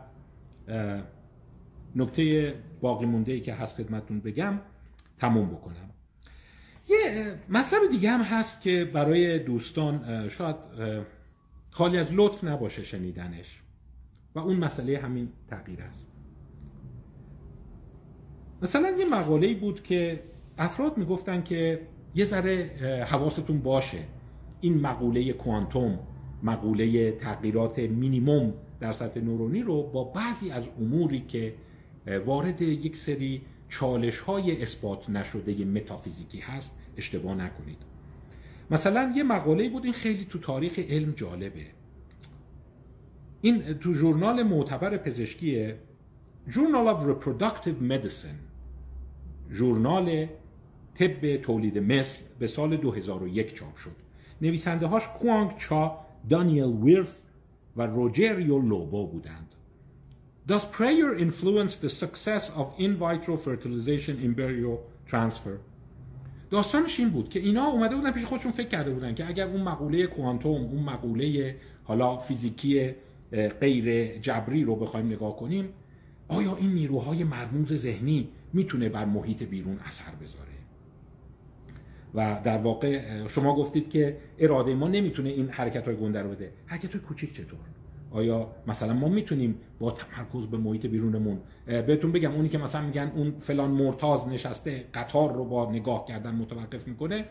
نکته 1.97 2.55
باقی 2.80 3.06
مونده 3.06 3.32
ای 3.32 3.40
که 3.40 3.55
هست 3.55 3.76
خدمتتون 3.76 4.20
بگم. 4.20 4.60
تموم 5.22 5.48
بکنم. 5.48 5.90
یه 6.88 7.34
مطلب 7.48 7.80
دیگه 7.90 8.10
هم 8.10 8.20
هست 8.22 8.60
که 8.60 8.84
برای 8.84 9.38
دوستان 9.38 10.28
شاید 10.28 10.56
خالی 11.70 11.98
از 11.98 12.06
لطف 12.10 12.44
نباشه 12.44 12.82
شنیدنش 12.82 13.62
و 14.34 14.38
اون 14.38 14.56
مسئله 14.56 14.98
همین 14.98 15.28
تغییر 15.48 15.82
است. 15.82 16.08
مثلا 18.62 18.90
یه 18.98 19.04
مقاله 19.04 19.54
بود 19.54 19.82
که 19.82 20.22
افراد 20.58 20.98
می‌گفتن 20.98 21.42
که 21.42 21.80
یه 22.14 22.24
ذره 22.24 22.70
حواستون 23.10 23.58
باشه. 23.58 23.98
این 24.60 24.80
مقوله 24.80 25.32
کوانتوم 25.32 25.98
مقوله 26.42 27.12
تغییرات 27.12 27.78
مینیموم 27.78 28.54
در 28.80 28.92
سطح 28.92 29.20
نورونی 29.20 29.62
رو 29.62 29.82
با 29.82 30.04
بعضی 30.04 30.50
از 30.50 30.64
اموری 30.80 31.20
که 31.28 31.54
وارد 32.26 32.62
یک 32.62 32.96
سری 32.96 33.42
چالش 33.72 34.18
های 34.18 34.62
اثبات 34.62 35.10
نشده 35.10 35.64
متافیزیکی 35.64 36.40
هست 36.40 36.74
اشتباه 36.96 37.34
نکنید. 37.34 37.78
مثلا 38.70 39.12
یه 39.16 39.22
مقاله 39.22 39.68
بود 39.68 39.84
این 39.84 39.92
خیلی 39.92 40.24
تو 40.24 40.38
تاریخ 40.38 40.78
علم 40.78 41.12
جالبه. 41.12 41.66
این 43.40 43.74
تو 43.74 43.94
ژورنال 43.94 44.42
معتبر 44.42 44.96
پزشکی 44.96 45.74
Journal 46.48 46.86
of 46.92 47.06
Reproductive 47.06 47.90
Medicine 47.90 48.40
ژورنال 49.50 50.26
طب 50.94 51.36
تولید 51.36 51.78
مثل 51.78 52.18
به 52.38 52.46
سال 52.46 52.76
2001 52.76 53.54
چاپ 53.54 53.76
شد. 53.76 53.96
نویسنده 54.42 54.86
هاش 54.86 55.08
کوانگ 55.08 55.56
چا 55.56 55.98
دانیل 56.30 56.64
ویرف 56.82 57.18
و 57.76 57.86
روجریو 57.86 58.58
لوبو 58.58 59.06
بودند. 59.06 59.51
Does 60.47 60.64
prayer 60.64 61.14
influence 61.14 61.77
the 61.77 61.89
success 61.89 62.51
of 62.51 62.74
in 62.78 62.97
vitro 62.97 63.36
fertilization 63.36 64.19
embryo 64.19 64.78
transfer? 65.06 65.59
داستانش 66.51 67.01
این 67.01 67.10
بود 67.10 67.28
که 67.28 67.40
اینا 67.40 67.64
اومده 67.66 67.97
بودن 67.97 68.10
پیش 68.10 68.24
خودشون 68.24 68.52
فکر 68.52 68.69
کرده 68.69 68.90
بودن 68.90 69.14
که 69.14 69.28
اگر 69.28 69.47
اون 69.47 69.62
مقوله 69.62 70.06
کوانتوم 70.06 70.60
اون 70.62 70.82
مقوله 70.82 71.56
حالا 71.85 72.16
فیزیکی 72.16 72.90
غیر 73.60 74.19
جبری 74.19 74.64
رو 74.64 74.77
بخوایم 74.77 75.06
نگاه 75.06 75.36
کنیم 75.36 75.69
آیا 76.28 76.56
این 76.56 76.73
نیروهای 76.73 77.24
مرموز 77.24 77.73
ذهنی 77.74 78.28
می‌تونه 78.52 78.89
بر 78.89 79.05
محیط 79.05 79.43
بیرون 79.43 79.78
اثر 79.85 80.10
بذاره؟ 80.23 80.52
و 82.14 82.40
در 82.44 82.59
واقع 82.59 83.28
شما 83.28 83.56
گفتید 83.56 83.90
که 83.90 84.16
اراده 84.39 84.74
ما 84.74 84.89
نمی‌تونه 84.89 85.31
این 85.31 85.48
حرکت 85.48 85.85
های 85.85 85.97
گنده 85.97 86.23
رو 86.23 86.31
بده. 86.31 86.52
حرکت 86.66 86.93
های 86.93 87.01
کوچیک 87.01 87.32
چطور؟ 87.32 87.60
آیا 88.12 88.48
مثلا 88.66 88.93
ما 88.93 89.09
می‌تونیم 89.09 89.55
با 89.78 89.90
تمرکز 89.90 90.47
به 90.51 90.59
محیط 90.59 90.86
بیرونمون 90.86 91.39
بهتون 91.66 92.12
بگم 92.12 92.32
اونی 92.32 92.48
که 92.48 92.59
مثلا 92.59 92.86
میگن 92.86 93.12
اون 93.14 93.34
فلان 93.39 93.70
مرتاز 93.70 94.28
نشسته 94.28 94.84
قطار 94.94 95.34
رو 95.34 95.44
با 95.44 95.70
نگاه 95.70 96.05
کردن 96.05 96.34
متوقف 96.34 96.89
می‌کنه 96.89 97.24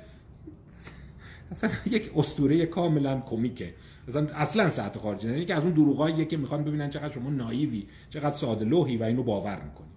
اصلا 1.51 1.69
یک 1.85 2.11
اسطوره 2.15 2.65
کاملا 2.65 3.19
کمیکه. 3.19 3.73
مثلا 4.07 4.27
اصلا 4.27 4.69
ساعت 4.69 4.97
خارجی 4.97 5.27
یعنی 5.27 5.45
که 5.45 5.55
از 5.55 5.63
اون 5.63 5.73
دروغایی 5.73 6.25
که 6.25 6.37
می‌خوان 6.37 6.63
ببینن 6.63 6.89
چقدر 6.89 7.09
شما 7.09 7.29
naive 7.29 7.77
ی 7.77 7.87
چقدر 8.09 8.31
ساده 8.31 8.65
لوحی 8.65 8.97
و 8.97 9.03
اینو 9.03 9.23
باور 9.23 9.61
می‌کنی. 9.63 9.87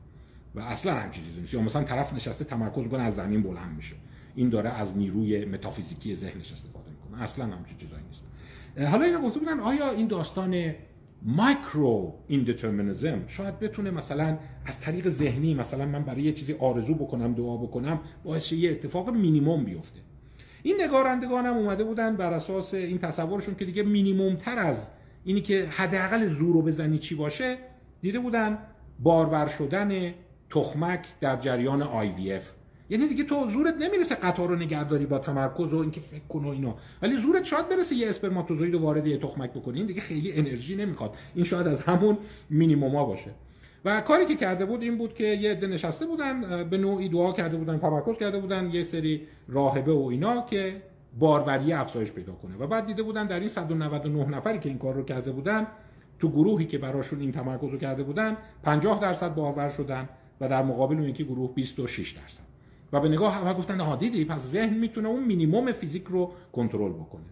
و 0.54 0.60
اصلا 0.60 0.94
همچین 0.94 1.24
چیزی 1.24 1.40
نیست. 1.40 1.54
یا 1.54 1.60
مثلا 1.60 1.82
طرف 1.82 2.14
نشسته 2.14 2.44
تمرکز 2.44 2.78
می‌کنه 2.78 3.02
از 3.02 3.14
زمین 3.14 3.42
بلند 3.42 3.76
میشه. 3.76 3.94
این 4.34 4.48
داره 4.48 4.70
از 4.70 4.96
نیروی 4.96 5.44
متافیزیکی 5.44 6.14
ذهنش 6.14 6.52
استفاده 6.52 6.90
می‌کنه. 6.90 7.22
اصلا 7.22 7.44
همچین 7.44 7.76
چیزایی 7.78 8.02
نیست. 8.08 8.22
حالا 8.78 9.04
اینا 9.04 9.20
گفته 9.20 9.40
بودن 9.40 9.60
آیا 9.60 9.90
این 9.90 10.06
داستان 10.06 10.74
micro 11.22 12.14
indeterminism 12.26 13.26
شاید 13.26 13.58
بتونه 13.58 13.90
مثلا 13.90 14.38
از 14.66 14.80
طریق 14.80 15.08
ذهنی 15.08 15.54
مثلا 15.54 15.86
من 15.86 16.02
برای 16.02 16.22
یه 16.22 16.32
چیزی 16.32 16.52
آرزو 16.52 16.94
بکنم 16.94 17.34
دعا 17.34 17.56
بکنم 17.56 18.00
باعث 18.24 18.52
یه 18.52 18.70
اتفاق 18.70 19.10
مینیموم 19.10 19.64
بیفته؟ 19.64 20.00
این 20.62 20.82
نگارندگان 20.82 21.46
هم 21.46 21.56
اومده 21.56 21.84
بودن 21.84 22.16
بر 22.16 22.32
اساس 22.32 22.74
این 22.74 22.98
تصورشون 22.98 23.54
که 23.54 23.64
دیگه 23.64 23.82
مینیموم 23.82 24.34
تر 24.36 24.58
از 24.58 24.90
اینی 25.24 25.40
که 25.40 25.66
حداقل 25.70 26.28
زور 26.28 26.54
رو 26.54 26.62
بزنی 26.62 26.98
چی 26.98 27.14
باشه 27.14 27.56
دیده 28.02 28.18
بودن 28.18 28.58
بارور 28.98 29.46
شدن 29.46 30.14
تخمک 30.50 31.06
در 31.20 31.36
جریان 31.36 31.82
IVF 31.82 32.42
یعنی 32.94 33.08
دیگه 33.08 33.24
تو 33.24 33.48
زورت 33.48 33.74
نمی‌رسه 33.80 34.14
قطار 34.14 34.48
رو 34.48 34.56
نگهداری 34.56 35.06
با 35.06 35.18
تمرکز 35.18 35.74
و 35.74 35.78
اینکه 35.78 36.00
فکر 36.00 36.26
کن 36.28 36.44
و 36.44 36.48
اینا. 36.48 36.76
ولی 37.02 37.16
زورت 37.16 37.44
شاید 37.44 37.68
برسه 37.68 37.94
یه 37.94 38.08
اسپرماتوزوید 38.08 38.74
وارد 38.74 39.06
یه 39.06 39.18
تخمک 39.18 39.50
بکنی. 39.50 39.78
این 39.78 39.86
دیگه 39.86 40.00
خیلی 40.00 40.32
انرژی 40.32 40.76
نمی‌خواد. 40.76 41.16
این 41.34 41.44
شاید 41.44 41.66
از 41.66 41.80
همون 41.80 42.18
مینیموما 42.50 43.04
باشه. 43.04 43.30
و 43.84 44.00
کاری 44.00 44.26
که 44.26 44.36
کرده 44.36 44.64
بود 44.64 44.82
این 44.82 44.98
بود 44.98 45.14
که 45.14 45.24
یه 45.24 45.50
عده 45.50 45.66
نشسته 45.66 46.06
بودن 46.06 46.64
به 46.64 46.78
نوعی 46.78 47.08
دعا 47.08 47.32
کرده 47.32 47.56
بودن 47.56 47.78
تمرکز 47.78 48.18
کرده 48.18 48.38
بودن 48.38 48.70
یه 48.70 48.82
سری 48.82 49.22
راهبه 49.48 49.92
و 49.92 50.06
اینا 50.06 50.46
که 50.50 50.82
باروری 51.18 51.72
افزایش 51.72 52.12
پیدا 52.12 52.32
کنه. 52.32 52.56
و 52.56 52.66
بعد 52.66 52.86
دیده 52.86 53.02
بودن 53.02 53.26
در 53.26 53.38
این 53.38 53.48
199 53.48 54.24
نفری 54.24 54.58
که 54.58 54.68
این 54.68 54.78
کار 54.78 54.94
رو 54.94 55.02
کرده 55.02 55.32
بودن 55.32 55.66
تو 56.18 56.28
گروهی 56.28 56.66
که 56.66 56.78
براشون 56.78 57.20
این 57.20 57.32
تمرکز 57.32 57.70
رو 57.70 57.78
کرده 57.78 58.02
بودن 58.02 58.36
50 58.62 59.00
درصد 59.00 59.34
بارور 59.34 59.68
شدن 59.68 60.08
و 60.40 60.48
در 60.48 60.62
مقابل 60.62 60.96
اون 60.96 61.08
یکی 61.08 61.24
گروه 61.24 61.54
26 61.54 62.10
درصد. 62.12 62.53
و 62.94 63.00
به 63.00 63.08
نگاه 63.08 63.34
همه 63.34 63.54
گفتن 63.54 63.80
ها 63.80 63.96
دیدی 63.96 64.24
پس 64.24 64.40
ذهن 64.40 64.74
می‌تونه 64.74 65.08
اون 65.08 65.24
مینیمم 65.24 65.72
فیزیک 65.72 66.04
رو 66.04 66.32
کنترل 66.52 66.92
بکنه. 66.92 67.22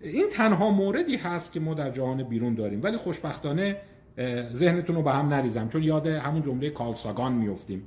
این 0.00 0.28
تنها 0.28 0.70
موردی 0.70 1.16
هست 1.16 1.52
که 1.52 1.60
ما 1.60 1.74
در 1.74 1.90
جهان 1.90 2.22
بیرون 2.22 2.54
داریم 2.54 2.80
ولی 2.82 2.96
خوشبختانه 2.96 3.76
ذهنتون 4.52 4.96
رو 4.96 5.02
به 5.02 5.12
هم 5.12 5.28
نریزم 5.28 5.68
چون 5.68 5.82
یاد 5.82 6.06
همون 6.06 6.42
جمله 6.42 6.70
کالساگان 6.70 7.32
میفتیم 7.32 7.82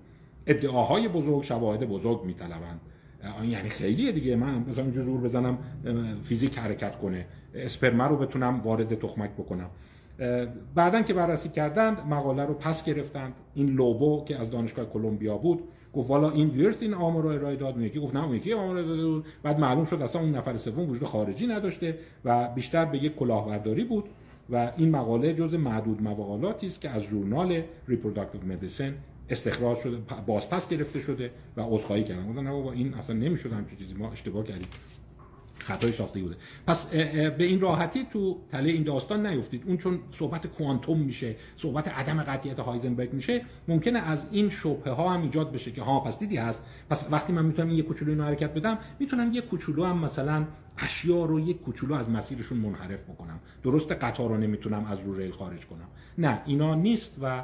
ادعاهای 0.47 1.07
بزرگ 1.07 1.43
شواهد 1.43 1.89
بزرگ 1.89 2.23
میطلبند. 2.25 2.79
یعنی 3.43 3.69
خیلیه 3.69 4.11
دیگه. 4.11 4.35
من 4.35 4.65
مثلا 4.69 4.83
اینجور 4.83 5.03
زور 5.03 5.21
بزنم 5.21 5.57
فیزیک 6.23 6.57
حرکت 6.57 6.99
کنه. 6.99 7.25
اسپرما 7.53 8.07
رو 8.07 8.17
بتونم 8.17 8.59
وارد 8.59 8.99
تخمک 8.99 9.29
بکنم. 9.29 9.69
بعدا 10.75 11.01
که 11.01 11.13
بررسی 11.13 11.49
کردند 11.49 11.99
مقاله 12.09 12.45
رو 12.45 12.53
پس 12.53 12.83
گرفتند. 12.83 13.33
این 13.53 13.69
لوبو 13.69 14.23
که 14.25 14.39
از 14.39 14.49
دانشگاه 14.49 14.85
کلمبیا 14.85 15.37
بود 15.37 15.63
گفت 15.93 16.09
والا 16.09 16.31
این 16.31 16.49
ویرت 16.49 16.81
این 16.81 16.93
آمار 16.93 17.23
رو 17.23 17.29
ارائه 17.29 17.55
داد 17.55 17.81
یکی 17.81 17.99
گفت 17.99 18.15
نه 18.15 18.23
اون 18.25 18.35
یکی 18.35 18.53
آمار 18.53 18.81
رو 18.81 19.23
بعد 19.43 19.59
معلوم 19.59 19.85
شد 19.85 20.01
اصلا 20.01 20.21
اون 20.21 20.35
نفر 20.35 20.55
سوم 20.55 20.89
وجود 20.89 21.07
خارجی 21.07 21.47
نداشته 21.47 21.97
و 22.25 22.47
بیشتر 22.55 22.85
به 22.85 22.97
یک 22.97 23.15
کلاهبرداری 23.15 23.83
بود 23.83 24.03
و 24.49 24.71
این 24.77 24.89
مقاله 24.91 25.33
جز 25.33 25.53
معدود 25.53 26.01
مقالاتی 26.01 26.67
است 26.67 26.81
که 26.81 26.89
از 26.89 27.03
ژورنال 27.03 27.61
Reproductive 27.87 28.45
Medicine 28.45 28.93
استخراج 29.29 29.77
شده 29.77 29.97
بازپس 30.27 30.69
گرفته 30.69 30.99
شده 30.99 31.31
و 31.57 31.61
عذرخواهی 31.61 32.03
کردن. 32.03 32.29
گفتن 32.29 32.43
نه 32.43 32.51
بابا 32.51 32.71
این 32.71 32.93
اصلا 32.93 33.15
نمی‌شد 33.15 33.53
همچین 33.53 33.77
چیزی. 33.77 33.93
ما 33.93 34.11
اشتباه 34.11 34.43
کردیم. 34.43 34.67
خطای 35.59 35.91
ساخته 35.91 36.21
بوده. 36.21 36.35
پس 36.67 36.87
به 36.87 37.43
این 37.43 37.61
راحتی 37.61 38.07
تو 38.13 38.41
تله 38.51 38.69
این 38.69 38.83
داستان 38.83 39.25
نیفتید. 39.25 39.63
اون 39.67 39.77
چون 39.77 39.99
صحبت 40.11 40.47
کوانتوم 40.47 40.99
میشه 40.99 41.35
صحبت 41.55 41.87
عدم 41.87 42.23
قطعیت 42.23 42.59
هایزنبرگ 42.59 43.13
میشه 43.13 43.41
ممکنه 43.67 43.99
از 43.99 44.27
این 44.31 44.49
شبهه 44.49 44.93
ها 44.93 45.09
هم 45.09 45.21
ایجاد 45.21 45.51
بشه 45.51 45.71
که 45.71 45.81
ها 45.81 45.99
پس 45.99 46.19
دیدی 46.19 46.37
هست. 46.37 46.63
پس 46.89 47.05
وقتی 47.11 47.33
من 47.33 47.45
می‌تونم 47.45 47.69
یه 47.69 47.83
کوچولو 47.83 48.11
اینو 48.11 48.23
حرکت 48.23 48.53
بدم 48.53 48.77
می‌تونم 48.99 49.33
یه 49.33 49.41
کوچولو 49.41 49.85
هم 49.85 49.97
مثلا 49.97 50.45
اشیا 50.77 51.25
رو 51.25 51.39
یک 51.39 51.61
کوچولو 51.61 51.95
از 51.95 52.09
مسیرشون 52.09 52.57
منحرف 52.57 53.03
بکنم. 53.03 53.39
درست 53.63 53.91
قطار 53.91 54.29
رو 54.29 54.37
نمی‌تونم 54.37 54.85
از 54.85 54.99
رو 55.05 55.17
ریل 55.17 55.31
خارج 55.31 55.65
کنم. 55.65 55.87
نه 56.17 56.41
اینا 56.45 56.75
نیست 56.75 57.17
و 57.21 57.43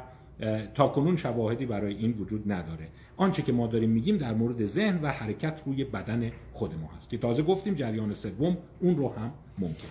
تا 0.74 0.88
کنون 0.88 1.16
شواهدی 1.16 1.66
برای 1.66 1.94
این 1.94 2.12
وجود 2.12 2.52
نداره. 2.52 2.88
آنچه 3.16 3.42
که 3.42 3.52
ما 3.52 3.66
داریم 3.66 3.90
میگیم 3.90 4.16
در 4.16 4.34
مورد 4.34 4.66
ذهن 4.66 5.02
و 5.02 5.08
حرکت 5.08 5.62
روی 5.66 5.84
بدن 5.84 6.32
خود 6.52 6.74
ما 6.74 6.90
هست 6.96 7.08
که 7.10 7.18
تازه 7.18 7.42
گفتیم 7.42 7.74
جریان 7.74 8.14
سوم 8.14 8.56
اون 8.80 8.96
رو 8.96 9.08
هم 9.08 9.32
ممکنه. 9.58 9.90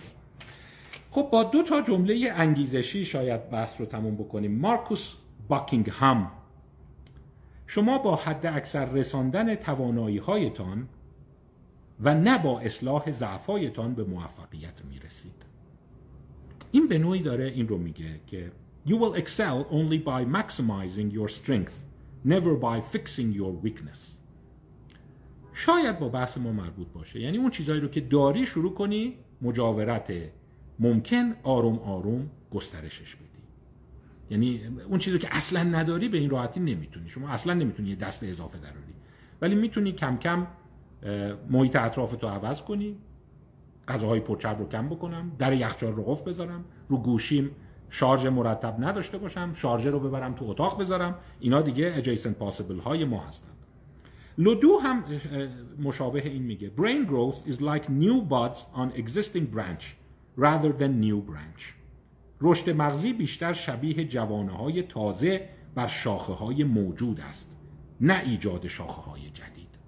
خب 1.10 1.28
با 1.32 1.42
دو 1.42 1.62
تا 1.62 1.82
جمله 1.82 2.32
انگیزشی 2.34 3.04
شاید 3.04 3.50
بحث 3.50 3.80
رو 3.80 3.86
تموم 3.86 4.14
بکنیم. 4.14 4.58
مارکوس 4.58 5.14
باکینگهام 5.48 6.30
شما 7.66 7.98
با 7.98 8.16
حد 8.16 8.46
اکثر 8.46 8.84
رساندن 8.84 9.54
توانایی 9.54 10.18
هایتان 10.18 10.88
و 12.00 12.14
نه 12.14 12.38
با 12.38 12.60
اصلاح 12.60 13.10
ضعفایتان 13.10 13.94
به 13.94 14.04
موفقیت 14.04 14.84
می‌رسید. 14.90 15.46
این 16.72 16.88
به 16.88 16.98
نوعی 16.98 17.22
داره 17.22 17.44
این 17.44 17.68
رو 17.68 17.78
میگه 17.78 18.20
که 18.26 18.52
You 18.86 18.96
will 19.02 19.14
excel 19.22 19.58
only 19.78 19.98
by 19.98 20.20
maximizing 20.38 21.08
your 21.18 21.28
strength 21.28 21.74
never 22.24 22.54
by 22.54 22.80
fixing 22.94 23.28
your 23.40 23.52
weakness. 23.64 24.00
شاید 25.52 25.98
با 25.98 26.08
بحث 26.08 26.38
ما 26.38 26.52
مربوط 26.52 26.88
باشه. 26.88 27.20
یعنی 27.20 27.38
اون 27.38 27.50
چیزهایی 27.50 27.80
رو 27.80 27.88
که 27.88 28.00
داری 28.00 28.46
شروع 28.46 28.74
کنی 28.74 29.14
مجاورت 29.42 30.12
ممکن 30.78 31.34
آروم 31.42 31.78
آروم 31.78 32.30
گسترشش 32.50 33.16
بدی. 33.16 33.26
یعنی 34.30 34.60
اون 34.88 34.98
چیزی 34.98 35.18
که 35.18 35.28
اصلا 35.30 35.62
نداری 35.62 36.08
به 36.08 36.18
این 36.18 36.30
راحتی 36.30 36.60
نمی‌تونی. 36.60 37.08
شما 37.08 37.28
اصلا 37.28 37.54
نمی‌تونی 37.54 37.88
یه 37.88 37.96
دست 37.96 38.24
اضافه 38.24 38.58
دراری. 38.58 38.94
ولی 39.40 39.54
می‌تونی 39.54 39.92
کم 39.92 40.16
کم 40.16 40.46
محیط 41.50 41.76
اطراف 41.76 42.12
تو 42.16 42.26
عوض 42.26 42.62
کنی 42.62 42.96
غذاهای 43.88 44.20
پرچرب 44.20 44.58
رو 44.58 44.68
کم 44.68 44.88
بکنم 44.88 45.32
در 45.38 45.52
یخچال 45.52 45.92
رو 45.92 46.02
قفل 46.02 46.30
بذارم 46.30 46.64
رو 46.88 46.96
گوشیم 46.96 47.50
شارژ 47.90 48.26
مرتب 48.26 48.76
نداشته 48.78 49.18
باشم 49.18 49.54
شارژر 49.54 49.90
رو 49.90 50.00
ببرم 50.00 50.34
تو 50.34 50.44
اتاق 50.44 50.80
بذارم. 50.80 51.14
اینا 51.40 51.62
دیگه 51.62 52.02
adjacent 52.02 52.42
possible 52.42 52.80
های 52.84 53.04
ما 53.04 53.20
هستند. 53.20 53.52
لودو 54.38 54.78
هم 54.78 55.04
مشابه 55.82 56.28
این 56.28 56.42
میگه. 56.42 56.72
Brain 56.76 57.10
growth 57.10 57.52
is 57.52 57.56
like 57.56 57.88
new 57.88 58.30
buds 58.30 58.58
on 58.74 59.00
existing 59.00 59.54
branch 59.54 59.84
rather 60.38 60.72
than 60.80 61.00
new 61.00 61.30
branch. 61.30 61.62
رشد 62.40 62.70
مغزی 62.70 63.12
بیشتر 63.12 63.52
شبیه 63.52 64.04
جوانه 64.04 64.52
های 64.52 64.82
تازه 64.82 65.48
بر 65.74 65.86
شاخه 65.86 66.32
های 66.32 66.64
موجود 66.64 67.20
است 67.20 67.56
نه 68.00 68.22
ایجاد 68.26 68.66
شاخه 68.66 69.02
های 69.02 69.30
جدید. 69.30 69.78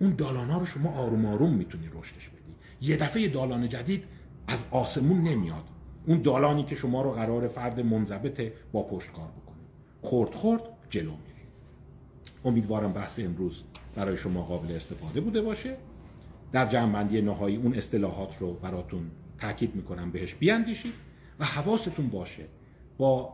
اون 0.00 0.14
دالان 0.14 0.50
ها 0.50 0.58
رو 0.58 0.66
شما 0.66 0.90
آروم 0.90 1.26
آروم 1.26 1.54
می‌تونی 1.54 1.88
رشدش 1.94 2.28
بدی. 2.28 2.54
یه 2.80 2.96
دفعه 2.96 3.28
دالان 3.28 3.68
جدید 3.68 4.04
از 4.48 4.64
آسمون 4.70 5.22
نمیاد. 5.22 5.64
اون 6.06 6.22
دالانی 6.22 6.64
که 6.64 6.74
شما 6.74 7.02
رو 7.02 7.10
قرار 7.10 7.46
فرد 7.46 7.80
منضبط 7.80 8.52
با 8.72 8.82
پشت 8.82 9.12
کار 9.12 9.28
بکنه. 9.28 9.56
خورد 10.02 10.34
خورد 10.34 10.62
جلو 10.90 11.10
میری 11.10 11.46
امیدوارم 12.44 12.92
بحث 12.92 13.20
امروز 13.20 13.62
برای 13.96 14.16
شما 14.16 14.42
قابل 14.42 14.72
استفاده 14.72 15.20
بوده 15.20 15.42
باشه. 15.42 15.76
در 16.52 16.66
جمعبندی 16.66 17.22
نهایی 17.22 17.56
اون 17.56 17.74
اصطلاحات 17.74 18.38
رو 18.38 18.54
براتون 18.54 19.10
تاکید 19.38 19.74
می‌کنم 19.74 20.10
بهش 20.10 20.34
بیاندیشید 20.34 20.92
و 21.38 21.44
حواستون 21.44 22.08
باشه 22.08 22.44
با 22.98 23.32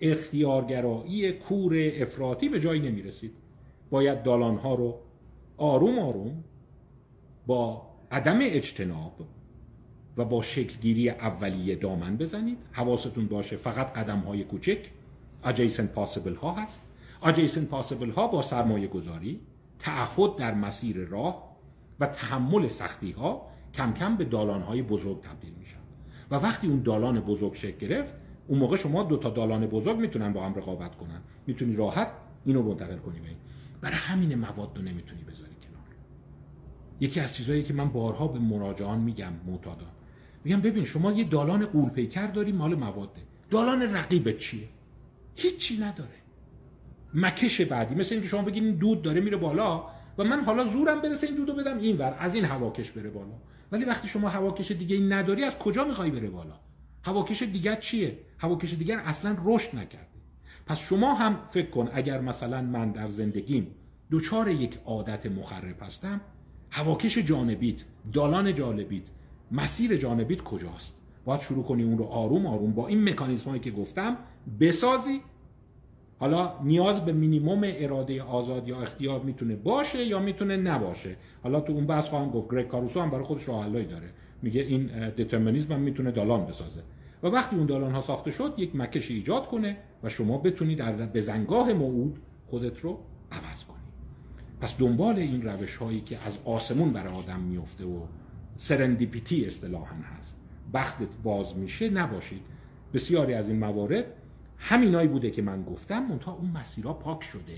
اختیارگرایی 0.00 1.32
کور 1.32 1.74
افراطی 1.94 2.48
به 2.48 2.60
جایی 2.60 2.80
نمی‌رسید. 2.80 3.32
باید 3.90 4.22
دالانها 4.22 4.74
رو 4.74 5.00
آروم 5.56 5.98
آروم 5.98 6.44
با 7.46 7.82
عدم 8.10 8.38
اجتناب 8.40 9.12
و 10.16 10.24
با 10.24 10.42
شکلگیری 10.42 11.10
اولیه 11.10 11.76
دامن 11.76 12.16
بزنید. 12.16 12.58
حواستون 12.72 13.26
باشه 13.26 13.56
فقط 13.56 13.92
قدم 13.92 14.18
های 14.18 14.44
کوچک. 14.44 14.78
Adjacent 15.44 15.98
possible 15.98 16.36
ها 16.40 16.52
هست. 16.54 16.80
Adjacent 17.22 17.74
possible 17.74 18.10
ها 18.16 18.26
با 18.26 18.42
سرمایه 18.42 18.86
گذاری 18.86 19.40
تعهد 19.78 20.36
در 20.36 20.54
مسیر 20.54 20.96
راه 20.96 21.56
و 22.00 22.06
تحمل 22.06 22.68
سختی 22.68 23.10
ها 23.10 23.46
کم 23.74 23.92
کم 23.92 24.16
به 24.16 24.24
دالان 24.24 24.62
های 24.62 24.82
بزرگ 24.82 25.20
تبدیل 25.20 25.52
میشن. 25.58 25.78
و 26.30 26.34
وقتی 26.34 26.66
اون 26.66 26.82
دالان 26.82 27.20
بزرگ 27.20 27.54
شکل 27.54 27.86
گرفت 27.88 28.14
اون 28.48 28.58
موقع 28.58 28.76
شما 28.76 29.02
دو 29.02 29.16
تا 29.16 29.30
دالان 29.30 29.66
بزرگ 29.66 29.96
می‌تونن 29.98 30.32
با 30.32 30.46
هم 30.46 30.54
رقابت 30.54 30.96
کنن. 30.96 31.20
می‌تونی 31.46 31.76
راحت 31.76 32.08
اینو 32.44 32.62
منتقل 32.62 32.96
کنی 32.96 33.20
به 33.20 33.28
این. 33.28 33.36
برای 33.80 33.96
همین 33.96 34.34
مواد 34.34 34.70
رو 34.76 34.82
نمی‌تونی 34.82 35.22
بذاری 35.22 35.54
کنار. 35.62 35.86
یکی 37.00 37.20
از 37.20 37.34
چیزهایی 37.34 37.62
که 37.62 37.74
من 37.74 37.88
بارها 37.88 38.28
به 38.28 38.38
مراجعان 38.38 39.00
میگم 39.00 39.32
معتادا 39.46 39.86
میگم 40.44 40.60
ببین 40.60 40.84
شما 40.84 41.12
یه 41.12 41.24
دالان 41.24 41.66
قولپیکر 41.66 42.26
داری 42.26 42.52
مال 42.52 42.74
مواده. 42.74 43.20
دالان 43.50 43.82
رقیبت 43.82 44.38
چیه؟ 44.38 44.68
هیچی 45.34 45.78
نداره. 45.78 46.24
مکش 47.14 47.60
بعدی. 47.60 47.94
مثل 47.94 48.14
اینکه 48.14 48.28
شما 48.28 48.42
بگید 48.42 48.64
این 48.64 48.74
دود 48.74 49.02
داره 49.02 49.20
میره 49.20 49.36
بالا 49.36 49.84
و 50.18 50.24
من 50.24 50.44
حالا 50.44 50.64
زورم 50.64 51.00
برسه 51.00 51.26
این 51.26 51.36
دودو 51.36 51.54
بدم 51.54 51.78
اینور 51.78 52.16
از 52.18 52.34
این 52.34 52.44
هواکش 52.44 52.90
بره 52.90 53.10
بالا. 53.10 53.34
ولی 53.72 53.84
وقتی 53.84 54.08
شما 54.08 54.28
هواکش 54.28 54.70
دیگه 54.70 54.96
این 54.96 55.12
نداری 55.12 55.44
از 55.44 55.58
کجا 55.58 55.84
می‌خوای 55.84 56.10
بره 56.10 56.30
بالا؟ 56.30 56.60
هواکش 57.02 57.42
دیگه 57.42 57.76
چیه؟ 57.76 58.18
هواکش 58.38 58.74
دیگر 58.74 58.98
اصلا 58.98 59.36
رشد 59.44 59.76
نکرده. 59.76 60.08
پس 60.66 60.78
شما 60.78 61.14
هم 61.14 61.40
فکر 61.44 61.70
کن 61.70 61.88
اگر 61.92 62.20
مثلا 62.20 62.62
من 62.62 62.90
در 62.92 63.08
زندگیم 63.08 63.74
دوچار 64.10 64.48
یک 64.48 64.78
عادت 64.84 65.26
مخرب 65.26 65.82
هستم 65.82 66.20
هواکش 66.70 67.18
جانبیت 67.18 67.84
دالان 68.12 68.54
جانبیت 68.54 69.02
مسیر 69.54 69.96
جانبیت 69.96 70.42
کجاست؟ 70.42 70.94
باید 71.24 71.40
شروع 71.40 71.64
کنی 71.64 71.82
اون 71.82 71.98
رو 71.98 72.04
آروم 72.04 72.46
آروم 72.46 72.72
با 72.72 72.88
این 72.88 73.08
مکانیزم 73.08 73.50
هایی 73.50 73.60
که 73.60 73.70
گفتم 73.70 74.16
بسازی. 74.60 75.20
حالا 76.18 76.52
نیاز 76.62 77.04
به 77.04 77.12
مینیموم 77.12 77.60
اراده 77.64 78.22
آزاد 78.22 78.68
یا 78.68 78.80
اختیار 78.80 79.20
می‌تونه 79.20 79.56
باشه 79.56 80.04
یا 80.04 80.18
می‌تونه 80.18 80.56
نباشه. 80.56 81.16
حالا 81.42 81.60
تو 81.60 81.72
اون 81.72 81.86
بحث 81.86 82.08
خواهم 82.08 82.30
گفت. 82.30 82.50
گریگ 82.50 82.68
کاروسو 82.68 83.00
هم 83.00 83.10
برای 83.10 83.24
خودش 83.24 83.48
راه 83.48 83.68
داره. 83.68 84.10
میگه 84.42 84.60
این 84.60 85.08
دترمینیسم 85.08 85.72
هم 85.72 85.80
می‌تونه 85.80 86.10
دالان 86.10 86.46
بسازه. 86.46 86.82
و 87.22 87.26
وقتی 87.26 87.56
اون 87.56 87.66
دالان 87.66 87.92
ها 87.92 88.02
ساخته 88.02 88.30
شد 88.30 88.54
یک 88.56 88.76
مکش 88.76 89.10
ایجاد 89.10 89.48
کنه 89.48 89.76
و 90.02 90.08
شما 90.08 90.38
بتونید 90.38 90.78
در 90.78 90.92
بزنگاه 90.92 91.72
موعود 91.72 92.18
خودت 92.46 92.80
رو 92.80 92.98
عوض 93.32 93.64
کنی. 93.64 93.76
پس 94.60 94.78
دنبال 94.78 95.16
این 95.16 95.42
روش 95.42 95.76
هایی 95.76 96.00
که 96.00 96.18
از 96.26 96.38
آسمون 96.44 96.92
برای 96.92 97.14
آدم 97.14 97.40
میفته 97.40 97.84
و 97.84 98.00
سرندیپیتی 98.56 99.46
اصطلاحا 99.46 99.96
هست. 100.18 100.40
بختت 100.74 101.16
باز 101.22 101.56
میشه 101.56 101.90
نباشید. 101.90 102.42
بسیاری 102.94 103.34
از 103.34 103.48
این 103.48 103.58
موارد 103.58 104.04
همینایی 104.58 105.08
بوده 105.08 105.30
که 105.30 105.42
من 105.42 105.62
گفتم 105.62 106.06
منتها 106.06 106.32
اون 106.32 106.50
مسیرها 106.50 106.92
پاک 106.92 107.22
شده. 107.22 107.54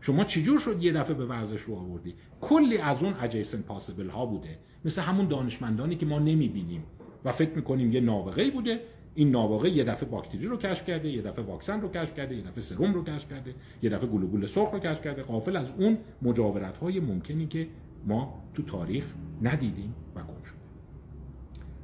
شما 0.00 0.24
چجور 0.24 0.58
شد 0.58 0.82
یه 0.82 0.92
دفعه 0.92 1.14
به 1.14 1.26
ورزش 1.26 1.60
رو 1.60 1.74
آوردی؟ 1.74 2.14
کلی 2.40 2.78
از 2.78 3.02
اون 3.02 3.14
اجیسن 3.20 3.60
پاسبل 3.60 4.08
ها 4.08 4.26
بوده. 4.26 4.58
مثل 4.84 5.02
همون 5.02 5.28
دانشمندانی 5.28 5.96
که 5.96 6.06
ما 6.06 6.18
نمی‌بینیم 6.18 6.82
و 7.24 7.32
فکر 7.32 7.50
می‌کنیم 7.50 7.92
یه 7.92 8.00
نابغه 8.00 8.50
بوده. 8.50 8.80
این 9.14 9.30
نابغه 9.30 9.70
یه 9.70 9.84
دفعه 9.84 10.08
باکتری 10.08 10.46
رو 10.46 10.56
کشف 10.56 10.86
کرده 10.86 11.08
یه 11.08 11.22
دفعه 11.22 11.44
واکسن 11.44 11.80
رو 11.80 11.88
کشف 11.88 12.14
کرده 12.14 12.36
یه 12.36 12.42
دفعه 12.42 12.60
سرم 12.60 12.94
رو 12.94 13.04
کشف 13.04 13.30
کرده 13.30 13.54
یه 13.82 13.90
دفعه 13.90 14.08
گلوبول 14.10 14.46
سرخ 14.46 14.70
رو 14.70 14.78
کشف 14.78 15.04
کرده. 15.04 15.22
قافل 15.22 15.56
از 15.56 15.72
اون 15.78 15.98
مجاورت 16.22 16.76
های 16.76 17.00
ممکنی 17.00 17.46
که 17.46 17.68
ما 18.06 18.42
تو 18.54 18.62
تاریخ 18.62 19.14
ندیدیم 19.42 19.94
و 20.14 20.22
گم 20.22 20.42
شده 20.42 20.60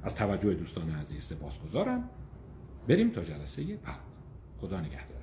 از 0.02 0.14
توجه 0.14 0.54
دوستان 0.54 0.90
عزیز 0.90 1.22
سپاسگزارم. 1.22 2.10
بریم 2.88 3.10
تا 3.10 3.22
جلسه 3.22 3.62
بعد. 3.62 4.00
خدا 4.58 4.80
نگهدار. 4.80 5.15